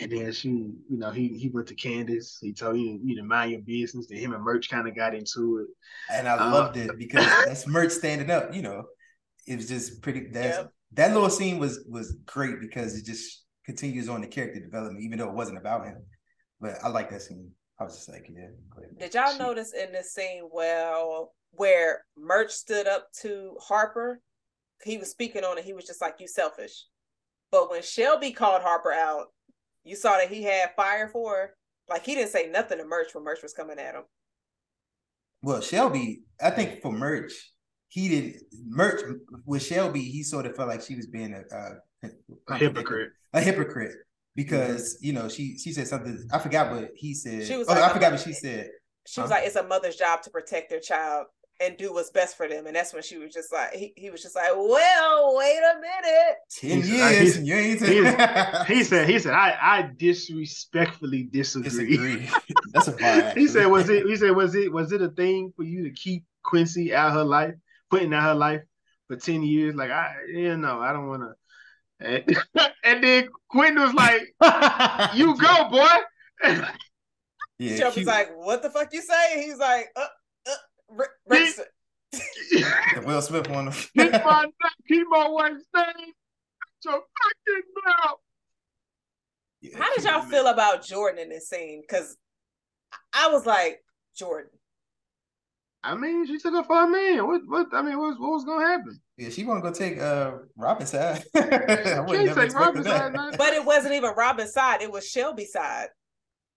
[0.00, 2.38] and then she, you know, he he went to Candace.
[2.40, 4.06] He told you, you to mind your business.
[4.06, 5.68] Then him and Murch kind of got into it.
[6.16, 8.84] And I Uh, loved it because that's Murch standing up, you know.
[9.46, 10.72] It was just pretty that's Yep.
[10.92, 15.18] That little scene was was great because it just continues on the character development, even
[15.18, 16.02] though it wasn't about him.
[16.60, 17.50] But I like that scene.
[17.78, 18.48] I was just like, yeah.
[18.98, 20.48] did y'all She- notice in this scene?
[20.52, 24.20] Well, where Murch stood up to Harper,
[24.84, 25.64] he was speaking on it.
[25.64, 26.84] He was just like, "You selfish."
[27.50, 29.26] But when Shelby called Harper out,
[29.84, 31.56] you saw that he had fire for her.
[31.88, 34.04] Like he didn't say nothing to Murch when Murch was coming at him.
[35.42, 37.32] Well, Shelby, I think for Murch,
[37.90, 39.02] he did Murch
[39.44, 40.02] with Shelby.
[40.02, 42.10] He sort of felt like she was being a, a,
[42.48, 43.10] a hypocrite.
[43.32, 43.96] A hypocrite
[44.36, 45.06] because mm-hmm.
[45.06, 46.26] you know she she said something.
[46.32, 47.46] I forgot what he said.
[47.46, 47.68] She was.
[47.68, 48.70] Oh, like, I forgot what she said.
[49.06, 51.26] She was like, "It's a mother's job to protect their child
[51.60, 54.10] and do what's best for them." And that's when she was just like, he, he
[54.10, 59.08] was just like, "Well, wait a minute, ten years, he, you ain't." He, he said,
[59.08, 62.28] "He said, I I disrespectfully disagree." disagree.
[62.72, 63.32] that's a bar.
[63.34, 64.72] he said, "Was it?" He said, "Was it?
[64.72, 67.54] Was it a thing for you to keep Quincy out of her life,
[67.90, 68.62] putting out her life
[69.08, 69.74] for ten years?
[69.74, 71.34] Like, I, you know, I don't want to."
[72.06, 72.38] And,
[72.84, 74.22] and then Quinn was like,
[75.14, 76.66] "You go, boy."
[77.58, 80.06] yeah, Shelby's like, "What the fuck you say?" He's like, "Uh,
[80.48, 80.54] uh,
[80.88, 81.50] Rick,
[83.04, 83.70] Will Smith one.
[83.72, 84.46] keep my
[84.88, 86.12] keep my wife's name
[86.84, 88.18] your fucking mouth.
[89.60, 91.82] Yeah, How did y'all feel about Jordan in this scene?
[91.82, 92.16] Because
[93.12, 93.80] I was like,
[94.16, 94.50] Jordan.
[95.82, 97.26] I mean, she took her for a man.
[97.26, 97.40] What?
[97.46, 97.68] What?
[97.72, 99.00] I mean, what, what was gonna happen?
[99.16, 101.24] Yeah, she want to go take uh Robin's side.
[101.34, 105.88] I wouldn't take Robin's side, but it wasn't even Robin's side; it was Shelby's side.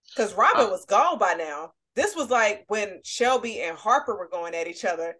[0.09, 1.71] Because Robin uh, was gone by now.
[1.95, 5.15] This was like when Shelby and Harper were going at each other.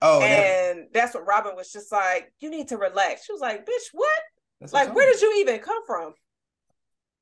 [0.00, 0.92] Oh, and that...
[0.92, 4.20] that's what Robin was just like, "You need to relax." She was like, "Bitch, what?
[4.60, 6.14] That's like, where did you even come from?"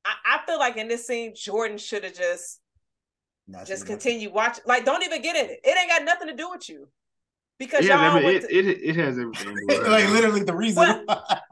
[0.05, 2.59] I, I feel like in this scene, Jordan should have just
[3.47, 4.63] Nothing, just continue watching.
[4.65, 5.59] Like, don't even get in it.
[5.63, 6.87] It ain't got nothing to do with you.
[7.57, 8.55] Because yeah, y'all I mean, it, to...
[8.55, 9.57] it, it has everything.
[9.67, 11.05] like literally the reason.
[11.07, 11.41] But,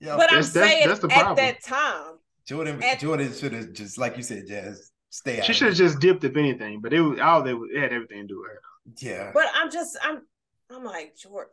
[0.00, 2.14] but I'm saying that's, that's at that time,
[2.46, 2.98] Jordan at...
[2.98, 5.44] Jordan should have just like you said, Jazz, stay out.
[5.44, 8.22] She should have just dipped if anything, but it was all they it had everything
[8.22, 8.60] to do with her.
[8.98, 9.30] Yeah.
[9.32, 10.22] But I'm just I'm
[10.70, 11.52] I'm like Jordan.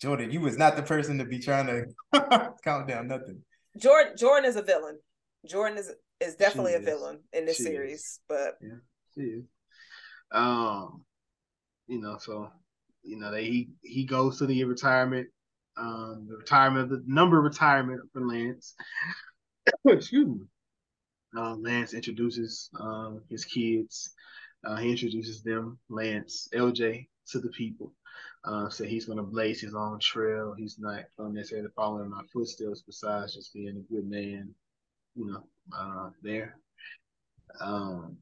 [0.00, 3.42] Jordan, you was not the person to be trying to count down nothing.
[3.76, 4.98] Jordan Jordan is a villain.
[5.46, 8.20] Jordan is is definitely a villain in this she series, is.
[8.28, 8.78] but yeah,
[9.14, 9.44] she is.
[10.32, 11.04] Um,
[11.86, 12.50] you know, so
[13.02, 15.28] you know, they he he goes to the retirement,
[15.76, 18.74] um, the retirement, the number retirement for Lance.
[19.86, 20.40] Excuse me.
[21.36, 24.14] Uh, Lance introduces um, his kids.
[24.64, 27.92] Uh, he introduces them, Lance, LJ, to the people.
[28.44, 30.54] Uh, so he's going to blaze his own trail.
[30.56, 34.54] He's not necessarily following my footsteps, besides just being a good man,
[35.18, 35.44] you know,
[35.76, 36.56] uh, there.
[37.60, 38.18] Um,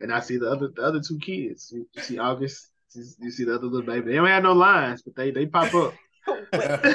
[0.00, 1.70] and I see the other the other two kids.
[1.72, 2.68] You, you see August.
[2.94, 4.10] You see the other little baby.
[4.10, 5.94] They don't have no lines, but they they pop up.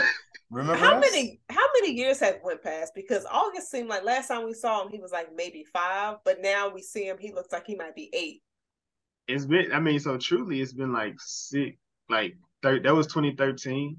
[0.49, 1.01] Remember how us?
[1.01, 2.93] many how many years have went past?
[2.95, 6.41] Because August seemed like last time we saw him, he was like maybe five, but
[6.41, 8.41] now we see him, he looks like he might be eight.
[9.27, 11.75] It's been, I mean, so truly, it's been like six,
[12.09, 13.97] like thir- that was 2013,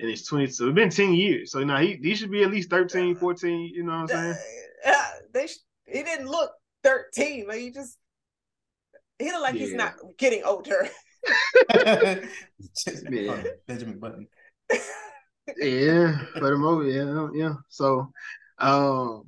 [0.00, 0.46] and it's 20.
[0.48, 1.52] So it's been 10 years.
[1.52, 3.70] So now he he should be at least 13, 14.
[3.74, 4.36] You know what I'm saying?
[4.86, 6.52] Uh, they sh- he didn't look
[6.84, 7.46] 13.
[7.48, 7.96] Like he just
[9.18, 9.60] he looked like yeah.
[9.60, 10.88] he's not getting older.
[11.74, 12.22] yeah.
[13.66, 14.28] Benjamin Button
[15.56, 17.54] yeah, for the moment, yeah, yeah.
[17.68, 18.12] So,
[18.58, 19.24] um,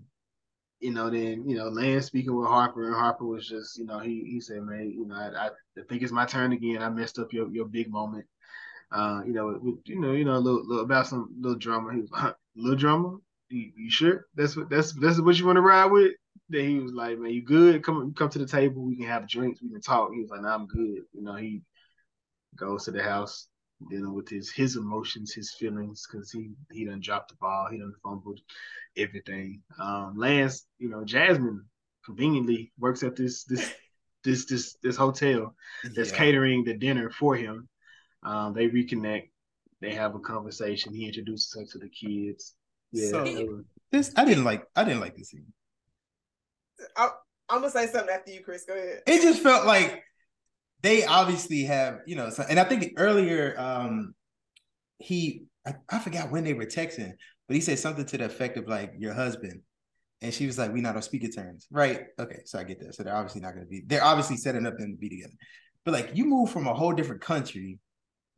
[0.81, 3.99] you know, then you know, Lance speaking with Harper, and Harper was just, you know,
[3.99, 6.83] he he said, man, you know, I, I think it's my turn again.
[6.83, 8.27] I messed up your your big moment.
[8.93, 11.95] Uh, you know, with, you know, you know, a little, little about some little drama.
[11.95, 13.17] He was like, little drama.
[13.49, 16.13] You, you sure that's what that's that's what you want to ride with?
[16.49, 17.83] Then he was like, man, you good?
[17.83, 18.83] Come come to the table.
[18.83, 19.63] We can have drinks.
[19.63, 20.13] We can talk.
[20.13, 21.03] He was like, nah, I'm good.
[21.13, 21.63] You know, he
[22.57, 23.49] goes to the house
[23.89, 27.79] dealing with his his emotions, his feelings, because he he done dropped the ball, he
[27.79, 28.41] done fumbled
[28.97, 29.63] everything.
[29.79, 31.65] Um, Lance, you know, Jasmine
[32.05, 33.73] conveniently works at this this
[34.25, 35.55] this this this hotel
[35.95, 36.17] that's yeah.
[36.17, 37.69] catering the dinner for him.
[38.23, 39.31] Um, they reconnect,
[39.81, 40.95] they have a conversation.
[40.95, 42.55] He introduces her to the kids.
[42.93, 44.65] Yeah, so, this I didn't like.
[44.75, 45.47] I didn't like this scene.
[46.97, 47.11] I,
[47.49, 48.65] I'm gonna say something after you, Chris.
[48.65, 49.03] Go ahead.
[49.07, 50.03] It just felt like
[50.83, 54.15] they obviously have, you know, so, and I think earlier um
[54.99, 57.13] he I, I forgot when they were texting,
[57.49, 59.61] but he said something to the effect of like your husband.
[60.23, 61.67] And she was like, we not on speaker terms.
[61.71, 62.03] Right.
[62.19, 62.41] Okay.
[62.45, 62.95] So I get that.
[62.95, 65.35] So they're obviously not gonna be they're obviously setting up them to be together.
[65.85, 67.79] But like you move from a whole different country,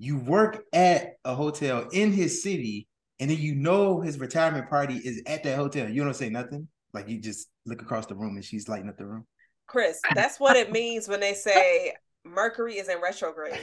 [0.02, 2.88] you work at a hotel in his city,
[3.20, 5.88] and then you know his retirement party is at that hotel.
[5.88, 6.66] You don't say nothing.
[6.92, 9.24] Like you just look across the room and she's lighting up the room.
[9.68, 11.92] Chris, that's what it means when they say
[12.24, 13.54] Mercury is in retrograde.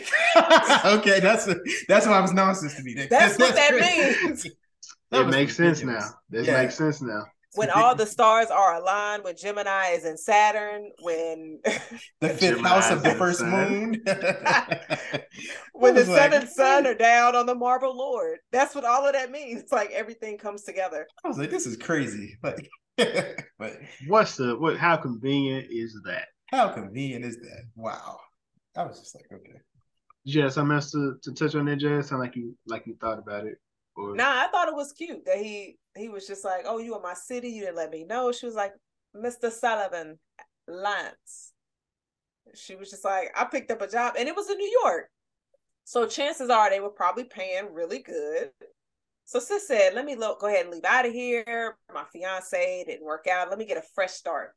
[0.85, 1.57] okay, that's a,
[1.89, 2.93] that's why I was nonsense to me.
[2.93, 3.73] That's, that's what that
[4.23, 4.45] means.
[5.11, 6.07] it makes sense now.
[6.29, 6.61] This yeah.
[6.61, 7.25] makes sense now.
[7.55, 11.59] When all the stars are aligned, when Gemini is in Saturn, when
[12.21, 14.01] the fifth house of the first moon,
[15.73, 18.39] when the sun and sun are down on the marble lord.
[18.51, 19.61] That's what all of that means.
[19.61, 21.07] It's like everything comes together.
[21.23, 22.37] I was like, this is crazy.
[22.43, 22.69] Like,
[23.57, 24.77] but what's the what?
[24.77, 26.27] How convenient is that?
[26.47, 27.63] How convenient is that?
[27.75, 28.19] Wow.
[28.75, 29.59] I was just like, okay.
[30.27, 32.09] Jess, I meant to, to touch on that, Jess.
[32.09, 33.57] Sound like you like you thought about it.
[33.99, 34.15] Or...
[34.15, 37.01] Nah, I thought it was cute that he he was just like, "Oh, you in
[37.01, 37.49] my city?
[37.49, 38.73] You didn't let me know." She was like,
[39.15, 39.51] "Mr.
[39.51, 40.19] Sullivan,
[40.67, 41.53] Lance."
[42.55, 45.09] She was just like, "I picked up a job, and it was in New York,
[45.83, 48.51] so chances are they were probably paying really good."
[49.25, 51.77] So sis said, "Let me look, go ahead and leave out of here.
[51.93, 53.49] My fiance didn't work out.
[53.49, 54.51] Let me get a fresh start."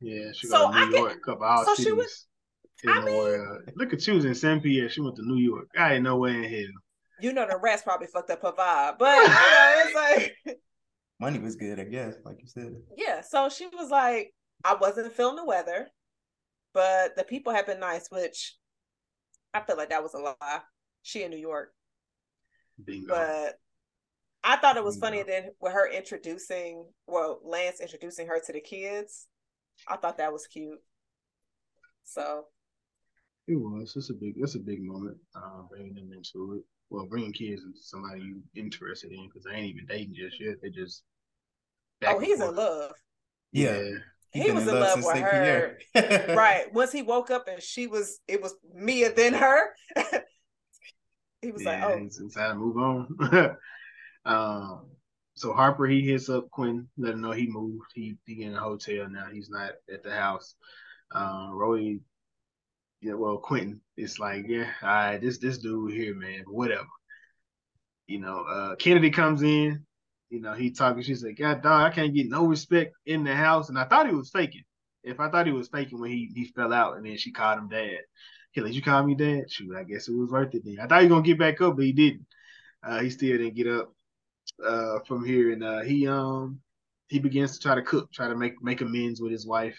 [0.00, 1.86] Yeah, she so to New I York, can, couple so cities.
[1.86, 2.26] She was,
[2.88, 4.62] I mean, uh, look at she was in St.
[4.62, 4.88] Pierre.
[4.88, 5.68] She went to New York.
[5.76, 6.80] I ain't no way in hell
[7.22, 9.94] you know the rest probably fucked up her vibe, but you know, it's
[10.46, 10.58] like
[11.20, 12.74] money was good, I guess, like you said.
[12.96, 14.32] Yeah, so she was like,
[14.64, 15.88] I wasn't feeling the weather,
[16.74, 18.56] but the people have been nice, which
[19.54, 20.60] I feel like that was a lie.
[21.02, 21.72] She in New York,
[22.84, 23.06] Bingo.
[23.08, 23.58] but
[24.44, 25.06] I thought it was Bingo.
[25.06, 29.26] funny then with her introducing, well, Lance introducing her to the kids.
[29.88, 30.78] I thought that was cute.
[32.04, 32.46] So
[33.48, 33.94] it was.
[33.96, 34.34] It's a big.
[34.36, 35.16] It's a big moment.
[35.34, 39.52] Uh, bringing them into it well, bringing kids into somebody you interested in because they
[39.52, 40.56] ain't even dating just yet.
[40.60, 41.04] They just
[42.04, 42.50] oh, he's forth.
[42.50, 42.92] in love.
[43.52, 43.80] Yeah.
[43.80, 43.90] yeah.
[44.32, 45.78] He, he was in love, love with her.
[46.36, 46.72] right.
[46.72, 49.70] Once he woke up and she was, it was Mia then her.
[51.42, 52.04] he was yeah, like, oh.
[52.04, 53.56] It's time to move on.
[54.24, 54.86] um,
[55.34, 57.90] so Harper, he hits up Quinn, let him know he moved.
[57.94, 59.26] He, he in a hotel now.
[59.32, 60.54] He's not at the house.
[61.12, 61.98] Um, Roy
[63.00, 66.86] yeah, well, Quentin, it's like, yeah, all right, this this dude here, man, whatever.
[68.06, 69.84] You know, uh, Kennedy comes in,
[70.28, 73.34] you know, he talking, she's like, God dog, I can't get no respect in the
[73.34, 73.68] house.
[73.68, 74.64] And I thought he was faking.
[75.02, 77.58] If I thought he was faking when he he fell out and then she called
[77.58, 78.00] him dad.
[78.52, 79.50] He like, you call me dad?
[79.50, 80.78] Shoot, I guess it was worth it then.
[80.80, 82.26] I thought he was gonna get back up, but he didn't.
[82.82, 83.94] Uh, he still didn't get up
[84.64, 85.52] uh, from here.
[85.52, 86.60] And uh, he um
[87.08, 89.78] he begins to try to cook, try to make make amends with his wife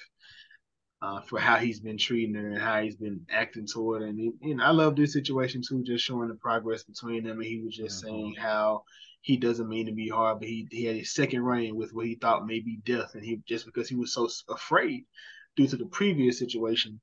[1.01, 4.07] uh, for how he's been treating her and how he's been acting toward her.
[4.07, 7.39] And, he, and I love this situation too, just showing the progress between them.
[7.39, 8.13] And he was just mm-hmm.
[8.13, 8.83] saying how
[9.21, 12.05] he doesn't mean to be hard, but he, he had his second reign with what
[12.05, 13.15] he thought may be death.
[13.15, 15.05] And he just because he was so afraid
[15.55, 16.99] due to the previous situation,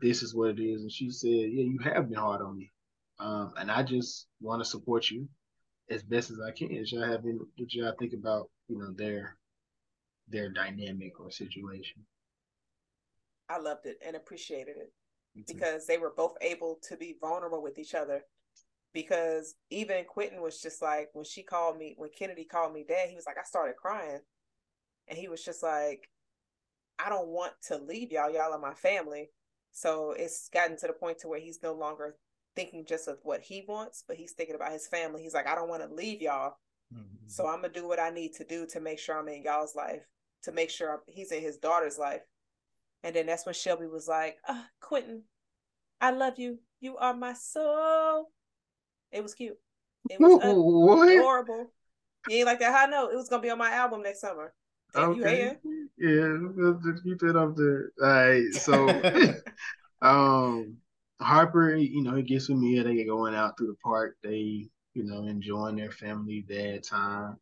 [0.00, 0.82] this is what it is.
[0.82, 2.72] And she said, Yeah, you have been hard on me.
[3.18, 5.28] Um, and I just want to support you
[5.88, 6.68] as best as I can.
[6.68, 9.36] Did y'all have any, did y'all think about, you know, their
[10.28, 12.04] their dynamic or situation?
[13.48, 14.92] I loved it and appreciated it
[15.46, 18.22] because they were both able to be vulnerable with each other.
[18.92, 23.10] Because even Quentin was just like when she called me, when Kennedy called me dad,
[23.10, 24.20] he was like, I started crying.
[25.08, 26.08] And he was just like,
[26.98, 28.30] I don't want to leave y'all.
[28.30, 29.30] Y'all are my family.
[29.72, 32.16] So it's gotten to the point to where he's no longer
[32.54, 35.22] thinking just of what he wants, but he's thinking about his family.
[35.22, 36.54] He's like, I don't want to leave y'all.
[36.92, 37.26] Mm-hmm.
[37.26, 39.76] So I'm gonna do what I need to do to make sure I'm in y'all's
[39.76, 40.02] life,
[40.44, 42.22] to make sure he's in his daughter's life.
[43.06, 45.22] And then that's when Shelby was like, oh, Quentin,
[46.00, 46.58] I love you.
[46.80, 48.32] You are my soul.
[49.12, 49.56] It was cute.
[50.10, 51.70] It was adorable.
[52.28, 53.12] You ain't like that high note.
[53.12, 54.52] It was gonna be on my album next summer.
[54.96, 55.56] okay.
[55.96, 56.36] Yeah,
[56.84, 57.92] just keep it up there.
[58.02, 58.52] All right.
[58.52, 58.88] So
[60.02, 60.78] um
[61.20, 64.68] Harper, you know, he gets with Mia, they get going out through the park, they,
[64.94, 67.36] you know, enjoying their family dad time.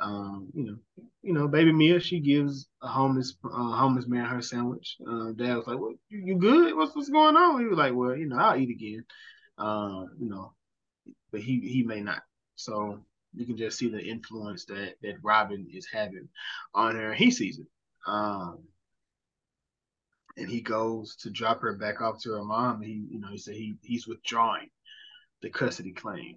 [0.00, 0.76] Um, you know,
[1.22, 4.96] you know, baby Mia, she gives a homeless uh, homeless man her sandwich.
[5.06, 5.96] Uh, Dad was like, "What?
[6.08, 6.74] You, you good?
[6.74, 9.04] What's what's going on?" He was like, "Well, you know, I'll eat again."
[9.58, 10.54] Um, you know,
[11.30, 12.22] but he he may not.
[12.56, 13.00] So
[13.34, 16.28] you can just see the influence that that Robin is having
[16.74, 17.12] on her.
[17.12, 17.66] He sees it.
[18.06, 18.60] Um,
[20.36, 22.80] and he goes to drop her back off to her mom.
[22.82, 24.70] He, you know, he said he he's withdrawing
[25.42, 26.36] the custody claim.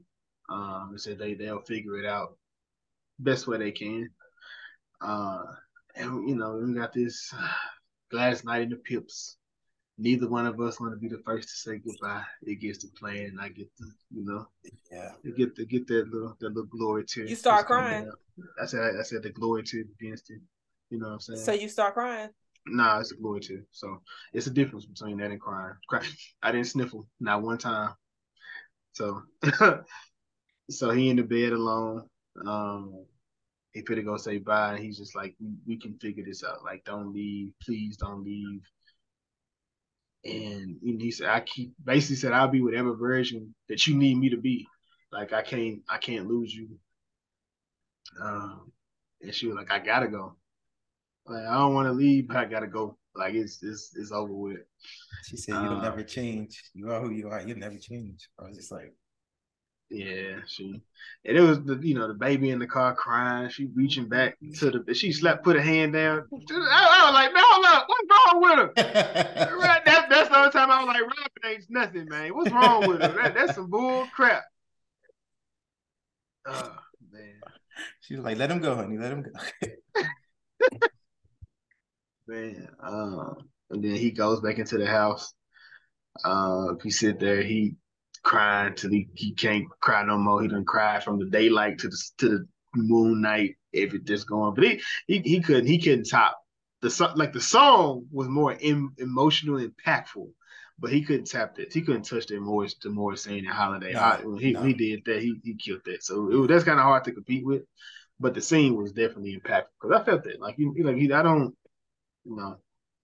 [0.50, 2.38] Um, he said they they'll figure it out
[3.24, 4.10] best way they can.
[5.02, 5.43] Uh,
[5.95, 7.48] and you know, we got this uh,
[8.11, 9.38] Gladys Knight and the Pips.
[10.00, 12.24] Neither one of us want to be the first to say goodbye.
[12.42, 14.48] It gets the plan, and I get the, you know,
[14.92, 17.27] yeah, get the get that little that little glory to.
[17.30, 18.10] You start crying.
[18.60, 20.42] I said I, said the glory to the instant.
[20.90, 21.40] You know what I'm saying?
[21.40, 22.30] So you start crying.
[22.66, 23.61] Nah, it's a glory to.
[23.72, 24.02] So
[24.34, 25.76] it's a difference between that and crying.
[25.90, 26.06] Cry.
[26.42, 27.93] I didn't sniffle not one time.
[28.93, 29.22] So,
[30.69, 32.08] so he in the bed alone.
[32.48, 33.06] Um,
[33.74, 34.74] he finna go say bye.
[34.74, 36.64] And he's just like, we, we can figure this out.
[36.64, 37.52] Like, don't leave.
[37.61, 38.61] Please don't leave.
[40.26, 44.30] And he said, I keep basically said, I'll be whatever version that you need me
[44.30, 44.66] to be.
[45.11, 46.69] Like, I can't, I can't lose you.
[48.22, 48.72] Um,
[49.22, 50.35] and she was like, I gotta go.
[51.26, 52.98] Like I don't want to leave, but I gotta go.
[53.16, 54.60] Like it's it's it's over with.
[55.26, 56.61] She said, "You'll uh, never change.
[56.74, 57.42] You are who you are.
[57.42, 58.93] You'll never change." I was just like,
[59.93, 60.81] "Yeah, she."
[61.25, 63.49] And it was the you know the baby in the car crying.
[63.49, 64.93] She reaching back to the.
[64.93, 66.27] She slapped put her hand down.
[66.31, 70.51] I, I was like, "No, look, what's wrong with her?" right, that, that's the only
[70.51, 72.35] time I was like, "Robin ain't nothing, man.
[72.35, 73.13] What's wrong with her?
[73.13, 74.43] That, that's some bull crap."
[76.47, 76.75] Oh
[77.11, 77.39] man.
[78.01, 78.97] She's like, "Let him go, honey.
[78.97, 79.30] Let him go."
[82.27, 82.67] man.
[82.81, 85.33] Um, and then he goes back into the house.
[86.23, 87.75] Uh, he sit there, he
[88.24, 90.42] crying till he, he can't cry no more.
[90.42, 93.56] He done cry from the daylight to the to the moon night.
[93.72, 96.38] If it just going, but he he he couldn't he couldn't top
[96.84, 97.14] the song.
[97.16, 100.30] Like the song was more in, emotional, impactful,
[100.77, 101.74] but he couldn't tap this.
[101.74, 103.93] He couldn't touch the Morris the Morris saying and holiday.
[103.93, 104.61] No, I, he no.
[104.61, 105.22] he did that.
[105.22, 106.03] He he killed that.
[106.03, 107.64] So it that's kind of hard to compete with.
[108.19, 110.40] But the scene was definitely impactful because I felt that.
[110.40, 111.56] Like you like he I don't
[112.26, 112.58] you know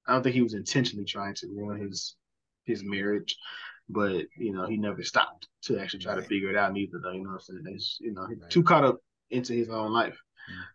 [0.07, 2.15] I don't think he was intentionally trying to ruin his
[2.65, 3.35] his marriage,
[3.89, 6.21] but you know he never stopped to actually try right.
[6.21, 6.99] to figure it out neither.
[7.01, 7.75] Though you know what I'm saying?
[7.75, 8.49] It's, you know right.
[8.49, 8.99] too caught up
[9.31, 10.17] into his own life.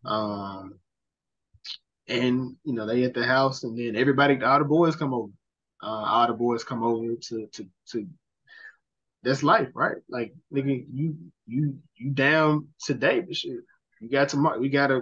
[0.04, 0.08] Mm-hmm.
[0.08, 0.74] Um,
[2.08, 5.32] and you know they at the house, and then everybody, all the boys come over.
[5.82, 8.06] Uh, all the boys come over to to to.
[9.22, 9.96] That's life, right?
[10.08, 13.56] Like nigga, you you you down today, but shit,
[14.00, 15.00] you got to we gotta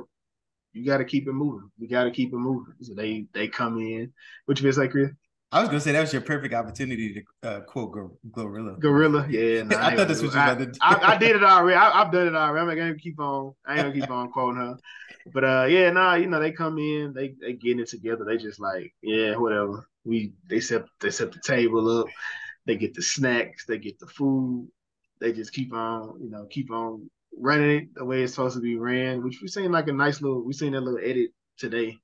[0.72, 1.70] you got to keep it moving.
[1.78, 2.74] We got to keep it moving.
[2.80, 4.12] So they they come in.
[4.46, 5.10] What you feel like, Chris?
[5.52, 7.92] I was gonna say that was your perfect opportunity to uh, quote
[8.32, 8.76] Gorilla.
[8.78, 9.62] Gorilla, yeah.
[9.64, 10.52] Nah, I, I thought this was I.
[10.80, 11.76] I, I, did it already.
[11.76, 12.70] I, have done it already.
[12.70, 13.52] I'm gonna keep on.
[13.66, 14.76] I ain't gonna keep on quoting her.
[15.32, 18.24] But uh, yeah, nah, you know they come in, they they getting it together.
[18.24, 19.86] They just like, yeah, whatever.
[20.04, 22.06] We they set they set the table up.
[22.64, 23.66] They get the snacks.
[23.66, 24.68] They get the food.
[25.20, 28.62] They just keep on, you know, keep on running it the way it's supposed to
[28.62, 31.98] be ran, which we seen like a nice little we seen that little edit today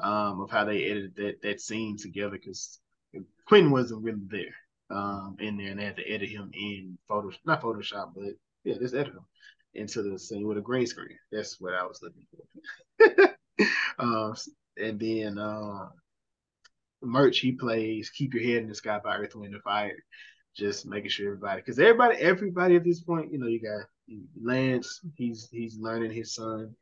[0.00, 2.78] um, of how they edited that that scene together because
[3.50, 4.54] Quinn wasn't really there
[4.96, 8.76] um, in there, and they had to edit him in Photoshop, not Photoshop, but yeah,
[8.78, 9.26] just edit him
[9.74, 11.18] into the scene with a green screen.
[11.32, 13.34] That's what I was looking for.
[13.98, 14.36] um,
[14.76, 15.88] and then uh,
[17.02, 19.96] Murch he plays "Keep Your Head in the Sky" by Earth, Wind, and Fire.
[20.56, 23.84] Just making sure everybody, because everybody, everybody at this point, you know, you got
[24.40, 26.76] Lance, he's he's learning his son.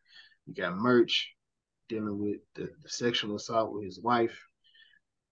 [0.46, 1.32] You got Murch
[1.88, 4.38] dealing with the, the sexual assault with his wife.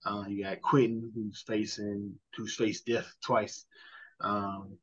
[0.06, 3.64] Uh, you got Quentin who's facing who's faced death twice
[4.20, 4.76] um,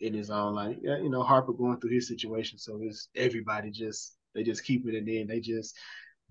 [0.00, 0.76] in his own life.
[0.82, 2.58] Yeah, you know Harper going through his situation.
[2.58, 5.74] So it's everybody just they just keep it and then they just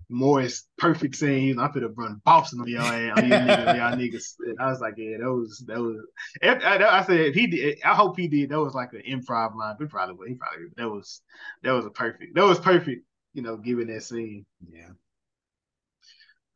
[0.08, 4.34] Morris perfect saying, I'm gonna run Boston on y'all, on you niggas, y'all niggas.
[4.38, 5.96] And I was like, yeah, that was that was.
[6.40, 8.50] If, I, I, said if he did, I hope he did.
[8.50, 9.76] That was like an improv line.
[9.78, 10.28] He probably.
[10.28, 11.22] He probably that was
[11.62, 12.34] that was a perfect.
[12.36, 13.04] That was perfect.
[13.34, 14.46] You know, given that scene.
[14.70, 14.90] Yeah.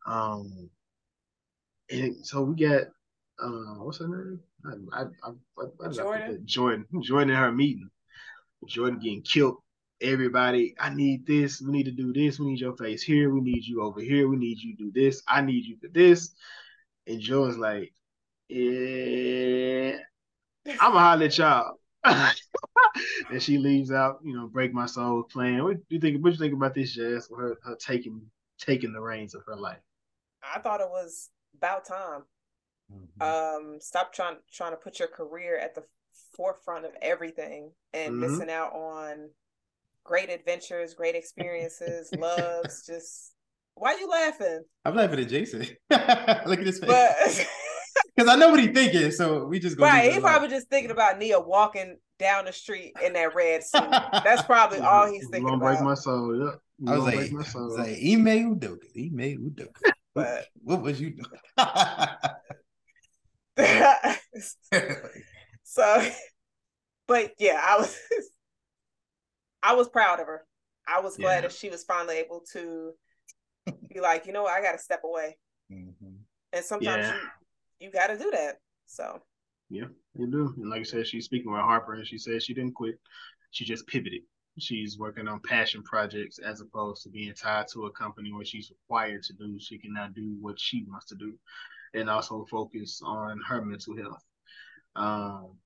[0.06, 0.70] Um.
[1.90, 2.82] And so we got,
[3.42, 4.40] uh, what's her name?
[4.92, 5.30] I, I,
[5.84, 6.42] I, Jordan.
[6.44, 6.86] Jordan.
[7.02, 7.90] Jordan in her meeting.
[8.66, 9.56] Jordan getting killed
[10.00, 11.60] everybody, I need this.
[11.60, 12.38] We need to do this.
[12.38, 13.30] We need your face here.
[13.30, 14.28] We need you over here.
[14.28, 15.22] We need you to do this.
[15.28, 16.34] I need you for this.
[17.06, 17.92] And Joe's like,
[18.48, 19.98] yeah,
[20.66, 21.74] I'm gonna holler at y'all.
[22.04, 25.62] and she leaves out, you know, break my soul playing.
[25.62, 26.22] What do you think?
[26.22, 27.28] What do you think about this, Jazz?
[27.36, 28.22] Her, her taking
[28.58, 29.80] taking the reins of her life.
[30.42, 32.22] I thought it was about time.
[32.92, 33.22] Mm-hmm.
[33.22, 35.82] Um, stop trying trying to put your career at the
[36.36, 38.32] forefront of everything and mm-hmm.
[38.32, 39.30] missing out on
[40.04, 43.34] great adventures, great experiences, loves, just
[43.74, 44.62] why are you laughing?
[44.84, 45.60] I'm laughing at Jason.
[45.90, 47.46] Look at his face.
[48.14, 49.84] Because I know what he's thinking, so we just go.
[49.84, 53.88] Right, he's probably just thinking about Nia walking down the street in that red suit.
[53.90, 55.66] That's probably all he's thinking gonna about.
[55.66, 56.36] break my soul.
[56.36, 56.60] Yep.
[56.88, 59.92] I was like, I was like, Ime Udoka, Ime Udoka.
[60.14, 61.56] But what was you doing?
[65.62, 66.08] so,
[67.06, 67.96] but yeah, I was
[69.62, 70.44] I was proud of her.
[70.88, 71.40] I was glad yeah.
[71.42, 72.92] that she was finally able to
[73.88, 75.36] be like, you know what, I got to step away.
[75.70, 76.14] Mm-hmm.
[76.52, 77.14] And sometimes yeah.
[77.78, 78.56] you, you got to do that.
[78.86, 79.20] So.
[79.68, 79.84] Yeah,
[80.16, 80.52] you do.
[80.56, 82.98] And like I said, she's speaking with Harper, and she said she didn't quit.
[83.52, 84.22] She just pivoted.
[84.58, 88.70] She's working on passion projects as opposed to being tied to a company where she's
[88.70, 89.58] required to do.
[89.58, 91.34] She can now do what she wants to do,
[91.94, 94.24] and also focus on her mental health.
[94.96, 95.56] Um,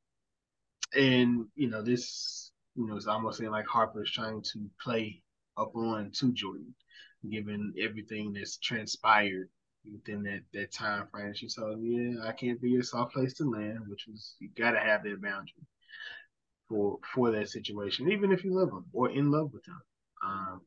[0.94, 5.22] and you know this you know, it's almost like Harper is trying to play
[5.56, 6.74] up on to Jordan,
[7.30, 9.48] given everything that's transpired
[9.90, 11.34] within that that time frame.
[11.34, 14.48] She told me, "Yeah, I can't be a soft place to land," which was you
[14.56, 15.66] got to have that boundary
[16.74, 19.80] for for that situation, even if you love them or in love with them.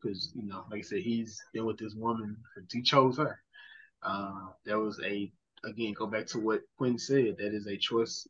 [0.02, 2.38] because um, you know, like I said, he's been with this woman.
[2.72, 3.38] He chose her.
[4.02, 5.30] Uh, there was a
[5.66, 7.36] again go back to what Quinn said.
[7.38, 8.26] That is a choice,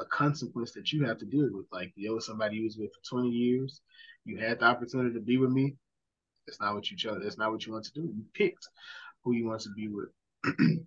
[0.00, 1.66] a consequence that you have to deal with.
[1.70, 3.80] Like there was somebody you was with for twenty years.
[4.24, 5.76] You had the opportunity to be with me.
[6.46, 7.20] That's not what you chose.
[7.22, 8.02] That's not what you want to do.
[8.02, 8.68] You picked
[9.22, 10.08] who you want to be with.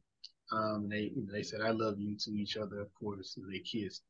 [0.52, 4.02] um, they they said I love you to each other, of course, and they kissed.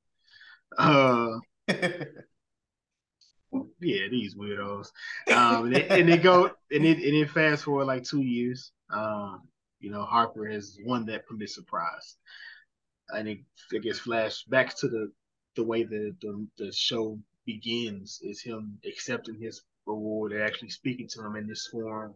[0.76, 2.06] Uh, yeah,
[4.10, 4.88] these weirdos.
[5.32, 8.72] Um, and, they, and they go and it and it fast forward like two years.
[8.92, 9.48] Um,
[9.80, 12.18] you know, Harper has won that Pulitzer Prize,
[13.10, 13.40] and it,
[13.72, 15.12] it gets flashed back to the
[15.56, 21.08] the way the, the the show begins is him accepting his reward and actually speaking
[21.10, 22.16] to him in this form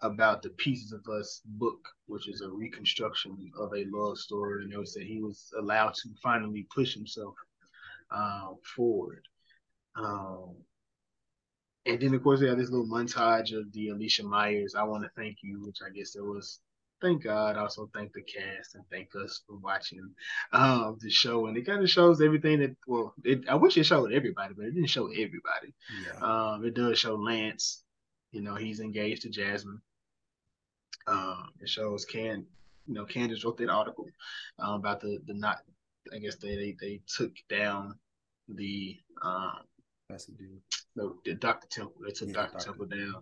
[0.00, 4.64] about the Pieces of Us book, which is a reconstruction of a love story.
[4.64, 7.34] And it was that he was allowed to finally push himself
[8.12, 9.22] uh, forward.
[9.96, 10.56] Um,
[11.84, 14.74] and then of course they have this little montage of the Alicia Myers.
[14.74, 16.60] I want to thank you, which I guess it was.
[17.00, 17.56] Thank God.
[17.56, 20.08] Also thank the cast and thank us for watching
[20.52, 21.46] um, the show.
[21.46, 24.66] And it kind of shows everything that well, it, I wish it showed everybody, but
[24.66, 25.74] it didn't show everybody.
[26.06, 26.20] Yeah.
[26.20, 27.82] Um, it does show Lance.
[28.30, 29.80] You know, he's engaged to Jasmine.
[31.08, 32.46] Um, it shows Can,
[32.86, 34.06] you know, Candace wrote that article
[34.60, 35.58] um, about the the not.
[36.14, 37.98] I guess they they, they took down
[38.48, 39.52] the um,
[40.08, 40.60] that's the dude.
[40.94, 41.66] No, the Dr.
[41.68, 41.94] Temple.
[42.06, 42.52] They took yeah, Dr.
[42.52, 42.64] Dr.
[42.64, 43.14] Temple down.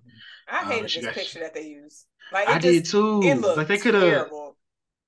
[0.49, 2.07] I hated um, this got, picture that they used.
[2.33, 3.23] Like I just, did too.
[3.23, 4.29] It like they could have.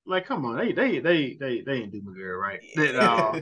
[0.05, 2.84] Like, come on, they they they they they ain't do my girl right yeah.
[2.84, 3.32] at all.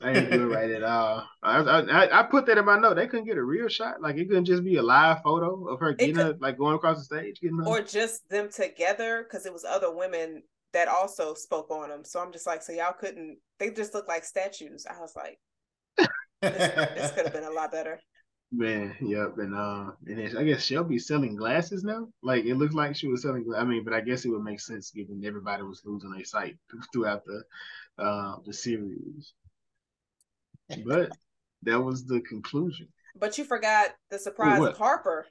[0.00, 1.28] they ain't do it right at all.
[1.40, 2.94] I, I I put that in my note.
[2.94, 4.02] They couldn't get a real shot.
[4.02, 6.74] Like it couldn't just be a live photo of her getting could, her, like going
[6.74, 7.66] across the stage, getting her.
[7.66, 10.42] or just them together because it was other women
[10.72, 12.04] that also spoke on them.
[12.04, 13.38] So I'm just like, so y'all couldn't.
[13.60, 14.86] They just look like statues.
[14.90, 15.38] I was like,
[16.52, 18.00] this, could have been a lot better.
[18.52, 22.06] Man, yep, and uh, and I guess Shelby selling glasses now.
[22.22, 23.44] Like it looks like she was selling.
[23.56, 26.56] I mean, but I guess it would make sense given everybody was losing their sight
[26.92, 27.42] throughout the
[27.98, 29.32] uh the series.
[30.84, 31.10] But
[31.62, 32.88] that was the conclusion.
[33.18, 35.26] But you forgot the surprise of Harper.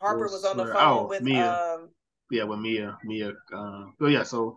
[0.00, 1.52] Harper was, was on the phone oh, with Mia.
[1.52, 1.88] um.
[2.30, 3.30] Yeah, with Mia, Mia.
[3.52, 4.56] Uh, oh yeah, so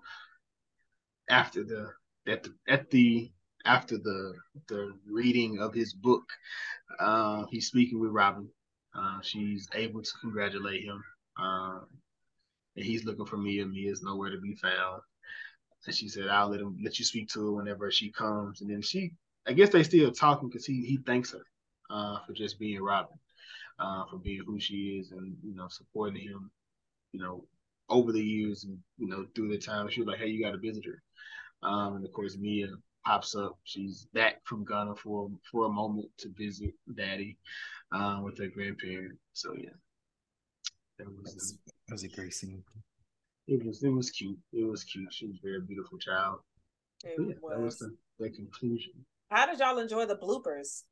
[1.29, 1.89] after the
[2.27, 3.31] at the at the
[3.65, 4.33] after the
[4.67, 6.23] the reading of his book,
[6.99, 8.49] uh, he's speaking with Robin.
[8.95, 11.03] Uh, she's able to congratulate him,
[11.39, 11.79] uh,
[12.75, 13.65] and he's looking for Mia.
[13.65, 15.01] Mia's nowhere to be found,
[15.85, 18.69] and she said, "I'll let him let you speak to her whenever she comes." And
[18.69, 19.13] then she,
[19.47, 21.45] I guess they still talking because he he thanks her
[21.89, 23.17] uh, for just being Robin,
[23.79, 26.51] uh, for being who she is, and you know supporting him,
[27.13, 27.45] you know,
[27.89, 29.89] over the years and you know through the time.
[29.89, 31.01] She was like, "Hey, you got to visit her,"
[31.67, 32.67] um, and of course Mia
[33.05, 33.57] pops up.
[33.63, 37.37] She's back from Ghana for for a moment to visit Daddy
[37.91, 39.17] uh, with her grandparent.
[39.33, 39.75] So yeah,
[40.99, 41.57] that was
[41.87, 42.63] that was a great scene.
[43.47, 44.39] It was it was cute.
[44.51, 45.13] It was cute.
[45.13, 46.39] She was a very beautiful child.
[47.03, 47.51] It yeah, was.
[47.51, 48.93] That was the, the conclusion.
[49.29, 50.83] How did y'all enjoy the bloopers?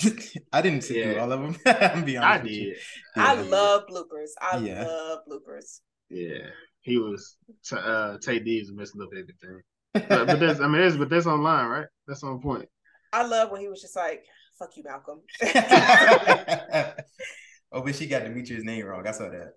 [0.52, 1.20] I didn't see yeah.
[1.20, 1.56] all of them.
[1.66, 2.44] I'm be honest.
[2.44, 2.76] I did.
[3.16, 3.24] Yeah.
[3.24, 4.30] I love bloopers.
[4.40, 4.86] I yeah.
[4.86, 5.80] love bloopers.
[6.08, 6.48] Yeah,
[6.80, 7.36] he was.
[7.70, 9.60] Uh, Taye Diggs messing up everything
[9.92, 11.86] but, but that's I mean that's but that's online, right?
[12.06, 12.68] That's on point.
[13.12, 14.24] I love when he was just like,
[14.58, 15.20] "Fuck you, Malcolm."
[17.72, 19.06] oh, but she got Demetrius' name wrong.
[19.06, 19.54] I saw that.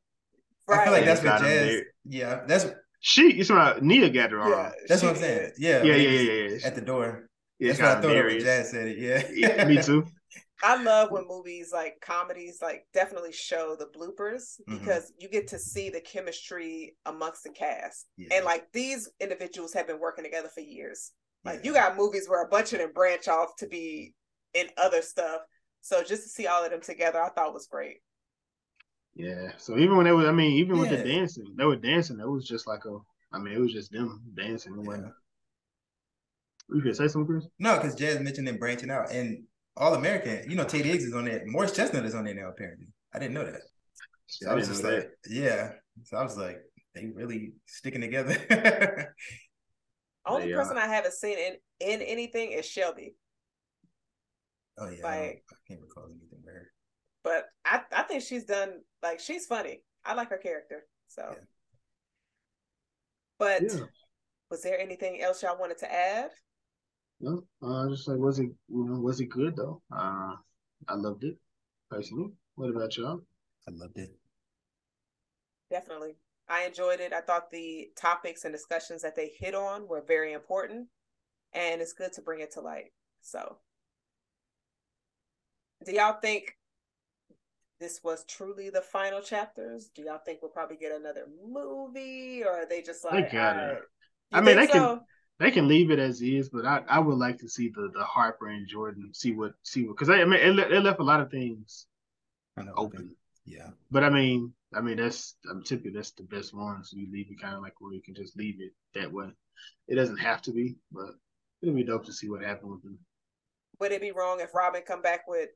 [0.68, 0.80] Right.
[0.80, 1.82] I feel like that's what Jazz.
[2.06, 2.68] Yeah, that's
[3.00, 3.34] she.
[3.34, 4.50] It's about Nia got it wrong.
[4.50, 5.52] Yeah, that's what I'm saying.
[5.58, 6.68] Yeah, yeah, yeah, yeah, yeah.
[6.68, 7.28] At the door.
[7.60, 8.26] Yeah, that's what I thought.
[8.26, 8.98] When Jazz said it.
[8.98, 9.24] Yeah.
[9.34, 10.06] yeah, me too.
[10.64, 14.77] I love when movies like comedies like definitely show the bloopers mm-hmm.
[14.77, 18.08] because you get to see the chemistry amongst the cast.
[18.17, 18.30] Yeah.
[18.32, 21.11] And like these individuals have been working together for years.
[21.43, 21.61] Like yeah.
[21.66, 24.14] you got movies where a bunch of them branch off to be
[24.53, 25.42] in other stuff.
[25.82, 27.98] So just to see all of them together, I thought was great.
[29.16, 29.51] Yeah.
[29.58, 30.82] So even when they were, I mean, even yeah.
[30.82, 32.22] with the dancing, they were dancing.
[32.22, 32.98] It was just like a,
[33.33, 34.82] I mean, it was just them dancing.
[34.90, 35.09] Yeah.
[36.69, 37.48] You could say something, Chris?
[37.59, 39.43] No, because Jazz mentioned them branching out, and
[39.76, 40.50] all American.
[40.50, 41.43] You know, Taye Diggs is on there.
[41.45, 42.50] Morris Chestnut is on there now.
[42.50, 43.61] Apparently, I didn't know that.
[44.27, 45.11] So I, I was just like, that.
[45.30, 45.72] yeah.
[46.03, 46.58] So I was like,
[46.95, 48.35] they really sticking together.
[50.26, 53.16] Only person I haven't seen in in anything is Shelby.
[54.77, 56.72] Oh yeah, like, I, can't recall anything with her.
[57.24, 59.82] But I I think she's done like she's funny.
[60.06, 60.85] I like her character.
[61.08, 61.38] So, yeah.
[63.38, 63.85] but yeah.
[64.50, 66.32] was there anything else y'all wanted to add?
[67.24, 69.82] No, uh, just like was it you know was it good though?
[69.90, 70.35] Uh,
[70.90, 71.38] I loved it
[71.90, 72.32] personally.
[72.56, 73.22] What about y'all?
[73.66, 74.11] I loved it.
[75.72, 76.16] Definitely,
[76.50, 77.14] I enjoyed it.
[77.14, 80.90] I thought the topics and discussions that they hit on were very important,
[81.53, 82.92] and it's good to bring it to light.
[83.22, 83.56] So,
[85.85, 86.58] do y'all think
[87.80, 89.90] this was truly the final chapters?
[89.95, 93.32] Do y'all think we'll probably get another movie, or are they just like?
[93.32, 93.60] They gotta.
[93.61, 93.82] "Alright."
[94.34, 94.95] I mean, think they so?
[94.98, 95.02] can
[95.43, 98.03] they can leave it as is, but I, I would like to see the the
[98.03, 101.22] Harper and Jordan see what see what because I mean it, it left a lot
[101.22, 101.85] of things
[102.55, 103.15] Kind of open.
[103.45, 103.69] Yeah.
[103.91, 106.91] But I mean, I mean that's I'm typically that's the best ones.
[106.93, 109.30] You leave it kind of like where you can just leave it that way.
[109.88, 111.15] It doesn't have to be, but
[111.61, 112.99] it'll be dope to see what happened with them.
[113.80, 115.49] Would it be wrong if Robin come back with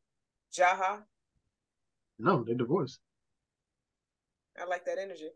[0.53, 1.03] Jaha?
[2.19, 2.99] No, they're divorced.
[4.59, 5.29] I like that energy.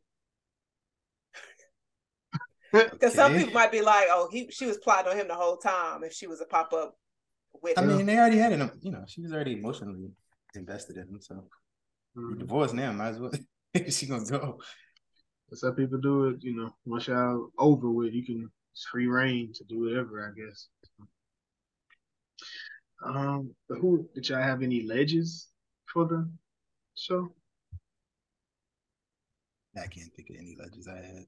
[2.71, 5.57] Because some people might be like, "Oh, he she was plotting on him the whole
[5.57, 6.95] time." If she was a pop up
[7.61, 8.71] with I him, mean, they already had him.
[8.81, 10.09] You know, she was already emotionally
[10.55, 11.19] invested in him.
[11.21, 11.43] So
[12.15, 12.39] you're Mhm.
[12.39, 12.91] divorced now.
[12.93, 13.31] Might as well.
[13.89, 14.59] she gonna go.
[15.49, 16.43] That's how people do it.
[16.43, 18.49] You know, once y'all over with, you can
[18.89, 20.25] free reign to do whatever.
[20.25, 20.67] I guess.
[23.03, 25.47] Um, but who did y'all have any ledges
[25.91, 26.29] for the
[26.95, 27.33] show
[29.75, 31.25] I can't think of any legends I had.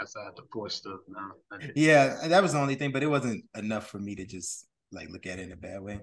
[0.00, 1.00] Outside the poor stuff?
[1.08, 1.20] No,
[1.52, 1.76] I didn't.
[1.76, 5.08] Yeah, that was the only thing, but it wasn't enough for me to just like
[5.10, 6.00] look at it in a bad way.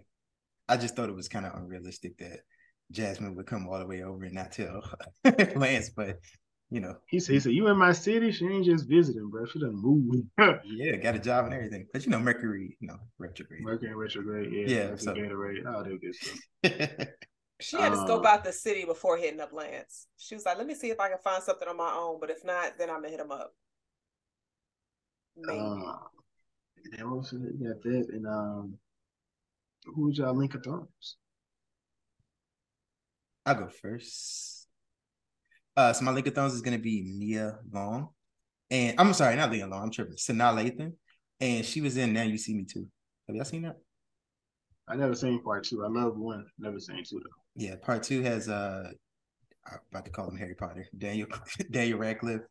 [0.70, 2.40] I just thought it was kind of unrealistic that
[2.92, 4.82] Jasmine would come all the way over and not tell
[5.56, 6.20] Lance, but
[6.70, 8.30] you know, He said, "He said you in my city.
[8.32, 9.46] She ain't just visiting, bro.
[9.46, 10.28] She done moved."
[10.66, 11.88] yeah, got a job and everything.
[11.94, 13.62] But you know, Mercury, you know, retrograde.
[13.62, 16.40] Mercury retrograde, yeah, Yeah, so- Gatorade, all that good stuff.
[17.62, 20.08] she had to scope Uh, out the city before hitting up Lance.
[20.18, 22.30] She was like, "Let me see if I can find something on my own, but
[22.30, 23.54] if not, then I'm gonna hit him up."
[25.38, 25.60] Maybe.
[25.60, 25.94] Uh,
[26.84, 27.40] and then what was it?
[27.60, 28.78] You got that, and um,
[29.86, 31.18] who was y'all link of thumbs?
[33.46, 34.68] I'll go first.
[35.76, 38.10] Uh, so my link of thumbs is gonna be Nia Long,
[38.72, 39.84] and I'm sorry, not Nia Long.
[39.84, 40.16] I'm tripping.
[40.16, 40.94] Sanaa Lathan,
[41.40, 42.88] and she was in Now You See Me Too.
[43.28, 43.78] Have y'all seen that?
[44.88, 45.84] I never seen part two.
[45.84, 47.30] I love one, never seen two though.
[47.56, 48.90] Yeah, part two has uh,
[49.70, 51.28] I'm about to call him Harry Potter, Daniel
[51.72, 52.42] Daniel Radcliffe.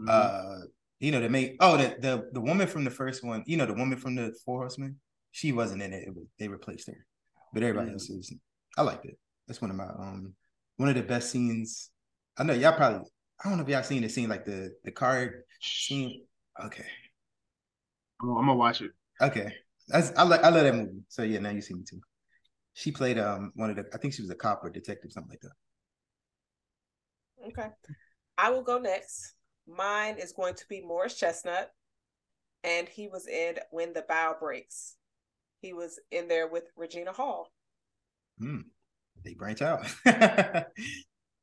[0.00, 0.08] Mhm.
[0.08, 0.66] Uh,
[1.00, 1.56] you know the main.
[1.60, 3.42] Oh, the the the woman from the first one.
[3.46, 4.96] You know the woman from the Four Horsemen.
[5.32, 6.04] She wasn't in it.
[6.08, 7.06] it was, they replaced her,
[7.52, 7.94] but everybody Mhm.
[7.94, 8.32] else is.
[8.76, 9.18] I liked it.
[9.46, 10.34] That's one of my um
[10.76, 11.90] one of the best scenes.
[12.36, 13.08] I know y'all probably.
[13.44, 16.24] I don't know if y'all seen the scene like the the card scene.
[16.64, 16.86] Okay,
[18.20, 18.90] I'm, I'm gonna watch it.
[19.20, 19.52] okay.
[19.88, 21.00] That's I like I love that movie.
[21.08, 22.00] So yeah, now you see me too.
[22.74, 23.86] She played um one of the.
[23.94, 25.52] I think she was a cop or detective, something like that.
[27.48, 27.68] Okay.
[28.36, 29.34] I will go next.
[29.68, 31.70] Mine is going to be Morris Chestnut,
[32.64, 34.96] and he was in When the Bow Breaks.
[35.60, 37.52] He was in there with Regina Hall.
[38.38, 38.60] Hmm.
[39.24, 39.84] They branch out.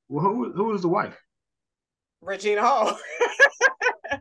[0.07, 1.17] Well, who who was the wife?
[2.21, 2.97] Regina Hall.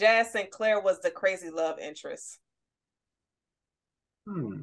[0.00, 2.40] Jaz Sinclair was the crazy love interest.
[4.26, 4.62] Hmm.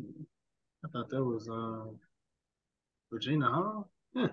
[0.84, 1.98] I thought that was um
[3.10, 3.90] Regina Hall.
[4.14, 4.28] Yeah.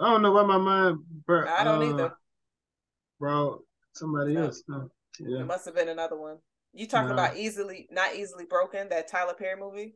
[0.00, 0.98] I don't know why my mind.
[1.26, 2.16] Bro, I don't uh, either.
[3.20, 4.46] Bro, somebody No.
[4.46, 4.62] else.
[4.68, 4.86] Huh?
[5.20, 5.40] Yeah.
[5.40, 6.38] It must have been another one.
[6.72, 7.14] You talking No.
[7.14, 9.94] about easily not easily broken, that Tyler Perry movie?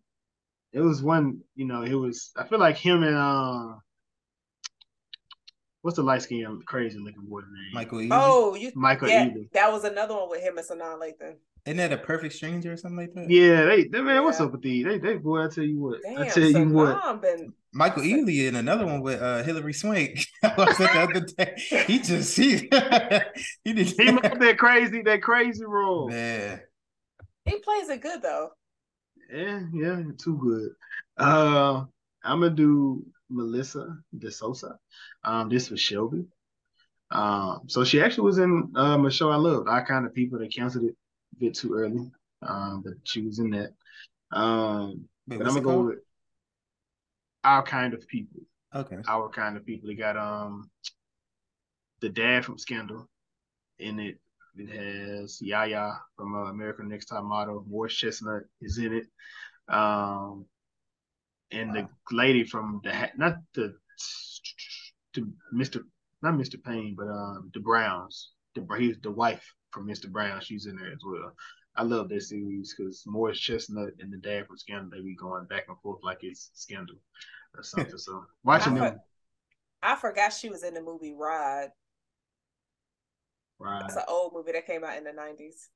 [0.73, 1.41] It was one.
[1.55, 2.31] You know, it was.
[2.37, 3.77] I feel like him and uh,
[5.83, 7.73] what's the light skinned crazy looking boy's name?
[7.73, 8.09] Michael Ealy.
[8.13, 9.51] Oh, you Michael yeah, Ealy.
[9.53, 11.37] that was another one with him and Sanaa Lathan.
[11.65, 13.31] Isn't that a perfect stranger or something like that?
[13.31, 14.85] Yeah, they, they man, what's up with these?
[14.85, 18.47] They, they, boy, I tell you what, I Damn, tell you what, been Michael Ealy
[18.47, 20.25] in another one with uh Hilary Swank.
[20.45, 21.55] I watched that the other day.
[21.87, 22.57] He just he
[23.65, 26.09] he did he made that crazy, that crazy role.
[26.09, 26.61] man.
[27.45, 28.51] he plays it good though.
[29.33, 30.71] Yeah, yeah, too good.
[31.17, 31.85] Uh,
[32.23, 34.79] I'm gonna do Melissa De Sousa.
[35.25, 36.27] Um, this was Shelby.
[37.11, 40.39] Um, so she actually was in um a show I loved, Our Kind of People.
[40.39, 40.97] that canceled it
[41.37, 42.11] a bit too early.
[42.43, 43.71] Um, but she was in that.
[44.31, 45.87] Um, Wait, but I'm gonna go called?
[45.87, 45.99] with
[47.45, 48.41] Our Kind of People.
[48.75, 48.99] Okay.
[49.07, 49.89] Our Kind of People.
[49.89, 50.71] They got um
[52.01, 53.09] the dad from Scandal
[53.79, 54.19] in it.
[54.57, 57.65] It has Yaya from uh, American Next Top Model.
[57.69, 59.07] Morris Chestnut is in it.
[59.69, 60.47] Um,
[61.51, 63.75] and the lady from the not the
[65.15, 65.83] to Mr.
[66.23, 66.63] not Mr.
[66.63, 68.33] Payne, but um the Browns.
[68.55, 70.11] The he's the wife from Mr.
[70.11, 70.41] Brown.
[70.41, 71.33] She's in there as well.
[71.77, 75.45] I love that series because Morris Chestnut and the dad from Scandal they be going
[75.47, 76.97] back and forth like it's Scandal
[77.57, 77.99] or something.
[77.99, 79.01] So watching I them, for-
[79.83, 81.71] I forgot she was in the movie Ride.
[83.59, 83.83] right?
[83.87, 85.69] It's an old movie that came out in the nineties.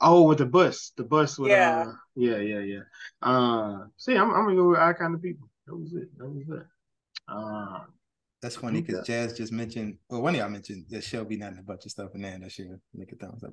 [0.00, 1.84] Oh, with the bus, the bus with Yeah.
[1.86, 2.80] uh, yeah, yeah, yeah.
[3.22, 5.48] Uh, see, I'm, I'm gonna go with our kind of people.
[5.66, 6.16] That was it.
[6.18, 6.66] That was it.
[7.28, 7.80] Uh,
[8.40, 8.86] That's funny Okay.
[8.92, 11.84] because Jazz just mentioned, well, one of y'all mentioned that Shelby not in a bunch
[11.84, 13.52] of stuff, and then that shit make a thumbs up.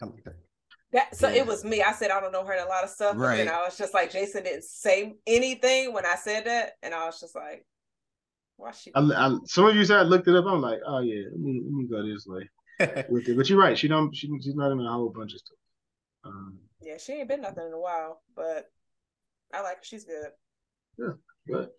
[0.00, 0.36] I like that.
[0.92, 1.36] That so Yeah.
[1.42, 1.82] it was me.
[1.82, 3.40] I said I don't know her in a lot of stuff, Right.
[3.40, 7.04] And I was just like Jason didn't say anything when I said that, and I
[7.06, 7.66] was just like,
[8.56, 8.92] Why she?
[8.94, 10.44] I, I, some of you said I looked it up.
[10.46, 12.48] I'm like, oh yeah, let me let me go this way
[13.10, 13.36] with it.
[13.36, 13.76] But you're right.
[13.76, 14.14] She don't.
[14.14, 15.58] She, she's not in a whole bunch of stuff.
[16.24, 18.70] Um, yeah, she ain't been nothing in a while, but
[19.52, 19.84] I like her.
[19.84, 20.28] She's good.
[20.98, 21.14] Yeah,
[21.46, 21.72] but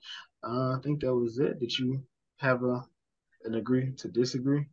[0.44, 1.60] uh, I think that was it.
[1.60, 2.04] Did you
[2.38, 2.86] have a
[3.46, 4.66] an agree to disagree?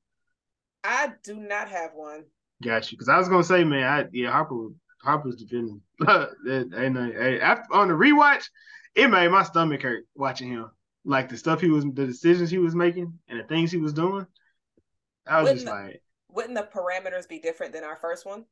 [0.82, 2.24] I do not have one.
[2.64, 2.96] Got you.
[2.96, 4.68] Because I was gonna say, man, I yeah, Harper
[5.02, 5.82] Harper's defending.
[6.00, 8.44] and uh, after on the rewatch,
[8.94, 10.70] it made my stomach hurt watching him.
[11.04, 13.92] Like the stuff he was, the decisions he was making, and the things he was
[13.92, 14.26] doing.
[15.26, 18.46] I was wouldn't just like, wouldn't the parameters be different than our first one?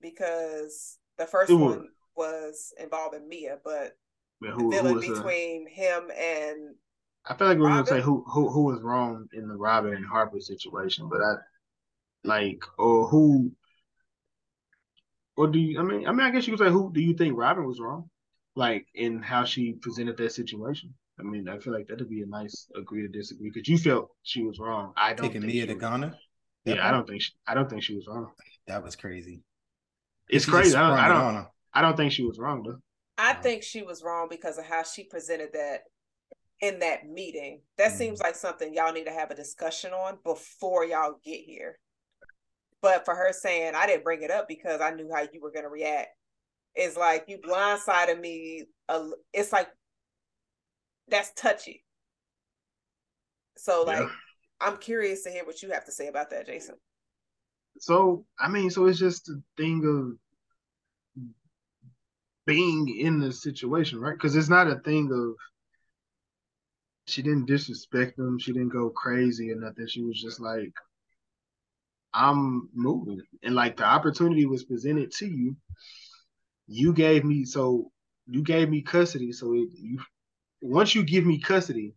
[0.00, 3.96] Because the first one was involving Mia, but
[4.40, 6.74] who, the villain uh, between him and
[7.24, 9.94] I feel like we are gonna say who who who was wrong in the Robin
[9.94, 11.34] and Harper situation, but I
[12.24, 13.52] like or who
[15.36, 17.14] or do you I mean I mean I guess you could say who do you
[17.14, 18.10] think Robin was wrong?
[18.56, 20.94] Like in how she presented that situation.
[21.20, 24.10] I mean, I feel like that'd be a nice agree to disagree because you felt
[24.22, 24.92] she was wrong.
[24.96, 26.16] I don't taking Mia to Ghana.
[26.64, 28.30] Yeah, I don't think she, I don't think she was wrong.
[28.66, 29.42] That was crazy.
[30.28, 30.76] It's crazy.
[30.76, 30.98] I don't.
[30.98, 32.78] I don't, I don't think she was wrong though.
[33.16, 35.82] I think she was wrong because of how she presented that
[36.60, 37.62] in that meeting.
[37.78, 37.98] That mm-hmm.
[37.98, 41.78] seems like something y'all need to have a discussion on before y'all get here.
[42.80, 45.50] But for her saying I didn't bring it up because I knew how you were
[45.50, 46.10] going to react,
[46.76, 48.66] is like you blindsided me.
[49.32, 49.68] It's like
[51.08, 51.84] that's touchy.
[53.56, 54.08] So like, yeah.
[54.60, 56.76] I'm curious to hear what you have to say about that, Jason.
[57.80, 60.18] So I mean, so it's just a thing
[61.16, 61.24] of
[62.46, 64.14] being in the situation, right?
[64.14, 65.34] Because it's not a thing of
[67.06, 69.86] she didn't disrespect them, she didn't go crazy or nothing.
[69.86, 70.72] She was just like,
[72.14, 73.22] I'm moving.
[73.42, 75.56] And like the opportunity was presented to you.
[76.66, 77.90] You gave me so
[78.26, 79.32] you gave me custody.
[79.32, 80.00] So it, you
[80.60, 81.94] once you give me custody,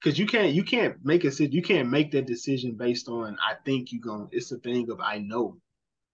[0.00, 3.54] because you can't you can't make a you can't make that decision based on I
[3.64, 4.28] think you're gonna.
[4.32, 5.58] it's a thing of I know.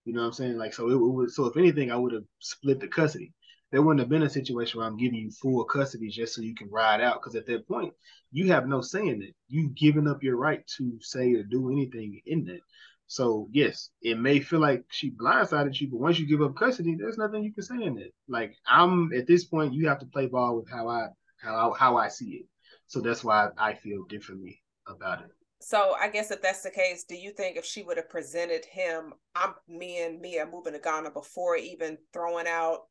[0.05, 0.56] You know what I'm saying?
[0.56, 3.32] Like, so it, it was, so if anything, I would have split the custody.
[3.73, 6.55] There wouldn't have been a situation where I'm giving you full custody just so you
[6.55, 7.20] can ride out.
[7.20, 7.93] Because at that point,
[8.31, 9.35] you have no say in it.
[9.49, 12.61] You've given up your right to say or do anything in that.
[13.09, 16.97] So yes, it may feel like she blindsided you, but once you give up custody,
[16.97, 18.12] there's nothing you can say in it.
[18.28, 21.09] Like I'm at this point, you have to play ball with how I
[21.41, 22.47] how how I see it.
[22.89, 25.31] So that's why I feel differently about it.
[25.61, 28.65] So I guess if that's the case, do you think if she would have presented
[28.65, 32.83] him, I'm me and Mia moving to Ghana before even throwing out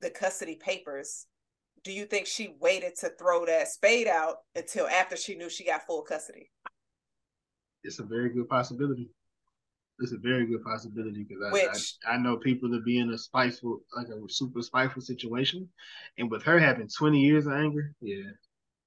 [0.00, 1.26] the custody papers,
[1.84, 5.64] do you think she waited to throw that spade out until after she knew she
[5.64, 6.50] got full custody?
[7.82, 9.10] It's a very good possibility.
[10.00, 11.42] It's a very good possibility because
[12.06, 15.68] I, I, I know people to be in a spiteful, like a super spiteful situation,
[16.16, 18.30] and with her having twenty years of anger, yeah,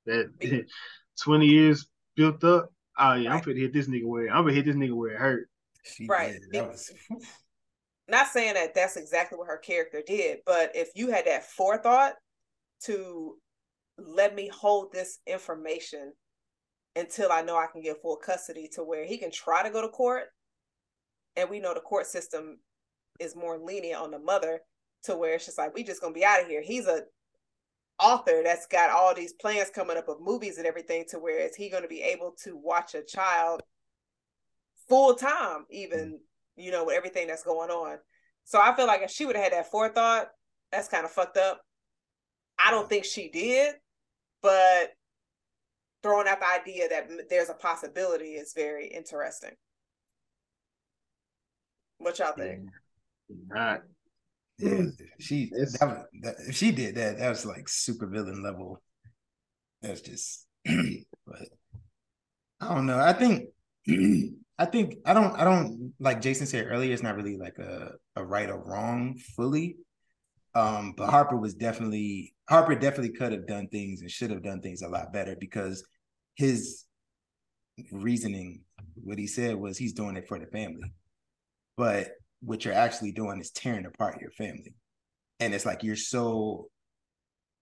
[0.07, 0.31] that
[1.21, 2.71] twenty years built up.
[2.97, 3.37] Oh yeah, right.
[3.37, 5.49] I'm gonna hit this nigga where I'm gonna hit this nigga where it hurt.
[5.83, 6.35] She right.
[6.53, 6.91] Was...
[8.07, 12.13] Not saying that that's exactly what her character did, but if you had that forethought
[12.85, 13.37] to
[13.97, 16.13] let me hold this information
[16.95, 19.81] until I know I can get full custody to where he can try to go
[19.81, 20.25] to court.
[21.35, 22.59] And we know the court system
[23.19, 24.61] is more lenient on the mother
[25.03, 26.61] to where it's just like, we just gonna be out of here.
[26.61, 27.03] He's a
[27.99, 31.55] author that's got all these plans coming up of movies and everything to where is
[31.55, 33.61] he to be able to watch a child
[34.89, 36.17] full time even mm.
[36.55, 37.97] You know with everything that's going on.
[38.45, 40.27] So i feel like if she would have had that forethought
[40.71, 41.61] that's kind of fucked up.
[42.59, 43.75] I don't think she did
[44.43, 44.91] but
[46.03, 49.53] throwing out the idea that there's a possibility is very interesting.
[51.97, 52.69] What y'all think?
[53.47, 53.81] Not.
[54.59, 54.83] Yeah,
[55.19, 58.81] she that that, if she did that, that was like super villain level.
[59.81, 61.47] That's just, but
[62.61, 62.99] I don't know.
[62.99, 63.49] I think,
[64.57, 66.93] I think I don't, I don't like Jason said earlier.
[66.93, 69.77] It's not really like a a right or wrong fully.
[70.55, 74.61] Um, but Harper was definitely Harper definitely could have done things and should have done
[74.61, 75.83] things a lot better because
[76.35, 76.85] his
[77.91, 78.61] reasoning,
[78.95, 80.93] what he said was he's doing it for the family.
[81.75, 82.09] But
[82.41, 84.75] what you're actually doing is tearing apart your family.
[85.39, 86.67] And it's like you're so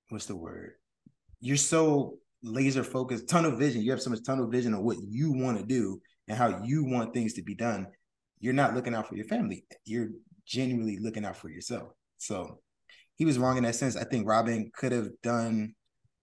[0.10, 0.74] what's the word?
[1.40, 3.82] You're so laser focused, tunnel vision.
[3.82, 6.86] You have so much tunnel vision on what you want to do and how you
[6.86, 7.88] want things to be done.
[8.40, 9.66] You're not looking out for your family.
[9.86, 10.10] You're
[10.46, 11.94] genuinely looking out for yourself.
[12.18, 12.60] So
[13.16, 13.96] he was wrong in that sense.
[13.96, 15.74] I think Robin could have done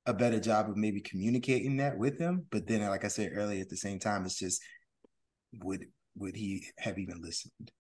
[0.06, 2.46] a better job of maybe communicating that with him.
[2.50, 4.60] But then, like I said earlier, at the same time, it's just
[5.62, 5.84] would
[6.16, 7.70] would he have even listened?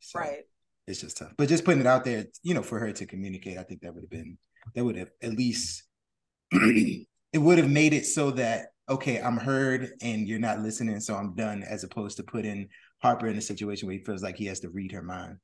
[0.00, 0.42] So right.
[0.86, 1.32] It's just tough.
[1.38, 3.94] But just putting it out there, you know, for her to communicate, I think that
[3.94, 4.36] would have been
[4.74, 5.84] that would have at least
[6.52, 7.06] it
[7.38, 11.34] would have made it so that okay, I'm heard and you're not listening, so I'm
[11.34, 12.68] done, as opposed to putting
[13.02, 15.38] Harper in a situation where he feels like he has to read her mind.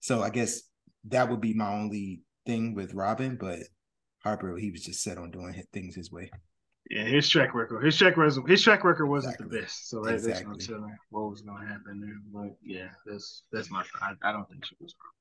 [0.00, 0.62] So I guess
[1.08, 3.60] that would be my only thing with Robin, but
[4.22, 6.30] Harper, he was just set on doing things his way.
[6.90, 9.56] Yeah, his track record, his track record, his track record wasn't exactly.
[9.56, 9.88] the best.
[9.88, 10.52] So that, exactly.
[10.52, 12.20] that's no telling what was going to happen there.
[12.30, 13.82] But yeah, that's that's my.
[14.02, 15.12] I, I don't think she was wrong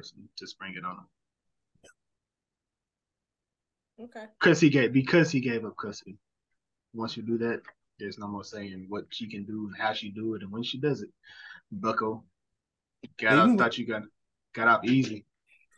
[0.00, 0.28] person.
[0.36, 1.06] to bring it on him.
[4.06, 4.24] Okay.
[4.40, 6.18] Because he gave because he gave up custody.
[6.94, 7.60] Once you do that,
[7.98, 10.62] there's no more saying what she can do, and how she do it, and when
[10.62, 11.10] she does it.
[11.70, 12.24] Bucko
[13.20, 14.02] got out, thought you got
[14.54, 15.26] got out easy.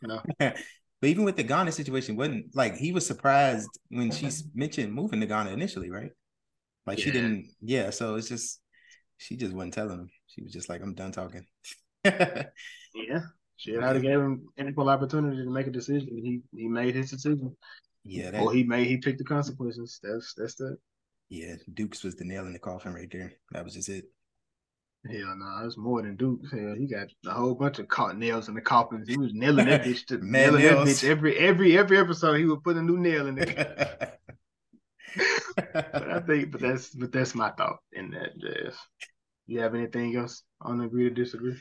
[0.01, 0.21] You know.
[0.99, 5.19] But even with the Ghana situation, wasn't like he was surprised when she mentioned moving
[5.19, 6.09] to Ghana initially, right?
[6.87, 7.05] Like yeah.
[7.05, 7.91] she didn't, yeah.
[7.91, 8.59] So it's just
[9.17, 10.09] she just wasn't telling him.
[10.25, 11.45] She was just like, "I'm done talking."
[12.03, 13.21] yeah,
[13.57, 16.07] she had to give him ample opportunity to make a decision.
[16.09, 17.55] He he made his decision.
[18.03, 19.99] Yeah, that, he made he picked the consequences.
[20.01, 20.77] That's that's that.
[21.29, 23.33] Yeah, Dukes was the nail in the coffin right there.
[23.51, 24.05] That was just it.
[25.05, 26.41] Hell no, nah, it's more than Duke.
[26.51, 29.07] Hell, he got a whole bunch of caught nails in the coffins.
[29.07, 32.35] He was nailing that bitch to nailing that bitch every every every episode.
[32.35, 33.55] He would put a new nail in it.
[35.73, 38.37] but I think, but that's but that's my thought in that.
[38.39, 38.75] Jazz.
[39.45, 41.55] You have anything else on agree to disagree?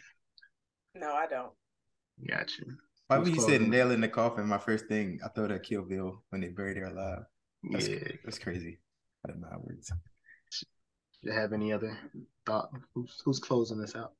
[0.94, 1.52] No, I don't.
[2.28, 2.66] Got you.
[3.06, 5.82] Why when you said nail in the coffin, my first thing I thought of Kill
[5.82, 7.24] Bill when they buried her alive.
[7.70, 8.78] That's, yeah, that's crazy.
[9.26, 9.90] I don't know how it works.
[9.90, 11.98] Do you have any other
[12.44, 12.70] thought?
[12.94, 14.12] Who's who's closing this out?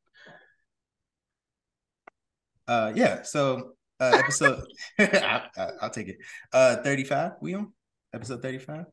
[2.67, 3.23] Uh, yeah.
[3.23, 4.65] So uh, episode,
[4.99, 5.43] I,
[5.81, 6.19] will take it.
[6.53, 7.33] Uh, thirty-five.
[7.41, 7.73] We on
[8.13, 8.87] episode thirty-five.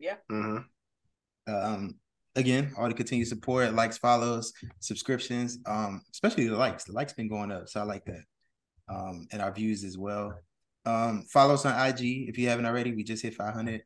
[0.00, 0.16] Yeah.
[0.30, 1.52] Mm-hmm.
[1.54, 1.94] Um,
[2.34, 5.58] again, all the continued support, likes, follows, subscriptions.
[5.66, 6.84] Um, especially the likes.
[6.84, 8.22] The likes been going up, so I like that.
[8.88, 10.34] Um, and our views as well.
[10.84, 12.94] Um, follow us on IG if you haven't already.
[12.94, 13.82] We just hit 500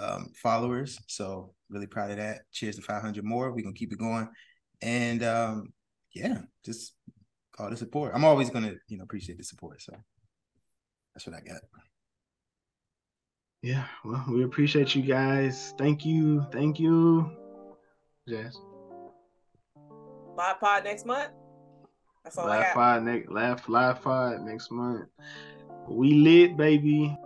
[0.00, 0.98] um, followers.
[1.06, 2.42] So really proud of that.
[2.52, 3.52] Cheers to 500 more.
[3.52, 4.28] We're gonna keep it going,
[4.82, 5.72] and um,
[6.14, 6.94] yeah, just
[7.58, 8.12] all the support.
[8.14, 9.82] I'm always gonna you know appreciate the support.
[9.82, 9.94] So
[11.14, 11.60] that's what I got.
[13.62, 15.74] Yeah, well, we appreciate you guys.
[15.78, 17.30] Thank you, thank you,
[18.28, 18.58] Jazz.
[20.36, 21.30] Live pod next month.
[22.22, 22.74] That's all live I got.
[22.74, 25.08] Pod next, live live pod next month.
[25.88, 27.16] We lit, baby.